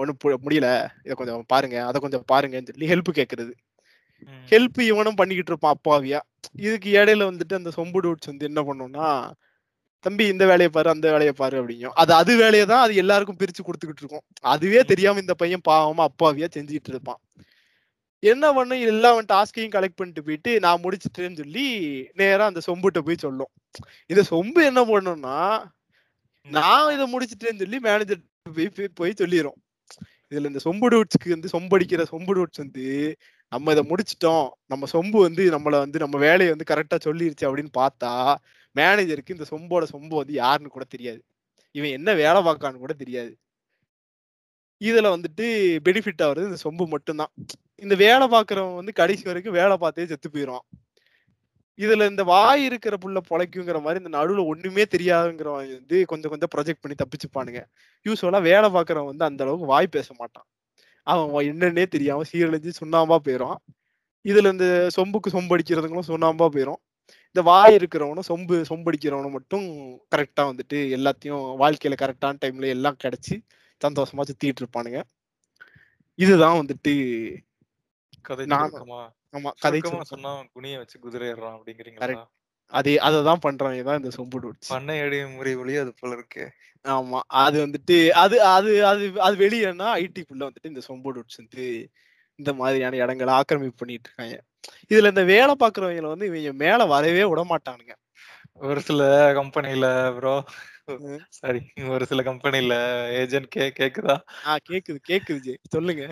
[0.00, 0.68] ஒன்றும் முடியல.
[1.04, 1.76] இதை கொஞ்சம் பாருங்க.
[1.88, 3.52] அதை கொஞ்சம் பாருங்கன்னு சொல்லி ஹெல்ப் கேட்கறது.
[4.50, 6.20] ஹெல்ப் இவனும் பண்ணிக்கிட்டு இருப்பான் அப்பாவியா.
[6.66, 9.08] இதுக்கு இடையில வந்துட்டு அந்த சொம்பு டூட்ஸ் வந்து என்ன பண்ணும்னா
[10.04, 11.96] தம்பி இந்த வேலையை பாரு அந்த வேலையை பாரு அப்படிங்கும்.
[12.02, 14.24] அது அது வேலையை தான் அது எல்லாருக்கும் பிரிச்சு கொடுத்துக்கிட்டு இருக்கும்.
[14.52, 17.20] அதுவே தெரியாம இந்த பையன் பாவமா அப்பாவியா செஞ்சுக்கிட்டு இருப்பான்.
[18.22, 18.72] என்ன பண்ண?
[18.90, 21.66] எல்லா டாஸ்கையும் கலெக்ட் பண்ணிட்டு போயிட்டு நான் முடிச்சிட்டேன்னு சொல்லி
[22.20, 23.52] நேரா அந்த சொம்புட்ட போய் சொல்லும்.
[24.12, 25.38] இந்த சொம்பு என்ன பண்ணும்னா
[26.48, 29.58] நான் இதை முடிச்சிட்டேன்னு சொல்லி மேனேஜர் போய் போய் போய் சொல்லிடும்
[30.32, 32.84] இதுல இந்த சொம்பு டூட்ஸ்க்கு வந்து சொம்படிக்கிற சொம்பு டூட்ஸ் வந்து
[33.52, 34.46] நம்ம இதை முடிச்சிட்டோம்.
[34.66, 38.12] நம்ம சொம்பு வந்து நம்மள வந்து நம்ம வேலையை வந்து கரெக்டா சொல்லிருச்சு அப்படின்னு பார்த்தா
[38.76, 41.20] மேனேஜருக்கு இந்த சொம்போட சொம்பு வந்து யாருன்னு கூட தெரியாது.
[41.74, 43.32] இவன் என்ன வேலை பார்க்கான்னு கூட தெரியாது.
[44.80, 45.46] இதுல வந்துட்டு
[45.88, 47.32] பெனிஃபிட் ஆகுறது இந்த சொம்பு மட்டும்தான்.
[47.76, 50.64] இந்த வேலை பார்க்கறவன் வந்து கடைசி வரைக்கும் வேலை பார்த்தே செத்து போயிடும்
[51.84, 56.82] இதுல இந்த வாய் இருக்கிற புள்ள பொழைக்குங்கிற மாதிரி இந்த நடுவுல ஒண்ணுமே தெரியாதுங்கிறவன் வந்து கொஞ்சம் கொஞ்சம் ப்ரொஜெக்ட்
[56.84, 57.60] பண்ணி தப்பிச்சுப்பானுங்க.
[58.06, 60.46] யூஸ்வலா வேலை பாக்குறவன் வந்து அந்த அளவுக்கு வாய் பேச மாட்டான்.
[61.06, 63.58] அவன் என்னன்னே தெரியாம சீரழிஞ்சு சுண்ணாம்பா போயிடும்
[64.24, 64.66] இதுல இந்த
[64.96, 66.80] சொம்புக்கு சொம்படிக்கிறதுங்களும் சுண்ணாம்பா போயிடும்
[67.36, 69.66] இந்த வாய் இருக்கிறவனும் சொம்பு சொம்படிக்கிறவனும் மட்டும்
[70.14, 73.36] கரெக்டா வந்துட்டு எல்லாத்தையும் வாழ்க்கையில கரெக்டான டைம்ல எல்லாம் கிடைச்சி
[73.80, 75.00] சந்தோஷமா சுத்திட்டு இருப்பானுங்க.
[76.18, 76.92] இதுதான் வந்துட்டு
[78.24, 78.44] கதை
[79.34, 79.78] ஆமா கதை.
[80.10, 82.22] சொன்னா குனிய வச்சு குதிரை ஏறான் அப்படிங்கிறீங்களா.
[82.72, 84.70] அதே அததான் பண்றவங்க தான் இந்த சொம்பு டூட்ஸ்
[85.32, 86.44] முறை ஒளி அது போல இருக்கு.
[86.84, 91.64] ஆமா அது வந்துட்டு அது அது அது அது வெளியேனா ஐடிக்குள்ள வந்துட்டு இந்த சொம்பு டூட்ஸ் வந்து
[92.38, 94.36] இந்த மாதிரியான இடங்களை ஆக்கிரமிப்பு பண்ணிட்டு இருக்காங்க.
[94.90, 97.94] இதுல இந்த வேலை பாக்குறவங்கள வந்து இவங்க மேல வரவே விட மாட்டானுங்க.
[98.62, 99.02] ஒரு சில
[99.38, 100.34] கம்பெனில ப்ரோ.
[101.38, 101.60] சாரி
[101.94, 102.74] ஒரு சில கம்பெனில
[103.20, 104.16] ஏஜென்ட் கே கேக்குதா?
[104.44, 106.04] ஆ கேக்குது கேக்குது சொல்லுங்க.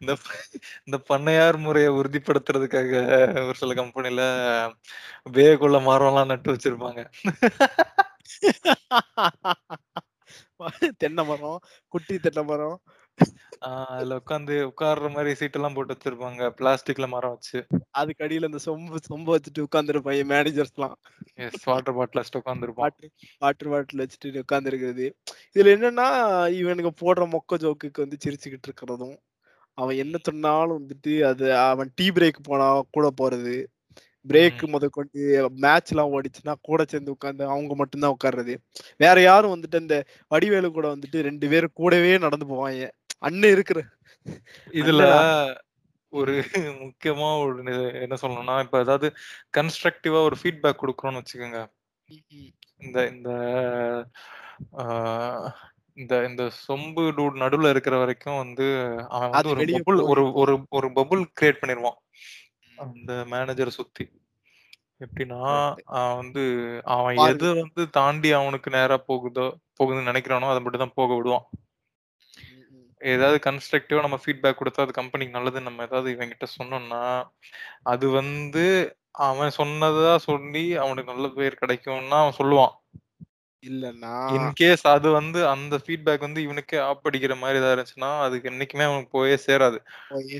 [0.00, 0.12] இந்த
[0.86, 2.92] இந்த பண்ணையார் முறையை உறுதிப்படுத்துறதுக்காக
[3.46, 4.22] ஒரு சில கம்பெனில
[5.38, 7.02] வேகுள்ள மரம்லாம் நட்டு வச்சிருப்பாங்க.
[10.98, 12.78] தென்னை மரம் குட்டி தென்னை மரம்.
[13.60, 16.48] ஆஹ் அதுல உட்காந்து உட்கார்ற மாதிரி சீட் எல்லாம் போட்டு வச்சிருப்பாங்க.
[16.58, 17.58] பிளாஸ்டிக்ல மரம் வச்சு.
[17.90, 20.96] அதுக்கு அடியில இந்த சொம்பு சொம்பு வச்சுட்டு உட்காந்துருப்பாங்க மேனேஜர்ஸ்லாம்.
[21.36, 25.06] எஸ் வாட்டர் பாட்டில் வச்சுட்டு உட்காந்துருப்பான் வாட்டர் வாட்டர் பாட்டில் வச்சுட்டு உட்காந்துருக்கிறது
[25.56, 26.08] இதுல என்னன்னா
[26.54, 29.16] இவனுக்கு போடுற மொக்க ஜோக்குக்கு வந்து சிரிச்சுக்கிட்டு இருக்கிறதும்
[29.78, 33.56] அவன் என்ன சொன்னாலும் வந்துட்டு அது அவன் டீ பிரேக் போனா கூட போறது.
[34.26, 35.24] பிரேக் முதற்கொண்டு
[35.56, 38.54] மேட்ச் எல்லாம் ஓடிச்சுன்னா கூட சேர்ந்து உட்காந்து அவங்க மட்டும்தான் உட்கார்றது
[38.96, 39.96] வேற யாரும் வந்துட்டு இந்த
[40.28, 42.86] வடிவேலு கூட வந்துட்டு ரெண்டு பேரும் கூடவே நடந்து போவாங்க.
[43.22, 43.78] அண்ணன் இருக்கிற.
[44.74, 45.02] இதுல.
[46.12, 46.34] ஒரு
[46.80, 47.56] முக்கியமா ஒரு
[48.02, 49.08] என்ன சொல்லணும்னா இப்ப ஏதாவது
[49.56, 51.60] கன்ஸ்ட்ரக்டிவா ஒரு ஃபீட்பேக் கொடுக்குறோம்னு வச்சுக்கோங்க.
[52.78, 53.30] இந்த இந்த
[55.96, 58.66] இந்த இந்த சொம்பு டூட் நடுவுல இருக்கிற வரைக்கும் வந்து
[59.10, 61.98] அவன் வந்து ஒரு பபுள் ஒரு ஒரு ஒரு பபுள் கிரியேட் பண்ணிருவான்.
[62.78, 64.04] அந்த மேனேஜரை சுத்தி.
[65.00, 65.40] எப்படின்னா.
[65.94, 66.42] அவன் வந்து
[66.94, 67.18] அவன்.
[67.26, 69.46] எது வந்து தாண்டி அவனுக்கு நேரா போகுதோ
[69.78, 71.46] போகுதுன்னு நினைக்கிறானோ அதை மட்டும் தான் போக விடுவான்.
[73.00, 77.02] ஏதாவது கன்ஸ்ட்ரக்டிவா நம்ம ஃபீட்பேக் கொடுத்தா அது கம்பெனிக்கு நல்லதுன்னு நம்ம ஏதாவது இவன்கிட்ட சொன்னோம்னா
[77.86, 78.64] அது வந்து
[79.26, 82.74] அவன் சொன்னதா சொல்லி அவனுக்கு நல்ல பேர் கிடைக்கும்னா அவன் சொல்லுவான்.
[83.64, 88.86] இல்லன்னா இன்கேஸ் அது வந்து அந்த ஃபீட்பேக் வந்து இவனுக்கே ஆப் அடிக்கிற மாதிரி ஏதாவது இருந்துச்சுன்னா அதுக்கு என்னைக்குமே
[88.88, 89.78] அவனுக்கு போயே சேராது.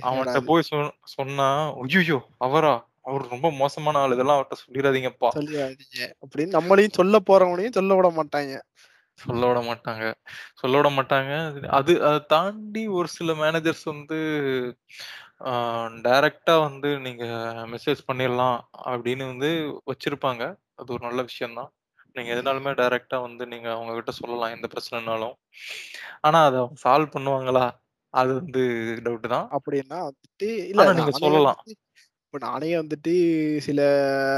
[0.02, 0.40] அவன்கிட்ட.
[0.48, 0.68] போய்
[1.16, 1.48] சொன்னா
[1.82, 2.74] ஐயோ அவரா?
[3.06, 4.16] அவர் ரொம்ப மோசமான ஆள்.
[4.16, 5.32] இதெல்லாம் அவர்கிட்ட சொல்லிடாதீங்கப்பா.
[5.34, 5.98] சொல்லிடாதீங்க.
[6.22, 8.52] அப்படின்னு நம்மளையும் சொல்ல போறவனையும் சொல்ல விட மாட்டாங்க.
[9.18, 10.04] சொல்ல விட மாட்டாங்க.
[10.54, 11.32] சொல்ல விட மாட்டாங்க.
[11.72, 14.18] அது அதை தாண்டி ஒரு சில மேனேஜர்ஸ் வந்து
[16.06, 17.24] டைரக்டா வந்து நீங்க
[17.72, 19.50] மெசேஜ் பண்ணிடலாம் அப்படின்னு வந்து
[19.92, 20.42] வச்சிருப்பாங்க.
[20.76, 21.70] அது ஒரு நல்ல விஷயம்தான்.
[22.16, 25.34] நீங்க எதுனாலுமே டைரக்டா வந்து நீங்க அவங்க கிட்ட சொல்லலாம் எந்த பிரச்சனைனாலும்.
[26.22, 27.66] ஆனா அதை சால்வ் பண்ணுவாங்களா?
[28.14, 28.62] அது வந்து
[29.06, 29.48] டவுட் தான்.
[29.56, 29.98] அப்படின்னா
[30.74, 31.60] இல்ல நீங்க சொல்லலாம்.
[32.36, 33.12] இப்போ நானே வந்துட்டு
[33.58, 33.80] சில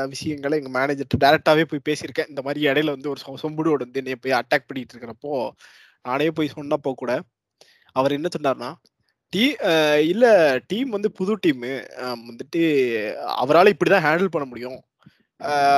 [0.08, 2.28] விஷயங்களை எங்க மேனேஜர்கிட்ட டேரெக்டாகவே போய் பேசியிருக்கேன்.
[2.28, 5.50] இந்த மாதிரி இடையில வந்து ஒரு சொம்புடோடு வந்து என்னை போய் அட்டாக் பண்ணிட்டு இருக்கிறப்போ
[6.02, 7.22] நானே போய் சொன்னப்போ கூட
[7.92, 8.74] அவர் என்ன சொன்னார்னா
[9.28, 10.26] டீ அஹ் இல்ல
[10.66, 11.72] டீம் வந்து புது டீமு.
[11.98, 12.62] வந்துட்டு
[13.42, 14.80] அவரால இப்படிதான் ஹேண்டில் பண்ண முடியும்.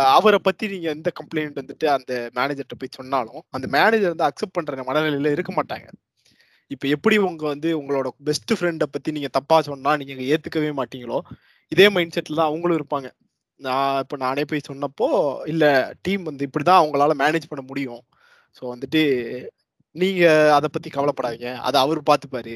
[0.05, 4.83] அவரை பத்தி நீங்க எந்த கம்ப்ளைண்ட் வந்துட்டு அந்த மேனேஜர்கிட்ட போய் சொன்னாலும் அந்த மேனேஜர் வந்து அக்செப்ட் பண்ற
[4.83, 5.89] மனநிலையில இருக்க மாட்டாங்க.
[6.71, 11.19] இப்ப எப்படி உங்க வந்து உங்களோட பெஸ்ட் ஃப்ரெண்டை பத்தி நீங்க தப்பா சொன்னா நீங்க ஏத்துக்கவே மாட்டீங்களோ?
[11.73, 13.09] இதே மைண்ட் செட்ல தான் அவங்களும் இருப்பாங்க.
[13.61, 15.09] நான் இப்ப நானே போய் சொன்னப்போ
[15.47, 15.65] இல்ல
[16.03, 18.03] டீம் வந்து இப்படிதான் அவங்களால மேனேஜ் பண்ண முடியும்.
[18.57, 19.03] ஸோ வந்துட்டு
[19.97, 21.51] நீங்க அதை பத்தி கவலைப்படாதீங்க.
[21.61, 22.55] அதை அவர் பார்த்துப்பாரு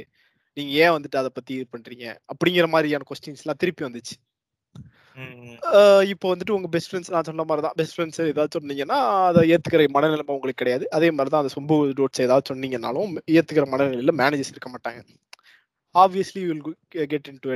[0.57, 2.07] நீங்க ஏன் வந்துட்டு அதை பத்தி இது பண்றீங்க?
[2.33, 4.15] அப்படிங்கிற மாதிரியான கொஸ்டின்ஸ் எல்லாம் திருப்பி வந்துச்சு.
[6.13, 7.77] இப்போ வந்துட்டு உங்க பெஸ்ட் ஃப்ரெண்ட்ஸ் நான் சொன்ன மாதிரி தான்.
[7.81, 10.87] பெஸ்ட் ஃப்ரெண்ட்ஸ் ஏதாவது சொன்னீங்கன்னா அதை ஏத்துக்கிற மனநிலைமை உங்களுக்கு கிடையாது.
[10.97, 15.03] அதே மாதிரி தான் அந்த சொம்பு டோட்ஸ் ஏதாவது சொன்னீங்கன்னாலும் ஏத்துக்கிற மனநிலையில மேனேஜர்ஸ் இருக்க மாட்டாங்க.
[15.95, 16.65] Obviously will
[17.13, 17.51] get in to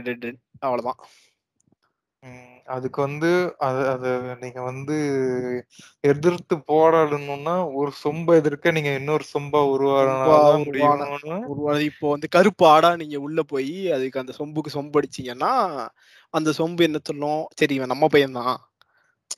[2.23, 2.48] ம்.
[2.69, 3.29] அதுக்கு வந்து
[3.67, 4.07] அத அத
[4.43, 4.97] நீங்க வந்து
[6.05, 9.87] எதிர்த்து போராடணும்னா ஒரு சொம்ப எதிர்க்க நீங்க இன்னொரு சொம்பா ஒரு
[11.89, 13.67] இப்போ வந்து கருப்பு ஆடா நீங்க உள்ள போய்
[13.97, 15.53] அதுக்கு அந்த சொம்புக்கு சொம்பு அடிச்சீங்கன்னா
[16.35, 17.43] அந்த சொம்பு என்ன சொல்லும்?
[17.59, 18.57] சரி இவன் நம்ம பையன்தான்.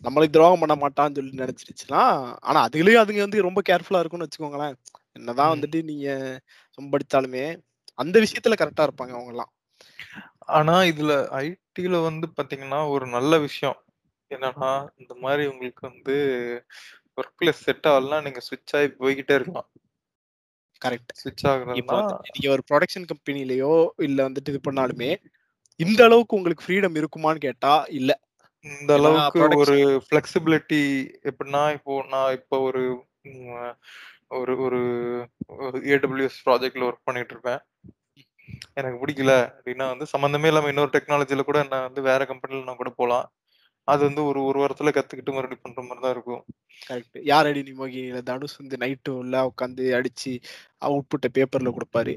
[0.06, 2.02] நம்மளுக்கு துரோகம் பண்ண மாட்டான்னு சொல்லி நினைச்சிருச்சுன்னா
[2.48, 4.76] ஆனா அதுலயும் அதுங்க வந்து ரொம்ப கேர்ஃபுல்லா இருக்கும்னு வச்சுக்கோங்களேன்.
[5.16, 5.52] என்னதான்.
[5.54, 6.08] வந்துட்டு நீங்க
[6.78, 7.44] சொம்படிச்சாலுமே
[7.98, 9.52] அந்த விஷயத்துல கரெக்டா இருப்பாங்க அவங்க எல்லாம்
[10.50, 11.12] ஆனா இதுல
[11.80, 13.78] ஐடில வந்து பாத்தீங்கன்னா ஒரு நல்ல விஷயம்.
[14.30, 14.70] என்னன்னா
[15.00, 16.16] இந்த மாதிரி உங்களுக்கு வந்து
[17.18, 19.68] ஒர்க் பிளேஸ் செட் ஆகலாம் நீங்க ஸ்விட்ச் ஆகி போய்கிட்டே இருக்கலாம்.
[20.82, 21.98] கரெக்ட் ஸ்விட்ச் இப்போ ஆகுறதுனா
[22.28, 25.10] நீங்க ஒரு ப்ரொடக்ஷன் கம்பெனிலயோ இல்ல வந்துட்டு இது பண்ணாலுமே
[25.80, 28.10] இந்த அளவுக்கு உங்களுக்கு ஃப்ரீடம் இருக்குமான்னு கேட்டா இல்ல.
[28.64, 30.82] இந்த ஏன்னா அளவுக்கு ஒரு ப்ரொடக்ஷன் ஃபிளெக்சிபிலிட்டி
[31.30, 32.82] எப்படின்னா இப்போ நான் இப்போ ஒரு
[33.30, 33.74] ம்,
[34.38, 34.80] ஒரு ஒரு
[35.60, 37.60] ஒரு ஏடபிள்யூஎஸ் ப்ராஜெக்ட்ல ஒர்க் பண்ணிட்டு இருப்பேன்.
[38.76, 42.92] எனக்கு பிடிக்கல அப்படின்னா வந்து சம்மந்தமே இல்லாம இன்னொரு டெக்னாலஜில கூட நான் வந்து வேற கம்பெனில நான் கூட
[42.96, 43.26] போலாம்.
[43.88, 46.42] அது வந்து ஒரு ஒரு வாரத்துல கத்துக்கிட்டு மறுபடியும் பண்ற மாதிரி தான் இருக்கும்.
[46.82, 50.32] கரெக்ட் யார் அடி நீ மோகினியில தனுஷ் வந்து நைட்டு உள்ள உட்காந்து அடிச்சு
[50.82, 52.14] அவுட்புட்டை பேப்பர்ல கொடுப்பாரு.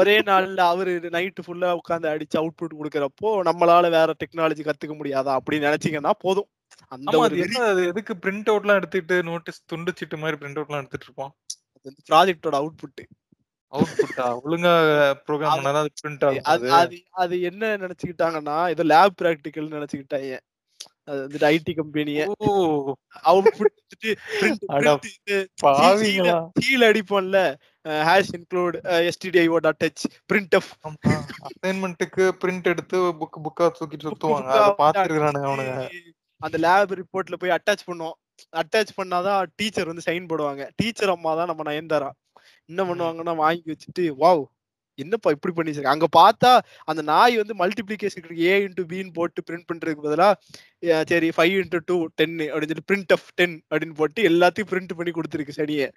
[0.00, 5.32] ஒரே நாள்ல அவரு நைட்டு ஃபுல்லா உட்காந்து அடிச்சு அவுட்புட் கொடுக்கறப்போ நம்மளால வேற டெக்னாலஜி கத்துக்க முடியாதா?
[5.38, 6.48] அப்படின்னு நினைச்சீங்கன்னா போதும்.
[6.92, 10.70] அந்த ஒரு அது அது எதுக்கு பிரிண்ட் அவுட் எல்லாம் எடுத்துட்டு நோட்டீஸ் துண்டு சீட்டு மாதிரி பிரிண்ட் அவுட்
[10.70, 11.34] எல்லாம் எடுத்துட்டு இருப்பான்
[12.10, 13.04] ப்ராஜெக்டோட அவுட்புட்
[13.72, 14.72] அவுட்புட்டா ஒழுங்கா
[15.26, 19.74] ப்ரோக்ராம் அது பண்ணாதான் அது பிரிண்ட் ஆகும் அது அது அது அது என்ன நினைச்சுக்கிட்டாங்கன்னா ஏதோ லேப் ப்ராக்டிக்கல்
[19.76, 20.34] நினைச்சுக்கிட்டாங்க
[21.06, 22.20] அது வந்துட்டு ஐடி கம்பெனிய
[23.24, 23.74] அவுட்புட்
[26.60, 27.40] கீழ அடிப்போம்ல
[28.08, 28.76] ஹேஷ் இன்க்ளூட்
[29.08, 30.70] எஸ்டிடிஐஓ டாட் டச் பிரிண்ட் அப்
[31.48, 34.48] அசைன்மெண்ட்டுக்கு பிரிண்ட் எடுத்து புக் புக்கா தூக்கிட்டு சுத்துவாங்க.
[34.50, 35.74] அத வந்து பாத்துருக்கானுங்க அவனுங்க.
[36.44, 38.16] அந்த லேப் ரிப்போர்ட்ல போய் அட்டாச் பண்ணுவோம்.
[38.60, 40.62] அட்டாச் பண்ணாதான் டீச்சர் வந்து சைன் போடுவாங்க.
[40.76, 42.10] டீச்சர் அம்மா தான் நம்ம நயன்தாரா.
[42.70, 42.82] என்ன.
[42.90, 44.42] பண்ணுவாங்கன்னா வாங்கி வச்சுட்டு வாவ்
[44.98, 46.50] என்னப்பா இப்படி பண்ணி வச்சிருக்க அங்க பார்த்தா
[46.90, 50.28] அந்த நாய் வந்து மல்டிபிளிகேஷன் ஏ இன்டூ பின்னு போட்டு பிரிண்ட் பண்றதுக்கு பதிலா
[51.12, 55.12] சரி ஃபைவ் இன்டூ டூ டென் அப்படின்னு சொல்லி பிரிண்ட் ஆஃப் டென் அப்படின்னு போட்டு எல்லாத்தையும் பிரிண்ட் பண்ணி
[55.16, 55.88] கொடுத்துருக்கு சனியை.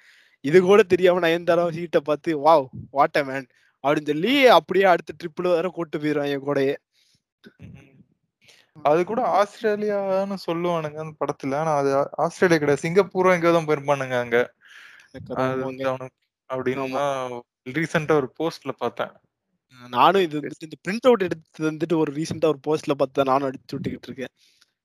[0.46, 3.48] இது கூட தெரியாம நயன்தாரா சீட்டை பார்த்து வாவ் வாட் மேன்
[3.84, 6.76] அப்படின்னு சொல்லி அப்படியே அடுத்த ட்ரிப்ல வேற கூட்டு போயிடுவான் என் கூடயே.
[8.86, 11.58] அது கூட ஆஸ்திரேலியான்னு சொல்லுவானுங்க அந்த படத்துல.
[11.62, 11.92] ஆனா அது
[12.26, 12.84] ஆஸ்திரேலியா கிடையாது.
[12.86, 14.38] சிங்கப்பூரும் எங்கேயோ தான் போயிருப்பானுங்க அங்க.
[16.50, 16.86] அப்படின்னு
[17.78, 19.14] ரீசெண்டா ஒரு போஸ்ட்ல பார்த்தேன்.
[19.96, 24.10] நானும் இது இந்த பிரிண்ட் அவுட் எடுத்து வந்துட்டு ஒரு ரீசெண்டா ஒரு போஸ்ட்ல பார்த்து நானும் அடிச்சு விட்டுக்கிட்டு
[24.10, 24.34] இருக்கேன்.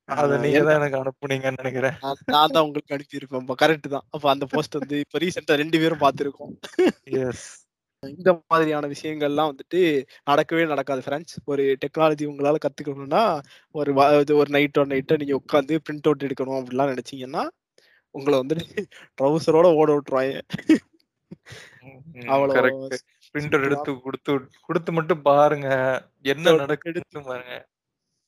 [0.09, 1.97] அத நீங்க தான் எனக்கு அனுப்புனீங்கன்னு நினைக்கிறேன்.
[2.35, 3.61] நான் தான் உங்களுக்கு அனுப்பியிருப்பேன்.
[3.63, 4.07] கரெக்ட் தான்.
[4.15, 6.55] அப்ப அந்த போஸ்ட் வந்து இப்ப ரீசெண்டா ரெண்டு பேரும் பார்த்திருக்கோம்.
[7.23, 7.47] எஸ்
[8.03, 9.81] இந்த மாதிரியான விஷயங்கள்லாம் வந்துட்டு
[10.31, 13.95] நடக்கவே நடக்காது ஃப்ரெண்ட்ஸ் ஒரு டெக்னாலஜி உங்களால கத்துக்கணும்னா ஒரு
[14.37, 17.45] ஒரு நைட் ஒரு நைட்டை நீங்க உட்காந்து பிரிண்ட் அவுட் எடுக்கணும் அப்படிலாம் நினைச்சீங்கன்னா
[18.11, 18.85] உங்களை வந்துட்டு
[19.21, 20.41] ட்ரௌசரோட ஓட விட்டுருவாங்க.
[22.33, 22.97] அவ்வளோ கரெக்ட்
[23.35, 25.69] பிரிண்டர் simple ஆ எடுத்து கொடுத்து கொடுத்து மட்டும் பாருங்க.
[26.23, 27.55] என்ன நடக்குதுன்னு பாருங்க.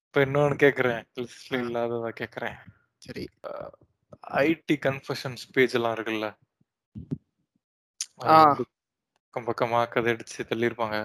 [0.07, 1.03] இப்ப இன்னொன்னு கேக்குறேன்.
[1.21, 2.57] லிஸ்ட்ல இல்லாததா கேக்குறேன்.
[2.97, 3.25] சரி.
[4.45, 6.29] ஐடி கன்ஃபஷன்ஸ் பேஜ் எல்லாம் இருக்குல்ல?
[9.35, 10.97] பக்கம் பக்கமா கதை அடிச்சு தள்ளியிருப்பாங்க.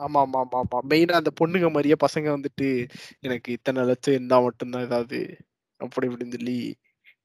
[0.00, 2.68] ஆமா ஆமா ஆமா ஆமா மெயினா அந்த பொண்ணுங்க மாதிரியே பசங்க வந்துட்டு
[3.26, 5.18] எனக்கு இத்தனை லட்சம் இருந்தா மட்டும்தான் ஏதாவது
[5.80, 6.58] அப்படி இப்படின்னு சொல்லி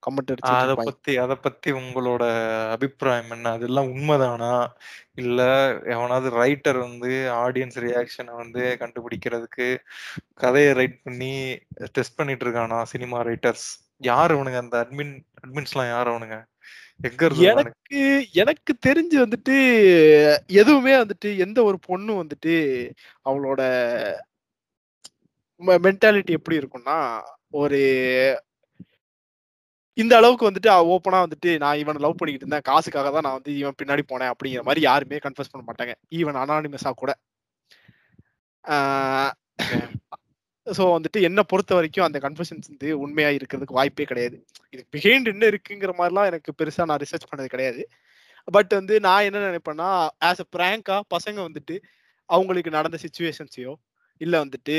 [0.04, 2.24] கமெண்ட் அடிச்சுட்டு அத பத்தி அத பத்தி உங்களோட
[2.76, 3.48] அபிப்பிராயம் என்ன?
[3.58, 4.52] அதெல்லாம் உண்மைதானா?
[5.24, 5.40] இல்ல
[5.94, 7.12] எவனாவது ரைட்டர் வந்து
[7.42, 9.68] ஆடியன்ஸ் ரியாக்ஷனை வந்து கண்டுபிடிக்கிறதுக்கு
[10.44, 11.34] கதையை ரைட் பண்ணி
[11.96, 13.68] டெஸ்ட் பண்ணிட்டு இருக்கானா சினிமா ரைட்டர்ஸ்
[14.04, 14.60] யார் அவனுங்க?
[14.66, 16.38] அந்த அட்மின் அட்மின்ஸ்லாம் யார் அவனுங்க?
[17.52, 18.00] எனக்கு
[18.34, 19.56] எனக்கு தெரிஞ்சு வந்துட்டு
[20.54, 22.56] எதுவுமே வந்துட்டு எந்த ஒரு பொண்ணும் வந்துட்டு
[23.26, 23.62] அவளோட
[25.86, 26.98] மென்டாலிட்டி எப்படி இருக்கும்னா
[27.54, 27.80] ஒரு
[29.98, 33.78] இந்த அளவுக்கு வந்துட்டு ஓப்பனா வந்துட்டு நான் இவனை லவ் பண்ணிக்கிட்டு இருந்தேன் காசுக்காக தான் நான் வந்து இவன்
[33.82, 35.94] பின்னாடி போனேன் அப்படிங்கிற மாதிரி யாருமே கன்ஃபர்ஸ் பண்ண மாட்டாங்க.
[36.12, 37.12] ஈவன் அனானிமஸா கூட.
[40.70, 44.38] ஸோ வந்துட்டு என்ன பொறுத்த வரைக்கும் அந்த கன்ஃபர்ஷன்ஸ் வந்து உண்மையாக இருக்கிறதுக்கு வாய்ப்பே கிடையாது.
[44.74, 47.84] இது பிஹைண்ட் என்ன இருக்குங்கிற மாதிரிலாம் எனக்கு பெருசாக நான் ரிசர்ச் பண்ணது கிடையாது.
[48.48, 49.90] பட் வந்து நான் என்ன நினைப்பேன்னா
[50.30, 51.76] ஆஸ் அ பிராங்கா பசங்க வந்துட்டு
[52.30, 53.74] அவங்களுக்கு நடந்த சுச்சுவேஷன்ஸையோ
[54.22, 54.76] இல்லை வந்துட்டு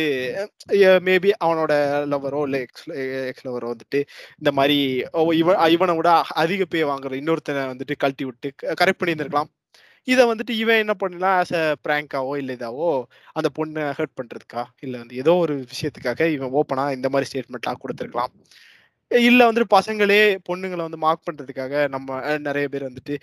[1.08, 1.72] மேபி அவனோட
[2.12, 2.86] லவரோ இல்லை எக்ஸ்
[3.30, 4.00] எக்ஸ் லவரோ வந்துட்டு
[4.40, 4.78] இந்த மாதிரி
[5.14, 6.10] ஓ, இவன் இவனை விட
[6.42, 8.50] அதிக பே வாங்குற இன்னொருத்தனை வந்துட்டு கழட்டி விட்டு
[8.80, 9.50] கரெக்ட் பண்ணியிருந்திருக்கலாம்.
[10.08, 11.36] இதை வந்துட்டு இவன் என்ன பண்ணலாம்?
[11.40, 12.88] ஆஸ் அ பிராங்காவோ இல்லை இதாவோ
[13.36, 14.62] அந்த பொண்ணை ஹர்ட் பண்றதுக்கா?
[14.84, 18.32] இல்ல வந்து ஏதோ ஒரு விஷயத்துக்காக இவன் ஓப்பனா இந்த மாதிரி ஸ்டேட்மெண்ட்லாம் கொடுத்துருக்கலாம்.
[19.10, 20.18] இல்ல வந்துட்டு பசங்களே
[20.48, 22.08] பொண்ணுங்களை வந்து மார்க் பண்றதுக்காக நம்ம
[22.46, 23.14] நிறைய பேர் வந்துட்டு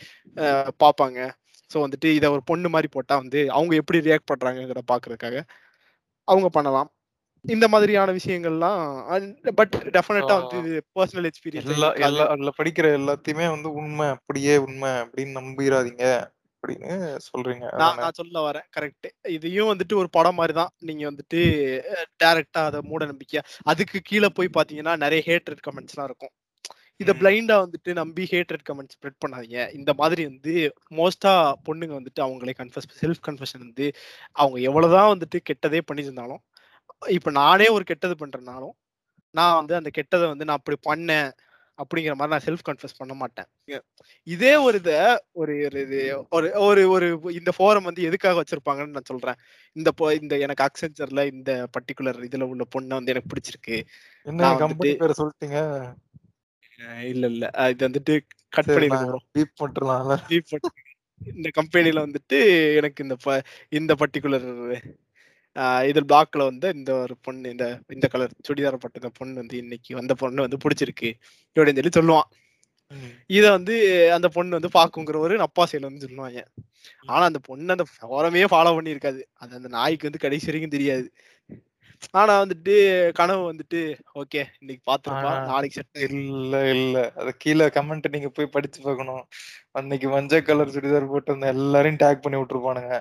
[0.83, 1.19] பார்ப்பாங்க.
[1.71, 5.37] ஸோ வந்துட்டு இதை ஒரு பொண்ணு மாதிரி போட்டா வந்து அவங்க எப்படி ரியாக்ட் பண்றாங்கிறத பாக்குறதுக்காக
[6.27, 6.89] அவங்க பண்ணலாம்.
[7.45, 8.79] இந்த மாதிரியான விஷயங்கள்லாம்
[9.59, 10.59] பட் டெஃபினட்டா வந்து
[10.97, 16.05] பர்சனல் எக்ஸ்பீரியன்ஸ் எல்லா எல்லா அதுல படிக்கிற எல்லாத்தையுமே வந்து உண்மை அப்படியே உண்மை அப்படின்னு நம்பிடாதீங்க
[16.63, 16.93] அப்படின்னு
[17.27, 17.65] சொல்றீங்க.
[17.81, 18.65] நான் நான் சொல்ல வரேன்.
[18.75, 19.07] கரெக்ட்.
[19.35, 21.39] இதையும் வந்துட்டு ஒரு படம் மாதிரி தான் நீங்க வந்துட்டு
[22.23, 26.33] டைரக்டா அதை மூட நம்பிக்கையா அதுக்கு கீழே போய் பாத்தீங்கன்னா நிறைய ஹேட்ரட் கமெண்ட்ஸ்லாம் இருக்கும்.
[26.99, 27.11] இத.
[27.21, 29.59] பிளைண்டா வந்துட்டு நம்பி ஹேட்ரட் கமெண்ட் ஸ்ப்ரெட் பண்ணாதீங்க.
[29.79, 30.53] இந்த மாதிரி வந்து
[30.99, 31.33] மோஸ்டா
[31.67, 33.87] பொண்ணுங்க வந்துட்டு அவங்களே கன்ஃபஸ் செல்ஃப் கன்ஃபெஷன் வந்து
[34.35, 36.41] அவங்க எவ்வளவுதான் வந்துட்டு கெட்டதே பண்ணியிருந்தாலும்
[37.15, 38.75] இப்ப நானே ஒரு கெட்டது பண்றேனாலும்
[39.35, 41.29] நான் வந்து அந்த கெட்டதை வந்து நான் அப்படி பண்ணேன்
[41.77, 43.45] அப்படிங்கிற மாதிரி நான் செல்ஃப் கன்ஃபஸ் பண்ண மாட்டேன்.
[44.23, 49.01] இதே ஒரு இத ஒரு ஒரு இது ஒரு ஒரு ஒரு இந்த ஃபோரம் வந்து எதுக்காக வச்சிருப்பாங்கன்னு நான்
[49.03, 49.33] சொல்றேன்.
[49.73, 53.83] இந்த இந்த எனக்கு அக்சென்ச்சர்ல இந்த பர்டிகுலர் இதுல உள்ள பொண்ணை வந்து எனக்கு பிடிச்சிருக்கு.
[54.99, 55.93] சொல்லிட்டீங்க?
[57.03, 57.49] இல்ல இல்ல.
[57.69, 59.15] இது வந்துட்டு கட் சரி பண்ணிடுங்க நான் bro.
[59.31, 64.83] பீப் பண்றலாம்ல Leave பண்ணி- இந்த கம்பெனில வந்துட்டு எனக்கு இந்த இந்த பர்டிகுலர்
[65.89, 69.95] இதில் பிளாக்ல வந்து இந்த ஒரு பொண்ணு இந்த இந்த கலர் சுடிதார் பட்ட இந்த பொண்ணு வந்து இன்னைக்கு
[69.95, 71.09] வந்த பொண்ணு வந்து பிடிச்சிருக்கு
[71.55, 72.27] இப்படின்னு சொல்லி சொல்லுவான்.
[73.29, 73.75] இத வந்து
[74.13, 76.41] அந்த பொண்ணு வந்து பாக்குங்கிறவரு அப்பா சைடுல வந்து சொல்லுவாங்க.
[77.05, 79.21] ஆனா அந்த பொண்ணு அந்த ஃபோரமே ஃபாலோ பண்ணியிருக்காது.
[79.35, 81.07] அது அந்த நாய்க்கு வந்து கடைசி வரைக்கும் தெரியாது.
[82.13, 82.73] ஆனா வந்துட்டு
[83.13, 83.79] கனவு வந்துட்டு
[84.21, 85.31] ஓகே இன்னைக்கு பாத்துருப்பா.
[85.45, 86.97] நாளைக்கு செட் இல்ல இல்ல.
[87.15, 89.23] அது கீழே கமெண்ட் நீங்க போய் படிச்சு பார்க்கணும்.
[89.71, 92.93] அன்னைக்கு மஞ்சள் கலர் சுடிதார் போட்டு எல்லாரையும் டேக் பண்ணி விட்டுருப்பானுங்க.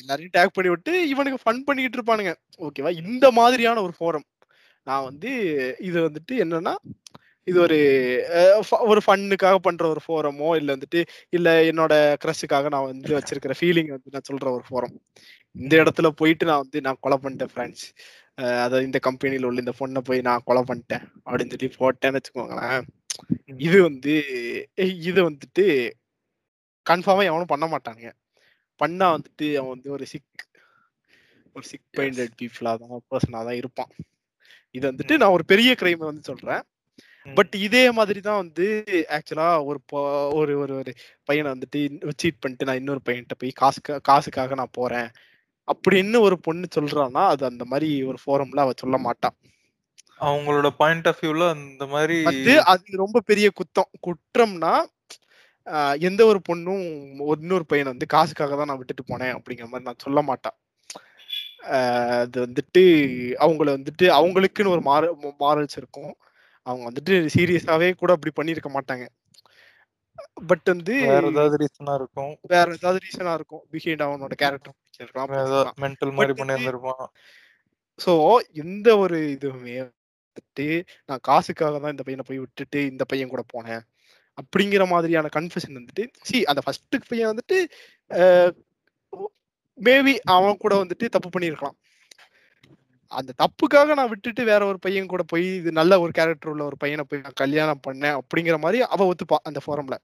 [0.00, 2.32] எல்லாரையும் டேக் பண்ணி விட்டு இவனுக்கு ஃபன் பண்ணிக்கிட்டு இருப்பானுங்க.
[2.66, 4.26] ஓகேவா இந்த மாதிரியான ஒரு ஃபோரம்
[4.86, 5.30] நான் வந்து
[5.88, 6.74] இது வந்துட்டு என்னன்னா
[7.46, 7.78] இது ஒரு
[8.90, 11.00] ஒரு ஃபன்னுக்காக பண்ற ஒரு ஃபோரமோ இல்லை வந்துட்டு
[11.36, 14.94] இல்லை என்னோட க்ரஷுக்காக நான் வந்து வச்சிருக்கிற ஃபீலிங் வந்து நான் சொல்ற ஒரு ஃபோரம்
[15.56, 17.86] இந்த இடத்துல போயிட்டு நான் வந்து நான் கொலை பண்ணிட்டேன் ஃப்ரெண்ட்ஸ்
[18.64, 22.84] அதாவது இந்த கம்பெனியில் உள்ள இந்த பொண்ணை போய் நான் கொலை பண்ணிட்டேன் அப்படின்னு சொல்லி போட்டேன்னு வச்சுக்கோங்களேன்.
[23.66, 24.14] இது வந்து
[25.10, 25.64] இது வந்துட்டு
[26.86, 28.10] கன்ஃபார்மா எவனும் பண்ண மாட்டானுங்க.
[28.82, 30.44] பண்ணா வந்துட்டு அவன் வந்து ஒரு சிக்
[31.56, 31.86] ஒரு சிக்.
[31.98, 33.90] மைண்டட் பீப்புளா தான் பர்சனா தான் இருப்பான்.
[34.74, 36.62] இது வந்துட்டு நான் ஒரு பெரிய கிரைம் வந்து சொல்றேன்.
[37.26, 38.66] பட் இதே மாதிரி தான் வந்து
[39.16, 39.80] ஆக்சுவலா ஒரு
[40.40, 40.92] ஒரு ஒரு ஒரு
[41.28, 41.80] பையனை வந்துட்டு
[42.22, 43.80] சீட் பண்ணிட்டு நான் இன்னொரு பையன்கிட்ட போய் காசு
[44.10, 45.08] காசுக்காக நான் போறேன்.
[45.68, 49.36] அப்படின்னு ஒரு பொண்ணு சொல்றான்னா அது அந்த மாதிரி ஒரு ஃபோரம்ல அவ சொல்ல மாட்டான்
[50.28, 52.16] அவங்களோட பாயிண்ட் ஆஃப் வியூல அந்த மாதிரி
[52.72, 53.90] அது ரொம்ப பெரிய குத்தம்.
[54.06, 54.72] குற்றம்னா
[56.00, 56.84] எந்த ஒரு பொண்ணும்
[57.36, 60.56] இன்னொரு பையனை வந்து காசுக்காக தான் நான் விட்டுட்டு போனேன் அப்படிங்கிற மாதிரி நான் சொல்ல மாட்டான்
[62.22, 62.82] அது வந்துட்டு
[63.38, 66.12] அவங்கள வந்துட்டு அவங்களுக்குன்னு ஒரு மார மாரல்ஸ் இருக்கும்.
[66.66, 69.04] அவங்க வந்துட்டு சீரியஸாவே கூட அப்படி பண்ணியிருக்க மாட்டாங்க.
[70.46, 72.38] பட் வந்து வேற ஏதாவது ரீசனா இருக்கும்.
[72.48, 73.62] வேற ஏதாவது ரீசனா இருக்கும்.
[73.72, 75.30] பிஹைண்ட் அவனோட கேரக்டர் பிடிச்சிருக்கலாம்
[75.80, 77.06] மென்டல் மாதிரி But பண்ணி வந்து- இருந்திருப்பான்
[77.98, 78.12] ஸோ
[78.52, 80.66] எந்த ஒரு இதுவுமே வந்துட்டு
[81.06, 83.82] நான் காசுக்காக தான் இந்த பையனை போய் விட்டுட்டு இந்த பையன் கூட போனேன்.
[84.38, 87.58] அப்படிங்கிற மாதிரியான கன்ஃபெஷன் வந்துட்டு சி அந்த ஃபர்ஸ்ட் பையன் வந்துட்டு
[89.78, 91.76] மேபி அவன் கூட வந்துட்டு தப்பு பண்ணியிருக்கலாம்.
[93.12, 96.76] அந்த தப்புக்காக நான் விட்டுட்டு வேற ஒரு பையன் கூட போய் இது நல்ல ஒரு கேரக்டர் உள்ள ஒரு
[96.82, 99.96] பையனை போய் நான் கல்யாணம் பண்ணேன் அப்படிங்கிற மாதிரி அவ ஒத்துப்பா அந்த ஃபோரம்ல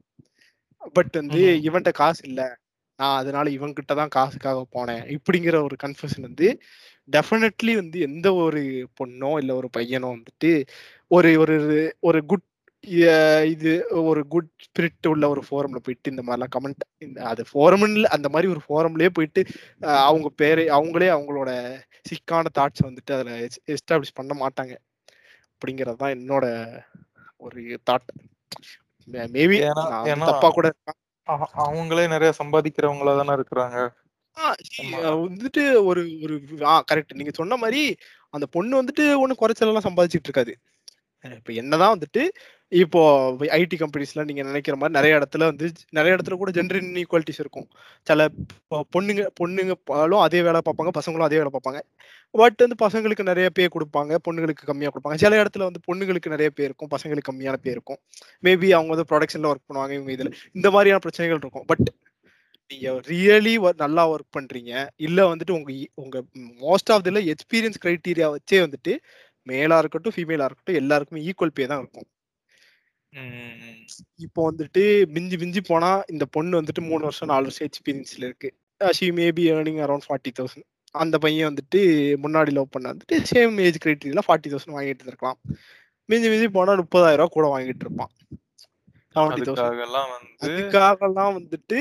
[0.97, 1.41] பட் வந்து.
[1.67, 2.41] இவன்கிட்ட காசு இல்ல.
[2.99, 5.05] நான் அதனால இவன்கிட்ட தான் காசுக்காக போனேன்.
[5.17, 6.49] இப்படிங்கிற ஒரு கன்ஃபெஷன் வந்து
[7.09, 8.61] டெஃபினெட்லி வந்து எந்த ஒரு
[9.01, 10.51] பொண்ணோ இல்ல ஒரு பையனோ வந்துட்டு
[11.11, 11.57] ஒரு ஒரு
[12.01, 12.47] ஒரு குட்
[13.45, 18.29] இது ஒரு குட் ஸ்பிரிட் உள்ள ஒரு ஃபோரம்ல போயிட்டு இந்த மாதிரிலாம் கமெண்ட் இந்த அது ஃபோரம்ல அந்த
[18.29, 19.43] மாதிரி ஒரு ஃபோரம்லயே போயிட்டு
[20.09, 21.51] அவங்க பேரை அவங்களே அவங்களோட
[22.11, 23.37] சிக்கான தாட்ஸ் வந்துட்டு அதுல
[23.67, 24.75] எஸ்டாப்ளிஷ் பண்ண மாட்டாங்க.
[25.53, 26.47] அப்படிங்கிறது தான் என்னோட
[27.37, 28.11] ஒரு தாட்
[29.33, 29.59] மேபி
[30.31, 30.69] தப்பா கூட
[31.67, 33.79] அவங்களே நிறைய சம்பாதிக்கிறவங்களா தானே இருக்கிறாங்க.
[35.25, 36.35] வந்துட்டு ஒரு ஒரு
[36.89, 37.83] கரெக்ட் நீங்க சொன்ன மாதிரி
[38.31, 40.55] அந்த பொண்ணு வந்துட்டு ஒன்றும் குறைச்சலெல்லாம் சம்பாதிச்சிட்டு இருக்காது.
[41.25, 42.23] இப்ப என்னதான் வந்துட்டு
[42.83, 43.01] இப்போ
[43.59, 47.69] ஐடி கம்பெனிஸ்ல நீங்க நினைக்கிற மாதிரி நிறைய இடத்துல வந்து நிறைய இடத்துல கூட ஜெண்டர் இன்இக்வாலிட்டிஸ் இருக்கும்.
[48.03, 48.29] சில
[48.97, 51.81] பொண்ணுங்க பொண்ணுங்களும் அதே வேலை பார்ப்பாங்க பசங்களும் அதே வேலை பார்ப்பாங்க.
[52.31, 55.15] பட் வந்து பசங்களுக்கு நிறைய பே கொடுப்பாங்க பொண்ணுங்களுக்கு கம்மியா கொடுப்பாங்க.
[55.25, 57.99] சில இடத்துல வந்து பொண்ணுங்களுக்கு நிறைய பே இருக்கும் பசங்களுக்கு கம்மியான பே இருக்கும்.
[58.43, 60.33] மேபி அவங்க வந்து ப்ரொடக்ஷன்ல ஒர்க் பண்ணுவாங்க இவங்க இதுல.
[60.53, 61.67] இந்த மாதிரியான பிரச்சனைகள் இருக்கும்.
[61.67, 61.95] பட்
[62.73, 66.23] நீங்க ரியலி நல்லா ஒர்க் பண்றீங்க இல்ல வந்துட்டு உங்க இ- உங்க
[66.61, 68.97] most of the experience criteria வச்சே வந்துட்டு
[69.43, 72.09] மேலா இருக்கட்டும் ஃபீமேலா இருக்கட்டும் எல்லாருக்குமே ஈக்குவல் பே தான் இருக்கும்.
[74.17, 78.49] இப்போ வந்துட்டு மிஞ்சி மிஞ்சி போனா இந்த பொண்ணு வந்துட்டு மூணு வருஷம் நாலு வருஷம் எக்ஸ்பீரியன்ஸ்ல இருக்கு.
[78.91, 81.81] She maybe earning around forty thousand அந்த பையன் வந்துட்டு
[82.25, 85.39] முன்னாடி லவ் பண்ண வந்துட்டு same age criteria forty thousand வாங்கிட்டு இருக்கலாம்
[86.09, 88.13] மிஞ்சி மிஞ்சி போனா முப்பதாயிரம் ரூபாய் கூட வாங்கிட்டு இருப்பான்.
[89.15, 91.79] அதுக்காகலாம் வந்து அதுக்காகலாம் வந்துட்டு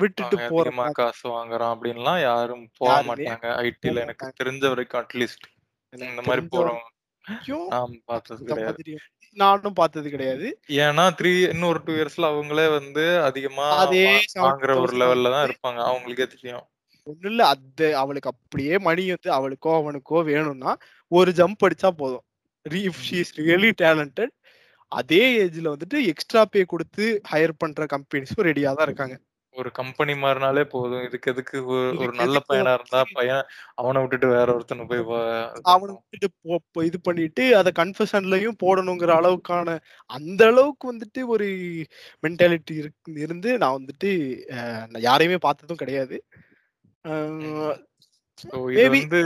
[0.00, 3.48] விட்டுட்டு அவன் போற அதிகமா காசு வாங்குறான் அப்படின்லாம் யாரும் போக மாட்டாங்க.
[3.66, 4.32] ஐடில எனக்கு.
[4.42, 5.46] தெரிஞ்ச வரைக்கும் அட்லீஸ்ட்
[5.92, 6.86] இந்த மாதிரி தெரிஞ்ச போறவங்க.
[7.24, 8.96] வரைக்கும் நான் பார்த்தது இந்த கிடையாது.
[9.36, 10.46] நானும் பார்த்தது கிடையாது.
[10.84, 14.04] ஏன்னா த்ரீ இன்னொரு டூ இயர்ஸ்ல அவங்களே வந்து அதிகமா அதே
[14.44, 15.80] வாங்குற ஒரு 70,000 லெவல்ல தான் இருப்பாங்க.
[15.90, 16.64] அவங்களுக்கே தெரியும்.
[17.06, 20.72] ஒண்ணும் இல்ல அது அவளுக்கு அப்படியே மணி வந்து அவளுக்கோ அவனுக்கோ வேணும்னா
[21.12, 22.24] ஒரு ஜம்ப் அடிச்சா போதும்.
[22.66, 24.32] ரியலி டேலண்டட்
[24.92, 29.14] அதே ஏஜ்ல வந்துட்டு எக்ஸ்ட்ரா பே கொடுத்து ஹையர் பண்ற கம்பெனிஸும் ரெடியா தான் இருக்காங்க.
[29.54, 31.04] ஒரு கம்பெனி மாறினாலே போதும்.
[31.08, 33.44] இதுக்கு எதுக்கு ஒரு ஒரு இதுக்கு நல்ல எதுக்கு பையனா இருந்தா பையன்
[33.80, 35.14] அவன விட்டுட்டு வேற ஒருத்தன போய் வ
[35.52, 36.04] இது அவன பண்ணணும்.
[36.10, 39.76] விட்டுட்டு போ போ இது பண்ணிட்டு அத கன்ஃபெஷன்லயும் போடணுங்கிற அளவுக்கான
[40.10, 41.46] அந்த அளவுக்கு வந்துட்டு ஒரு
[42.24, 44.10] மென்டாலிட்டி இருக்கு இருந்து நான் வந்துட்டு
[44.56, 44.60] அ
[44.92, 46.18] நான் யாரையுமே பார்த்ததும் கிடையாது.
[47.04, 47.62] அ ம்.
[48.38, 49.20] ஸோ இது மேபி வந்து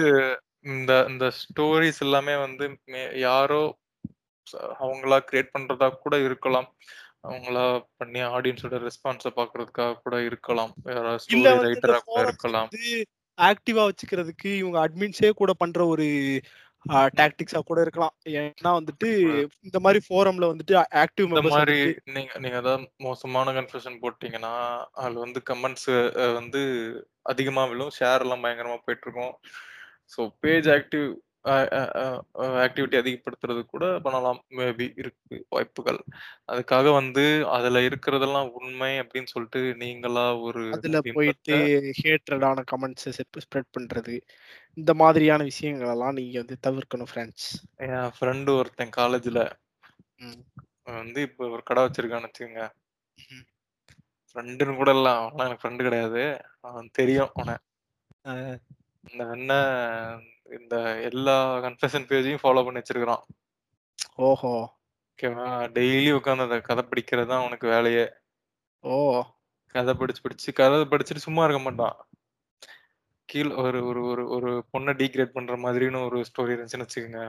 [0.71, 3.63] இந்த இந்த ஸ்டோரீஸ் எல்லாமே வந்து மே யாரோ
[4.47, 6.69] ச அவங்களா கிரியேட் பண்றதா கூட இருக்கலாம்.
[7.29, 7.65] அவங்களா
[7.97, 10.73] பண்ணி ஆடியன்ஸோட ரெஸ்பான்ஸ பார்க்கறதுக்காக கூட இருக்கலாம்.
[12.23, 12.69] இருக்கலாம்.
[13.39, 16.07] ஆக்டிவா வச்சுக்கிறதுக்கு இவங்க அட்மின்ஸே கூட பண்ற ஒரு.
[17.17, 18.13] டாக்டிக்ஸா கூட இருக்கலாம்.
[18.25, 19.09] ஏன்னா வந்துட்டு
[19.61, 24.53] இந்த மாரி ஃபோரம்ல வந்துட்டு ஆக்டிவ் இந்த வந்துட்டு நீங்க நீங்க ஏதாவது மோசமான கன்ஃபெஷன் போட்டீங்கன்னா,
[24.93, 25.89] அதுல வந்து கமெண்ட்ஸ்
[26.35, 26.63] வந்து
[27.23, 27.95] அதிகமா விழும்.
[28.01, 29.35] ஷேர் எல்லாம் பயங்கரமா போயிட்டுருக்கும்.
[30.17, 31.07] ஸோ பேஜ் ஆக்டிவ்
[32.63, 34.41] ஆக்டிவிட்டி அதிகப்படுத்துறது கூட பண்ணலாம்.
[34.59, 36.01] மேபி இருக்கு வாய்ப்புகள்.
[36.49, 37.25] அதுக்காக வந்து
[37.57, 39.53] அதுல இருக்கிறதெல்லாம் உண்மை அப்படின்னு சொல்லிட்டு
[39.85, 41.57] நீங்களா ஒரு அதுல போயிட்டு
[41.99, 44.17] ஹேட்ரடான கமெண்ட்ஸ செப் ஸ்ப்ரெட் பண்றது.
[44.77, 47.49] இந்த மாதிரியான விஷயங்களெல்லாம் நீங்க வந்து தவிர்க்கணும் ஃபிரெண்ட்ஸ்.
[47.85, 49.41] என் ஃப்ரெண்ட் ஒருத்தன் காலேஜ்ல
[50.21, 50.43] ம்.
[50.87, 52.65] அவன் வந்து இப்போ ஒரு கடை வச்சிருக்கான்னு வச்சுக்கங்க.
[53.19, 53.47] ம்ஹ்ம்.
[54.37, 55.09] ஃப்ரெண்டுன்னு கூட இல்ல.
[55.19, 56.23] அவன்லாம் எனக்கு ஃப்ரெண்ட் கிடையாது.
[56.65, 57.57] அவன் தெரியும் அவன.
[58.25, 58.59] அ.
[59.05, 63.25] அந்த அண்ணன் இந்த எல்லா கன்ஃபெஷன் பேஜையும் ஃபாலோ பண்ணி வச்சிருக்கான்.
[64.17, 64.53] ஓஹோ!
[65.19, 65.47] ஓகேவா?
[65.75, 68.07] டெய்லி உட்கார்ந்து அந்த கதை படிக்கிறது தான் அவனுக்கு வேலையே.
[68.85, 69.23] ஓ!
[69.75, 71.97] கதை படிச்சு படிச்சு கதை படிச்சுட்டு சும்மா இருக்க மாட்டான்.
[73.29, 77.23] கீழ ஒரு ஒரு ஒரு ஒரு பொண்ண டீகிரேட் பண்ற மாதிரின்னு ஒரு ஸ்டோரி இருந்துச்சுன்னு வச்சுக்கங்க.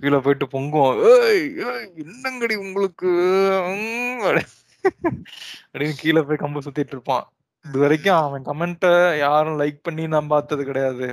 [0.00, 0.98] கீழ போயிட்டு பொங்குவான்.
[1.10, 3.08] "ஏய் ஏய் என்னங்கடி உங்களுக்கு
[3.74, 4.44] ம்" அப்படி
[5.74, 7.26] அப்படின்னு கீழ போய் கம்ப சுத்திட்டு இருப்பான்.
[7.66, 8.88] இதுவரைக்கும் அவன் கமெண்ட்ட
[9.18, 11.06] யாரும் லைக் பண்ணி நான் பார்த்தது கிடையாது.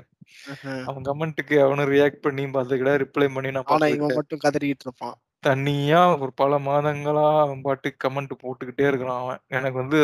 [0.85, 3.03] அவன் கமெண்ட்க்கு எவனும் ரியாக்ட் பண்ணியும் பார்த்தது கிடையாது.
[3.05, 3.69] ரிப்ளை பண்ணி நான்.
[4.13, 5.17] மட்டும் கதறிட்டு இருப்பான்.
[5.43, 9.41] தனியா ஒரு பல மாதங்களா அவன் பாட்டுக்கு கமெண்ட் போட்டுக்கிட்டே இருக்கிறான் அவன்.
[9.49, 9.99] எனக்கு வந்து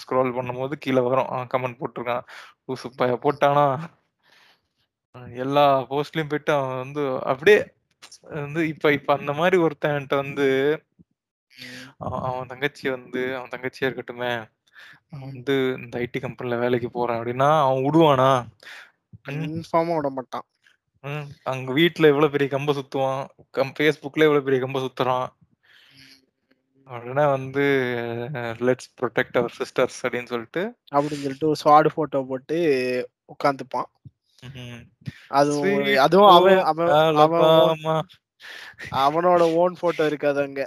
[0.00, 1.30] ஸ்க்ரோல் பண்ணும்போது கீழ வரும்.
[1.32, 2.24] அவன் கமெண்ட் போட்டிருக்கான்.
[2.66, 3.66] லூசு பய போட்டானா
[5.40, 7.58] எல்லா போஸ்ட்லயும் போயிட்டு அவன் வந்து அப்படியே
[8.38, 10.46] வந்து இப்ப இப்ப அந்த மாரி ஒருத்தன் என்ட்ட வந்து
[12.26, 14.30] அவன் தங்கச்சி வந்து அவன் தங்கச்சியா இருக்கட்டுமே,
[15.10, 15.32] அவன் ம்.
[15.32, 18.46] வந்து இந்த ஐடி கம்பெனில வேலைக்கு போறேன் அப்படின்னா, அவன் விடுவானா?
[19.22, 19.30] ம்.
[19.30, 20.48] கன்ஃபார்மா விடமாட்டான்.
[21.00, 21.30] ம்.
[21.42, 23.26] அங்க வீட்ல எவ்வளவு பெரிய கம்ப சுத்துவான்.
[23.50, 25.26] கம் Facebookல எவ்வளவு பெரிய கம்ப சுத்துறான்.
[26.84, 27.60] உடனே வந்து
[28.32, 32.56] லெட்ஸ் புரொடெக்ட் அவர் சிஸ்டர்ஸ் அப்படின்னு சொல்லிட்டு அப்படின்னு சொல்லிட்டு ஒரு ஸ்வாட் ஃபோட்டோ போட்டு
[33.26, 33.84] உட்காந்துப்பான்.
[34.46, 34.86] ம்ஹ்ம்.
[35.28, 36.58] அதுவும் அதுவும் அவன்
[37.12, 38.06] அவன்.
[39.02, 40.60] அவனோட ஓன் ஃபோட்டோ இருக்காது அங்க.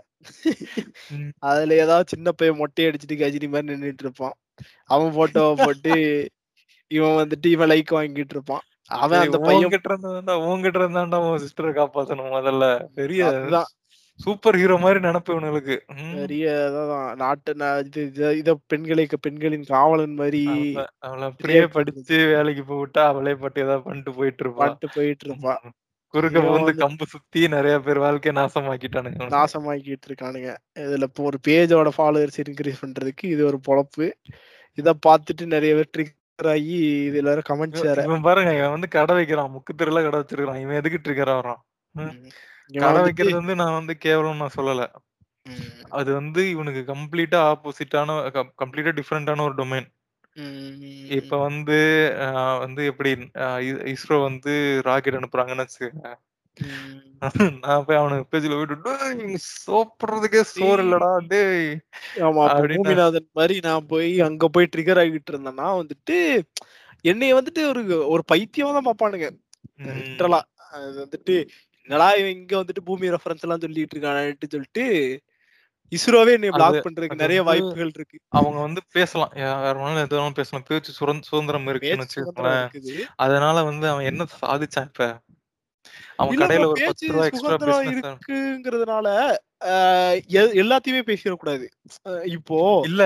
[1.43, 4.35] அதுல ஏதாவது சின்ன பையன் மொட்டை அடிச்சுட்டு கஜினி மாரி நின்னுட்டு இருப்பான்.
[4.87, 5.93] அவன் ஃபோட்டோவ போட்டு
[6.91, 8.63] இவன் வந்துட்டு இவன் லைக் வாங்கிட்டு இருப்பான்.
[8.91, 12.65] அவன் அந்த பையன் உன்கிட்ட இருந்தா உன்கிட்ட இருந்தான்டா உன் சிஸ்டர காப்பாத்தணும் முதல்ல.
[12.95, 13.21] பெரிய
[14.19, 15.75] சூப்பர் ஹீரோ மாரி நெனப்பு இவனுங்களுக்கு.
[15.93, 16.11] ம்.
[16.15, 16.91] பெரிய அதான்
[17.21, 18.01] நாட்டு
[18.41, 20.43] இது பெண்களை பெண்களின் காவலன் மாரி
[21.03, 21.61] அவள அப்படியே.
[21.75, 24.61] படிச்சு வேலைக்கு போவிட்டா, அவளே பாட்டு ஏதாவது பண்ணிட்டு போயிட்டு இருப்பா.
[24.61, 25.55] பண்ணிட்டு போயிட்டு இருப்பா.
[26.13, 29.29] குறுக்க வந்து கம்பு சுத்தி நெறைய பேர் வாழ்க்கைய நாசமாக்கிட்டானுங்க.
[29.35, 30.49] நாசமாக்கிட்டு இருக்கானுங்க.
[30.85, 34.07] இதுல இப்போ ஒரு பேஜோட ஃபாலோவர்ஸ் இன்கிரீஸ் பண்றதுக்கு இது ஒரு பொழப்பு.
[34.77, 36.75] இத பார்த்துட்டு நெறைய பேர் ட்ரிகர் ஆகி
[37.07, 38.03] இது எல்லாரும் கமெண்ட்ஸ் இவன் வேற.
[38.03, 39.53] இவன் பாருங்க இவன் வந்து கடை வைக்கிறான்.
[39.55, 40.61] முக்கு தெருல கடை வச்சிருக்கான்.
[40.65, 41.61] இவன் எதுக்கு ட்ரிகர் ஆகுறான்?
[42.83, 44.85] கடை வைக்கிறது வந்து நான் வந்து கேவலம்னு நான் சொல்லல.
[45.89, 49.87] அது வந்து இவனுக்கு கம்ப்ளீட்டா ஆப்போசிட்டான கம் கம்ப்ளீட்டா டிஃபரண்டான ஒரு டொமைன்.
[51.11, 51.43] இப்ப ம்.
[51.43, 51.77] வந்து
[52.23, 52.27] அ
[52.63, 53.11] வந்து எப்படி
[53.41, 54.53] அ இ இஸ்ரோ வந்து
[54.87, 56.07] ராக்கெட் அனுப்புறாங்கன்னு வச்சுக்கங்க.
[56.57, 57.21] ம்.
[57.63, 59.23] நான் போய் அவனுக்கு பேஜ்ல போயிட்டு, "டேய்
[59.57, 61.67] சாப்பிடுறதுக்கே சோறு டேய் இல்லடா டேய்"
[62.21, 62.41] ஆமா.
[62.47, 66.17] அப்ப அப்படின்னு நான் பூமிநாதன் மாரி நான் போய் அங்க போய் ட்ரிகர் ஆகிட்டு இருந்தேன்னா வந்துட்டு,
[67.05, 67.81] என்னைய வந்துட்டு ஒரு
[68.13, 69.29] ஒரு பைத்தியமா தான் பார்ப்பானுங்க.
[69.77, 69.93] ம்.
[69.99, 70.41] லிட்டரலா.
[70.77, 71.35] அது வந்துட்டு
[71.89, 74.85] என்னடா இவன் இங்க வந்துட்டு பூமி ரெஃபரன்ஸ் எல்லாம் சொல்லிட்டு இருக்கானேன்ட்டு சொல்லிட்டு,
[75.93, 78.17] இஸ்ரோவே என்னைய அது பிளாக் பண்றதுக்கு நெறைய வாய்ப்புகள் இருக்கு.
[78.33, 79.33] அவங்க வந்து பேசலாம்.
[79.41, 80.65] யார் வேணாலும் எது வேணாலும் பேசலாம்.
[80.69, 80.91] பேச்சு
[81.29, 82.67] சுதந்திரம் இருக்குன்னு வச்சுக்கோங்களேன்.
[83.19, 85.07] அதனால வந்து அவன் என்ன சாதிச்சான் இப்ப?
[86.19, 86.93] அவன் கடையில ஒரு ரூ.
[87.07, 87.57] பேச்சு 10 எக்ஸ்ட்ரா
[87.91, 89.07] இருக்குங்கிறதுனால,
[90.61, 91.65] எல்லாத்தையுமே பேசிறக்கூடாது.
[92.07, 93.01] அ இப்போ இல்ல.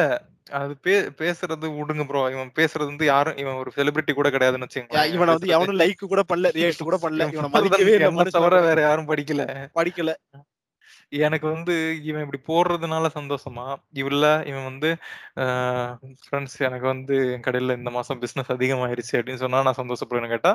[0.60, 2.22] அது பே பேசுறது விடுங்க ப்ரோ.
[2.36, 5.10] இவன் பேசுறது வந்து யாரும் இவன் ஒரு செலிபிரிட்டி கூட கிடையாதுன்னு யா வச்சுக்கங்களேன்.
[5.14, 6.50] இவன் வந்து எவனும் லைக் கூட பண்ணல.
[6.56, 7.24] ரியாக்ட் கூட பண்ணல.
[7.34, 8.54] இவன் மதிக்கவே என்ன தவிர.
[8.68, 9.44] வேற யாரும் படிக்கல.
[9.76, 10.12] படிக்கல.
[11.12, 11.74] எனக்கு வந்து
[12.10, 13.66] இவன் இப்படி போடுறதுனால சந்தோஷமா,
[14.02, 14.90] இல்ல இவன் வந்து
[16.24, 20.52] ஃபிரெண்ட்ஸ் எனக்கு வந்து என் கடையில இந்த மாசம் பிசினஸ் அதிகமாயிருச்சு அப்படின்னு சொன்னா நான் சந்தோஷப்படுவேன்னு கேட்டா,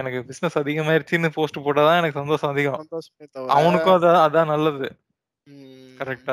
[0.00, 2.80] எனக்கு பிசினஸ் அதிகமாயிருச்சுன்னு போஸ்ட் போட்டா தான் எனக்கு சந்தோஷம் அதிகம்.
[3.56, 4.88] அவனுக்கும் அதான் அதான் நல்லது.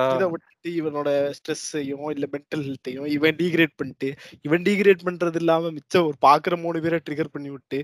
[0.09, 4.09] இத விட்டுட்டு இவனோட ஸ்ட்ரெஸ்ஸையும், இல்ல மென்டல் ஹெல்த்தையும் இவன் டீகிரேட் பண்ணிட்டு,
[4.47, 7.79] இவன் டீகிரேட் பண்றது இல்லாம மிச்சம் ஒரு பார்க்குற 3 பேர ட்ரிகர் பண்ணி விட்டு.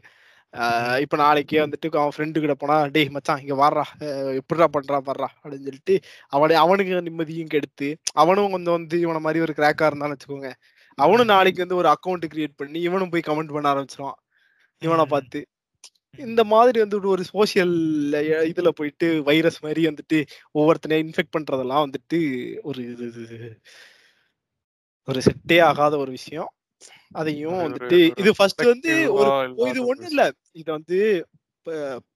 [1.03, 4.07] இப்ப நாளைக்கே வந்துட்டு அவன் ஃப்ரெண்டு கூட போனா, "டேய் மச்சான் இங்க வார்றா, அ
[4.39, 5.95] எப்புட்றா பண்றான் பார்றா" அப்படின்னு சொல்லிட்டு
[6.33, 10.51] அவன அவனுக்கு நிம்மதியும் கெடுத்து, அவனும் கொஞ்சம் வந்து இவன மாரி ஒரு கிராக்கா இருந்தான்னு வச்சுக்கோங்க,
[10.97, 14.17] அவனும் நாளைக்கு வந்து ஒரு அக்கௌண்ட் கிரியேட் பண்ணி இவனும் போய் கமெண்ட் பண்ண ஆரம்பிச்சிருவான்.
[14.81, 15.05] இவனை.
[15.09, 15.39] பார்த்து.
[16.19, 17.75] இந்த மாதிரி வந்துட்டு ஒரு சோசியல்
[18.51, 20.19] இதுல போயிட்டு வைரஸ் மாதிரி வந்துட்டு
[20.55, 22.19] ஒவ்வொருத்தனையும் இன்ஃபெக்ட் பண்றதெல்லாம் வந்துட்டு
[22.65, 22.83] ஒரு
[25.07, 26.49] ஒரு செட்டே ஆகாத ஒரு விஷயம்.
[27.11, 29.29] அதையும் வந்துட்டு இது ஃபர்ஸ்ட் வந்து ஒரு
[29.69, 30.97] இது ஒண்ணு இல்ல இது வந்து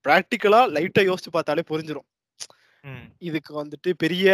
[0.04, 2.08] பிராக்டிக்கலா லைட்டா யோசிச்சு பார்த்தாலே புரிஞ்சிடும்.
[3.20, 4.28] இதுக்கு வந்துட்டு பெரிய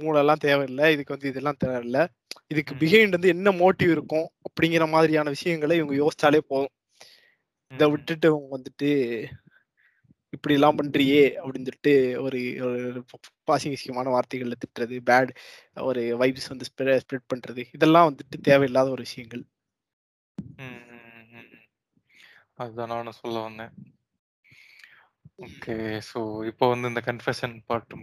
[0.00, 0.92] மூளெல்லாம் தேவையில்லை.
[0.92, 2.02] இதுக்கு வந்து இதெல்லாம் தேவையில்லை.
[2.48, 2.74] இதுக்கு.
[2.74, 6.74] பிஹைண்ட் வந்து என்ன மோட்டிவ் இருக்கும் அப்படிங்கிற மாதிரியான விஷயங்களை இவங்க யோசிச்சாலே போதும்.
[7.72, 7.86] இதை.
[7.90, 8.90] விட்டுட்டு அவங்க வந்துட்டு
[10.32, 13.00] இப்படி எல்லாம் பண்றியே அப்படின்னு சொல்லிட்டு ஒரு ஒரு
[13.48, 15.30] பாசிங்கமான வார்த்தைகள்ல திட்டுறது பேட்
[15.88, 19.42] ஒரு வைப்ஸ் வந்து ஸ்ப்ரெட் பண்றது இதெல்லாம் வந்துட்டு தேவையில்லாத ஒரு விஷயங்கள்.
[20.56, 21.62] ம், ம், ம், ம்.
[22.54, 23.70] அதுதான் நானும் சொல்ல வந்தேன்.
[25.38, 27.94] ஓகே ஸோ இப்போ வந்து இந்த கன்ஃபெஷன் பார்ட்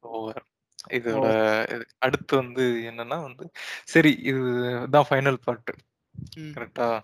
[0.00, 0.44] ஓவர்
[0.90, 1.24] இதோட
[1.70, 3.50] இது- அடுத்து வந்து என்னன்னா வந்து
[3.84, 5.70] சரி இதுதான் ஃபைனல் பார்ட்
[6.36, 7.02] கரெக்டா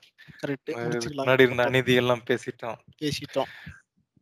[0.66, 2.78] முன்னாடி இருந்த அநீதி எல்லாம் பேசிட்டோம்.
[2.98, 3.50] பேசிட்டோம்.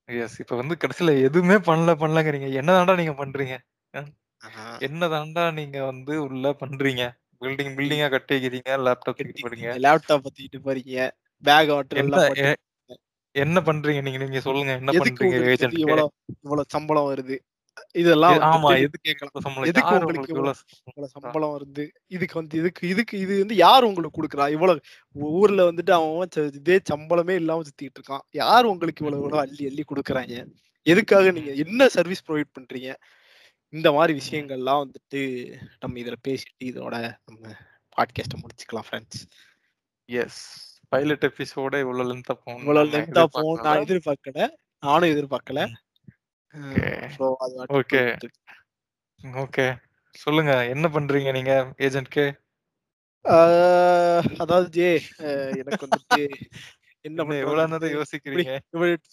[0.05, 2.49] எஸ் இப்போ வந்து கடைசியில எதுவுமே பண்ணல பண்ணலங்கிறீங்க.
[2.61, 3.59] என்னதான்டா நீங்க பண்றீங்க?
[4.39, 4.77] ஆஹா.
[4.77, 7.22] என்னதான்டா நீங்க வந்து உள்ள பண்றீங்க?
[7.43, 10.97] பில்டிங் பில்டிங்கா கட்டிக்கிறீங்க லேப்டாப் தூக்கிட்டு போறீங்க லேப்டாப் தூக்கிட்டு போறீங்க
[11.43, 12.03] பேக் வாட்டர்
[13.35, 14.19] என்ன பண்றீங்க நீங்க?
[14.23, 16.11] நீங்க சொல்லுங்க என்ன பண்றீங்க ஏஜென்ட்க்கு இவ்வளவு
[16.45, 17.37] இவ்வளவு சம்பளம் வருது?
[18.01, 19.13] இதெல்லாம் ஆமா எதுக்கு
[19.45, 21.53] சம்பளம் எதுக்கு உங்களுக்கு இவ்வளவு சம்பளம்?
[21.57, 21.85] வருது?
[22.17, 24.47] இதுக்கு வந்து இதுக்கு இதுக்கு இது வந்து யார் உங்களுக்கு கொடுக்குறா?
[24.57, 24.83] இவ்வளவு
[25.39, 28.25] ஊர்ல வந்துட்டு அவன் இதே சம்பளமே இல்லாம சுத்திட்டு இருக்கான்.
[28.43, 30.37] யார் உங்களுக்கு இவ்வளவு இவ்வளவு அள்ளி அள்ளி கொடுக்குறாங்க?
[30.87, 32.91] எதுக்காக நீங்க என்ன சர்வீஸ் ப்ரொவைட் பண்றீங்க?
[33.73, 35.21] இந்த மாதிரி விஷயங்கள்லாம் வந்துட்டு
[35.81, 37.55] நம்ம இதுல பேசிட்டு இதோட நம்ம
[37.97, 39.23] பாட்காஸ்ட முடிச்சுக்கலாம் ஃப்ரெண்ட்ஸ்
[40.05, 40.41] எஸ்
[40.89, 44.49] பைலட் எபிசோட இவ்வளவு லென்த்தா போகும் இவ்வளவு லென்த்தா போன் நான் எதிர்பார்க்கல.
[44.81, 45.61] நானும் எதிர்பார்க்கல.
[47.71, 48.29] இருக்கு.
[49.23, 49.77] ஓகே
[50.11, 52.25] சொல்லுங்க என்ன பண்றீங்க நீங்க ஏஜென்ட்க்கு
[53.25, 55.03] ஆஹ் அதாவது ஜே
[55.57, 56.29] எனக்கு வந்துட்டு
[57.01, 58.53] என்ன இப்படி யோசிக்கிறீங்க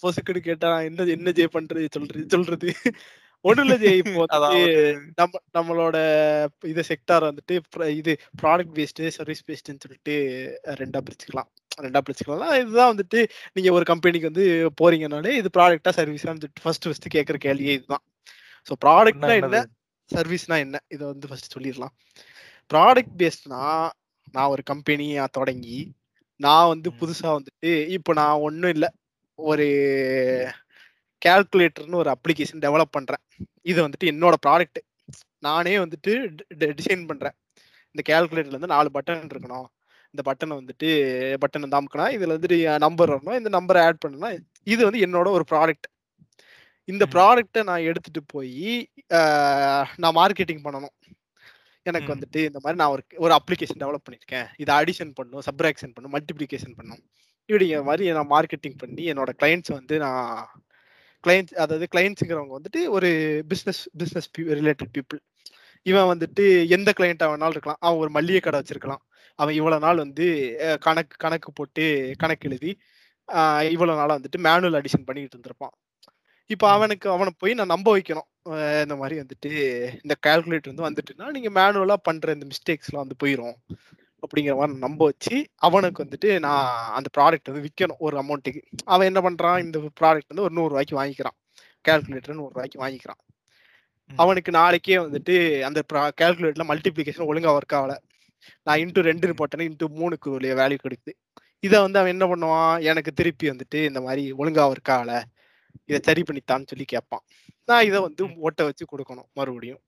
[0.02, 2.73] பொசுக்குன்னு கேட்டா என்ன என்ன ஜே பண்றது சொல்றது சொல்றது.
[3.45, 4.24] ஒண்ணும் இல்ல ஜே இப்போ
[5.20, 5.98] நம்ம நம்மளோட
[6.72, 7.53] இது செக்டார் வந்துட்டு
[7.99, 8.11] இது
[8.41, 10.16] ப்ராடக்ட் பேஸ்டு சர்வீஸ் பேஸ்டுன்னு சொல்லிட்டு
[10.82, 11.49] ரெண்டா பிரிச்சுக்கலாம்.
[11.84, 13.20] ரெண்டா பிரிச்சுக்கலாம் இதுதான் வந்துட்டு
[13.56, 14.45] நீங்க ஒரு கம்பெனிக்கு வந்து
[14.82, 18.03] போறீங்கனாலே இது ப்ராடக்டா சர்வீஸா சொல்லிட்டு ஃபர்ஸ்ட் ஃபர்ஸ்ட் கேட்கற கேள்வியே இதுதான்.
[18.68, 19.61] ஸோ ப்ராடக்ட்னா என்ன?
[20.10, 20.78] சர்வீஸ்னா என்ன?
[20.95, 21.94] இதை வந்து ஃபர்ஸ்ட் சொல்லிடலாம்.
[22.72, 23.61] ப்ராடக்ட் பேஸ்ட்னா
[24.36, 25.80] நான் ஒரு கம்பெனியா தொடங்கி
[26.40, 26.90] நான் வந்து.
[27.02, 28.90] புதுசா வந்துட்டு இப்போ நான் ஒன்றும் இல்லை.
[29.40, 29.68] ஒரு
[31.22, 33.24] கால்குலேட்டர்னு ஒரு அப்ளிகேஷன் டெவலப் பண்றேன்.
[33.61, 34.80] இது வந்துட்டு என்னோட ப்ராடக்ட்
[35.40, 36.11] நானே வந்துட்டு
[36.60, 37.36] டிசைன் பண்றேன்.
[37.95, 39.68] இந்த கால்குலேட்டர்ல இருந்து நாலு பட்டன் இருக்கணும்.
[40.14, 40.90] இந்த பட்டனை வந்துட்டு
[41.44, 43.38] பட்டனை தாமுக்கணும் இதுல வந்துட்டு நம்பர் வரணும்.
[43.40, 44.36] இந்த நம்பரை ஆட் பண்ணணும்
[44.74, 45.88] இது வந்து என்னோட ஒரு ப்ராடக்ட்
[46.88, 47.11] இந்த ம்.
[47.16, 48.64] ப்ராடக்ட்டை நான் எடுத்துட்டு போய்
[50.03, 50.95] நான் மார்க்கெட்டிங் பண்ணணும்.
[51.86, 52.14] எனக்கு.
[52.14, 54.48] வந்துட்டு இந்த மாதிரி நான் ஒரு ஒரு அப்ளிகேஷன் டெவலப் பண்ணியிருக்கேன்.
[54.57, 57.02] இதை அடிஷன் பண்ணும் சப்ராக்ஷன் பண்ணும் மல்டிப்ளிகேஷன் பண்ணும்.
[57.49, 60.49] இப்படிங்கிற மாதிரி நான் மார்க்கெட்டிங் பண்ணி என்னோட கிளைண்ட்ஸ் வந்து நான்
[61.24, 63.10] கிளைண்ட்ஸ் அதாவது கிளைண்ட்ஸுங்கிறவங்க வந்துட்டு ஒரு
[63.50, 64.30] பிஸ்னஸ் பிஸ்னஸ்
[64.60, 65.20] ரிலேட்டட் பீப்புள்
[65.86, 66.44] இவன் வந்துட்டு
[66.76, 67.82] எந்த கிளைண்ட்டாக வேணாலும் இருக்கலாம்.
[67.86, 69.02] அவன் ஒரு மளிகை கடை வச்சிருக்கலாம்.
[69.40, 70.26] அவன் இவ்வளவு நாள் வந்து
[70.82, 71.86] கணக்கு கணக்கு போட்டு
[72.18, 72.72] கணக்கு எழுதி
[73.30, 75.74] ஆஹ், இவ்வளவு நாளா வந்துட்டு மேனுவல் அடிஷன் பண்ணிட்டு இருந்திருப்பான்.
[76.50, 76.66] இப்போ.
[76.76, 78.28] அவனுக்கு அவனை போய் நான் நம்ப வைக்கணும்.
[78.84, 79.50] இந்த மாதிரி வந்துட்டு
[80.00, 83.56] இந்த கால்குலேட்டர் வந்து வந்துட்டுன்னா நீங்க மேனுவலா பண்ற இந்த மிஸ்டேக்ஸ்லாம் வந்து போயிடும்
[84.30, 89.30] அப்படிங்கிற மாதிரி நம்ப வச்சு அவனுக்கு வந்துட்டு நான் அந்த ப்ராடக்ட் வந்து விற்கணும் ஒரு அமௌண்ட்டுக்கு அவன் என்ன
[89.30, 89.64] பண்றான்?
[89.64, 91.38] இந்த ப்ராடக்ட் வந்து ஒரு நூறு ரூபாய்க்கு வாங்கிக்கிறான்.
[91.88, 93.22] கால்குலேட்டர் நூறு ரூபாய்க்கு வாங்கிக்கிறான்.
[94.15, 95.81] அவனுக்கு நாளைக்கே வந்துட்டு அந்த
[96.22, 97.95] கால்குலேட்டர்ல மல்டிப்ளிகேஷன் ஒழுங்கா ஒர்க் ஆகல.
[98.64, 101.14] நான் இன்ட்டு ரெண்டுன்னு போட்டேன்னா இன்ட்டு மூணுக்கு உள்ள வேல்யூ கிடைக்குது.
[101.60, 102.81] இதை வந்து அவன் என்ன பண்ணுவான்?
[102.81, 105.22] எனக்கு திருப்பி வந்துட்டு இந்த மாதிரி ஒழுங்கா ஒர்க் ஆகல.
[105.85, 107.23] இதை சரி பண்ணித்தான்னு சொல்லி கேட்பான்.
[107.65, 108.26] நான் இதை வந்து.
[108.38, 109.81] ஓட்ட வச்சு கொடுக்கணும் மறுபடியும்.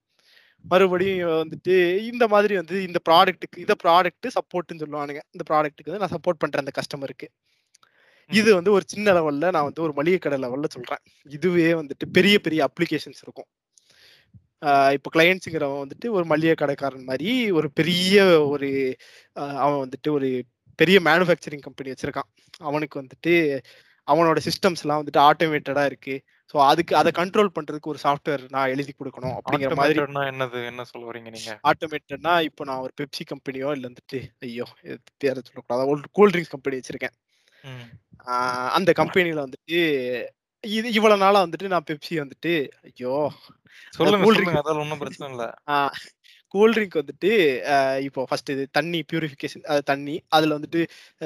[0.65, 1.75] மறுபடியும் வந்துட்டு
[2.11, 5.21] இந்த மாதிரி வந்து இந்த ப்ராடக்ட்டுக்கு இதை ப்ராடக்ட் சப்போர்ட்னு சொல்லுவானுங்க.
[5.35, 7.27] இந்த ப்ராடக்ட்டுக்கு வந்து நான் சப்போர்ட் பண்றேன் அந்த கஸ்டமருக்கு
[8.29, 8.49] இது.
[8.57, 11.03] வந்து ஒரு சின்ன லெவல்ல நான் வந்து ஒரு மளிகை கடை லெவல்ல சொல்றேன்.
[11.37, 13.49] இதுவே வந்துட்டு பெரிய பெரிய அப்ளிகேஷன்ஸ் இருக்கும்.
[14.95, 17.29] இப்போ கிளையன்ஸுங்கிறவன் வந்துட்டு ஒரு மளிகை கடைக்காரன் மாதிரி
[17.59, 18.15] ஒரு பெரிய
[18.53, 18.69] ஒரு
[19.63, 20.29] அவன் வந்துட்டு ஒரு
[20.79, 22.29] பெரிய மேனுஃபேக்சரிங் கம்பெனி வச்சிருக்கான்.
[22.69, 23.33] அவனுக்கு வந்துட்டு
[24.07, 26.15] அவனோட சிஸ்டம்ஸ் எல்லாம் வந்துட்டு ஆட்டோமேட்டடா இருக்கு.
[26.53, 29.99] ஸோ அதுக்கு அதை கண்ட்ரோல் பண்றதுக்கு ஒரு சாஃப்ட்வேர் நான் எழுதி கொடுக்கணும் அப்படிங்கிற மாதிரி
[30.31, 30.59] என்னது?
[30.71, 31.51] என்ன சொல்ல வரீங்க நீங்க?
[31.69, 34.65] ஆட்டோமேட்டட்னா இப்போ நான் ஒரு பெப்சி கம்பெனியோ இல்லை வந்துட்டு ஐயோ
[35.23, 35.89] பேரை சொல்லக்கூடாது.
[35.93, 37.15] ஒரு கூல் ட்ரிங்க்ஸ் கம்பெனி வச்சிருக்கேன்.
[38.77, 39.79] அந்த கம்பெனில வந்துட்டு
[40.63, 42.51] இது இவ்வளவு நாளா வந்துட்டு நான் பெப்சி வந்துட்டு
[42.89, 43.13] ஐயோ
[43.95, 44.19] சொல்லுங்க
[44.53, 45.45] அதெல்லாம் ஒன்றும் பிரச்சனை இல்ல.
[46.53, 47.29] கூல் ட்ரிங்க் வந்துட்டு
[48.07, 50.81] இப்போ ஃபர்ஸ்ட் இது தண்ணி பியூரிஃபிகேஷன் அது தண்ணி அதுல வந்துட்டு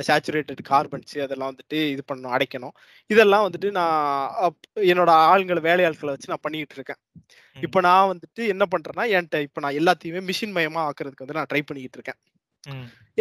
[0.10, 2.76] சேச்சுரேட்டட் கார்பன்ஸ் அதெல்லாம் வந்துட்டு இது பண்ணணும் அடைக்கணும்
[3.10, 4.56] இதெல்லாம் வந்துட்டு நான்
[4.92, 7.02] என்னோட ஆளுங்களை வேலையாட்களை வச்சு நான் பண்ணிட்டு இருக்கேன்.
[7.56, 11.62] இப்போ நான் வந்துட்டு என்ன பண்றேன்னா என்கிட்ட இப்போ நான் எல்லாத்தையுமே மிஷின் மயமா ஆக்குறதுக்கு வந்து நான் ட்ரை
[11.70, 12.20] பண்ணிக்கிட்டு இருக்கேன்.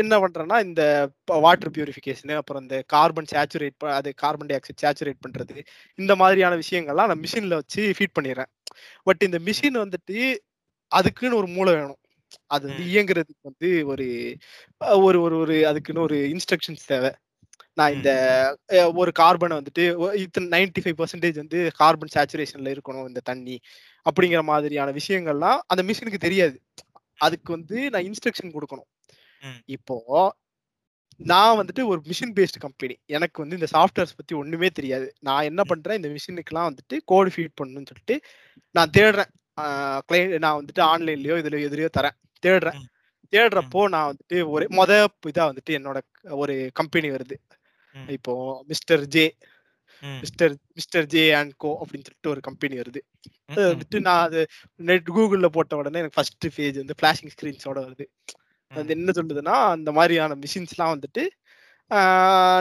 [0.02, 0.82] என்ன பண்றேன்னா, இந்த
[1.44, 5.56] வாட்டர் பியூரிஃபிகேஷன் அப்புறம் இந்த கார்பன் சேச்சுரேட் ப அது கார்பன் டை ஆக்சைடு சேச்சுரேட் பண்றது.
[5.98, 8.50] இந்த மாதிரியான விஷயங்கள்லாம் நான் மிஷின்ல வச்சு ஃபீட் பண்ணிர்றேன்.
[9.08, 9.38] பட் இந்த.
[9.48, 10.18] மிஷின் வந்துட்டு
[10.94, 12.00] அதுக்குன்னு ஒரு மூளை வேணும்.
[12.46, 12.84] அது வந்து.
[12.92, 14.06] இயங்குறதுக்கு வந்து ஒரு
[15.02, 17.10] ஒரு ஒரு ஒரு அதுக்குன்னு ஒரு இன்ஸ்ட்ரக்ஷன்ஸ் தேவை.
[17.72, 17.94] நான்.
[17.94, 18.10] இந்த
[18.94, 19.84] ஒரு கார்பன வந்துட்டு
[20.22, 23.56] இத்தன 95% வந்து கார்பன் சேச்சுரேஷன்ல இருக்கணும் இந்த தண்ணி.
[24.06, 26.56] அப்படிங்கிற மாதிரியான விஷயங்கள்லாம் அந்த மிஷினுக்கு தெரியாது.
[27.20, 28.88] அதுக்கு வந்து நான் இன்ஸ்ட்ரக்ஷன் குடுக்கணும்.
[29.68, 29.96] இப்போ
[31.20, 32.94] நான் வந்துட்டு ஒரு மிஷின் பேஸ்ட் கம்பெனி.
[33.08, 35.06] எனக்கு வந்து இந்த சாஃப்ட்வேர்ஸ் பத்தி ஒண்ணுமே தெரியாது.
[35.20, 35.62] நான் என்ன.
[35.64, 38.16] பண்றேன், இந்த மிஷினுக்குலாம் வந்துட்டு கோட் ஃபீட் பண்ணணும்னு சொல்லிட்டு
[38.74, 39.30] நான் தேடுறேன்.
[40.08, 42.16] கிளையன்ட் நான் வந்துட்டு ஆன்லைன்லயோ, இதுலயோ எதுலயோ தரேன்.
[42.42, 42.78] தேடுறேன்.
[43.32, 44.92] தேடுறப்போ நான் வந்துட்டு ஒரு மொத
[45.28, 45.98] இதா வந்துட்டு என்னோட
[46.40, 47.36] ஒரு கம்பெனி வருது.
[48.08, 48.34] இப்போ
[48.68, 49.26] Mister J.
[50.20, 53.00] Mister Mister J and Co அப்படின்னு சொல்லிட்டு ஒரு கம்பெனி வருது.
[53.48, 53.62] அது.
[53.74, 54.40] வந்துட்டு நான் அது
[54.82, 58.06] நெட் கூகுள்ல போட்ட உடனே எனக்கு ஃபர்ஸ்ட் பேஜ் வந்து ஃபிளாஷிங் ஸ்கிரீன்ஸோட வருது.
[58.72, 58.90] அது.
[58.96, 61.24] என்ன சொல்லுதுன்னா, அந்த மாரியான மிஷின்ஸ்லாம் வந்துட்டு
[61.90, 62.00] ஆ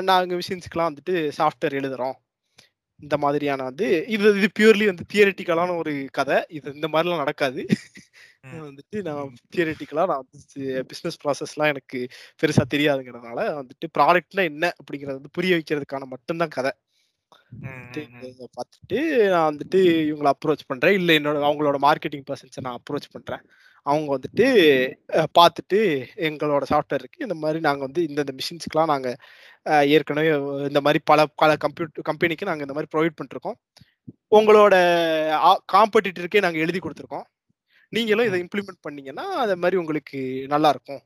[0.04, 2.18] நாங்க மிஷின்ஸ்க்குலாம் வந்துட்டு சாஃப்ட்வேர் எழுதுறோம்.
[3.04, 3.86] இந்த மாதிரியான வந்து
[4.16, 6.38] இது இது பியூர்லி வந்து தியரிட்டிக்கலான ஒரு கதை.
[6.58, 7.62] இது இந்த மாரிலாம் நடக்காது.
[8.64, 9.22] வந்துட்டு நான்.
[9.54, 10.40] தியரிட்டிக்கலா நான் வந்து
[10.90, 12.00] பிசினஸ் ப்ராசஸ்லாம் எனக்கு
[12.42, 16.74] பெருசா தெரியாதுங்கிறதுனால வந்துட்டு ப்ராடக்ட்னா என்ன அப்படிங்கிறத வந்து புரிய வைக்கிறதுக்கான மட்டும் தான் கதை.
[18.56, 19.00] பார்த்துட்டு
[19.34, 20.96] நான் வந்துட்டு இவங்கள அப்ரோச் பண்றேன்.
[21.00, 23.44] இல்ல என்னோட அவங்களோட மார்க்கெட்டிங் பெர்சன்ஸ நான் அப்ரோச் பண்றேன்.
[23.86, 24.46] அவங்க வந்துட்டு
[25.38, 25.80] பார்த்துட்டு
[26.28, 27.26] எங்களோட சாஃப்ட்வேர் இருக்கு.
[27.26, 29.18] இந்த மாரி நாங்க வந்து இந்தந்த மிஷின்ஸ்க்குலாம் நாங்க அ
[29.96, 30.30] ஏற்கனவே
[30.70, 33.58] இந்த மாரி பல பல கம்ப்யூட் கம்பெனிக்கு நாங்க இந்த மாரி ப்ரொவைட் பண்ணிருக்கோம்.
[34.32, 34.76] உங்களோட
[35.42, 37.26] ஆ காம்படிட்டருக்கே நாங்க எழுதி குடுத்துருக்கோம்.
[37.94, 38.38] நீங்களும் இத.
[38.46, 40.20] இம்ப்ளிமெண்ட் பண்ணீங்கன்னா, அது மாரி உங்களுக்கு
[40.54, 41.02] நல்லா இருக்கும்.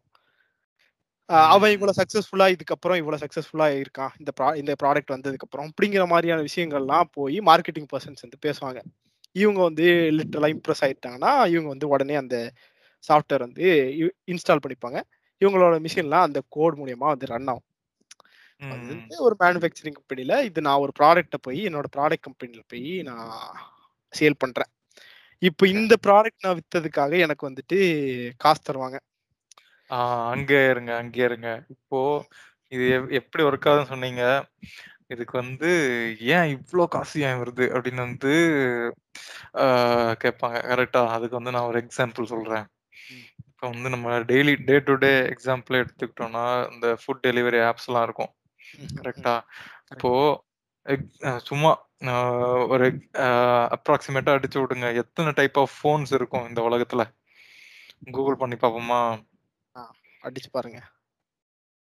[1.49, 1.97] அவன் இவ்வளோ ம்.
[1.99, 4.13] சக்சஸ்ஃபுல்லா இதுக்கப்புறம் இவ்வளோ சக்சஸ்ஃபுல்லா இருக்கான்.
[4.19, 8.79] இந்த ப்ரா இந்த ப்ராடக்ட் வந்ததுக்கப்புறம் அப்படிங்கிற மாரியான விஷயங்கள்லாம் போய் மார்க்கெட்டிங் பெர்சன்ஸ் வந்து பேசுவாங்க.
[9.35, 9.85] இவங்க வந்து
[10.17, 12.37] லிட்டரலா இம்ப்ரெஸ் ஆயிட்டாங்கன்னா, இவங்க வந்து உடனே அந்த
[13.03, 13.65] சாஃப்ட்வேர் வந்து
[14.33, 14.99] இன்ஸ்டால் பண்ணிப்பாங்க.
[15.41, 17.65] இவங்களோட மிஷின்லாம் அந்த கோட் மூலியமா வந்து ரன் ஆகும்.
[18.61, 18.93] அது
[19.27, 23.29] ஒரு மேனுஃபேக்சரிங் கம்பெனில இது நான் ஒரு ப்ராடக்ட்ட போய் என்னோட ப்ராடக்ட் கம்பெனில போய் நான்
[24.13, 24.71] சேல் பண்றேன்.
[25.41, 25.63] இப்ப.
[25.75, 27.79] இந்த ப்ராடக்ட் நான் வித்ததுக்காக எனக்கு வந்துட்டு
[28.41, 28.97] காசு தருவாங்க.
[30.31, 31.49] அங்கே இருங்க, அங்கே இருங்க.
[31.75, 31.99] இப்போ
[32.71, 34.23] இது எப் எப்படி ஒர்க் ஆகுதுன்னு சொன்னீங்க.
[35.13, 35.69] இதுக்கு வந்து
[36.35, 37.65] ஏன் இவ்ளோ காசு ஏன் வருது?
[37.75, 38.31] அப்படின்னு வந்து
[40.23, 40.57] கேட்பாங்க.
[40.71, 41.03] கரெக்ட்டா?
[41.15, 42.65] அதுக்கு வந்து நான் ஒரு எக்ஸாம்பிள் சொல்றேன்.
[43.51, 48.31] இப்ப வந்து நம்ம டெய்லி டே டு டே எக்ஸாம்பிளே எடுத்துக்கிட்டோம்னா, இந்த ஃபுட் டெலிவரி ஆப்ஸ்லாம் இருக்கும்.
[49.93, 50.13] இப்போ கரெக்ட்.
[50.85, 51.71] எக் அ சும்மா
[52.73, 52.87] ஒரு
[53.25, 53.29] அ
[53.77, 54.87] அப்ராக்ஸிமேட்டா அடிச்சு விடுங்க.
[55.01, 57.03] எத்தன டைப் ஆஃப் ஃபோன்ஸ் இருக்கும் இந்த உலகத்துல?
[58.15, 59.01] கூகுள் பண்ணி பார்ப்போமா?
[59.75, 59.81] ஆ
[60.23, 60.79] அடிச்சு பாருங்க.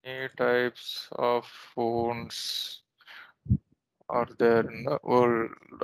[0.06, 0.86] A types
[1.22, 2.36] of phones
[4.10, 5.84] are there in the world?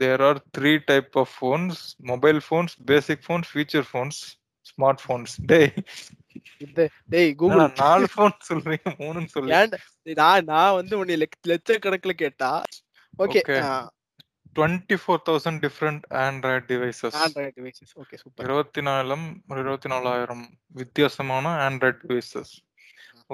[0.00, 4.16] There are three type of phones: mobile phones, basic phones, feature phones,
[4.66, 5.32] smartphones.
[5.50, 6.23] டேய் இந்த
[7.14, 9.52] டேய் கூகுள் 4 ஃபோன் சொல்றீங்க 3ன்னு சொல்லி.
[10.22, 12.52] நான் நான் வந்து உன்னை லெக் லட்சக்கணக்குல கேட்டா
[13.24, 13.42] ஓகே.
[13.44, 13.58] ஓகே.
[13.68, 13.74] ஆ
[14.58, 17.14] 24,000 different Android devices.
[17.22, 17.92] Android devices.
[18.02, 18.44] Okay super.
[18.50, 20.44] 24 24,000
[20.80, 22.50] வித்தியாசமான Android devices.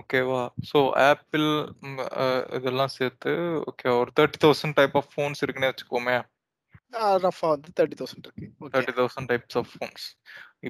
[0.00, 0.42] ஓகேவா?
[0.70, 0.78] ஸோ
[1.10, 1.46] ஆப்பிள்
[2.58, 3.32] இதெல்லாம் சேர்த்து
[3.70, 6.16] ஓகே ஒரு 30,000 டைப் ஆஃப் ஃபோன்ஸ் இருக்குன்னே வச்சுக்குவோமே.
[7.00, 8.46] ஆ ரஃபா வந்து 30,000 இருக்கு.
[8.64, 8.72] ஓகே.
[8.76, 10.06] 30,000 types of phones.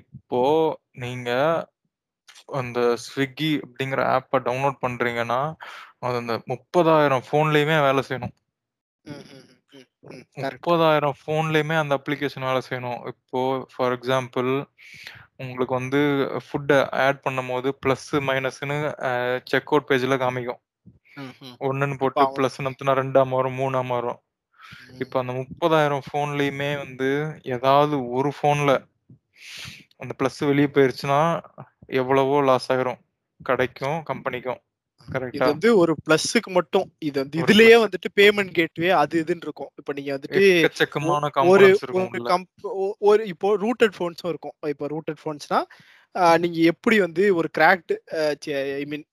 [0.00, 0.42] இப்போ
[1.04, 1.30] நீங்க
[2.60, 5.40] அந்த Swiggy அப்படிங்கிற ஆப்ப டவுன்லோட் பண்றீங்கன்னா,
[6.02, 8.34] அது அந்த 30,000 ஃபோன்லயுமே வேலை செய்யணும்.
[9.04, 10.24] ம், ம், ம், ம்.
[10.36, 10.64] கரெக்ட்.
[10.66, 13.00] 30,000 ஃபோன்லயுமே அந்த அப்ளிகேஷன் வேலை செய்யணும்.
[13.12, 13.40] இப்போ
[13.72, 14.50] ஃபார் எக்ஸாம்பிள்
[15.42, 16.00] உங்களுக்கு வந்து
[16.46, 16.72] ஃபுட்ட
[17.04, 18.78] ஆட் பண்ணும்போது பிளஸ், மைனஸ்ன்னு
[19.08, 19.12] அ
[19.50, 20.60] செக் அவுட் பேஜ்ல காமிக்கும்.
[21.16, 21.56] ம், ம்.
[21.64, 24.20] 1ன்னு இப்ப போட்டு பிளஸ் அமுத்துனா 2ஆ மாறும், 3ஆ மாறும்.
[25.00, 25.14] இப்ப.
[25.22, 27.10] அந்த 30,000 ஃபோன்லயுமே வந்து
[27.56, 28.72] ஏதாவது ஒரு ஃபோன்ல
[30.02, 31.20] அந்த பிளஸ் வெளிய போயிருச்சுன்னா,
[31.90, 33.00] எவ்வளவோ லாஸ் ஆயிரும்.
[33.40, 34.60] கடைக்கும், கம்பெனிக்கும்.
[35.30, 35.50] இது?
[35.50, 36.86] வந்து ஒரு பிளஸ்ஸுக்கு மட்டும்.
[37.08, 37.74] இது வந்து இதுலயே.
[37.84, 39.70] வந்துட்டு பேமெண்ட் கேட்வே அது இதுன்னு இருக்கும்.
[39.80, 40.42] இப்ப நீங்க வந்துட்டு
[41.50, 41.66] ஒரு
[43.08, 44.56] ஒரு இப்போ ரூட்டட் ஃபோன்ஸும் இருக்கும்.
[44.72, 45.60] இப்போ ரூட்டட் ஃபோன்ஸ்னா,
[46.42, 47.94] நீங்க எப்படி வந்து ஒரு cracked
[48.78, 49.04] I mean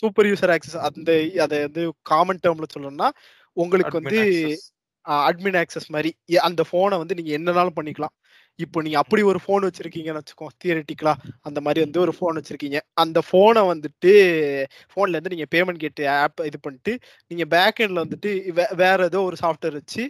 [0.00, 0.78] super user access.
[0.88, 1.10] அந்த
[1.44, 1.82] அத வந்து
[2.12, 3.08] காமன் டெர்ம்ல சொல்லணும்னா,
[3.56, 4.20] உங்களுக்கு வந்து
[5.26, 5.88] அட்மின் ஆக்சஸ்.
[6.28, 8.14] எ அந்த ஃபோன வந்து நீங்க என்னனாலும் பண்ணிக்கலாம்.
[8.58, 11.12] இப்போ நீங்க அப்படி ஒரு ஃபோன் வச்சிருக்கீங்கன்னு வச்சுக்கோ தியரட்டிக்கலா
[11.44, 12.78] அந்த மாதிரி வந்து ஒரு ஃபோன் வச்சிருக்கீங்க.
[13.02, 14.12] அந்த ஃபோனை வந்துட்டு
[14.92, 16.92] ஃபோன்ல இருந்து நீங்க பேமெண்ட் கேட்டு ஆப் இது பண்ணிட்டு,
[17.30, 20.04] நீங்க பேக் எண்ட்ல வந்துட்டு வே வேற ஏதோ ஒரு சாஃப்ட்வேர் வச்சு,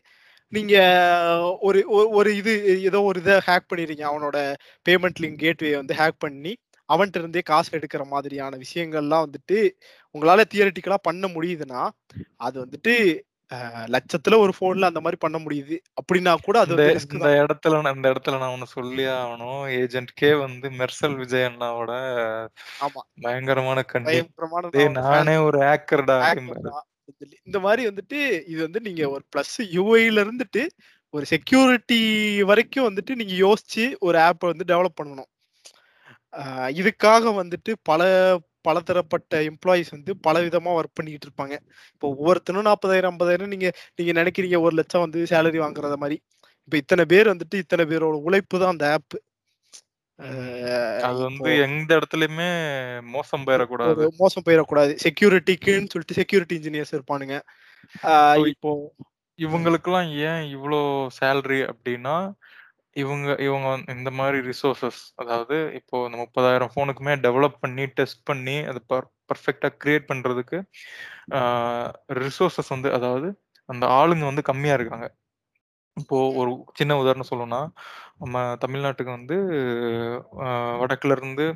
[0.52, 0.74] நீங்க
[1.62, 2.52] ஒரு ஒ ஒரு இது
[2.88, 4.38] ஏதோ ஒரு இதை ஹேக் பண்ணிடுறீங்க அவனோட
[4.86, 6.52] பேமெண்ட் லிங்க் கேட்வே வந்து ஹேக் பண்ணி,
[6.88, 9.58] அவன்கிட்ட இருந்தே காசு எடுக்கிற மாதிரியான விஷயங்கள்லாம் வந்துட்டு,
[10.14, 11.82] உங்களால தியரட்டிக்கலா பண்ண முடியுதுன்னா,
[12.40, 12.94] அது வந்துட்டு
[13.94, 15.76] லட்சத்துல ஒரு போன்ல அந்த மாதிரி பண்ண முடியுது.
[16.00, 16.72] அப்படின்னா கூட அது
[17.12, 19.62] இந்த இடத்துல நான் இந்த இடத்துல நான் ஒண்ணு சொல்லியே ஆகணும்.
[19.80, 21.92] ஏஜென்ட் கே வந்து மெர்சல் விஜய் அண்ணாவோட
[22.80, 23.00] ஆமா.
[23.20, 24.16] பயங்கரமான கண்டி
[24.90, 26.18] நான் ஒரு ஆக்கர்டா.
[27.44, 30.62] இந்த மாதிரி வந்துட்டு இது வந்து நீங்க ஒரு பிளஸ் யூஐல இருந்துட்டு
[31.14, 32.00] ஒரு செக்யூரிட்டி
[32.42, 35.30] வரைக்கும் வந்துட்டு நீங்க யோசிச்சு ஒரு ஆப்பை வந்து டெவலப் பண்ணணும்.
[36.78, 38.02] இதுக்காக வந்துட்டு பல
[38.68, 41.54] பலதரப்பட்ட எம்ப்ளாயிஸ் வந்து பல விதமா ஒர்க் பண்ணிட்டு இருப்பாங்க.
[41.94, 46.18] இப்போ ஒவ்வொருத்தனும் நாற்பதாயிரம் ஐம்பதாயிரம் நீங்க நீங்க நினைக்கிறீங்க ஒரு லட்சம் வந்து சேலரி வாங்குறத மாதிரி.
[46.66, 49.16] இப்போ இத்தனை பேர் வந்துட்டு இத்தனை பேரோட உழைப்பு தான் அந்த ஆப்
[51.06, 52.46] அது வந்து எந்த இடத்துலயுமே
[53.14, 54.04] மோசம் போயிடக்கூடாது.
[54.20, 54.92] மோசம் போயிடக்கூடாது.
[55.04, 57.36] செக்யூரிட்டிக்குன்னு சொல்லிட்டு செக்யூரிட்டி இன்ஜினியர்ஸ் இருப்பானுங்க.
[58.52, 58.70] இப்போ
[59.38, 60.80] இவங்களுக்கெல்லாம் ஏன் இவ்வளோ
[61.18, 62.14] சேலரி அப்படின்னா
[62.96, 68.56] இவங்க இவங்க வந்து இந்த மாதிரி ரிசோர்சஸ் அதாவது இப்போ இந்த முப்பதாயிரம் ஃபோனுக்குமே டெவலப் பண்ணி டெஸ்ட் பண்ணி
[68.70, 70.58] அது பர் பர்ஃபெக்டாக கிரியேட் பண்ணுறதுக்கு
[72.22, 73.28] ரிசோர்சஸ் வந்து அதாவது
[73.68, 75.06] அந்த ஆளுங்க வந்து கம்மியாக இருக்காங்க.
[75.96, 77.60] இப்போ ஒரு சின்ன உதாரணம் சொல்லணும்னா
[78.22, 79.36] நம்ம தமிழ்நாட்டுக்கு வந்து
[80.82, 81.46] வடக்குல இருந்து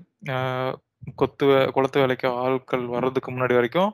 [1.20, 1.46] கொத்து
[1.76, 3.92] குளத்து வேலைக்கு ஆட்கள் வர்றதுக்கு முன்னாடி வரைக்கும்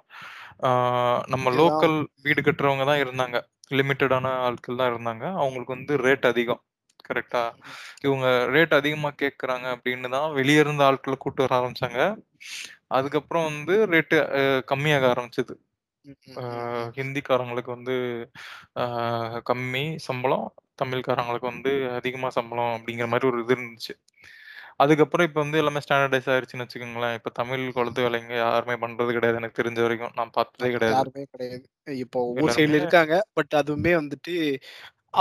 [1.32, 1.97] நம்ம லோக்கல்
[2.27, 3.36] வீடு கட்டுறவங்க தான் இருந்தாங்க.
[3.78, 5.24] லிமிட்டடான ஆட்கள் தான் இருந்தாங்க.
[5.43, 6.62] அவங்களுக்கு வந்து ரேட் அதிகம்.
[7.09, 7.43] கரெக்டா
[8.07, 12.01] இவங்க ரேட் அதிகமா கேக்குறாங்க அப்படின்னு தான் வெளிய இருந்த ஆட்களை கூட்டு வர ஆரம்பிச்சாங்க.
[12.97, 14.19] அதுக்கப்புறம் வந்து ரேட்டு
[14.73, 15.55] கம்மியாக ஆரம்பிச்சது.
[16.99, 17.95] ஹிந்திக்காரங்களுக்கு வந்து
[19.51, 20.47] கம்மி சம்பளம்
[20.83, 23.95] தமிழ்காரங்களுக்கு வந்து அதிகமா சம்பளம் அப்படிங்கிற மாதிரி ஒரு இது இருந்துச்சு.
[24.83, 27.15] அதுக்கப்புறம் இப்ப வந்து எல்லாமே ஸ்டாண்டர்டைஸ் ஆயிருச்சுன்னு வச்சுக்கோங்களேன்.
[27.19, 30.15] இப்ப தமிழ் குளத்து வேலைங்க யாருமே பண்றது கிடையாது எனக்கு தெரிஞ்ச வரைக்கும்.
[30.19, 31.65] நான் பார்த்ததே கிடையாது யாருமே கிடையாது.
[32.05, 33.15] இப்போ ஒவ்வொரு சைடுல இருக்காங்க.
[33.39, 34.35] பட் அதுவுமே வந்துட்டு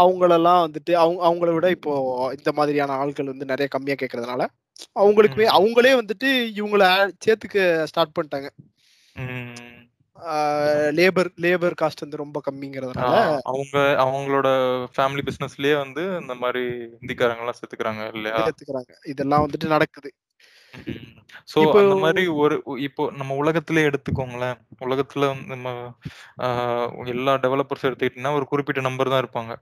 [0.03, 1.93] அவங்களெல்லாம் வந்துட்டு அவங்க அவங்கள விட இப்போ
[2.37, 4.43] இந்த மாதிரியான ஆட்கள் வந்து நிறைய கம்மியா கேட்கறதுனால
[5.01, 5.47] அவங்களுக்குமே.
[5.57, 6.83] அவங்களே வந்துட்டு இவங்கள
[7.25, 7.59] சேர்த்துக்க
[7.91, 8.49] ஸ்டார்ட் பண்ணிட்டாங்க.
[10.97, 13.15] லேபர் லேபர் காஸ்ட் வந்து ரொம்ப கம்மிங்கிறதுனால
[13.51, 14.49] அவங்க அவங்களோட
[14.95, 16.63] ஃபேமிலி பிசினஸ்லயே வந்து இந்த மாதிரி
[16.99, 18.37] ஹிந்திக்காரங்க எல்லாம் சேர்த்துக்கிறாங்க இல்லையா?
[18.41, 18.93] சேர்த்துக்கிறாங்க.
[19.13, 20.11] இதெல்லாம் வந்துட்டு நடக்குது.
[21.51, 22.55] சோ அந்த மாதிரி ஒரு
[22.87, 24.57] இப்போ நம்ம உலகத்திலே எடுத்துக்கோங்களேன்.
[24.85, 25.67] உலகத்துல நம்ம
[27.13, 29.53] எல்லா டெவலப்பர்ஸ் எடுத்துக்கிட்டீங்கன்னா ஒரு குறிப்பிட்ட நம்பர் தான் இருப்பாங்க.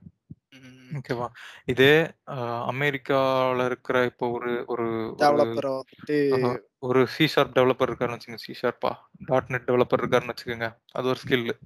[0.94, 1.26] ஓகேவா?
[1.66, 1.92] இதே
[2.32, 6.50] ஆஹ் அமெரிக்கால இருக்கிற இப்போ ஒரு ஒரு ஒரு டெவலப்பரை வந்துட்டு ஆஹா,
[6.82, 8.92] ஒரு சி ஷார்ப் டெவலப்பர் இருக்காருன்னு வச்சுக்கோங்க சி ஷார்ப்பா
[9.26, 11.58] டாட் நெட் டெவலப்பர் இருக்காருன்னு வச்சுக்கோங்க அது ஒரு ஸ்கில் ம்,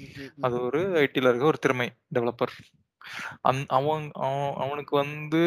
[0.00, 2.54] ம், ம், அது ஒரு ஐடில இருக்க ஒரு திறமை டெவலப்பர்.
[3.42, 5.42] அந் அவன் அவன் அவனுக்கு வந்து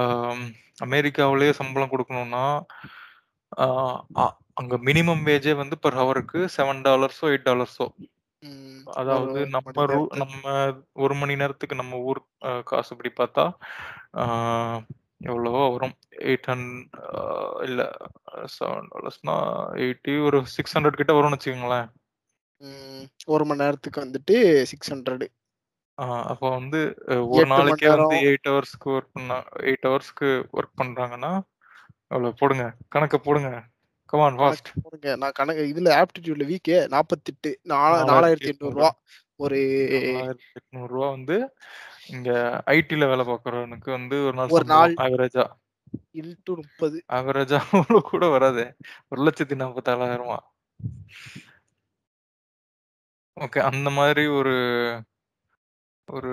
[0.00, 0.44] ஆம்,
[0.82, 2.44] அமெரிக்காவிலேயே சம்பளம் கொடுக்கணும்னா
[4.20, 7.86] அ- அங்க மினிமம் வேஜே வந்து பர் ஹவருக்கு செவன் டாலர்ஸோ எயிட் டாலர்ஸோ
[8.94, 9.98] அதாவது நம்ம ரூ.
[10.14, 10.44] நம்ம
[10.96, 13.44] ஒரு மணி நேரத்துக்கு நம்ம ஊர் அஹ், காசுபடி பார்த்தா
[15.24, 15.94] எவ்வளவோ வரும்.
[16.24, 16.70] எயிட் ஹண்ட்
[17.62, 17.80] இல்ல
[18.54, 19.34] செவன் டாலர்ஸ்னா
[19.80, 21.88] எயிட்டி ஒரு சிக்ஸ் ஹண்ட்ரட் கிட்ட வரும்னு வச்சுக்கோங்களேன்.
[22.62, 25.26] ம், ஒரு மணி நேரத்துக்கு வந்துட்டு சிக்ஸ் ஹண்ட்ரட்.
[26.28, 28.26] அப்போ வந்து அஹ், ஒரு எட்டு மணி நாளைக்கே வந்து நேரம்.
[28.28, 31.32] எயிட் ஹவர்ஸ்க்கு ஒர்க் பண்ணா எயிட் ஹவர்ஸ்க்கு ஒர்க் பண்றாங்கன்னா
[32.10, 32.64] அவ்வளோ போடுங்க.
[32.94, 33.50] கணக்க போடுங்க.
[34.10, 34.68] கமான் ஃபாஸ்ட்
[35.16, 38.88] நான் கணக்கு இதுல ஆப்டிடியூட்ல வீக்கே நாற்பத்தெட்டு நாலாயிரத்தி ரூபா
[39.36, 39.58] ஒரு
[40.08, 41.36] நாலாயிரத்தி எட்நூறு ரூபா வந்து
[42.08, 42.30] இங்க
[42.70, 44.94] ஐடில வேலை பார்க்கறவனுக்கு வந்து ஒரு நாள் ஒரு நாள்.
[45.00, 45.44] ஆவரேஜா
[46.14, 46.96] இன்ட்டு முப்பது.
[47.12, 48.66] ஆவரேஜா அவ்வளோ கூட வராதே.
[49.08, 50.38] ஒரு லட்சத்தி நாற்பத்தாலாயிரமா
[53.36, 54.54] ஓகே அந்த மாதிரி ஒரு
[56.08, 56.32] ஒரு.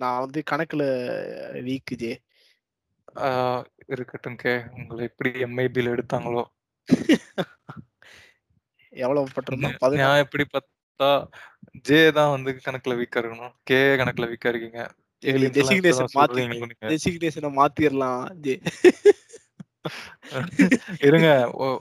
[0.00, 0.82] நான் வந்து கணக்குல
[1.64, 2.12] வீக்கு ஜே.
[3.22, 6.44] ஆஹ், இருக்கட்டும் கே உங்களை எப்படி எம்ஐபியில் எடுத்தாங்களோ.
[8.92, 11.10] எவ்வளவு பட்டிருந்தோம் நான் எப்படி பார்த்தா
[11.82, 13.52] ஜே தான் வந்து கணக்குல வீக்கா இருக்கணும்.
[13.62, 14.80] கே கணக்குல வீக்கா இருக்கீங்க.
[17.52, 18.54] மாத்திரலாம் ஜே
[21.00, 21.28] இருங்க.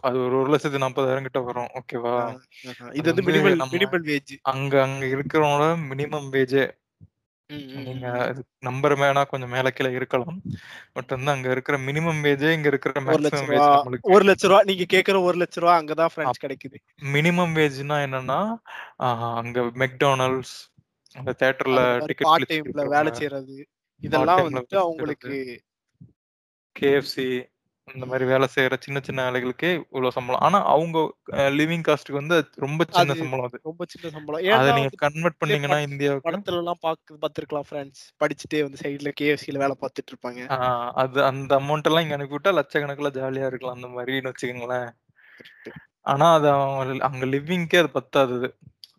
[0.01, 1.69] அது ஒரு ஒரு லட்சத்தி நாற்பதாயிரம் கிட்ட வரும்.
[1.79, 2.13] ஓகேவா
[2.93, 6.63] இது வந்து நம்ம- மினிமல் வேஜ் அங்க அங்க இருக்கிறவங்களோட மினிமம் வேஜே
[7.49, 8.07] நீங்க
[8.59, 10.37] நம்பர் வேணா கொஞ்சம் மேல கீழே இருக்கலாம்.
[10.93, 14.85] பட் வந்து அங்க இருக்கிற மினிமம் வேஜே இங்க இருக்கிற மேக்ஸிமம் வேஜ் நம்மளுக்கு ஒரு லட்ச ரூபா நீங்க
[14.93, 16.77] கேக்குற ஒரு லட்ச ரூபா அங்கதான் பிரெண்ட்ஸ் கிடைக்குது.
[17.15, 18.39] மினிமம் வேஜ்னா என்னன்னா
[19.39, 20.55] அங்க மெக்டானல்ட்ஸ்
[21.15, 22.53] அந்த தேட்டர்ல டிக்கெட்
[22.93, 23.57] வேலை செய்யறது
[24.01, 25.31] இதெல்லாம் வேலை அவங்களுக்கு
[26.75, 27.27] கேஎஃப்சி
[27.95, 30.41] இந்த மாதிரி வேலை செய்யற சின்ன சின்ன வேலைகளுக்கே இவ்வளவு சம்பளம்.
[30.41, 30.97] ஆனா அவங்க
[31.57, 33.59] லிவிங் காஸ்ட்டுக்கு வந்து ரொம்ப சின்ன சம்பளம் அது.
[33.63, 34.47] ரொம்ப சின்ன சம்பளம்.
[34.57, 39.77] அதை நீங்க கன்வெர்ட் பண்ணீங்கன்னா இந்தியாவுக்கு படத்துல எல்லாம் பாக்கு பார்த்திருக்கலாம் ஃப்ரெண்ட்ஸ் படிச்சுட்டே வந்து சைடுல கேஎஃப்சில வேலை
[39.83, 40.41] பார்த்துட்டு இருப்பாங்க.
[40.93, 43.77] அது அந்த அமௌண்ட் எல்லாம் இங்க அனுப்பிவிட்டா லட்சக்கணக்கில் ஜாலியா இருக்கலாம்.
[43.79, 44.89] அந்த மாதிரின்னு வச்சுக்கோங்களேன்.
[46.01, 48.37] ஆனா அது அவங்க அங்க லிவிங்க்கே அது பத்தாது.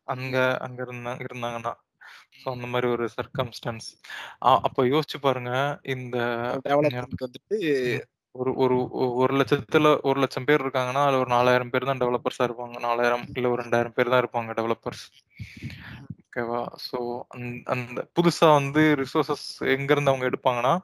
[0.04, 1.72] அங்க அங்க இருந்தா இருந்தாங்கன்னா.
[2.40, 3.88] ஸோ அந்த மாதிரி ஒரு சர்க்கம்ஸ்டன்ஸ்
[4.66, 5.52] அப்போ யோசிச்சு பாருங்க.
[5.94, 6.16] இந்த
[7.24, 7.56] வந்துட்டு
[8.34, 8.76] ஒரு ஒரு
[9.22, 12.76] ஒரு லட்சத்துல ஒரு லட்சம் பேர் இருக்காங்கன்னா அதுல ஒரு நாலாயிரம் பேர் தான் டெவலப்பர்ஸா இருப்பாங்க.
[12.86, 15.04] நாலாயிரம் இல்ல ஒரு ரெண்டாயிரம் பேர் தான் இருப்பாங்க டெவலப்பர்ஸ்
[16.22, 16.98] ஓகேவா ஸோ
[17.74, 19.46] அந்த புதுசா வந்து ரிசோர்சஸ்
[19.76, 20.74] எங்க இருந்து அவங்க எடுப்பாங்கன்னா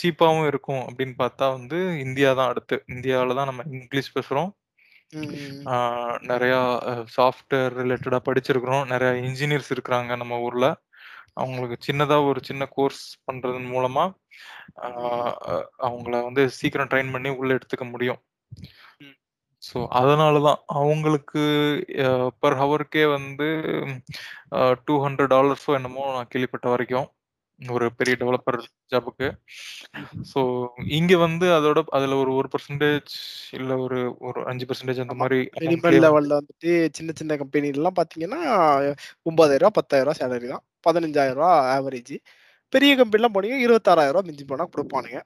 [0.00, 2.76] சீப்பாவும் இருக்கும் அப்படின்னு பார்த்தா வந்து இந்தியா தான் அடுத்து.
[2.94, 4.50] இந்தியாவில தான் நம்ம இங்கிலீஷ் பேசுறோம்.
[6.30, 6.54] நிறைய
[7.16, 8.84] சாஃப்ட்வேர் ரிலேட்டடா படிச்சிருக்கிறோம்.
[8.92, 10.68] நிறைய இன்ஜினியர்ஸ் இருக்கிறாங்க நம்ம ஊர்ல.
[11.36, 14.04] அவங்களுக்கு சின்னதா ஒரு சின்ன கோர்ஸ் பண்றதன் மூலமா
[14.84, 18.20] ஆஹ் அஹ் அவங்கள வந்து சீக்கிரம் ட்ரெயின் பண்ணி உள்ள எடுத்துக்க முடியும்.
[19.62, 21.42] ஸோ அதனால தான் அவங்களுக்கு
[22.42, 23.46] பர் ஹவருக்கே வந்து
[24.86, 27.08] டூ ஹண்ட்ரட் டாலர்ஸோ என்னமோ நான் கேள்விப்பட்ட வரைக்கும்
[27.60, 28.58] ஒரு பெரிய டெவலப்பர்
[28.92, 29.28] ஜாபுக்கு
[30.32, 30.40] ஸோ
[30.98, 33.14] இங்க வந்து அதோட அதுல ஒரு ஒரு பர்சன்டேஜ்
[33.52, 35.16] இல்ல ஒரு ஒரு அஞ்சு பர்சன்டேஜ் அந்த.
[35.16, 35.38] மாதிரி
[35.98, 38.40] லெவல்ல வந்துட்டு சின்ன சின்ன கம்பெனிலாம் பாத்தீங்கன்னா
[39.26, 42.14] ஒன்பதாயிரம் ரூபாய் பத்தாயிரம் ரூபாய் சேலரி தான் பதினஞ்சாயிரம் ரூபாய் ஆவரேஜ்
[42.72, 45.18] பெரிய கம்பெனிலாம் போனீங்க இருபத்தாறாயிரம் ரூபாய் மிஞ்சி போனா கொடுப்பானுங்க.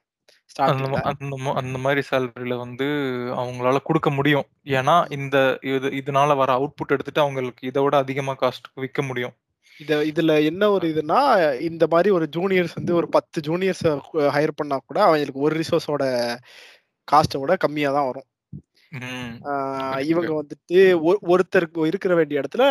[1.61, 2.87] அந்த மாதிரி சேலரியில வந்து
[3.41, 4.47] அவங்களால கொடுக்க முடியும்.
[4.77, 5.37] ஏன்னா இந்த
[5.73, 9.33] இது இதனால வர அவுட்புட் எடுத்துட்டு அவங்களுக்கு இதை விட அதிகமா காஸ்ட்டுக்கு விற்க முடியும்.
[9.79, 11.19] இத இதுல என்ன ஒரு இதுனா
[11.69, 13.85] இந்த மாதிரி ஒரு ஜூனியர்ஸ் வந்து ஒரு பத்து ஜூனியர்ஸ்
[14.35, 16.03] ஹையர் பண்ணா கூட அவங்களுக்கு ஒரு ரிசோர்ஸோட
[17.07, 18.27] காஸ்ட்டை விட கம்மியா தான் வரும்.
[20.11, 20.79] இவங்க வந்துட்டு
[21.33, 22.65] ஒருத்தருக்கு இருக்கிற வேண்டிய இடத்துல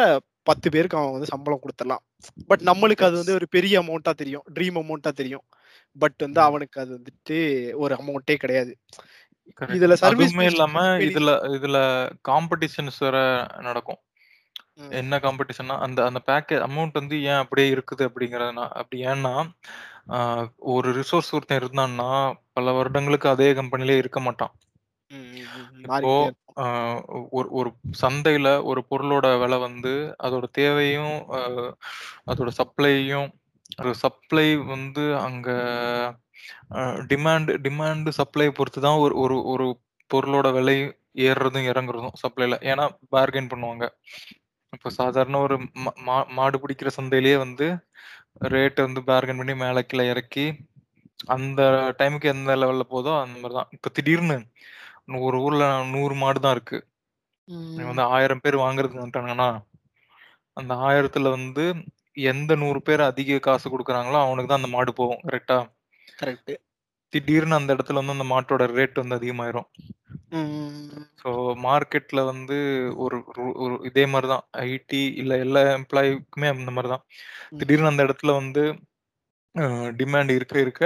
[0.51, 2.03] பத்து பேருக்கு அவன் வந்து சம்பளம் கொடுத்துடலாம்.
[2.51, 4.47] பட் நம்மளுக்கு அது வந்து ஒரு பெரிய அமௌண்ட்டா தெரியும்.
[4.57, 5.45] ட்ரீம் அமௌண்ட்டா தெரியும்.
[5.97, 6.41] பட் வந்து.
[6.49, 7.39] அவனுக்கு அது வந்துட்டு
[7.85, 8.73] ஒரு அமௌண்ட்டே கிடையாது.
[9.79, 11.79] இதுல சர்வீஸ் அதுவுமே இல்லாம இதுல இதுல
[12.31, 13.19] காம்படிஷன்ஸ் வேற
[13.69, 14.01] நடக்கும்.
[15.01, 19.33] என்ன காம்படிஷன்னா அந்த அந்த பேக்கேஜ் அமௌண்ட் வந்து ஏன் அப்படியே இருக்குது அப்படிங்கறதுனா அப்படி ஏன்னா
[20.75, 22.11] ஒரு ரிசோர்ஸ் ஒருத்தன் இருந்தான்னா
[22.59, 24.53] பல வருடங்களுக்கு அதே கம்பெனிலே இருக்க மாட்டான்.
[25.11, 26.13] இப்போ
[26.57, 26.99] ஆஹ்
[27.31, 27.71] ஒரு ஒரு
[28.03, 29.93] சந்தையில ஒரு பொருளோட விலை வந்து
[30.23, 31.17] அதோட தேவையும்
[32.27, 33.29] அதோட சப்ளையும்
[33.77, 35.51] அது சப்ளை வந்து அங்க
[37.11, 39.67] டிமாண்ட் டிமாண்ட் சப்ளை பொறுத்து தான் ஒரு ஒரு ஒரு
[40.11, 40.77] பொருளோட விலை
[41.19, 42.55] ஏறுறதும் இறங்குறதும் சப்ளைல.
[42.63, 43.85] ஏன்னா பார்கெயின் பண்ணுவாங்க.
[44.73, 47.67] இப்போ சாதாரண ஒரு மா- மா- மாடு பிடிக்கிற சந்தையிலேயே வந்து
[48.55, 50.45] ரேட் வந்து பார்கெயின் பண்ணி மேலே கீழே இறக்கி
[51.29, 51.63] அந்த
[51.99, 53.69] டைமுக்கு எந்த லெவல்ல போதோ அந்த மாதிரி தான்.
[53.71, 54.37] இப்போ திடீர்னு
[55.09, 56.79] ஒரு ஊர்ல நூறு மாடு தான் இருக்கு.
[57.85, 59.49] வந்து ஆயிரம் பேர் வாங்குறதுக்கு வந்துட்டாங்கன்னா
[60.57, 61.65] அந்த ஆயிரத்துல வந்து
[62.31, 65.59] எந்த நூறு பேர் அதிக காசு கொடுக்குறாங்களோ அவனுக்கு தான் அந்த மாடு போகும் கரெக்டா
[66.19, 66.53] கரெக்ட்
[67.13, 69.69] திடீர்னு அந்த இடத்துல வந்து அந்த மாட்டோட ரேட் வந்து அதிகமாயிரும்.
[71.21, 71.29] ஸோ
[71.63, 72.57] மார்க்கெட்ல வந்து
[72.97, 74.45] ஒரு ஒரு- ஒரு இதே மாதிரி தான்.
[74.67, 77.05] ஐடி இல்ல எல்லா எம்ப்ளாய்க்குமே அந்த மாதிரி தான்.
[77.59, 78.63] திடீர்னு அந்த இடத்துல வந்து
[79.99, 80.83] டிமாண்ட் இருக்க இருக்க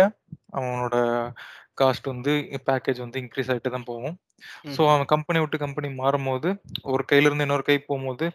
[0.52, 0.96] அவனோட
[1.78, 2.32] காஸ்ட் வந்து
[2.68, 4.16] பேக்கேஜ் வந்து இன்க்ரீஸ் ஆகிட்டு தான் போகும்.
[4.74, 6.48] ஸோ அவன் கம்பெனி விட்டு கம்பெனி மாறும்போது
[6.92, 8.26] ஒரு கையில இருந்து இன்னொரு கை போகும்போது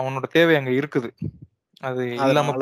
[0.00, 1.10] அவனோட தேவை அங்க இருக்குது.
[1.82, 2.54] அது இல்லாம.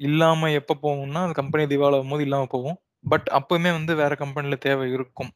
[0.00, 2.78] இல்லாம எப்ப போகும்னா அந்த கம்பெனி திவால் ஆகும்போது இல்லாம போகும்.
[3.12, 5.30] பட் அப்பவுமே வந்து வேற கம்பெனில தேவை இருக்கும்.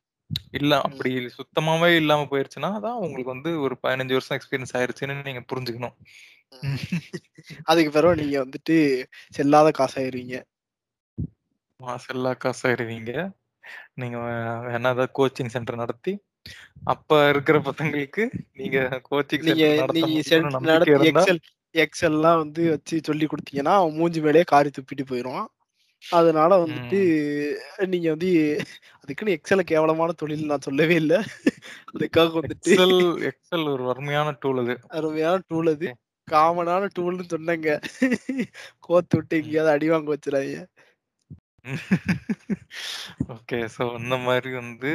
[0.58, 5.96] இல்ல அப்படி சுத்தமாவே இல்லாம போயிருச்சுன்னா தான் உங்களுக்கு வந்து ஒரு பதினஞ்சு வருஷம் எக்ஸ்பீரியன்ஸ் ஆயிருச்சுன்னு நீங்க புரிஞ்சுக்கணும்.
[7.70, 8.76] அதுக்கு பிறகு நீங்க வந்துட்டு
[9.34, 10.36] செல்லாத காசாயிருவீங்க
[11.80, 13.12] மாசெல்லா காசு ஆயிருவீங்க
[13.94, 16.12] நீங்க வேணா ஏதாவது கோச்சிங் சென்டர் நடத்தி
[16.84, 18.78] அப்ப இருக்கிற பசங்களுக்கு நீங்க
[19.10, 21.42] கோச்சிங் நீங்க சென்டர் நடத்த நீங்க முடியும்னு செல்- நம்பிக்கை நடத்தி இருந்தா எக்ஸல்
[21.74, 25.48] எக்ஸல்லாம் வந்து வச்சு சொல்லி கொடுத்தீங்கன்னா அவன் மூஞ்சி மேலேயே காரி துப்பிட்டு போயிடுவான்
[26.04, 26.98] அதனால வந்துட்டு
[27.86, 28.30] நீங்க வந்து
[29.00, 31.18] அதுக்குன்னு எக்ஸல கேவலமான தொழில் நான் சொல்லவே இல்லை.
[31.92, 32.98] அதுக்காக வந்துட்டு எக்ஸல்
[33.30, 34.74] எக்ஸல் ஒரு அருமையான டூல் அது.
[34.88, 35.88] அருமையான டூல் அது.
[36.28, 37.70] காமனான டூல்னு சொன்னேங்க.
[38.78, 40.62] கோத்து விட்டு எங்கேயாவது அடி வாங்க வச்சிடாதீங்க.
[43.34, 43.58] ஓகே.
[43.76, 44.92] ஸோ இந்த மாதிரி வந்து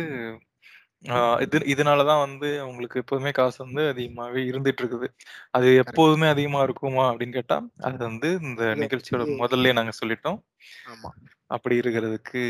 [1.40, 5.08] இது இதனாலதான் வந்து உங்களுக்கு எப்போதுமே காசு வந்து அதிகமாவே இருந்துட்டு இருக்குது
[5.50, 10.38] அது எப்போதுமே அதிகமா இருக்குமா அப்படின்னு கேட்டா அது வந்து இந்த நிகழ்ச்சியோட முதல்ல நாங்க சொல்லிட்டோம்.
[10.92, 11.10] ஆமா.
[11.48, 12.42] அப்படி இருக்கிறதுக்கு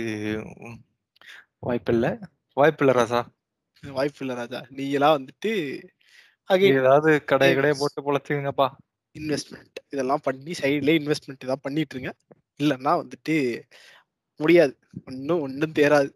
[1.59, 2.11] வாய்ப்பில்லை
[2.57, 3.21] வாய்ப்பில்லை ராசா.
[3.83, 4.59] வாய்ப்பு இல்லை ராஜா.
[4.69, 5.51] நீங்களா வந்துட்டு
[6.49, 7.49] அகைன் ஏதாவது கடை.
[7.55, 8.67] கடையை போட்டு பொழைச்சுங்கப்பா
[9.15, 9.77] இன்வெஸ்ட்மெண்ட்.
[9.89, 12.11] இதெல்லாம் பண்ணி சைட்ல இன்வெஸ்ட்மெண்ட் தான் பண்ணிட்டு இருங்க
[12.59, 13.35] இல்லைன்னா வந்துட்டு
[14.41, 14.77] முடியாது.
[15.05, 16.13] ஒன்னும் ஒன்னும் தேராது.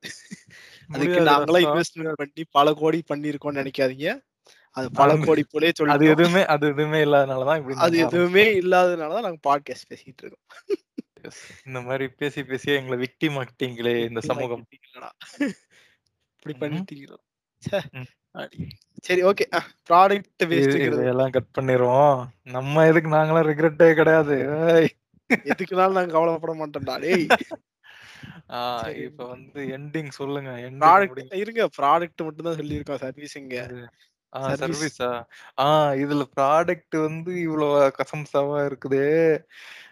[0.88, 1.61] அதுக்கு நாங்களா.
[1.61, 4.23] இன்வெஸ்ட்மெண்ட் பண்ணி பல கோடி பண்ணிருக்கோம்னு நினைக்காதீங்க.
[4.72, 9.38] அது பல அது- கோடி போலே அது சொல்லி எதுவுமே அது எதுவுமே இல்லாதனாலதான் அது எதுவுமே இல்லாதனாலதான் நாங்க
[9.49, 10.57] பாட்காஸ்ட் பேசிட்டு இருக்கோம்.
[11.65, 14.65] இந்த மாதிரி பேசி பேசியே எங்களை விக்டிம் ஆக்கிட்டீங்களே இந்த சமூகம்?
[16.45, 16.68] இப்படி.
[16.68, 17.18] பண்ணிட்டீங்களா.
[19.02, 24.35] சரி ஓகே ப்ராடக்ட் இது- வேஸ்ட்ங்கிறது இதையெல்லாம் கட் பண்ணிடுவோம் நம்ம எதுக்கு நாங்களாம் ரிக்ரெட்டே கிடையாது.
[25.34, 26.99] எதுக்குனாலும் நாங்க கவலைப்பட மாட்டோம்டா.
[26.99, 27.27] டேய்.
[28.52, 28.89] ஆ.
[28.89, 30.49] இப்ப வந்து எண்டிங் சொல்லுங்க.
[30.49, 31.35] ப்ராடக்ட் முடிங்க.
[31.35, 31.69] இருங்க.
[31.81, 33.02] ப்ராடக்ட் மட்டும் தான் சொல்லியிருக்கோம்.
[33.02, 33.88] சர்வீஸுங்க இது-
[34.35, 34.53] ஆ.
[34.53, 35.23] சர்வீஸா
[35.60, 35.91] ஆ?
[35.91, 39.38] இதுல ப்ராடக்ட் வந்து இவ்வளவு கசம்சாவா இருக்குதே.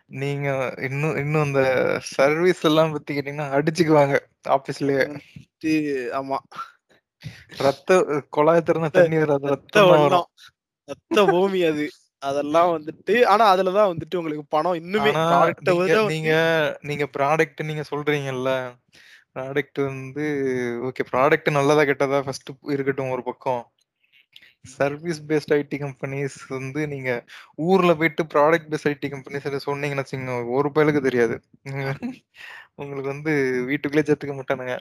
[0.06, 5.20] நீங்க இன்னும் இன்னும் இந்த சர்வீஸ் எல்லாம் பத்தி கேட்டீங்கன்னா அடிச்சுக்குவாங்க ஆபீஸ்லயே
[5.60, 6.38] வந்துட்டு ஆமா.
[7.58, 10.02] ரத்த குழாய் திறந்த தண்ணி வராது ரத்த ரத்தம் தான் வரும்.
[10.02, 10.30] வெள்ளம்
[10.86, 11.90] ரத்த பூமி அது.
[12.24, 15.12] அதெல்லாம் வந்துட்டு ஆனா அதுலதான் வந்துட்டு உங்களுக்கு பணம் இன்னுமே
[16.12, 16.32] நீங்க
[16.90, 18.52] நீங்க ப்ராடக்ட் நீங்க சொல்றீங்கல்ல
[19.36, 20.26] ப்ராடக்ட் வந்து
[20.90, 23.64] ஓகே ப்ராடக்ட் நல்லதா கெட்டதா ஃபர்ஸ்ட் இருக்கட்டும் ஒரு பக்கம்.
[24.74, 27.10] சர்வீஸ் பேஸ்ட் ஐடி கம்பெனிஸ் வந்து நீங்க
[27.66, 31.36] ஊர்ல போயிட்டு ப்ராடக்ட் பேஸ்ட் ஐடி கம்பெனிஸ் சொன்னீங்கன்னு வச்சுங்க ஒரு பயலுக்கு தெரியாது.
[32.82, 33.32] உங்களுக்கு வந்து
[33.70, 34.76] வீட்டுக்குள்ளே சேர்த்துக்க மாட்டானுங்க.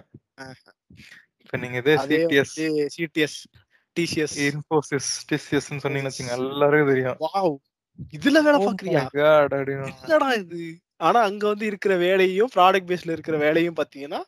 [1.43, 2.55] இப்ப நீங்க இதே CTS
[2.94, 3.39] CTS
[3.97, 7.19] TCS Infosys TCS சொன்னீங்கன்னு எல்லாருக்கும் தெரியும்.
[7.24, 7.55] வாவ்
[8.16, 9.02] இதுல வேலை Oh பாக்குறியா?
[9.90, 10.60] என்னடா இது?
[11.06, 14.20] ஆனா அங்க வந்து இருக்கிற வேலையும் ப்ராடக்ட் பேஸ்ல இருக்கிற வேலையும் பாத்தீங்கன்னா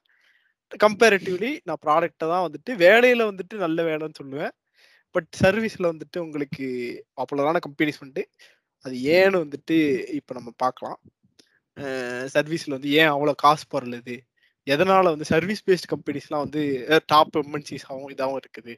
[0.80, 4.52] கம்பேரிட்டிவ்லி நான் ப்ராடக்ட்டை தான் வந்துட்டு வேலையில வந்துட்டு நல்ல வேலைன்னு சொல்லுவேன்.
[5.14, 6.66] பட் சர்வீஸ்ல வந்துட்டு உங்களுக்கு
[7.18, 8.24] பாப்புலரான கம்பெனிஸ் வந்துட்டு
[8.84, 9.76] அது ஏன்னு வந்துட்டு
[10.18, 10.98] இப்ப நம்ம பார்க்கலாம்
[12.34, 14.16] சர்வீஸ்ல வந்து ஏன் அவ்வளவு காசு பொருளுது
[14.66, 16.62] எதனால வந்து சர்வீஸ் பேஸ்ட் கம்பெனிஸ்லாம் வந்து
[17.12, 18.74] டாப் எம்என்சிஸாகவும் இதாகவும் இருக்குது?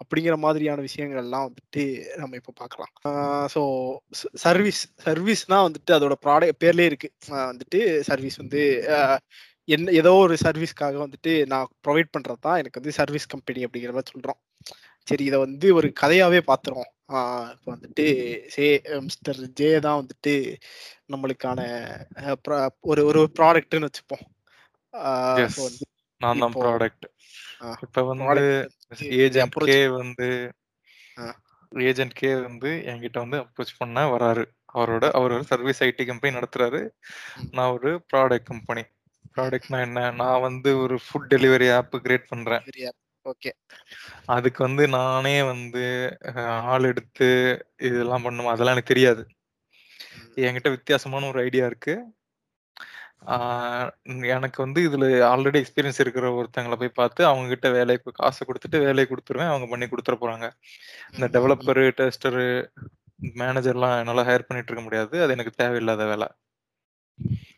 [0.00, 1.82] அப்படிங்கிற மாதிரியான விஷயங்கள்லாம் வந்துட்டு
[2.16, 2.92] நம்ம இப்போ பார்க்கலாம்
[3.54, 3.62] ஸோ
[4.44, 7.08] சர்வீஸ் சர்வீஸ்னா வந்துட்டு அதோட ப்ராடக்ட் பேர்லேயே இருக்கு.
[7.30, 8.62] ஆஹ் வந்துட்டு சர்வீஸ் வந்து
[9.68, 12.56] என்ன ஏதோ ஒரு சர்வீஸ்க்காக வந்துட்டு நான் ப்ரொவைட் பண்றது தான்.
[12.56, 14.40] எனக்கு வந்து சர்வீஸ் கம்பெனி அப்படிங்கிற மாதிரி சொல்றோம்.
[15.06, 16.90] சரி இதை வந்து ஒரு கதையாவே பார்த்துருவோம்
[17.54, 18.04] இப்போ வந்துட்டு
[18.54, 18.66] சே
[19.00, 20.34] மிஸ்டர் ஜே தான் வந்துட்டு
[21.12, 21.60] நம்மளுக்கான
[22.90, 24.24] ஒரு ஒரு ப்ராடக்ட்னு வச்சுப்போம்.
[26.20, 27.06] நான் தான் ப்ராடக்ட்
[27.84, 28.42] இப்ப வந்து
[29.20, 30.28] ஏஜென்ட் கே வந்து.
[31.72, 34.44] ஏஜென்ட் கே வந்து என்கிட்ட வந்து அப்ரோச் பண்ண வராரு.
[34.74, 36.80] அவரோட அவர் ஒரு சர்வீஸ் ஐடி கம்பெனி நடத்துறாரு.
[37.56, 38.84] நான் ஒரு ப்ராடக்ட் கம்பெனி
[39.34, 42.64] ப்ராடக்ட்னா என்ன நான் வந்து ஒரு ஃபுட் டெலிவரி ஆப் கிரியேட் பண்றேன்.
[43.24, 43.50] ஓகே
[44.34, 45.82] அதுக்கு வந்து நானே வந்து
[46.72, 47.28] ஆள் எடுத்து
[47.88, 49.22] இதெல்லாம் பண்ணுமா அதெல்லாம் எனக்கு தெரியாது.
[50.44, 51.94] என்கிட்ட வித்தியாசமான ஒரு ஐடியா இருக்கு.
[54.28, 59.06] எனக்கு வந்து இதுல ஆல்ரெடி எக்ஸ்பீரியன்ஸ் இருக்கிற ஒருத்தங்களை போய் பார்த்து அவங்க கிட்ட வேலைக்கு காசு கொடுத்துட்டு வேலையை
[59.06, 59.46] கொடுத்துருவேன்.
[59.46, 60.46] அவங்க பண்ணி கொடுத்துட போறாங்க.
[61.12, 62.44] இந்த டெவலப்பரு டெஸ்டரு
[63.34, 65.22] மேனேஜர்லாம் என்னால ஹையர் பண்ணிட்டு இருக்க முடியாது.
[65.22, 66.28] அது எனக்கு தேவையில்லாத வேலை.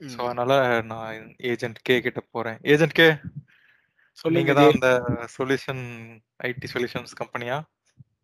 [0.06, 0.52] ஸோ அதனால
[0.82, 2.58] நான் ஏஜென்ட் கே கிட்ட போறேன்.
[2.62, 3.08] ஏஜென்ட் கே
[4.10, 4.88] சொல்லுங்க நீங்க தான் அந்த
[5.38, 5.84] சொல்யூஷன்
[6.42, 7.56] ஐடி சொல்யூஷன்ஸ் கம்பெனியா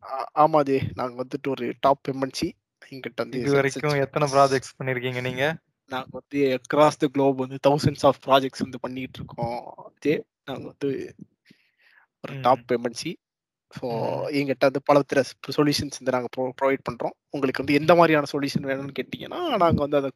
[0.04, 0.78] ஆ- ஆமா ஜி.
[0.94, 2.48] நாங்க வந்துட்டு ஒரு டாப் எம்என்சி
[2.92, 5.44] எங்கிட்ட வந்து இது வரைக்கும் எத்தனை ப்ராஜெக்ட்ஸ் பண்ணிருக்கீங்க நீங்க?
[5.90, 9.60] நாங்க வந்து அக்ராஸ் த குளோப் வந்து தௌசண்ட்ஸ் ஆஃப் ப்ராஜெக்ட்ஸ் வந்து பண்ணிட்டு இருக்கோம்
[10.00, 10.90] ஜே நாங்க வந்து
[12.24, 12.34] ஒரு.
[12.40, 13.12] Top MNC
[13.72, 13.86] so.
[14.30, 15.22] எங்கிட்ட வந்து பல தர
[15.56, 16.28] சொல்யூஷன்ஸ் வந்து நாங்க
[16.60, 17.14] ப்ரொவைட் பண்றோம்.
[17.30, 20.10] உங்களுக்கு வந்து எந்த மாதிரியான சொல்யூஷன் வேணும்னு கேட்டீங்கன்னா நாங்க வந்து அதை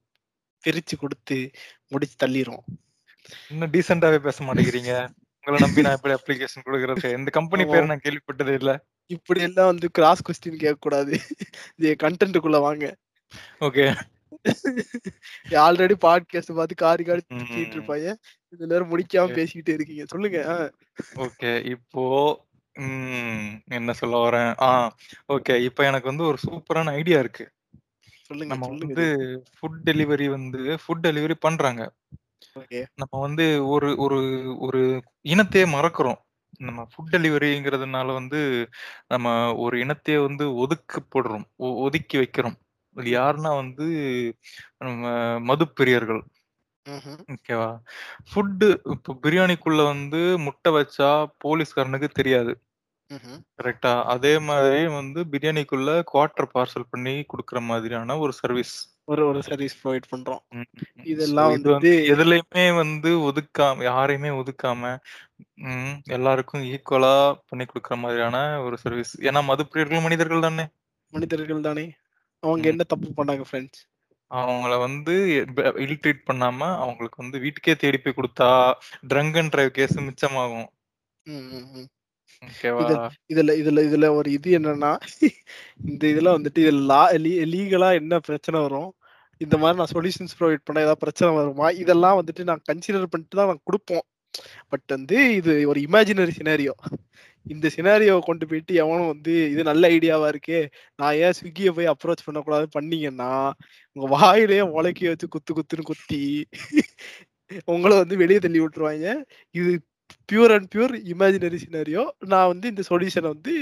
[0.64, 1.36] பிரிச்சு கொடுத்து
[1.88, 2.64] முடிச்சு தள்ளிடுவோம்
[3.50, 4.92] இன்னும் டீசெண்டாவே பேச மாட்டேங்கிறீங்க.
[5.44, 7.08] உங்களை நம்பி நான் எப்படி அப்ளிகேஷன் கொடுக்கறது?
[7.18, 7.64] இந்த கம்பெனி.
[7.64, 8.72] பேர் நான் கேள்விப்பட்டதே இல்ல.
[9.10, 11.12] இப்படி எல்லாம் வந்து கிராஸ் கொஸ்டின் கேட்க கூடாது
[11.78, 12.86] இது கண்டென்ட்டுக்குள்ள வாங்க.
[13.60, 13.84] ஓகே
[15.50, 17.20] ஆல்ரெடி பாட்காஸ்ட் பார்த்து காரி காரி.
[17.34, 18.14] பேசிட்டு இருப்பாங்க
[18.48, 19.34] இந்த நேரம் முடிக்காம.
[19.34, 20.04] பேசிக்கிட்டே இருக்கீங்க.
[20.06, 20.72] சொல்லுங்க.
[21.14, 21.64] ஓகே.
[21.64, 22.02] இப்போ
[23.70, 24.62] என்ன சொல்ல வரேன்?
[24.62, 24.96] ஆ
[25.32, 25.62] ஓகே.
[25.62, 27.50] இப்போ எனக்கு வந்து ஒரு சூப்பரான ஐடியா இருக்கு.
[28.22, 29.06] சொல்லுங்க நம்ம வந்து
[29.54, 31.92] ஃபுட் டெலிவரி வந்து ஃபுட் டெலிவரி பண்றாங்க.
[32.58, 32.84] ஓகே.
[32.94, 34.18] நம்ம வந்து ஒரு ஒரு
[34.58, 36.20] ஒரு இனத்தையே மறக்கிறோம்.
[36.58, 38.68] நம்ம ஃபுட் டெலிவரிங்கிறதுனால வந்து
[39.06, 41.44] நம்ம ஒரு இனத்தையே வந்து ஒதுக்கப்படுறோம்.
[41.56, 42.56] ஒதுக்கி வைக்கிறோம்.
[42.96, 43.86] அது யாருன்னா வந்து
[44.78, 45.02] நம்ம
[45.46, 46.22] மதுப்பிரியர்கள்
[47.32, 47.68] ஓகேவா
[48.28, 51.10] ஃபுட்டு இப்போ பிரியாணிக்குள்ள வந்து முட்டை வச்சா
[51.44, 52.52] போலீஸ்காரனுக்கு தெரியாது.
[53.58, 58.74] கரெக்டா அதே மாதிரி வந்து பிரியாணிக்குள்ள குவார்டர் பார்சல் பண்ணி கொடுக்குற மாதிரியான ஒரு சர்வீஸ்
[59.04, 60.42] ஒரு ஒரு சர்வீஸ் ப்ரொவைட் பண்றோம்.
[61.04, 64.92] இதெல்லாம் வந்து எதுலயுமே வந்து ஒதுக்காம யாரையுமே ஒதுக்காம
[66.16, 67.14] எல்லாருக்கும் ஈக்குவலா
[67.50, 68.36] பண்ணி கொடுக்குற மாதிரியான
[68.66, 70.66] ஒரு சர்வீஸ் ஏன்னா மதுப்பிரியர்கள் மனிதர்கள் தானே?
[71.12, 71.86] மனிதர்கள் தானே?
[72.42, 72.68] அவங்க.
[72.72, 73.82] என்ன தப்பு பண்ணாங்க ஃப்ரெண்ட்ஸ்
[74.30, 75.14] அவங்கள வந்து
[75.84, 78.50] இல் ட்ரீட் பண்ணாம அவங்களுக்கு வந்து வீட்டுக்கே தேடி போய் கொடுத்தா
[79.10, 80.68] ட்ரங்க் அண்ட் டிரைவ் கேஸ் மிச்சமாகும்.
[83.30, 84.90] இதுல இதுல இதுல ஒரு இது என்னன்னா
[85.90, 87.02] இந்த இதுல வந்துட்டு இதுல லா
[87.52, 88.90] லீகலா என்ன பிரச்சனை வரும்?
[89.40, 91.68] இந்த மாதிரி நான் சொல்யூஷன்ஸ் ப்ரொவைட் பண்ண ஏதாவது பிரச்சனை வருமா?
[91.82, 94.04] இதெல்லாம் வந்துட்டு நான் கன்சிடர் பண்ணிட்டு தான் நான் கொடுப்போம்.
[94.72, 96.74] பட் வந்து இது ஒரு இமேஜினரி சினாரியோ
[97.46, 100.60] இந்த சினாரியோ கொண்டு போயிட்டு எவனும் வந்து இது நல்ல ஐடியாவா இருக்கே
[100.98, 103.30] நான் ஏன் ஸ்விக்கியை போய் அப்ரோச் பண்ணக்கூடாது பண்ணீங்கன்னா
[103.96, 106.20] உங்க வாயிலேயே உலக்கி வச்சு குத்து குத்துன்னு குத்தி
[107.68, 109.08] உங்களை வந்து வெளியே தள்ளி விட்டுருவாங்க
[109.54, 109.72] இது
[110.30, 112.02] pure and pure imaginary scenario
[112.32, 113.54] நான் வந்து இந்த சொல்யூஷனை வந்து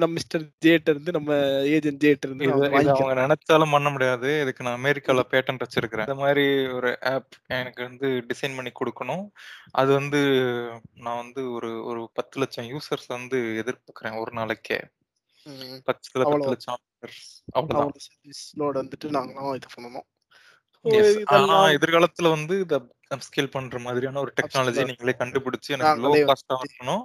[0.00, 1.36] நம்ம மிஸ்டர் ஜேட்ட இருந்து நம்ம
[1.74, 4.28] ஏஜென்ட் ஜேட்ட இருந்து அவங்க நினைச்சாலும் பண்ண முடியாது.
[4.42, 6.06] இதுக்கு நான் அமெரிக்கால பேட்டன்ட் வச்சிருக்கிறேன்.
[6.08, 6.44] இந்த மாதிரி
[6.76, 9.24] ஒரு ஆப் எனக்கு வந்து டிசைன் பண்ணி கொடுக்கணும்.
[9.72, 10.20] அது வந்து
[11.04, 14.80] நான் வந்து ஒரு ஒரு பத்து லட்சம் யூசர்ஸ் வந்து எதிர்பார்க்கிறேன் ஒரு நாளைக்கே.
[15.88, 16.80] பத்து லட்சம்
[17.58, 17.84] அவ்வளோ
[18.80, 20.06] வந்துட்டு நாங்களும் இது பண்ணணும்.
[21.34, 22.76] ஆனா எதிர்காலத்துல வந்து இத
[23.10, 24.84] அப்ஸ்கேல் பண்ற மாதிரியான ஒரு டெக்னாலஜி.
[24.90, 27.04] நீங்களே கண்டுபிடிச்சு எனக்கு லோ காஸ்டா இருக்கணும்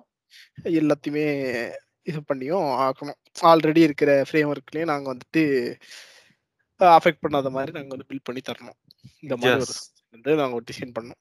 [0.77, 1.25] எல்லாத்தையுமே
[2.07, 5.43] இது பண்ணியும் ஆக்கணும் ஆல்ரெடி இருக்கிற ஃப்ரேம் ஒர்க்லயும் நாங்க வந்துட்டு
[6.79, 8.77] அஃபெக்ட் பண்ணாத மாதிரி நாங்க வந்து பில்ட் பண்ணி தரணும்
[9.23, 9.75] இந்த மாதிரி ஒரு.
[10.13, 11.19] வந்து நாங்க டிசைன் பண்ணோம்.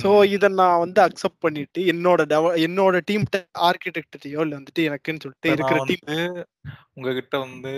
[0.00, 3.26] ஸோ இதை நான் வந்து அக்செப்ட் பண்ணிட்டு என்னோட டெவ என்னோட டீம்
[3.66, 6.38] ஆர்கிடெக்டையோ இல்லை வந்துட்டு எனக்குன்னு சொல்லிட்டு இருக்கிற டீம்
[6.94, 7.74] உங்ககிட்ட வந்து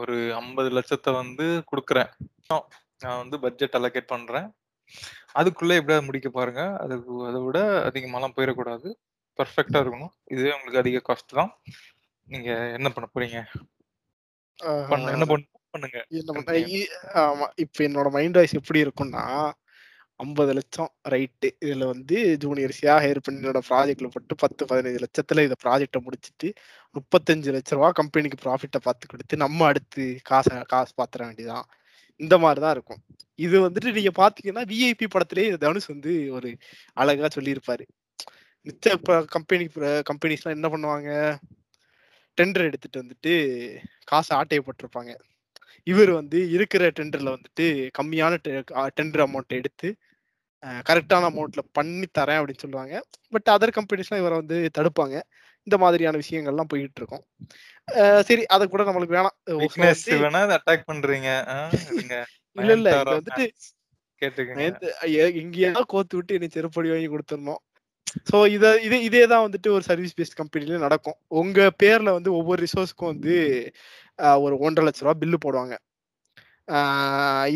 [0.00, 2.10] ஒரு ஐம்பது லட்சத்தை வந்து கொடுக்குறேன்
[3.02, 4.48] நான் வந்து பட்ஜெட் அலோகேட் பண்றேன்.
[5.40, 6.62] அதுக்குள்ள எப்படியாவது முடிக்க பாருங்க.
[6.84, 7.58] அதுக்கு அதை விட
[7.88, 8.88] அதிகமாலாம் போயிடக்கூடாது.
[9.38, 10.12] பர்ஃபெக்டா இருக்கணும்.
[10.32, 11.52] இதுவே உங்களுக்கு அதிக காஸ்ட் தான்.
[12.28, 13.38] நீங்க என்ன பண்ண போறீங்க?
[15.14, 15.98] என்ன பண்ண பண்ணுங்க.
[17.22, 17.46] ஆமா.
[17.56, 19.24] இப்போ என்னோட மைண்ட் வாய்ஸ் எப்படி இருக்கும்னா
[20.20, 25.56] ஐம்பது லட்சம் ரைட்டு இதுல வந்து ஜூனியர்ஸியா ஹையர் பண்ணி என்னோட ப்ராஜெக்ட்ல போட்டு பத்து பதினஞ்சு லட்சத்துல இந்த
[25.64, 26.48] ப்ராஜெக்டை முடிச்சிட்டு
[26.94, 31.66] முப்பத்தஞ்சு லட்ச ரூபா கம்பெனிக்கு ப்ராஃபிட்டை பார்த்து கொடுத்து நம்ம அடுத்து காசை காசு பாத்துற வேண்டியதான்
[32.16, 33.02] இந்த மாதிரிதான் இருக்கும்.
[33.34, 36.50] இது வந்துட்டு நீங்க பாத்தீங்கன்னா விஐபி படத்திலே தனுஷ் வந்து ஒரு
[36.92, 37.84] அழகா சொல்லியிருப்பாரு.
[38.66, 39.64] மிச்ச கம்பெனி
[40.10, 41.10] கம்பெனிஸ் எல்லாம் என்ன பண்ணுவாங்க?
[42.38, 43.32] டெண்டர் எடுத்துட்டு வந்துட்டு
[44.04, 45.12] காசு ஆட்டையை போட்டிருப்பாங்க
[45.84, 47.66] இவர் வந்து இருக்கிற டெண்டர்ல வந்துட்டு
[47.98, 48.34] கம்மியான
[49.00, 49.88] டெண்டர் அமௌண்ட் எடுத்து
[50.88, 52.94] கரெக்டான அமௌண்ட்ல பண்ணி தரேன் அப்படின்னு சொல்லுவாங்க.
[53.30, 55.16] பட் அதர் கம்பெனிஸ்லாம் இவரை வந்து தடுப்பாங்க.
[55.66, 57.24] இந்த மாதிரியான விஷயங்கள்லாம் போயிட்டு இருக்கும்
[58.28, 59.36] சரி அதை கூட நம்மளுக்கு வேணாம்.
[60.56, 61.30] அட்டாக் பண்றீங்க.
[62.56, 63.44] இல்ல இல்ல இது வந்துட்டு
[65.42, 67.60] எங்கேயாவது கோத்து விட்டு என்னை செருப்படி வாங்கி கொடுத்துடணும்.
[68.30, 71.18] ஸோ இத இது இதே தான் வந்துட்டு ஒரு சர்வீஸ் பேஸ்ட் கம்பெனில நடக்கும்.
[71.40, 73.34] உங்க பேர்ல வந்து ஒவ்வொரு ரிசோர்ஸ்க்கும் வந்து
[74.46, 75.74] ஒரு ஒன்றரை லட்ச ரூபா பில்லு போடுவாங்க.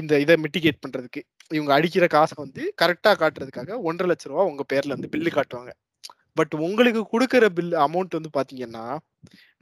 [0.00, 1.20] இந்த இதை மிட்டிகேட் பண்றதுக்கு.
[1.50, 5.72] இவங்க அடிக்கிற காசை வந்து கரெக்டா காட்டுறதுக்காக ஒன்றரை லட்ச ரூபா உங்க பேர்ல வந்து பில்லு காட்டுவாங்க.
[6.36, 8.84] பட் உங்களுக்கு கொடுக்குற பில் அமௌண்ட் வந்து பாத்தீங்கன்னா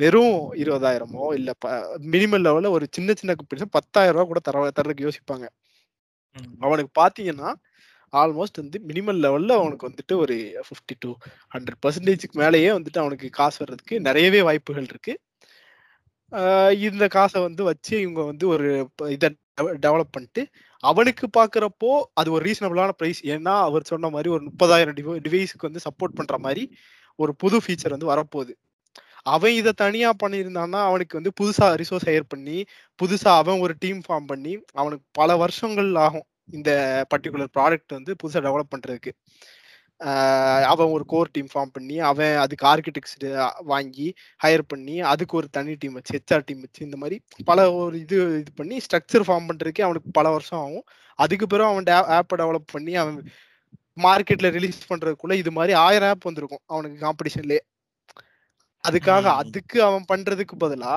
[0.01, 1.51] வெறும் இருபதாயிரமோ இல்ல
[2.15, 3.37] மினிமம் லெவல்ல ஒரு சின்ன சின்ன
[3.73, 5.47] பத்தாயிரம் ரூபா கூட தர தரதுக்கு யோசிப்பாங்க.
[6.61, 7.51] அவனுக்கு பாத்தீங்கன்னா
[8.13, 10.35] ஆல்மோஸ்ட் வந்து மினிமம் லெவல்ல அவனுக்கு வந்துட்டு ஒரு
[10.67, 11.11] ஃபிஃப்டி டு
[11.55, 15.15] ஹண்ட்ரட் பர்சன்டேஜ்க்கு மேலேயே வந்துட்டு அவனுக்கு காசு வர்றதுக்கு நிறையவே வாய்ப்புகள் இருக்கு
[16.87, 18.69] இந்த காசை வந்து வச்சு இவங்க வந்து ஒரு
[19.11, 19.29] இதை
[19.83, 20.43] டெவலப் பண்ணிட்டு
[20.85, 24.97] அவனுக்கு பாக்குறப்போ அது ஒரு ரீசனபிளான ப்ரைஸ் ஏன்னா அவர் சொன்ன மாதிரி ஒரு முப்பதாயிரம்
[25.27, 26.65] டிவைஸுக்கு வந்து சப்போர்ட் பண்ற மாதிரி
[27.19, 28.53] ஒரு புது ஃபீச்சர் வந்து வரப்போகுது.
[29.27, 32.59] அவன் இதை தனியா பண்ணியிருந்தான்னா அவனுக்கு வந்து புதுசா ரிசோர்ஸ் ஹையர் பண்ணி
[32.99, 36.71] புதுசா அவன் ஒரு டீம் ஃபார்ம் பண்ணி அவனுக்கு பல வருஷங்கள் ஆகும் இந்த
[37.13, 39.13] பர்டிகுலர் ப்ராடக்ட் வந்து புதுசா டெவலப் பண்றதுக்கு.
[40.71, 43.17] அவன் ஒரு கோர் டீம் ஃபார்ம் பண்ணி அவன் அதுக்கு ஆர்கிடெக்ட்ஸ்
[43.73, 44.07] வாங்கி
[44.41, 48.17] ஹையர் பண்ணி அதுக்கு ஒரு தனி டீம் வச்சு ஹெச்ஆர் டீம் வச்சு இந்த மாதிரி பல ஒரு இது
[48.41, 50.87] இது பண்ணி ஸ்ட்ரக்சர் ஃபார்ம் பண்றதுக்கே அவனுக்கு பல வருஷம் ஆகும்.
[51.19, 51.89] அதுக்கு பிறகு அவன்
[52.19, 53.19] ஆப்பை டெவலப் பண்ணி அவன்
[53.97, 57.63] மார்க்கெட்ல ரிலீஸ் பண்றதுக்குள்ள இது மாதிரி ஆயிரம் ஆப் வந்திருக்கும் அவனுக்கு காம்படிஷன்லயே
[58.85, 59.25] அதுக்காக.
[59.43, 60.95] அதுக்கு அவன் பண்றதுக்கு பதிலா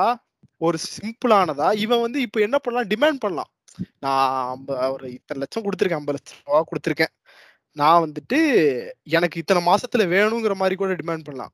[0.61, 2.89] ஒரு சிம்பிளானதா இவன் வந்து இப்ப என்ன பண்ணலாம்?
[2.93, 3.51] டிமாண்ட் பண்ணலாம்.
[4.05, 4.63] நான்
[4.95, 7.13] ஒரு இத்தனை லட்சம் கொடுத்துருக்கேன் ஐம்பது லட்சம் ரூபா கொடுத்துருக்கேன்.
[7.76, 8.39] நான் வந்துட்டு
[9.03, 11.53] எனக்கு இத்தனை மாசத்துல வேணுங்கிற மாதிரி கூட டிமாண்ட் பண்ணலாம்.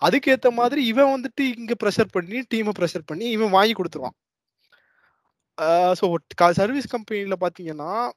[0.00, 4.16] அதுக்கேத்த மாதிரி இவன் வந்துட்டு இங்க ப்ரெஷர் பண்ணி டீமை ப்ரெஷர் பண்ணி இவன் வாங்கி கொடுத்துருவான்.
[6.00, 8.10] ஸோ சர்வீஸ் கம்பெனில பாத்தீங்கன்னா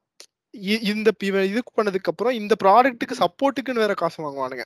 [0.54, 4.64] இ- இந்த இவன் இதுக்கு பண்ணதுக்கு அப்புறம் இந்த ப்ராடக்ட்டுக்கு சப்போர்ட்டுக்குன்னு வேற காசு வாங்குவானுங்க.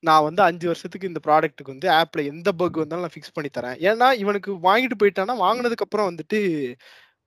[0.00, 3.78] நான் வந்து அஞ்சு வருஷத்துக்கு இந்த ப்ராடக்ட்டுக்கு வந்து ஆப்ல எந்த பக் வந்தாலும் நான் ஃபிக்ஸ் பண்ணி தரேன்.
[3.88, 6.40] ஏன்னா இவனுக்கு வாங்கிட்டு போயிட்டானா வாங்கினதுக்கு அப்புறம் வந்துட்டு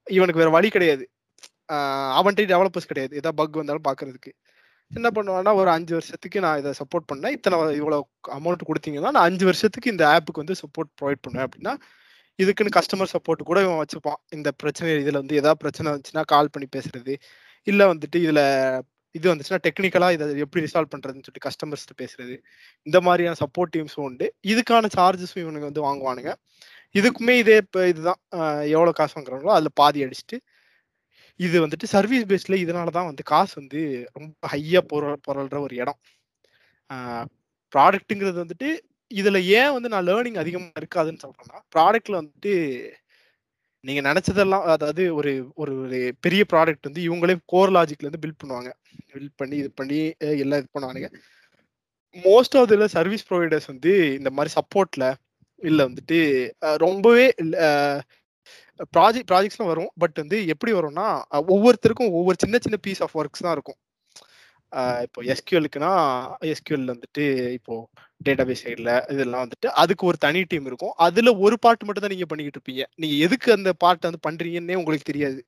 [0.08, 1.10] இவனுக்கு வேற வழி கிடையாது.
[1.74, 3.16] அவன்கிட்ட டெவலப்பர்ஸ் கிடையாது.
[3.22, 4.32] ஏதாவது பக் வந்தாலும் பாக்குறதுக்கு.
[4.98, 7.34] என்ன பண்ணுவான்னா ஒரு அஞ்சு வருஷத்துக்கு நான் இதை சப்போர்ட் பண்ணேன்.
[7.38, 7.98] இத்தனை இவ்வளோ
[8.38, 11.74] அமௌண்ட் கொடுத்தீங்கன்னா நான் அஞ்சு வருஷத்துக்கு இந்த ஆப்புக்கு வந்து சப்போர்ட் ப்ரொவைட் பண்ணுவேன் அப்படின்னா
[12.40, 14.20] இதுக்குன்னு கஸ்டமர் சப்போர்ட் கூட இவன் வச்சுப்பான்.
[14.38, 17.14] இந்த பிரச்சனை இதில் வந்து ஏதாவது பிரச்சனை வந்துச்சுன்னா கால் பண்ணி பேசுறது.
[17.68, 18.44] இல்லை வந்துட்டு இதில்
[19.16, 22.36] இது வந்துச்சுன்னா டெக்னிக்கலாக இதை எப்படி ரிசால்வ் பண்ணுறதுன்னு சொல்லிட்டு கஸ்டமர்ஸ்ட்டு பேசுறது.
[22.88, 24.28] இந்த மாதிரியான சப்போர்ட் டீம்ஸும் உண்டு.
[24.52, 26.34] இதுக்கான சார்ஜஸும் இவனுங்க வந்து வாங்குவானுங்க.
[26.96, 28.20] இதுக்குமே இதே இப்போ இதுதான்.
[28.76, 30.38] எவ்வளோ காசு வாங்குறாங்களோ அதில் பாதி அடிச்சுட்டு
[31.42, 33.82] இது வந்துட்டு சர்வீஸ் பேஸ்ல இதனால தான் வந்து காசு வந்து
[34.16, 36.00] ரொம்ப ஹையா பொருள் பொருள்ற ஒரு இடம்.
[37.74, 38.70] ப்ராடக்ட்டுங்கிறது வந்துட்டு
[39.12, 42.54] இதுல ஏன் வந்து நான் லேர்னிங் அதிகமா இருக்காதுன்னு சொல்றேன்னா ப்ராடக்ட்ல வந்துட்டு
[43.84, 48.70] நீங்க நினைச்சதெல்லாம் அதாவது ஒரு ஒரு ஒரு பெரிய ப்ராடக்ட் வந்து இவங்களே கோர் லாஜிக்ல இருந்து பில்ட் பண்ணுவாங்க.
[49.12, 50.00] பில்ட் பண்ணி இது பண்ணி
[50.40, 51.10] எல்லாம் இது பண்ணுவானுங்க.
[52.16, 55.06] மோஸ்ட் ஆஃப் இதுல சர்வீஸ் ப்ரொவைடர்ஸ் வந்து இந்த மாதிரி சப்போர்ட்ல
[55.62, 56.20] இல்ல வந்துட்டு
[56.78, 57.70] ரொம்பவே ரொம்பவே
[58.96, 59.92] ப்ராஜெக்ட் ப்ராஜெக்ட்ஸ்லாம் வரும்.
[60.04, 61.08] பட் வந்து எப்படி வரும்னா
[61.54, 63.80] ஒவ்வொருத்தருக்கும் ஒவ்வொரு சின்ன சின்ன பீஸ் ஆஃப் ஒர்க்ஸ் தான் இருக்கும்.
[65.06, 65.92] இப்போ எஸ்கியூஎலுக்குனா
[66.52, 67.24] எஸ்கியூஎல் வந்துட்டு
[67.58, 67.74] இப்போ
[68.22, 70.94] டேட்டாபேஸ் சைடில் இதெல்லாம் வந்துட்டு அதுக்கு ஒரு தனி டீம் இருக்கும்.
[71.08, 72.84] அதுல ஒரு பார்ட் மட்டும் தான் நீங்க பண்ணிக்கிட்டு இருப்பீங்க.
[73.02, 75.42] நீங்க எதுக்கு அந்த பார்ட் வந்து பண்றீங்கன்னே உங்களுக்கு தெரியாது.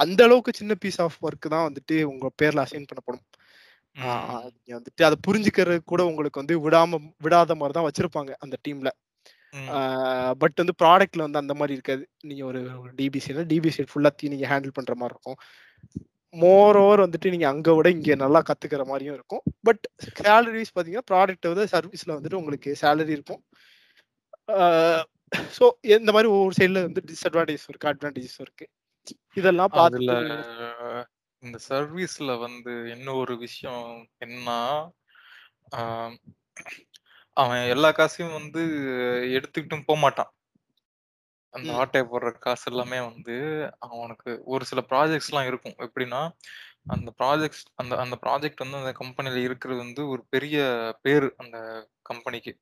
[0.00, 3.24] அந்த அளவுக்கு சின்ன பீஸ் ஆஃப் ஒர்க் தான் வந்துட்டு உங்க பேர்ல அசைன் பண்ணப்படும்.
[3.96, 8.90] ஆஹ் நீங்க வந்துட்டு அதை புரிஞ்சுக்கிறது கூட உங்களுக்கு வந்து விடாம விடாத மாதிரி தான் வச்சிருப்பாங்க அந்த டீம்ல
[10.40, 12.04] பட் வந்து ப்ராடக்ட்ல வந்து அந்த மாதிரி இருக்காது.
[12.24, 12.60] நீங்க ஒரு
[12.98, 15.38] டிபிசி டிபிசி ஃபுல்லாத்தையும் நீங்க ஹேண்டில் பண்ற மாதிரி இருக்கும்.
[16.34, 19.42] மோர் ஓவர் வந்துட்டு நீங்க அங்க விட இங்க நல்லா கத்துக்கிற மாதிரியும் இருக்கும்.
[19.64, 19.84] பட்
[20.18, 23.42] சேலரிஸ் பாத்தீங்கன்னா ப்ராடக்ட் வந்து சர்வீஸ்ல வந்துட்டு உங்களுக்கு சேலரி இருக்கும்.
[25.56, 25.64] ஸோ
[25.96, 28.66] இந்த மாதிரி ஒவ்வொரு சைடுல வந்து டிஸ்அட்வான்டேஜ் இருக்கு அட்வான்டேஜஸ் இருக்கு.
[29.36, 30.16] இதெல்லாம் அதுல பார்த்து
[31.42, 34.48] இந்த சர்வீஸ்ல வந்து இன்னும் ஒரு விஷயம் என்ன
[37.38, 38.62] அவன் எல்லா காசையும் வந்து
[39.32, 40.32] எடுத்துக்கிட்டும் போக மாட்டான்.
[41.54, 41.74] அந்த ம்.
[41.74, 43.34] ஆட்டை போடுற காசு எல்லாமே வந்து
[43.86, 45.76] அவனுக்கு ஒரு சில ப்ராஜெக்ட்ஸ் எல்லாம் இருக்கும்.
[45.78, 46.20] எப்படின்னா
[46.88, 50.58] அந்த ப்ராஜெக்ட்ஸ் அந்த அந்த ப்ராஜெக்ட் வந்து அந்த கம்பெனில இருக்கிறது வந்து ஒரு பெரிய
[51.02, 51.56] பேரு அந்த
[52.02, 52.54] கம்பெனிக்கு.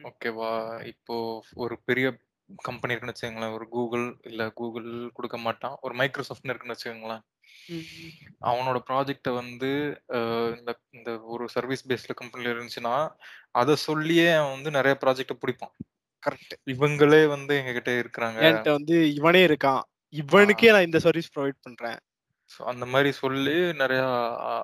[0.00, 0.50] ஓகேவா?
[0.84, 1.16] இப்போ
[1.56, 2.06] ஒரு பெரிய
[2.58, 3.54] கம்பெனி இருக்குன்னு வச்சுக்கோங்களேன்.
[3.54, 5.76] ஒரு கூகுள் இல்ல கூகுள் கொடுக்க மாட்டான்.
[5.80, 7.24] ஒரு மைக்ரோசாஃப்ட்னு இருக்குன்னு வச்சுக்கோங்களேன்.
[7.66, 8.46] ம்.
[8.46, 13.08] அவனோட ப்ராஜெக்ட வந்து அஹ், இந்த இந்த ஒரு சர்வீஸ் பேஸ்ல கம்பெனில இருந்துச்சுன்னா
[13.50, 15.74] அதை சொல்லியே அவன் வந்து நிறைய ப்ராஜெக்ட பிடிப்பான்.
[16.22, 18.34] கரெக்ட் இவங்களே வந்து எங்க கிட்ட இருக்கிறாங்க.
[18.34, 19.82] என்கிட்ட வந்து இவனே இருக்கான்.
[20.14, 21.98] இவனுக்கே நான் இந்த சர்வீஸ் ப்ரொவைட் பண்றேன்.
[22.50, 24.02] So, அந்த மாதிரி சொல்லி நிறைய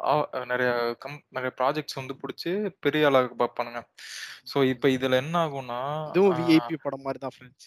[0.05, 3.83] ஆ- நிறைய கம் நிறைய ப்ராஜெக்ட்ஸ் வந்து பிடிச்சி பெரிய ஆளாக பார்ப்பானுங்க.
[4.55, 7.67] ஸோ இப்போ இதுல என்ன ஆகும்னா இதுவும் விஐபி படம் மாதிரி தான் ஃப்ரெண்ட்ஸ்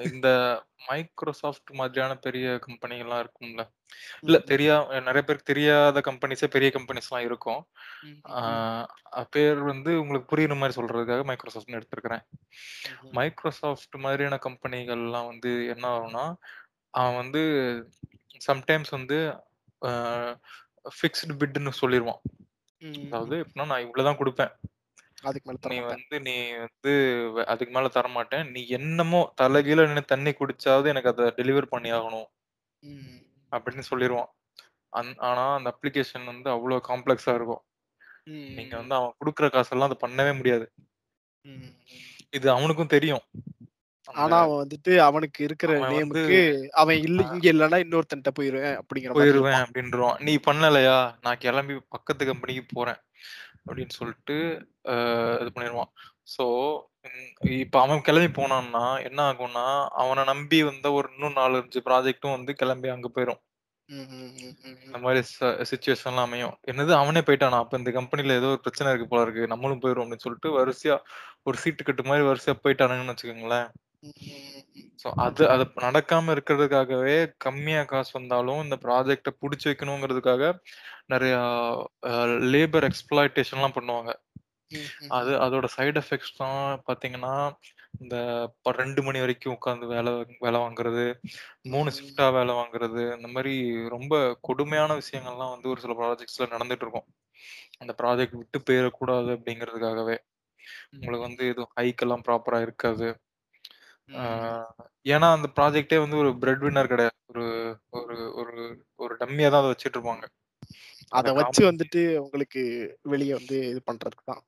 [0.00, 3.72] இந்த மைக்ரோசாஃப்ட் மாதிரியான பெரிய கம்பெனிகள்லாம் இருக்கும்ல.
[4.20, 7.66] இல்ல தெரியா நிறைய பேருக்கு தெரியாத கம்பெனிஸே பெரிய கம்பெனிஸ்லாம் இருக்கும்.
[8.30, 12.24] அ- பேர் வந்து உங்களுக்கு புரியுற மாதிரி சொல்றதுக்காக மைக்ரோசாஃப்ட்னு எடுத்திருக்கிறேன்.
[13.10, 16.34] மைக்ரோசாஃப்ட் மாதிரியான கம்பெனிகள்லாம் வந்து என்ன ஆகும்னா
[16.90, 17.40] அவன் வந்து
[18.46, 19.42] சம்டைம்ஸ் வந்து
[20.82, 22.20] ஃபிக்ஸ்டு பிட்னு சொல்லிடுவான்
[23.04, 24.71] அதாவது எப்படின்னா நான் இவ்வளவுதான் கொடுப்பேன்.
[25.22, 26.92] அதுக்கு மேல நீ வந்து நீ வந்து
[27.34, 31.92] வ- அதுக்கு மேல தர மாட்டேன் நீ என்னமோ தலைகீழ நின்று தண்ணி குடிச்சாவது எனக்கு அதை டெலிவர் பண்ணி
[31.92, 32.28] ஆகணும்.
[32.82, 33.18] ம்.
[33.52, 34.30] அப்படின்னு சொல்லிடுவான்
[34.92, 37.62] அந் ஆனா அந்த அப்ளிகேஷன் வந்து அவ்வளவு காம்ப்ளெக்ஸா இருக்கும்.
[38.26, 38.50] ம்.
[38.54, 40.66] நீங்க வந்து அவன் கொடுக்குற காசெல்லாம் அதை பண்ணவே முடியாது.
[41.44, 41.70] ம்.
[42.30, 43.24] இது அவனுக்கும் தெரியும்.
[44.08, 46.38] அந்த ஆனா அவன் வந்துட்டு அவனுக்கு இருக்கிற அவன் வந்து நேமுக்கு
[46.72, 49.66] அவன் இல்ல இங்க இல்லன்னா இன்னொருத்தன்ட்ட போயிருவேன் அப்படிங்கிற மாதிரி போயிருவேன் இருப்பான்.
[49.66, 50.96] அப்படின்றான் நீ பண்ணலையா?
[51.20, 53.00] நான் கிளம்பி பக்கத்து கம்பெனிக்கு போறேன்.
[53.66, 54.36] அப்படின்னு சொல்லிட்டு
[55.40, 55.92] இது பண்ணிடுவான்
[56.36, 56.44] ஸோ
[57.56, 59.64] இப்ப அவன் கிளம்பி போனான்னா என்ன ஆகும்னா
[59.94, 63.40] அவனை நம்பி வந்த ஒரு இன்னும் நாலு அஞ்சு ப்ராஜெக்ட்டும் வந்து கிளம்பி அங்க போயிடும்
[63.88, 64.98] ம், ம், ம், ம், இந்த.
[64.98, 65.20] மாதிரி
[65.70, 66.54] சுச்சுவேஷன்லாம் அமையும்.
[66.66, 67.58] என்னது அவனே போயிட்டானா?
[67.58, 69.46] அப்ப இந்த கம்பெனில ஏதோ ஒரு பிரச்சனை இருக்கு போல இருக்கு.
[69.46, 70.96] நம்மளும் போயிரும் அப்படின்னு சொல்லிட்டு வரிசையா
[71.42, 73.68] ஒரு சீட்டு கட்டு மாதிரி வரிசையா போயிட்டானுங்கன்னு வச்சுக்கோங்களேன்.
[75.02, 80.52] ஸோ அது அது நடக்காம இருக்கிறதுக்காகவே கம்மியா காசு வந்தாலும் இந்த ப்ராஜெக்டை பிடிச்சி வைக்கணுங்கிறதுக்காக
[81.08, 81.34] நிறைய
[82.52, 84.12] லேபர் எக்ஸ்பிளாய்டேஷன்லாம் பண்ணுவாங்க.
[85.10, 86.58] அது அதோட சைடு எஃபெக்ட்ஸ் தான்
[86.88, 87.32] பாத்தீங்கன்னா
[88.00, 88.16] இந்த
[88.78, 90.12] ரெண்டு மணி வரைக்கும் உட்காந்து வேலை
[90.44, 91.04] வேலை வாங்குறது
[91.72, 91.90] மூணு.
[91.98, 93.54] ஷிஃப்டா வேலை வாங்குறது இந்த மாதிரி
[93.96, 94.14] ரொம்ப
[94.48, 97.08] கொடுமையான விஷயங்கள்லாம் வந்து ஒரு சில ப்ராஜெக்ட்ஸ்ல நடந்துட்டு இருக்கும்.
[97.82, 100.16] அந்த ப்ராஜெக்ட் விட்டு போயிடக்கூடாது அப்படிங்கிறதுக்காகவே.
[100.94, 103.08] உங்களுக்கு வந்து எதுவும் ஹைக் எல்லாம் ப்ராப்பரா இருக்காது.
[105.08, 107.16] ஏன்னா அந்த ப்ராஜெக்டே வந்து ஒரு பிரெட் வின்னர் கிடையாது.
[107.26, 107.44] ஒரு
[107.90, 110.26] ஒரு ஒரு ஒரு டம்மியா தான் அதை வச்சிட்டு இருப்பாங்க
[111.08, 112.62] அத வச்சு வந்துட்டு உங்களுக்கு
[113.02, 114.42] வெளிய வந்து இது பண்றதுக்கு தான்.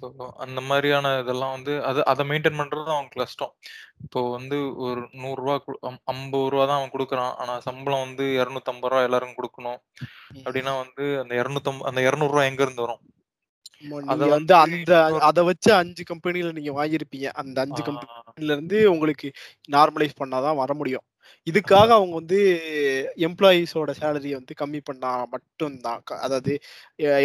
[0.00, 0.06] ஸோ
[0.36, 3.52] அந்த மாதிரியான இதெல்லாம் வந்து அது அதை மெயின்டைன் பண்றது அவங்களுக்கு கஷ்டம்.
[4.00, 7.34] இப்போ வந்து ஒரு நூறு ரூபா கு- அம்- ஐம்பது ரூபா தான் அவன் கொடுக்குறான்.
[7.34, 9.78] ஆனா சம்பளம் வந்து இரநூத்தம்பது ரூபா எல்லாரும் கொடுக்கணும்.
[10.44, 13.00] அப்படின்னா வந்து அந்த இரநூத்தம்பது அந்த இரநூறு ரூபா எங்க இருந்து வரும்?
[14.12, 14.92] அத வந்து அந்த
[15.28, 17.28] அத வச்சு அஞ்சு கம்பெனில நீங்க வாங்கியிருப்பீங்க.
[17.42, 19.28] அந்த அஞ்சு கம்பெனில இருந்து உங்களுக்கு
[19.76, 21.04] நார்மலைஸ் பண்ணாதான் வர முடியும்.
[21.46, 22.38] இதுக்காக அவங்க வந்து
[23.28, 26.52] எம்ப்ளாயீஸோட சேலரி வந்து கம்மி பண்ணா மட்டும்தான் அதாவது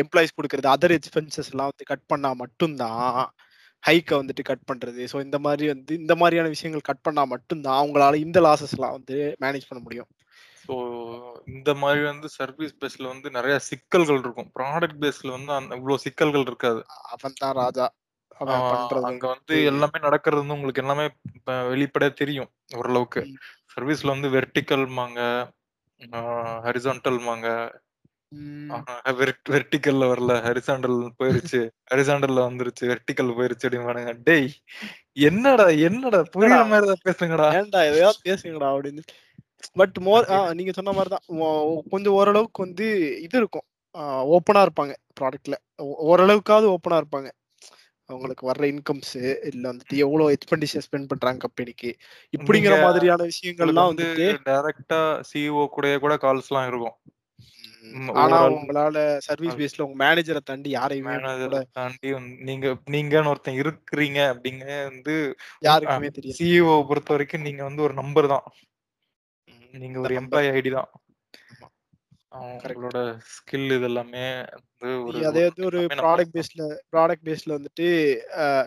[0.01, 3.07] எம்ப்ளாயிஸ் கொடுக்கறது அதர் எக்ஸ்பென்சஸ் எல்லாம் வந்து கட் பண்ணா மட்டும்தான்
[3.83, 5.01] ஹைக்கை வந்துட்டு கட் பண்றது.
[5.11, 9.15] ஸோ இந்த மாதிரி வந்து இந்த மாதிரியான விஷயங்கள் கட் பண்ணா மட்டும்தான் அவங்களால இந்த லாசஸ் எல்லாம் வந்து
[9.43, 10.09] மேனேஜ் பண்ண முடியும்.
[10.61, 10.73] ஸோ
[11.51, 14.49] இந்த மாதிரி வந்து சர்வீஸ் பேஸ்ல வந்து நிறைய சிக்கல்கள் இருக்கும்.
[14.57, 16.81] ப்ராடக்ட் பேஸ்ல வந்து அந்த இவ்வளவு சிக்கல்கள் இருக்காது.
[17.05, 17.87] அவன் தான் ராஜா.
[19.09, 21.05] அங்க வந்து எல்லாமே நடக்கிறது வந்து உங்களுக்கு எல்லாமே
[21.71, 23.21] வெளிப்படையா தெரியும் ஓரளவுக்கு.
[23.73, 25.19] சர்வீஸ்ல வந்து வெர்டிக்கல் மாங்க
[26.65, 27.47] ஹரிசான்டல் மாங்க.
[29.51, 31.59] வெர்டிக்கல்ல வரல ஹரிசாண்டல் போயிருச்சு
[31.91, 34.13] ஹரிசாண்டல்ல வந்துருச்சு வெர்டிக்கல் போயிருச்சு அப்படிம்பானுங்க.
[34.27, 34.49] டேய்
[35.29, 36.59] என்னடா என்னடா புரியுற?
[36.71, 37.49] மாதிரி பேசுங்கடா.
[37.57, 39.03] ஏன்டா எதையாவது பேசுங்கடா அப்படின்னு.
[39.79, 40.25] பட் மோர்
[40.59, 41.25] நீங்க சொன்ன மாதிரி தான்
[41.93, 42.87] கொஞ்சம் ஓரளவுக்கு வந்து
[43.25, 43.67] இது இருக்கும்.
[44.35, 45.55] ஓப்பனா இருப்பாங்க ப்ராடக்ட்ல
[46.11, 47.29] ஓரளவுக்காவது ஓப்பனா இருப்பாங்க.
[48.09, 49.13] அவங்களுக்கு வர்ற இன்கம்ஸ்
[49.49, 51.89] இல்ல வந்துட்டு எவ்வளவு எக்ஸ்பெண்டிச்சர் ஸ்பெண்ட் பண்றாங்க கம்பெனிக்கு
[52.33, 54.07] இப்படிங்கிற மாதிரியான விஷயங்கள்லாம் வந்து
[54.49, 56.97] டைரக்டா சிஇஓ கூட கூட கால்ஸ் எல்லாம் இருக்கும்.
[58.23, 58.97] ஆனா உங்களால
[59.27, 61.13] சர்வீஸ் பேஸ்ல உங்க மேனேஜரை தாண்டி யாரையுமே
[61.79, 62.09] தாண்டி
[62.49, 65.15] நீங்க நீங்கன்னு ஒருத்தன் இருக்கிறீங்க அப்படிங்க வந்து
[65.67, 66.37] யாருக்குமே தெரியாது.
[66.39, 68.45] சிஇஓ பொறுத்த வரைக்கும் நீங்க வந்து ஒரு நம்பர் தான்.
[69.73, 70.13] நீங்க ஒரு.
[70.21, 70.89] எம்ப்ளாயி ஐடி தான்.
[72.31, 72.97] அவங்களோட
[73.31, 74.25] ஸ்கில் இது எல்லாமே
[75.05, 76.61] வந்து அதே வந்து ஒரு ப்ராடக்ட் பேஸ்ல
[76.93, 77.87] ப்ராடக்ட் பேஸ்ல வந்துட்டு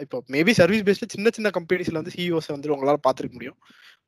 [0.03, 3.59] இப்போ மேபி சர்வீஸ் பேஸ்ல சின்ன சின்ன கம்பெனிஸ்ல வந்து சிஇஓஸ் வந்து உங்களால பாத்துருக்க முடியும்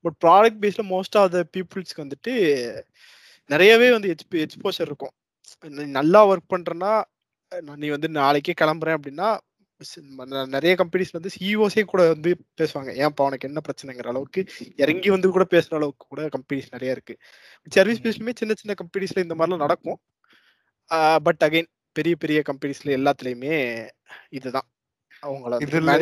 [0.04, 2.34] பட் ப்ராடக்ட் பேஸ்ல மோஸ்ட் ஆஃப் த பீப்புள்ஸ்க்கு வந்துட்டு
[3.50, 5.14] நிறையவே வந்து எக்ஸ்பி எக்ஸ்போஷர் இருக்கும்
[5.64, 6.92] நீ நல்லா ஒர்க் பண்றேன்னா
[7.78, 9.28] நீ வந்து நாளைக்கே கிளம்புறேன் அப்படின்னா
[10.46, 12.30] நிறைய கம்பெனிஸ் வந்து சிஇஓஸே கூட வந்து
[12.60, 12.90] பேசுவாங்க.
[13.02, 14.44] ஏன்ப்பா உனக்கு என்ன பிரச்சனைங்கிற அளவுக்கு
[14.76, 17.14] இறங்கி வந்து கூட பேசுற அளவுக்கு கூட கம்பெனிஸ் நிறைய இருக்கு.
[17.70, 18.04] சர்வீஸ் ம்.
[18.04, 19.98] பேஸ்லுமே சின்ன சின்ன கம்பெனிஸ்ல இந்த மாதிரிலாம் நடக்கும்.
[21.22, 23.54] பட் அகைன் பெரிய பெரிய கம்பெனிஸ்ல எல்லாத்துலயுமே
[24.30, 24.68] இதுதான்.
[25.22, 25.92] அவங்கள இதுல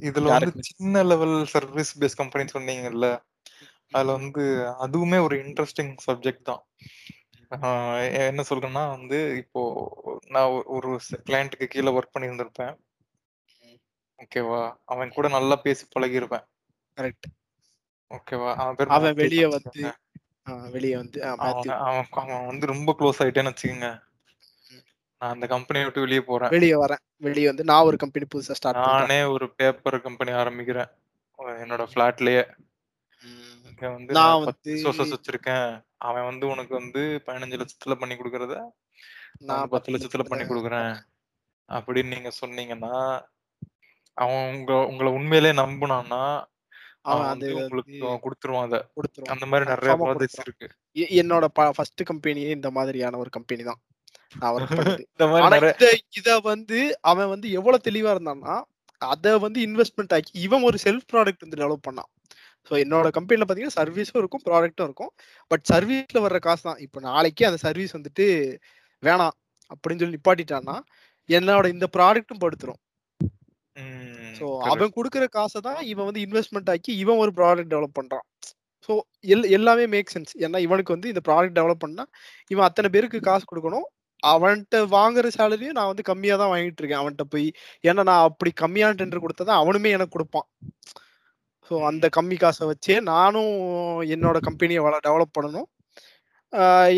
[0.00, 3.06] இதுல வந்து சின்ன லெவல் சர்வீஸ் பேஸ் கம்பெனி சொன்னீங்கல்ல
[3.90, 4.42] அதுல வந்து
[4.84, 6.62] அதுவுமே ஒரு இன்ட்ரெஸ்டிங் சப்ஜெக்ட் தான்.
[7.52, 9.62] என்ன சொல்றேன்னா வந்து இப்போ
[10.28, 12.74] நான் ஒரு கிளையண்ட்டுக்கு கீழே ஒர்க் பண்ணி இருந்திருப்பேன்
[14.18, 14.76] ஓகேவா?
[14.84, 16.44] அவன் கூட நல்லா பேசி பழகிருப்பேன்
[16.96, 17.28] கரெக்ட்.
[18.10, 18.50] ஓகேவா?
[18.54, 19.82] அவன் பேர் அவன் வெளியே வந்து
[20.70, 21.68] வெளியே வந்து அவன்
[22.18, 23.90] அவன் வந்து ரொம்ப க்ளோஸ் ஆயிட்டேன்னு வச்சுக்கோங்க.
[25.20, 26.48] நான் அந்த கம்பெனியை விட்டு வெளியே போறேன்.
[26.48, 27.02] வெளியே வரேன்.
[27.16, 30.90] வெளியே வந்து நான் ஒரு கம்பெனி புதுசா ஸ்டார்ட் நானே ஒரு பேப்பர் கம்பெனி ஆரம்பிக்கிறேன்.
[31.38, 32.42] என்னோட ஃபிளாட்லயே.
[33.82, 35.70] இங்க வந்து நான் வந்து ரிசோர்சஸ் வச்சிருக்கேன்.
[36.00, 38.56] அவன் வந்து உனக்கு வந்து பதினஞ்சு லட்சத்துல பண்ணி கொடுக்கறத
[39.42, 40.92] நான் பத்து லட்சத்துல பண்ணி கொடுக்குறேன்.
[41.68, 42.92] அப்படின்னு நீங்க சொன்னீங்கன்னா
[44.16, 46.22] அவன் உங்க உங்களை உண்மையிலேயே நம்புனான்னா
[47.04, 47.48] அவன் அது
[48.24, 48.80] கொடுத்துருவான் அதை.
[49.34, 50.68] அந்த மாதிரி நிறைய ப்ராஜெக்ட்ஸ் இருக்கு.
[51.20, 51.46] என்னோட
[51.76, 53.82] ஃபர்ஸ்ட் கம்பெனியே இந்த மாதிரியான ஒரு கம்பெனி தான்.
[56.18, 56.78] இத வந்து
[57.10, 58.54] அவன் வந்து எவ்வளவு தெளிவா இருந்தான்னா
[59.02, 62.10] அத வந்து இன்வெஸ்ட்மெண்ட் ஆக்கி இவன் ஒரு செல்ஃப் ப்ராடக்ட் வந்து டெவலப் பண்ணான்.
[62.70, 65.12] ஸோ என்னோட கம்பெனில பாத்தீங்கன்னா சர்வீஸும் இருக்கும் ப்ராடக்ட்டும் இருக்கும்.
[65.50, 66.80] பட் சர்வீஸ்ல வர்ற காசு தான்.
[66.86, 68.26] இப்போ நாளைக்கே அந்த சர்வீஸ் வந்துட்டு
[69.02, 69.36] வேணாம்
[69.70, 70.76] அப்படின்னு சொல்லி நிப்பாட்டிட்டான்னா
[71.28, 72.80] என்னோட இந்த ப்ராடக்ட்டும் படுத்துரும்.
[74.38, 74.46] ஸோ.
[74.72, 78.26] அவன் கொடுக்குற காசை தான் இவன் வந்து இன்வெஸ்ட்மெண்ட் ஆக்கி இவன் ஒரு ப்ராடக்ட் டெவலப் பண்றான்.
[78.88, 78.92] ஸோ
[79.34, 82.04] எல் எல்லாமே மேக் சென்ஸ் ஏன்னா இவனுக்கு வந்து இந்த ப்ராடக்ட் டெவலப் பண்ணா
[82.50, 83.86] இவன் அத்தனை பேருக்கு காசு கொடுக்கணும்.
[84.22, 87.48] அவன்கிட்ட வாங்குற சேலரியும் நான் வந்து கம்மியா தான் வாங்கிட்டு இருக்கேன் அவன்கிட்ட போய்.
[87.84, 90.48] ஏன்னா நான் அப்படி கம்மியான டெண்டர் கொடுத்தா அவனுமே எனக்கு கொடுப்பான்.
[91.72, 93.52] ஸோ அந்த கம்மி காசை வச்சே நானும்
[94.14, 95.68] என்னோட கம்பெனியை வள டெவலப் பண்ணணும்.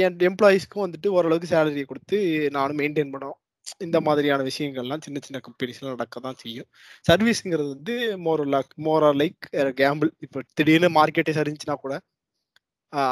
[0.04, 2.16] என் எம்ப்ளாயீஸ்க்கும் வந்துட்டு ஓரளவுக்கு சேலரியை கொடுத்து
[2.56, 3.38] நானும் மெயின்டைன் பண்ணணும்.
[3.86, 6.68] இந்த மாதிரியான விஷயங்கள்லாம் சின்ன சின்ன கம்பெனிஸ்லாம் நடக்க தான் செய்யும்.
[7.08, 7.94] சர்வீஸுங்கிறது வந்து
[8.26, 9.46] more luck more or like
[9.82, 11.94] gamble இப்போ திடீர்னு மார்க்கெட்டே சரிஞ்சுன்னா கூட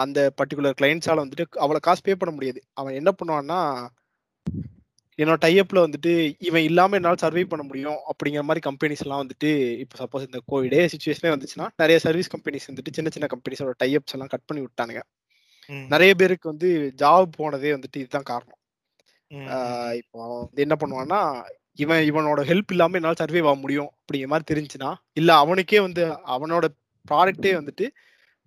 [0.05, 2.61] அந்த பர்டிகுலர் கிளைண்ட்ஸால வந்துட்டு அவ்வளோ காசு பே பண்ண முடியாது.
[2.81, 3.61] அவன் என்ன பண்ணுவான்னா
[5.19, 9.97] என்னோட டைப்ல வந்துட்டு இவன் இல்லாம என்னால் சர்வை பண்ண முடியும் அப்படிங்கிற மாதிரி கம்பெனிஸ் எல்லாம் வந்துட்டு இப்போ
[10.03, 14.47] சப்போஸ் இந்த கோவிடே சுச்சுவேஷனே வந்துச்சுன்னா நிறைய சர்வீஸ் கம்பெனிஸ் வந்துட்டு சின்ன சின்ன கம்பெனிஸோட டைப்ஸ் எல்லாம் கட்
[14.47, 15.03] பண்ணி விட்டானுங்க.
[15.89, 16.69] நிறைய பேருக்கு வந்து
[17.03, 18.59] ஜாப் போனதே வந்துட்டு இதுதான் காரணம்.
[20.01, 20.23] இப்போ
[20.55, 21.21] என்ன பண்ணுவான்னா
[21.73, 26.03] இவன் இவனோட ஹெல்ப் இல்லாம என்னால் சர்வே ஆக முடியும் அப்படிங்கிற மாதிரி தெரிஞ்சுன்னா இல்ல அவனுக்கே வந்து
[26.35, 26.65] அவனோட
[27.11, 27.87] ப்ராடக்டே வந்துட்டு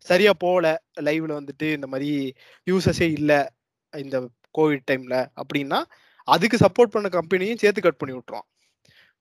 [0.07, 0.67] சரியா போகல
[0.99, 2.09] லைவ்ல வந்துட்டு இந்த மாதிரி
[2.67, 3.31] யூசஸே இல்ல
[3.93, 4.17] இந்த
[4.57, 5.79] கோவிட் டைம்ல அப்படின்னா
[6.33, 8.47] அதுக்கு சப்போர்ட் பண்ண கம்பெனியும் சேர்த்து கட் பண்ணி விட்டுருவான்.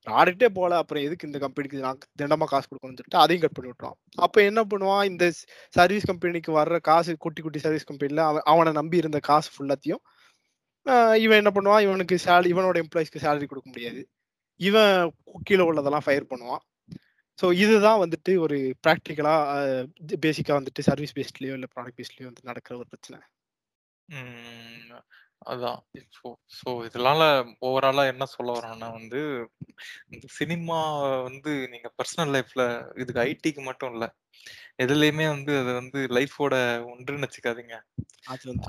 [0.07, 3.99] ப்ராடக்டே போல அப்புறம் எதுக்கு இந்த கம்பெனிக்கு நான் திண்டமா காசு கொடுக்கணும்னு சொல்லிட்டு அதையும் கட் பண்ணி விட்டுருவான்.
[4.27, 5.05] அப்ப என்ன பண்ணுவான்?
[5.11, 5.25] இந்த
[5.77, 10.03] சர்வீஸ் கம்பெனிக்கு வர்ற காசு குட்டி குட்டி சர்வீஸ் கம்பெனில அவன் அவனை நம்பி இருந்த காசு ஃபுல்லாத்தையும்
[11.25, 11.85] இவன் என்ன பண்ணுவான்?
[11.87, 14.03] இவனுக்கு சேலரி இவனோட எம்ப்ளாயிஸ்க்கு சேலரி கொடுக்க முடியாது.
[14.61, 14.95] இவன்
[15.49, 16.63] கீழே உள்ளதெல்லாம் ஃபயர் பண்ணுவான்.
[17.39, 18.57] ஸோ இதுதான் வந்துட்டு ஒரு
[18.87, 19.35] ப்ராக்டிக்கலா
[20.25, 23.19] பேசிக்கா வந்துட்டு சர்வீஸ் பேஸ்ட்லயோ இல்லை ப்ராடக்ட் பேஸ்ட்லயோ வந்து நடக்கிற ஒரு பிரச்சனை.
[25.47, 25.81] அதான்.
[26.17, 26.27] ஸோ
[26.57, 27.21] ஸோ இதனால
[27.63, 29.21] ஓவராலா என்ன சொல்ல வரோம்னா வந்து
[30.13, 30.79] இந்த சினிமா
[31.27, 32.65] வந்து நீங்க பர்சனல் லைஃப்ல
[33.03, 34.07] இதுக்கு ஐடிக்கு மட்டும் இல்ல.
[34.85, 36.55] எதுலயுமே வந்து அது வந்து லைஃபோட
[36.93, 37.77] ஒன்றுன்னு வச்சுக்காதீங்க.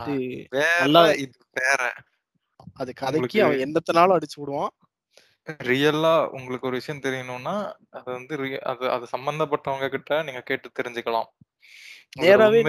[0.01, 0.93] அது வேற
[1.23, 1.81] இது வேற.
[2.79, 4.73] அது கதைக்கு அவன் எந்தத்தினாலும் அடிச்சு விடுவான்.
[5.61, 7.53] ரியலா உங்களுக்கு ஒரு விஷயம் தெரியணும்னா
[7.97, 8.33] அது வந்து
[8.71, 11.29] அது அது சம்பந்தப்பட்டவங்க கிட்ட நீங்க கேட்டு தெரிஞ்சுக்கலாம்.
[12.13, 12.61] நேராவே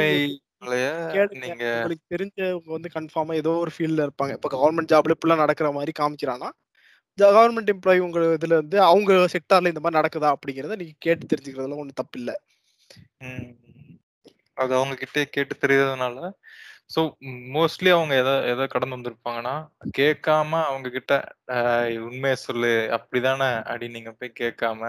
[1.36, 4.32] நீங்க உங்களுக்கு தெரிஞ்சவங்க வந்து கன்ஃபார்மா ஏதோ ஒரு ஃபீல்ட்ல இருப்பாங்க.
[4.38, 6.48] இப்போ கவர்மெண்ட் ஜாப்ல இப்படிலாம் நடக்கிற மாதிரி காமிக்கிறான்னா
[7.18, 12.00] கவர்மெண்ட் எம்ப்ளாயி உங்க இதுல வந்து அவங்க செக்டார்ல இந்த மாதிரி நடக்குதா அப்படிங்கறத நீங்க கேட்டு தெரிஞ்சுக்கிறதுல ஒன்றும்
[12.00, 12.32] தப்பு இல்ல.
[14.56, 16.18] அது அவங்க கிட்டே கேட்டு தெரியறதுனால
[16.90, 17.00] ஸோ
[17.54, 19.54] மோஸ்ட்லி அவங்க எதை எதை கடந்து வந்திருப்பாங்கன்னா
[19.96, 21.14] கேட்காம அவங்க கிட்ட
[21.54, 22.72] "ஆஹ், உண்மையை சொல்லு.
[22.96, 24.82] அப்படிதானே அப்படின்னு நீங்க போய் கேட்காம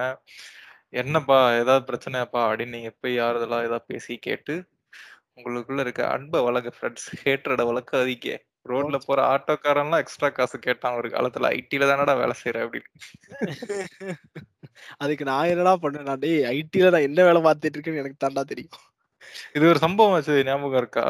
[0.93, 4.53] என்னப்பா ஏதாவது பிரச்சனையாப்பா அப்படின்னு நீங்க போய் யாருதெல்லாம் ஏதாவது பேசி கேட்டு
[5.38, 8.30] உங்களுக்குள்ள இருக்க அன்பை வளர்க்க ஃப்ரெண்ட்ஸ் ஹேட்ரட வளர்க்காதீங்க.
[8.65, 11.51] ரோட்ல போற ஆட்டோக்காரன்லாம் எக்ஸ்ட்ரா காசு கேட்டான் ஒரு காலத்துல.
[11.57, 12.89] ஐடில தானடா வேலை செய்யற அப்படின்னு.
[15.03, 18.77] அதுக்கு நான் என்னடா பண்ணேன் நான் டேய் ஐடில நான் என்ன வேலை பார்த்துட்டு இருக்கேன்னு எனக்கு தாண்டா தெரியும்.
[19.55, 21.05] இது ஒரு சம்பவம் ஆச்சு ஞாபகம் இருக்கா?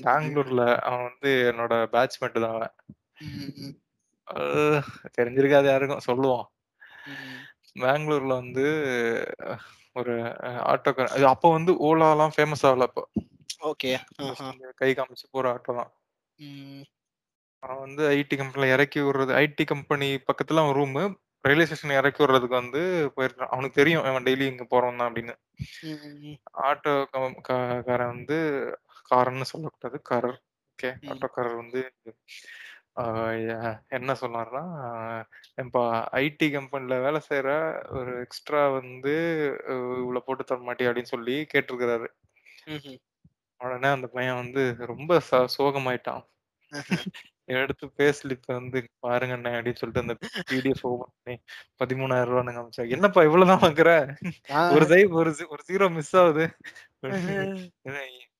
[0.00, 2.74] பெங்களூர்ல அவன் வந்து என்னோட பேட்ச்மேட் தான் அவன்.
[3.22, 3.72] ம்,
[4.26, 4.82] ம்,
[5.16, 6.06] தெரிஞ்சிருக்காது யாருக்கும்.
[6.08, 6.44] சொல்லுவோம்
[7.12, 7.38] ம்.
[7.82, 8.66] பெங்களூர்ல வந்து
[9.96, 10.14] ஒரு
[10.72, 13.02] ஆட்டோக்கார அப்போ வந்து ஓலாலாம் ஃபேமஸ் ஆகல அப்போ.
[13.70, 13.90] ஓகே.
[14.80, 15.90] கை காமிச்சு போற ஆட்டோ தான்
[17.62, 21.02] அவன் வந்து ஐடி கம்பெனில இறக்கி விடுறது ஐடி கம்பெனி பக்கத்துல அவன் ரூமு
[21.44, 22.80] ரயில்வே ஸ்டேஷன் இறக்கி விடுறதுக்கு வந்து
[23.16, 25.34] போயிருக்கான் அவனுக்கு தெரியும் அவன் டெய்லி இங்க போறவன் தான் அப்படின்னு.
[26.68, 26.92] ஆட்டோ
[27.88, 28.38] காரன் வந்து
[29.10, 30.38] காரன்னு சொல்லக்கூடாது காரர்.
[30.72, 30.90] ஓகே.
[31.12, 31.80] ஆட்டோக்காரர் வந்து
[33.90, 34.62] என்ன சொன்னார்னா
[35.58, 35.80] இப்போ
[36.18, 37.50] ஐடி கம்பெனில வேலை செய்யற
[37.98, 39.14] ஒரு எக்ஸ்ட்ரா வந்து
[39.68, 40.88] அஹ், இவ்வளவு போட்டு தர மாட்டியா?
[40.88, 42.08] அப்படின்னு சொல்லி கேட்டிருக்கிறாரு.
[43.60, 45.12] உடனே அந்த பையன் வந்து ரொம்ப
[45.54, 46.22] சோகமாயிட்டான்.
[47.54, 50.14] எடுத்து பே ஸ்லிப் வந்து பாருங்க அண்ணே அப்படின்னு சொல்லிட்டு அந்த
[50.50, 51.36] பிடிஎஃப் ஓபன் பண்ணி
[51.80, 53.90] பதிமூணாயிரம் ரூபான்னு காமிச்சா என்னப்பா இவ்வளவுதான் வாங்குற.
[54.74, 56.46] ஒரு சை ஒரு ஒரு ஜீரோ மிஸ் ஆகுது.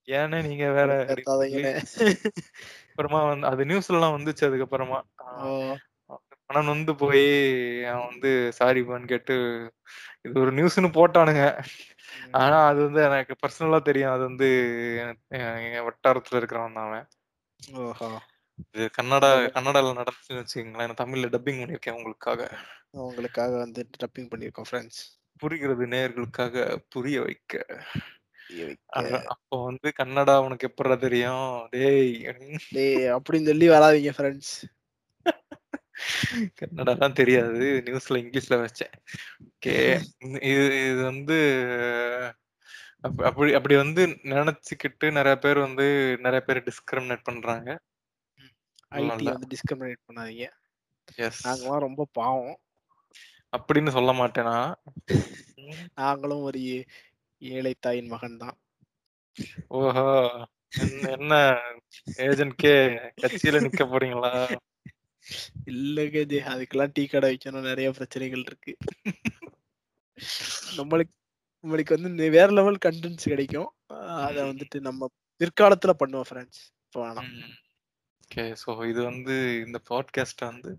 [0.07, 0.91] ஏன்னா நீங்க வேற.
[2.89, 4.99] அப்புறமா வந்து அது நியூஸ்ல எல்லாம் வந்துச்சு அதுக்கப்புறமா.
[6.45, 7.25] பணம் வந்து போய்
[7.85, 9.35] அவன் வந்து சாரிப்பான்னு கேட்டு
[10.21, 11.43] இது ஒரு நியூஸ்னு போட்டானுங்க.
[12.31, 14.11] ஆனா அது வந்து எனக்கு பர்சனலா தெரியும்.
[14.11, 14.49] அது வந்து
[15.87, 17.07] வட்டாரத்துல இருக்கிறவன் தான் அவன்.
[17.83, 18.09] ஓஹோ.
[18.73, 19.29] இது கன்னடா.
[19.55, 22.49] கன்னடால நடந்துச்சுன்னு வச்சுக்கோங்களேன் நான் தமிழ்ல டப்பிங் பண்ணியிருக்கேன் உங்களுக்காக.
[23.01, 25.01] உங்களுக்காக வந்து டப்பிங் பண்ணியிருக்கோம் ஃப்ரெண்ட்ஸ்
[25.39, 27.53] புரிகிறது நேயர்களுக்காக புரிய வைக்க.
[28.55, 31.67] வைக்க அப்போ வந்து கன்னடா உனக்கு எப்படா தெரியும்?
[31.69, 32.35] டேய்
[32.69, 34.79] டேய் அப்படின்னு சொல்லி வராதீங்க ஃப்ரெண்ட்ஸ்
[36.61, 37.83] கன்னடாலாம் தெரியாது.
[37.85, 38.91] நியூஸ்ல இங்கிலீஷ்ல வச்சேன்.
[39.39, 40.01] ஓகே.
[40.19, 41.35] இது இது வந்து
[43.01, 47.79] அப்ப- அப்படி அப்படி வந்து நினைச்சுக்கிட்டு நிறைய பேர் வந்து நிறைய பேர் டிஸ்கிரிமினேட் பண்றாங்க.
[48.91, 50.49] ஐடி வந்து டிஸ்கிரிமினேட் பண்ணாதீங்க.
[51.15, 52.59] எஸ் நாங்களாம் ரொம்ப பாவம்.
[53.57, 54.73] அப்படின்னு சொல்ல மாட்டேனா.
[55.95, 56.85] நாங்களும் ஒரு
[57.41, 58.57] ஏழை தாயின் மகன் தான்
[59.79, 60.07] ஓஹோ
[61.13, 61.33] என்ன
[62.25, 62.73] ஏஜென்ட் கே
[63.21, 64.33] கட்சியில நிக்க போறீங்களா?
[65.65, 67.67] இல்லைங்க ஜி அதுக்கெல்லாம் டீ கடை வைக்கணும்.
[67.69, 68.73] நிறைய பிரச்சனைகள் இருக்கு.
[70.77, 71.15] நம்மளுக்கு
[71.63, 73.69] நம்மளுக்கு வந்து வேற லெவல் கண்டென்ட்ஸ் கிடைக்கும்.
[74.25, 75.09] அத வந்துட்டு நம்ம
[75.41, 77.29] பிற்காலத்துல பண்ணுவோம் ஃப்ரெண்ட்ஸ் இப்போ வேணாம்.
[78.23, 79.33] ஓகே ஸோ இது வந்து
[79.65, 80.71] இந்த பாட்காஸ்ட் வந்து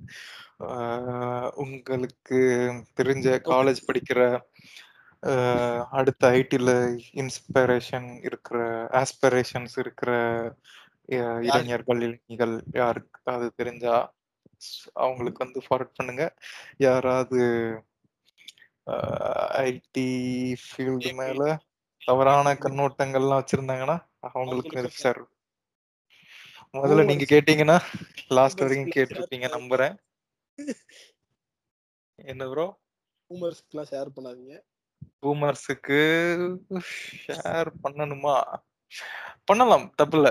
[1.65, 2.39] உங்களுக்கு
[3.01, 4.21] தெரிஞ்ச காலேஜ் படிக்கிற
[5.93, 6.71] அடுத்த ஐடில
[7.23, 8.59] இன்ஸ்பிரேஷன் இருக்கிற
[8.93, 10.11] ஆஸ்பிரேஷன்ஸ் இருக்கிற
[11.47, 13.95] இளைஞர்கள் இளைஞர்கள் யாருக்கு அது தெரிஞ்சா
[14.97, 16.25] அவங்களுக்கு வந்து ஃபார்வர்ட் பண்ணுங்க.
[16.79, 17.41] யாராவது
[19.65, 20.09] ஐடி
[20.63, 21.43] ஃபீல்டு மேல
[22.03, 23.97] தவறான கண்ணோட்டங்கள்லாம் வச்சிருந்தாங்கன்னா
[24.31, 25.21] அவங்களுக்கு ஷேர்
[26.75, 27.79] முதல்ல நீங்க கேட்டீங்கன்னா
[28.31, 29.95] லாஸ்ட் வரைக்கும் கேட்டிருப்பீங்க நம்புறேன்.
[32.19, 32.67] என்ன ப்ரோ
[33.31, 34.55] பூமர்ஸ்க்குலாம் ஷேர் பண்ணாதீங்க?
[35.23, 36.01] பூமர்ஸுக்கு
[37.25, 38.37] ஷேர் பண்ணணுமா?
[39.45, 40.31] பண்ணலாம் தப்பு இல்ல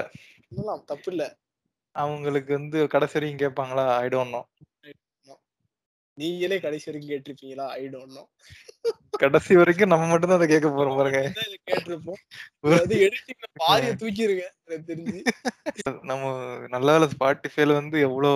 [0.51, 1.23] பண்ணலாம் தப்பு இல்ல
[1.95, 3.85] அவங்களுக்கு வந்து கடைசி வரைக்கும் கேட்பாங்களா?
[4.03, 4.41] ஐ டோன்ட் நோ
[6.17, 7.67] நீங்களே கடைசி வரைக்கும் கேட்டிருப்பீங்களா?
[7.79, 8.23] ஐ டோன்ட் நோ
[9.13, 11.19] கடைசி வரைக்கும் நம்ம மட்டும் தான் அதை கேட்க போறோம் பாருங்க.
[11.69, 12.21] கேட்டிருப்போம்.
[12.79, 15.19] அது எடிட்டிங்ல பாதிய தூக்கிருங்க எனக்கு தெரிஞ்சு.
[16.09, 16.23] நம்ம
[16.67, 18.31] நல்ல வேலை ஸ்பாட்டிஃபைல வந்து எவ்வளோ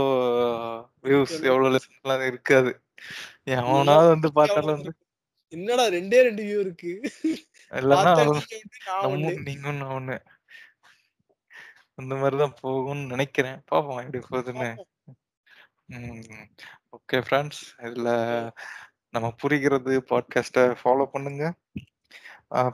[1.08, 2.72] வியூஸ் எவ்வளோ லெசன்ஸ்லாம் இருக்காது
[3.56, 4.92] எவனாவது வந்து பார்த்தாலும் வந்து
[5.56, 6.92] என்னடா ரெண்டே ரெண்டு வியூ இருக்கு?
[9.48, 10.18] நீங்க ஒண்ணு, ஒண்ணு.
[12.00, 13.60] அந்த மாதிரிதான் போகும்னு நினைக்கிறேன்.
[13.72, 14.70] பாப்போம் எப்படி போகுதுன்னு.
[16.96, 18.10] ஓகே ஃப்ரெண்ட்ஸ் இதுல
[19.10, 21.44] நம்ம புரிகிறது பாட்காஸ்ட்டை ஃபாலோ பண்ணுங்க.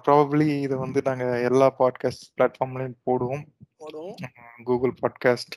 [0.05, 3.45] ப்ராபப்ளி இதை வந்து நாங்க எல்லா பாட்காஸ்ட் பிளாட்ஃபார்ம்லயும் போடுவோம்.
[3.81, 4.15] போடுவோம்.
[4.63, 5.55] கூகுள் பாட்காஸ்ட்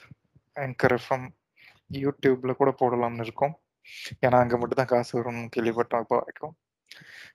[0.64, 1.26] ஆங்கர் எஃப்எம்
[2.02, 3.54] யூடியூப்ல கூட போடலாம்னு இருக்கோம்.
[4.24, 6.54] ஏன்னா அங்க மட்டும் தான் காசு வரும்னு கேள்விப்பட்டோம் இப்போ வரைக்கும்.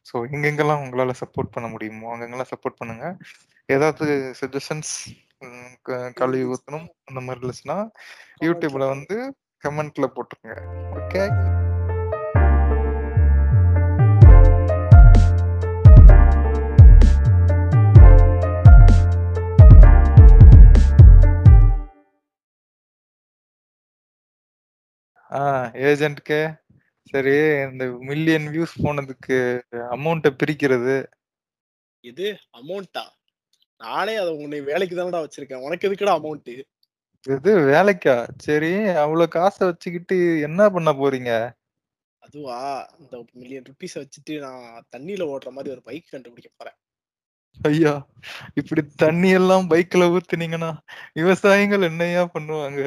[0.09, 3.05] ஸோ எங்கெங்கெல்லாம் உங்களால சப்போர்ட் பண்ண முடியுமோ அங்கங்கெல்லாம் சப்போர்ட் பண்ணுங்க.
[3.75, 4.05] ஏதாவது
[4.41, 4.93] சஜஷன்ஸ்
[6.19, 7.79] கழுவி ஊத்தணும் அந்த மாதிரி இருந்துச்சுன்னா
[8.47, 9.17] யூடியூப்ல வந்து
[9.63, 10.55] கமெண்ட்ல போட்டுருங்க.
[10.99, 11.23] ஓகே
[25.31, 25.41] ஆ
[25.87, 26.37] ஏஜென்ட்க்கு
[27.11, 27.35] சரி
[27.69, 29.37] இந்த மில்லியன் வியூஸ் போனதுக்கு
[29.95, 30.97] அமௌண்ட்டை பிரிக்கிறது.
[32.03, 32.27] இது
[32.59, 33.05] அமௌண்ட்டா
[33.81, 35.65] நானே அதை உன்னை வேலைக்கு தானடா வச்சிருக்கேன்.
[35.67, 36.51] உனக்கு எதுக்குடா அமௌண்ட்
[37.35, 38.15] இது வேலைக்கா?
[38.45, 38.73] சரி
[39.03, 40.17] அவ்வளவு காசை வச்சுக்கிட்டு
[40.47, 41.31] என்ன பண்ண போறீங்க?
[42.23, 42.59] அதுவா?
[42.99, 46.77] இந்த மில்லியன் ருபீஸ் வச்சுட்டு நான் தண்ணியில ஓடுற மாதிரி ஒரு பைக் கண்டுபிடிக்க போறேன்.
[47.57, 47.93] ஐயா
[48.59, 50.71] இப்படி தண்ணி எல்லாம் பைக்ல ஊத்துனீங்கன்னா
[51.19, 52.83] விவசாயிகள் என்னையா பண்ணுவாங்க?